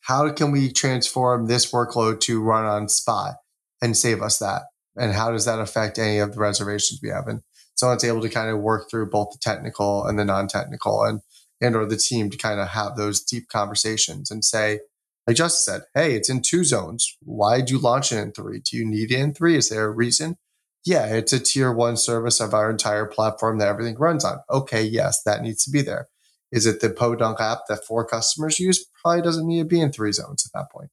how 0.00 0.30
can 0.32 0.50
we 0.50 0.72
transform 0.72 1.46
this 1.46 1.70
workload 1.70 2.20
to 2.20 2.42
run 2.42 2.64
on 2.64 2.88
spot 2.88 3.34
and 3.82 3.96
save 3.96 4.22
us 4.22 4.38
that? 4.38 4.62
And 4.96 5.12
how 5.12 5.30
does 5.30 5.44
that 5.44 5.60
affect 5.60 5.98
any 5.98 6.18
of 6.18 6.34
the 6.34 6.40
reservations 6.40 7.00
we 7.02 7.10
have? 7.10 7.28
And 7.28 7.42
someone's 7.74 8.04
able 8.04 8.22
to 8.22 8.28
kind 8.28 8.50
of 8.50 8.60
work 8.60 8.90
through 8.90 9.10
both 9.10 9.30
the 9.32 9.38
technical 9.40 10.04
and 10.04 10.18
the 10.18 10.24
non-technical 10.24 11.04
and 11.04 11.20
and 11.60 11.76
or 11.76 11.84
the 11.84 11.96
team 11.96 12.30
to 12.30 12.38
kind 12.38 12.58
of 12.58 12.68
have 12.68 12.96
those 12.96 13.22
deep 13.22 13.48
conversations 13.48 14.30
and 14.30 14.44
say, 14.44 14.80
like 15.26 15.36
Justin 15.36 15.74
said, 15.74 15.82
hey, 15.94 16.14
it's 16.14 16.30
in 16.30 16.42
two 16.42 16.64
zones. 16.64 17.16
Why 17.20 17.60
do 17.60 17.74
you 17.74 17.80
launch 17.80 18.12
it 18.12 18.18
in 18.18 18.32
three? 18.32 18.60
Do 18.60 18.76
you 18.76 18.84
need 18.84 19.12
it 19.12 19.18
in 19.18 19.34
three? 19.34 19.56
Is 19.56 19.68
there 19.68 19.84
a 19.84 19.90
reason? 19.90 20.36
yeah, 20.84 21.06
it's 21.06 21.32
a 21.32 21.40
tier 21.40 21.72
one 21.72 21.96
service 21.96 22.40
of 22.40 22.54
our 22.54 22.70
entire 22.70 23.06
platform 23.06 23.58
that 23.58 23.68
everything 23.68 23.96
runs 23.98 24.24
on. 24.24 24.38
Okay, 24.50 24.82
yes, 24.82 25.22
that 25.24 25.42
needs 25.42 25.64
to 25.64 25.70
be 25.70 25.82
there. 25.82 26.08
Is 26.52 26.66
it 26.66 26.80
the 26.80 26.90
Podunk 26.90 27.40
app 27.40 27.60
that 27.68 27.84
four 27.84 28.04
customers 28.04 28.58
use? 28.58 28.86
Probably 29.02 29.22
doesn't 29.22 29.46
need 29.46 29.60
to 29.60 29.64
be 29.66 29.80
in 29.80 29.92
three 29.92 30.12
zones 30.12 30.44
at 30.46 30.58
that 30.58 30.70
point. 30.72 30.90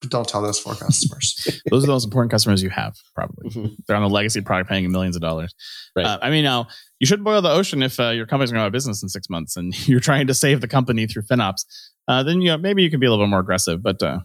But 0.00 0.10
don't 0.10 0.28
tell 0.28 0.42
those 0.42 0.58
four 0.58 0.74
customers. 0.74 1.62
those 1.70 1.84
are 1.84 1.86
the 1.86 1.92
most 1.92 2.04
important 2.04 2.32
customers 2.32 2.62
you 2.62 2.70
have, 2.70 2.96
probably. 3.14 3.50
Mm-hmm. 3.50 3.74
They're 3.86 3.96
on 3.96 4.02
a 4.02 4.08
legacy 4.08 4.40
product 4.40 4.68
paying 4.68 4.90
millions 4.90 5.14
of 5.14 5.22
dollars. 5.22 5.54
Right. 5.94 6.04
Uh, 6.04 6.18
I 6.20 6.30
mean, 6.30 6.42
now 6.42 6.66
you 6.98 7.06
should 7.06 7.22
boil 7.22 7.40
the 7.40 7.50
ocean 7.50 7.82
if 7.82 8.00
uh, 8.00 8.10
your 8.10 8.26
company's 8.26 8.50
going 8.50 8.58
to 8.58 8.64
have 8.64 8.72
business 8.72 9.02
in 9.02 9.08
six 9.08 9.30
months 9.30 9.56
and 9.56 9.72
you're 9.88 10.00
trying 10.00 10.26
to 10.26 10.34
save 10.34 10.60
the 10.60 10.68
company 10.68 11.06
through 11.06 11.22
FinOps. 11.22 11.64
Uh, 12.08 12.22
then 12.22 12.40
you 12.40 12.48
know 12.48 12.58
maybe 12.58 12.82
you 12.82 12.90
can 12.90 13.00
be 13.00 13.06
a 13.06 13.10
little 13.10 13.24
bit 13.24 13.30
more 13.30 13.40
aggressive, 13.40 13.82
but 13.82 14.02
uh, 14.02 14.20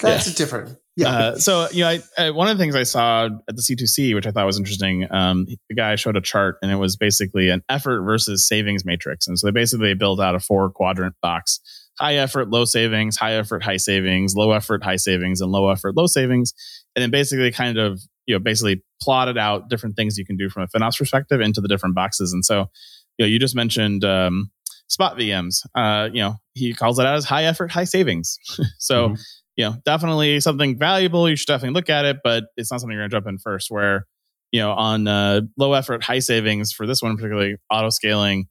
that's 0.00 0.28
yeah. 0.28 0.34
different 0.34 0.78
yeah. 0.96 1.08
Uh, 1.08 1.36
so 1.36 1.68
you 1.72 1.84
know, 1.84 1.90
I, 1.90 2.00
I, 2.18 2.30
one 2.30 2.48
of 2.48 2.56
the 2.56 2.62
things 2.62 2.74
I 2.74 2.82
saw 2.82 3.26
at 3.26 3.54
the 3.54 3.62
C2C, 3.62 4.14
which 4.14 4.26
I 4.26 4.30
thought 4.30 4.46
was 4.46 4.58
interesting, 4.58 5.06
um, 5.10 5.46
the 5.68 5.74
guy 5.74 5.94
showed 5.96 6.16
a 6.16 6.22
chart, 6.22 6.56
and 6.62 6.72
it 6.72 6.76
was 6.76 6.96
basically 6.96 7.50
an 7.50 7.62
effort 7.68 8.02
versus 8.02 8.48
savings 8.48 8.84
matrix. 8.84 9.28
And 9.28 9.38
so 9.38 9.46
they 9.46 9.50
basically 9.50 9.92
built 9.94 10.20
out 10.20 10.34
a 10.34 10.40
four 10.40 10.70
quadrant 10.70 11.14
box: 11.20 11.60
high 11.98 12.14
effort, 12.14 12.48
low 12.48 12.64
savings, 12.64 13.18
high 13.18 13.34
effort, 13.34 13.62
high 13.62 13.76
savings, 13.76 14.34
low 14.34 14.52
effort, 14.52 14.82
high 14.82 14.96
savings, 14.96 15.42
and 15.42 15.52
low 15.52 15.68
effort, 15.68 15.96
low 15.96 16.06
savings. 16.06 16.54
And 16.94 17.02
then 17.02 17.10
basically 17.10 17.52
kind 17.52 17.76
of 17.76 18.00
you 18.24 18.34
know 18.34 18.38
basically 18.38 18.82
plotted 19.02 19.36
out 19.36 19.68
different 19.68 19.96
things 19.96 20.16
you 20.16 20.24
can 20.24 20.38
do 20.38 20.48
from 20.48 20.62
a 20.62 20.66
FinOps 20.68 20.98
perspective 20.98 21.42
into 21.42 21.60
the 21.60 21.68
different 21.68 21.94
boxes. 21.94 22.32
And 22.32 22.42
so 22.42 22.70
you 23.18 23.26
know, 23.26 23.26
you 23.26 23.38
just 23.38 23.54
mentioned. 23.54 24.02
Um, 24.02 24.50
spot 24.88 25.16
VMs. 25.16 25.66
Uh, 25.74 26.08
you 26.12 26.20
know, 26.20 26.36
he 26.54 26.74
calls 26.74 26.98
it 26.98 27.06
out 27.06 27.16
as 27.16 27.24
high 27.24 27.44
effort, 27.44 27.70
high 27.70 27.84
savings. 27.84 28.38
so 28.78 29.08
mm-hmm 29.08 29.14
you 29.56 29.64
know, 29.64 29.76
definitely 29.84 30.38
something 30.40 30.78
valuable. 30.78 31.28
You 31.28 31.36
should 31.36 31.46
definitely 31.46 31.74
look 31.74 31.88
at 31.88 32.04
it, 32.04 32.18
but 32.22 32.44
it's 32.56 32.70
not 32.70 32.80
something 32.80 32.92
you're 32.92 33.08
going 33.08 33.10
to 33.10 33.16
jump 33.16 33.26
in 33.26 33.38
first. 33.38 33.70
Where, 33.70 34.06
you 34.52 34.60
know, 34.60 34.72
on 34.72 35.08
uh, 35.08 35.42
low 35.56 35.72
effort, 35.72 36.04
high 36.04 36.18
savings 36.18 36.72
for 36.72 36.86
this 36.86 37.02
one, 37.02 37.16
particularly 37.16 37.56
auto 37.70 37.88
scaling, 37.88 38.48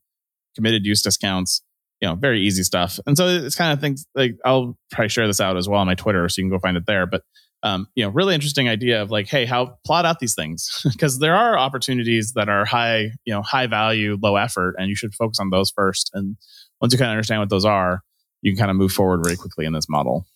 committed 0.56 0.84
use 0.84 1.02
discounts, 1.02 1.62
you 2.00 2.08
know, 2.08 2.16
very 2.16 2.42
easy 2.42 2.64
stuff. 2.64 2.98
And 3.06 3.16
so 3.16 3.28
it's 3.28 3.54
kind 3.54 3.72
of 3.72 3.80
things 3.80 4.04
like 4.16 4.36
I'll 4.44 4.76
probably 4.90 5.08
share 5.08 5.28
this 5.28 5.40
out 5.40 5.56
as 5.56 5.68
well 5.68 5.80
on 5.80 5.86
my 5.86 5.94
Twitter 5.94 6.28
so 6.28 6.40
you 6.40 6.44
can 6.44 6.50
go 6.50 6.58
find 6.58 6.76
it 6.76 6.86
there. 6.86 7.06
But, 7.06 7.22
um, 7.66 7.88
you 7.96 8.04
know, 8.04 8.10
really 8.10 8.34
interesting 8.34 8.68
idea 8.68 9.02
of 9.02 9.10
like, 9.10 9.26
hey, 9.26 9.44
how 9.44 9.76
plot 9.84 10.04
out 10.04 10.20
these 10.20 10.34
things 10.34 10.86
because 10.92 11.18
there 11.18 11.34
are 11.34 11.58
opportunities 11.58 12.32
that 12.34 12.48
are 12.48 12.64
high, 12.64 13.10
you 13.24 13.34
know, 13.34 13.42
high 13.42 13.66
value, 13.66 14.16
low 14.22 14.36
effort, 14.36 14.76
and 14.78 14.88
you 14.88 14.94
should 14.94 15.14
focus 15.14 15.40
on 15.40 15.50
those 15.50 15.70
first. 15.70 16.10
And 16.14 16.36
once 16.80 16.92
you 16.92 16.98
kind 16.98 17.10
of 17.10 17.14
understand 17.14 17.40
what 17.40 17.50
those 17.50 17.64
are, 17.64 18.02
you 18.40 18.52
can 18.52 18.58
kind 18.58 18.70
of 18.70 18.76
move 18.76 18.92
forward 18.92 19.24
very 19.24 19.36
quickly 19.36 19.64
in 19.64 19.72
this 19.72 19.88
model. 19.88 20.26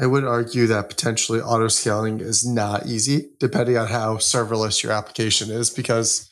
I 0.00 0.06
would 0.06 0.24
argue 0.24 0.66
that 0.68 0.88
potentially 0.88 1.40
auto 1.40 1.68
scaling 1.68 2.20
is 2.20 2.46
not 2.46 2.86
easy, 2.86 3.28
depending 3.38 3.76
on 3.76 3.88
how 3.88 4.16
serverless 4.16 4.82
your 4.82 4.92
application 4.92 5.50
is, 5.50 5.70
because 5.70 6.28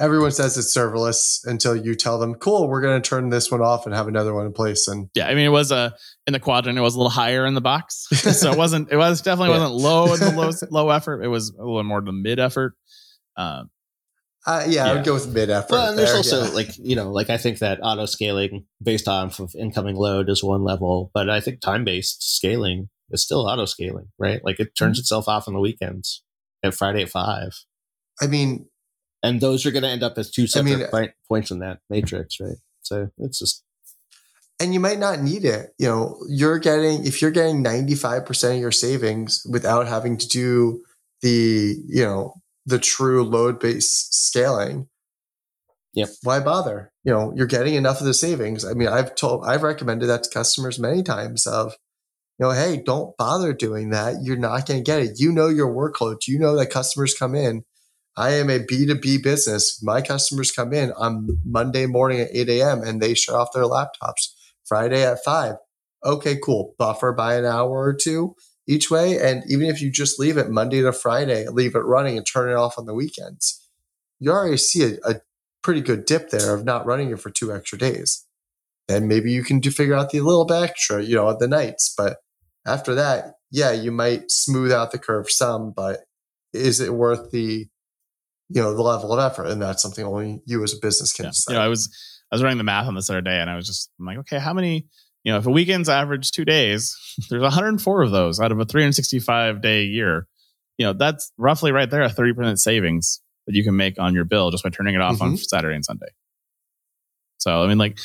everyone 0.00 0.30
says 0.30 0.56
it's 0.56 0.76
serverless 0.76 1.40
until 1.44 1.76
you 1.76 1.94
tell 1.94 2.18
them, 2.18 2.34
"Cool, 2.34 2.68
we're 2.68 2.80
going 2.80 3.00
to 3.00 3.08
turn 3.08 3.30
this 3.30 3.50
one 3.50 3.60
off 3.60 3.86
and 3.86 3.94
have 3.94 4.08
another 4.08 4.34
one 4.34 4.46
in 4.46 4.52
place." 4.52 4.88
And 4.88 5.08
yeah, 5.14 5.26
I 5.26 5.34
mean, 5.34 5.44
it 5.44 5.50
was 5.50 5.72
a 5.72 5.76
uh, 5.76 5.90
in 6.26 6.32
the 6.32 6.40
quadrant, 6.40 6.78
it 6.78 6.82
was 6.82 6.94
a 6.94 6.98
little 6.98 7.10
higher 7.10 7.46
in 7.46 7.54
the 7.54 7.60
box, 7.60 8.06
so 8.12 8.52
it 8.52 8.58
wasn't. 8.58 8.90
It 8.90 8.96
was 8.96 9.22
definitely 9.22 9.54
yeah. 9.54 9.60
wasn't 9.60 9.80
low 9.80 10.14
in 10.14 10.20
the 10.20 10.32
low 10.32 10.50
low 10.70 10.90
effort. 10.90 11.22
It 11.22 11.28
was 11.28 11.50
a 11.50 11.64
little 11.64 11.84
more 11.84 12.00
the 12.00 12.12
mid 12.12 12.38
effort. 12.38 12.74
Um, 13.36 13.70
uh, 14.46 14.64
yeah, 14.66 14.86
yeah, 14.86 14.90
I 14.90 14.94
would 14.94 15.04
go 15.04 15.14
with 15.14 15.32
mid 15.32 15.50
effort. 15.50 15.72
Well, 15.72 15.90
and 15.90 15.98
there's 15.98 16.10
there, 16.10 16.16
also 16.16 16.44
yeah. 16.44 16.50
like 16.50 16.70
you 16.78 16.96
know, 16.96 17.10
like 17.10 17.30
I 17.30 17.36
think 17.36 17.58
that 17.58 17.80
auto 17.82 18.06
scaling 18.06 18.64
based 18.82 19.08
off 19.08 19.40
of 19.40 19.52
incoming 19.58 19.96
load 19.96 20.28
is 20.30 20.42
one 20.42 20.64
level, 20.64 21.10
but 21.12 21.28
I 21.28 21.40
think 21.40 21.60
time 21.60 21.84
based 21.84 22.36
scaling 22.36 22.88
is 23.10 23.22
still 23.22 23.46
auto 23.46 23.64
scaling, 23.64 24.08
right? 24.18 24.40
Like 24.44 24.60
it 24.60 24.74
turns 24.76 24.96
mm-hmm. 24.96 25.02
itself 25.02 25.28
off 25.28 25.48
on 25.48 25.54
the 25.54 25.60
weekends 25.60 26.22
at 26.62 26.74
Friday 26.74 27.02
at 27.02 27.10
five. 27.10 27.50
I 28.20 28.26
mean, 28.26 28.66
and 29.22 29.40
those 29.40 29.66
are 29.66 29.70
going 29.70 29.82
to 29.82 29.88
end 29.88 30.02
up 30.02 30.18
as 30.18 30.30
two 30.30 30.46
separate 30.46 30.72
I 30.72 30.76
mean, 30.76 30.86
uh, 30.92 31.06
points 31.28 31.50
in 31.50 31.58
that 31.60 31.80
matrix, 31.90 32.40
right? 32.40 32.56
So 32.82 33.10
it's 33.18 33.38
just. 33.38 33.64
And 34.60 34.74
you 34.74 34.80
might 34.80 34.98
not 34.98 35.20
need 35.20 35.44
it. 35.44 35.70
You 35.78 35.88
know, 35.88 36.18
you're 36.28 36.58
getting 36.58 37.06
if 37.06 37.22
you're 37.22 37.30
getting 37.30 37.62
95% 37.62 38.54
of 38.54 38.60
your 38.60 38.72
savings 38.72 39.46
without 39.48 39.86
having 39.86 40.16
to 40.16 40.28
do 40.28 40.82
the, 41.22 41.76
you 41.86 42.04
know, 42.04 42.34
the 42.66 42.78
true 42.78 43.24
load 43.24 43.60
based 43.60 44.26
scaling. 44.26 44.88
Yep. 45.94 46.08
Why 46.22 46.40
bother? 46.40 46.92
You 47.02 47.12
know, 47.12 47.32
you're 47.34 47.46
getting 47.46 47.74
enough 47.74 48.00
of 48.00 48.06
the 48.06 48.14
savings. 48.14 48.64
I 48.64 48.74
mean, 48.74 48.88
I've 48.88 49.14
told, 49.14 49.44
I've 49.46 49.62
recommended 49.62 50.06
that 50.06 50.24
to 50.24 50.30
customers 50.30 50.78
many 50.78 51.02
times 51.02 51.46
of, 51.46 51.74
you 52.38 52.46
know, 52.46 52.52
hey, 52.52 52.82
don't 52.84 53.16
bother 53.16 53.52
doing 53.52 53.90
that. 53.90 54.22
You're 54.22 54.36
not 54.36 54.66
going 54.66 54.80
to 54.80 54.84
get 54.84 55.00
it. 55.00 55.18
You 55.18 55.32
know 55.32 55.48
your 55.48 55.68
workload. 55.68 56.26
You 56.28 56.38
know 56.38 56.56
that 56.56 56.70
customers 56.70 57.14
come 57.14 57.34
in. 57.34 57.64
I 58.18 58.32
am 58.32 58.50
a 58.50 58.58
B2B 58.58 59.22
business. 59.22 59.80
My 59.80 60.02
customers 60.02 60.50
come 60.50 60.72
in 60.72 60.90
on 60.92 61.28
Monday 61.44 61.86
morning 61.86 62.18
at 62.18 62.30
8 62.32 62.48
a.m. 62.48 62.82
and 62.82 63.00
they 63.00 63.14
shut 63.14 63.36
off 63.36 63.52
their 63.54 63.62
laptops 63.62 64.34
Friday 64.66 65.06
at 65.06 65.22
5. 65.24 65.54
Okay, 66.04 66.36
cool. 66.42 66.74
Buffer 66.78 67.12
by 67.12 67.36
an 67.36 67.44
hour 67.44 67.70
or 67.70 67.94
two 67.94 68.34
each 68.66 68.90
way. 68.90 69.20
And 69.20 69.44
even 69.48 69.68
if 69.68 69.80
you 69.80 69.92
just 69.92 70.18
leave 70.18 70.36
it 70.36 70.50
Monday 70.50 70.82
to 70.82 70.92
Friday, 70.92 71.46
leave 71.48 71.76
it 71.76 71.80
running 71.80 72.16
and 72.16 72.26
turn 72.26 72.50
it 72.50 72.56
off 72.56 72.76
on 72.76 72.86
the 72.86 72.94
weekends, 72.94 73.64
you 74.18 74.32
already 74.32 74.56
see 74.56 74.82
a, 74.82 75.08
a 75.08 75.20
pretty 75.62 75.80
good 75.80 76.04
dip 76.04 76.30
there 76.30 76.52
of 76.52 76.64
not 76.64 76.86
running 76.86 77.10
it 77.10 77.20
for 77.20 77.30
two 77.30 77.52
extra 77.52 77.78
days. 77.78 78.26
And 78.88 79.06
maybe 79.06 79.30
you 79.30 79.44
can 79.44 79.60
do 79.60 79.70
figure 79.70 79.94
out 79.94 80.10
the 80.10 80.22
little 80.22 80.44
bit 80.44 80.60
extra, 80.60 81.04
you 81.04 81.14
know, 81.14 81.30
at 81.30 81.38
the 81.38 81.46
nights. 81.46 81.94
But 81.96 82.16
after 82.66 82.96
that, 82.96 83.34
yeah, 83.52 83.70
you 83.70 83.92
might 83.92 84.28
smooth 84.28 84.72
out 84.72 84.90
the 84.90 84.98
curve 84.98 85.30
some, 85.30 85.72
but 85.74 86.00
is 86.52 86.80
it 86.80 86.94
worth 86.94 87.30
the 87.30 87.68
you 88.48 88.62
know 88.62 88.74
the 88.74 88.82
level 88.82 89.12
of 89.12 89.18
effort? 89.18 89.46
And 89.46 89.60
that's 89.60 89.82
something 89.82 90.04
only 90.04 90.40
you 90.46 90.62
as 90.62 90.74
a 90.74 90.78
business 90.80 91.12
can 91.12 91.24
yeah. 91.24 91.30
decide. 91.30 91.52
You 91.52 91.58
know, 91.58 91.64
I 91.64 91.68
was 91.68 91.94
I 92.30 92.34
was 92.34 92.42
running 92.42 92.58
the 92.58 92.64
math 92.64 92.86
on 92.86 92.94
this 92.94 93.10
other 93.10 93.20
day, 93.20 93.40
and 93.40 93.48
I 93.50 93.56
was 93.56 93.66
just 93.66 93.90
I'm 93.98 94.06
like, 94.06 94.18
okay, 94.18 94.38
how 94.38 94.52
many 94.52 94.86
you 95.24 95.32
know, 95.32 95.38
if 95.38 95.46
a 95.46 95.50
weekend's 95.50 95.88
average 95.88 96.30
two 96.30 96.44
days, 96.44 96.96
there's 97.30 97.42
104 97.42 98.02
of 98.02 98.10
those 98.10 98.40
out 98.40 98.52
of 98.52 98.60
a 98.60 98.64
365 98.64 99.60
day 99.60 99.84
year. 99.84 100.26
You 100.78 100.86
know, 100.86 100.92
that's 100.92 101.32
roughly 101.36 101.72
right 101.72 101.90
there 101.90 102.02
a 102.02 102.08
30% 102.08 102.58
savings 102.58 103.20
that 103.46 103.54
you 103.54 103.64
can 103.64 103.76
make 103.76 103.98
on 103.98 104.14
your 104.14 104.24
bill 104.24 104.50
just 104.50 104.62
by 104.62 104.70
turning 104.70 104.94
it 104.94 105.00
off 105.00 105.16
mm-hmm. 105.16 105.24
on 105.24 105.36
Saturday 105.36 105.74
and 105.74 105.84
Sunday. 105.84 106.06
So, 107.38 107.62
I 107.62 107.66
mean, 107.66 107.78
like, 107.78 107.98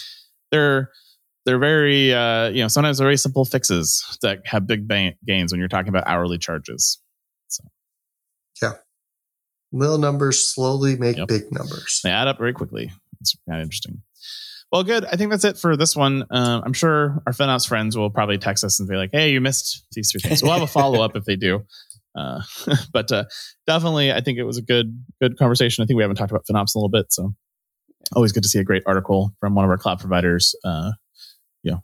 they're 0.52 0.90
they're 1.45 1.60
very 1.60 2.14
uh, 2.14 2.49
you 2.49 2.61
know 2.61 2.68
sometimes 2.68 2.98
they're 2.98 3.06
very 3.06 3.18
simple 3.18 3.44
fixes 3.44 4.18
that 4.22 4.45
have 4.45 4.68
big 4.68 4.88
gains 5.26 5.52
when 5.52 5.60
you're 5.60 5.68
talking 5.68 5.90
about 5.90 6.07
hourly 6.07 6.38
charges. 6.38 6.99
So, 7.48 7.64
yeah, 8.61 8.74
Little 9.73 9.97
numbers 9.97 10.47
slowly 10.47 10.95
make 10.95 11.17
Yep. 11.17 11.27
big 11.27 11.51
numbers. 11.51 11.99
They 12.03 12.11
add 12.11 12.27
up 12.27 12.37
very 12.37 12.53
quickly. 12.53 12.91
It's 13.19 13.35
kind 13.49 13.59
of 13.61 13.65
interesting. 13.65 14.01
Well, 14.71 14.83
good. 14.83 15.03
I 15.05 15.15
think 15.17 15.29
that's 15.31 15.43
it 15.43 15.57
for 15.57 15.75
this 15.75 15.95
one. 15.95 16.23
Uh, 16.31 16.61
I'm 16.63 16.73
sure 16.73 17.21
our 17.27 17.33
FinOps 17.33 17.67
friends 17.67 17.97
will 17.97 18.09
probably 18.09 18.37
text 18.37 18.63
us 18.63 18.79
and 18.79 18.87
be 18.89 18.95
like, 18.95 19.09
"Hey, 19.11 19.31
you 19.31 19.41
missed 19.41 19.85
these 19.91 20.11
three 20.11 20.19
things." 20.21 20.41
We'll 20.41 20.53
have 20.53 20.61
a 20.61 20.67
follow 20.67 21.01
up 21.03 21.15
if 21.15 21.25
they 21.25 21.35
do. 21.35 21.65
Uh, 22.15 22.41
but 22.93 23.11
uh, 23.11 23.25
definitely, 23.67 24.11
I 24.11 24.21
think 24.21 24.37
it 24.39 24.43
was 24.43 24.57
a 24.57 24.61
good 24.61 25.03
good 25.21 25.37
conversation. 25.37 25.83
I 25.83 25.85
think 25.85 25.97
we 25.97 26.03
haven't 26.03 26.17
talked 26.17 26.31
about 26.31 26.45
FinOps 26.45 26.75
in 26.75 26.79
a 26.79 26.79
little 26.79 26.89
bit, 26.89 27.11
so 27.11 27.33
always 28.15 28.31
good 28.31 28.43
to 28.43 28.49
see 28.49 28.59
a 28.59 28.63
great 28.63 28.83
article 28.85 29.33
from 29.39 29.55
one 29.55 29.63
of 29.65 29.71
our 29.71 29.77
cloud 29.77 29.99
providers. 29.99 30.55
Uh, 30.63 30.91
you 31.63 31.71
know, 31.71 31.83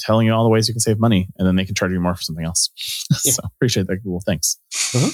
telling 0.00 0.26
you 0.26 0.32
all 0.34 0.42
the 0.44 0.50
ways 0.50 0.66
you 0.68 0.74
can 0.74 0.80
save 0.80 0.98
money, 0.98 1.28
and 1.38 1.46
then 1.46 1.54
they 1.56 1.64
can 1.64 1.74
charge 1.76 1.92
you 1.92 2.00
more 2.00 2.14
for 2.14 2.22
something 2.22 2.44
else. 2.44 2.70
Yeah. 3.24 3.32
so 3.32 3.42
appreciate 3.56 3.86
that, 3.86 3.96
Google. 3.98 4.22
Thanks. 4.26 4.58
Uh-huh. 4.94 5.10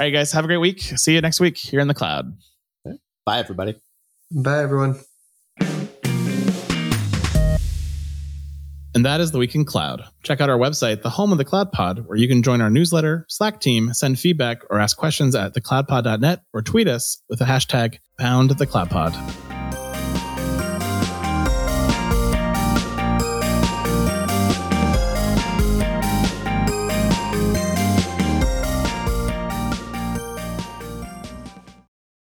All 0.00 0.06
right, 0.06 0.10
guys, 0.10 0.32
have 0.32 0.44
a 0.44 0.48
great 0.48 0.58
week. 0.58 0.80
See 0.80 1.14
you 1.14 1.20
next 1.20 1.40
week 1.40 1.56
here 1.56 1.80
in 1.80 1.88
the 1.88 1.94
cloud. 1.94 2.36
Bye, 3.26 3.38
everybody. 3.38 3.76
Bye, 4.30 4.62
everyone. 4.62 5.00
And 8.94 9.04
that 9.04 9.20
is 9.20 9.30
the 9.30 9.38
Week 9.38 9.54
in 9.54 9.64
Cloud. 9.64 10.02
Check 10.22 10.40
out 10.40 10.48
our 10.50 10.58
website, 10.58 11.02
the 11.02 11.10
home 11.10 11.30
of 11.30 11.38
the 11.38 11.44
Cloud 11.44 11.72
Pod, 11.72 12.06
where 12.06 12.16
you 12.16 12.26
can 12.26 12.42
join 12.42 12.60
our 12.60 12.70
newsletter, 12.70 13.26
Slack 13.28 13.60
team, 13.60 13.92
send 13.92 14.18
feedback, 14.18 14.62
or 14.70 14.80
ask 14.80 14.96
questions 14.96 15.34
at 15.34 15.54
thecloudpod.net 15.54 16.42
or 16.52 16.62
tweet 16.62 16.88
us 16.88 17.22
with 17.28 17.38
the 17.38 17.44
hashtag 17.44 17.98
pound 18.18 18.50
the 18.50 18.66
cloud 18.66 18.90
pod. 18.90 19.14